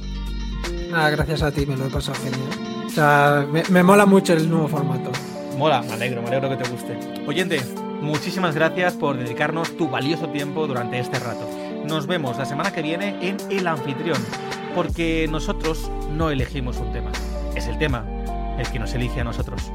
Nada, 0.91 1.09
gracias 1.09 1.41
a 1.41 1.51
ti, 1.51 1.65
me 1.65 1.75
lo 1.75 1.87
he 1.87 1.89
pasado 1.89 2.17
genial. 2.21 2.85
O 2.85 2.89
sea, 2.89 3.47
me, 3.51 3.63
me 3.69 3.81
mola 3.81 4.05
mucho 4.05 4.33
el 4.33 4.47
nuevo 4.49 4.67
formato. 4.67 5.11
Mola, 5.57 5.81
me 5.81 5.93
alegro, 5.93 6.21
me 6.21 6.27
alegro 6.27 6.49
que 6.49 6.63
te 6.63 6.69
guste. 6.69 6.99
Oyente, 7.25 7.61
Muchísimas 8.01 8.55
gracias 8.55 8.93
por 8.95 9.15
dedicarnos 9.15 9.77
tu 9.77 9.87
valioso 9.87 10.27
tiempo 10.29 10.65
durante 10.65 10.97
este 10.97 11.19
rato. 11.19 11.47
Nos 11.85 12.07
vemos 12.07 12.35
la 12.35 12.45
semana 12.45 12.73
que 12.73 12.81
viene 12.81 13.15
en 13.21 13.37
El 13.51 13.67
Anfitrión, 13.67 14.17
porque 14.73 15.27
nosotros 15.29 15.91
no 16.09 16.31
elegimos 16.31 16.77
un 16.77 16.91
tema, 16.91 17.11
es 17.55 17.67
el 17.67 17.77
tema 17.77 18.03
el 18.57 18.67
que 18.71 18.79
nos 18.79 18.95
elige 18.95 19.21
a 19.21 19.23
nosotros. 19.23 19.71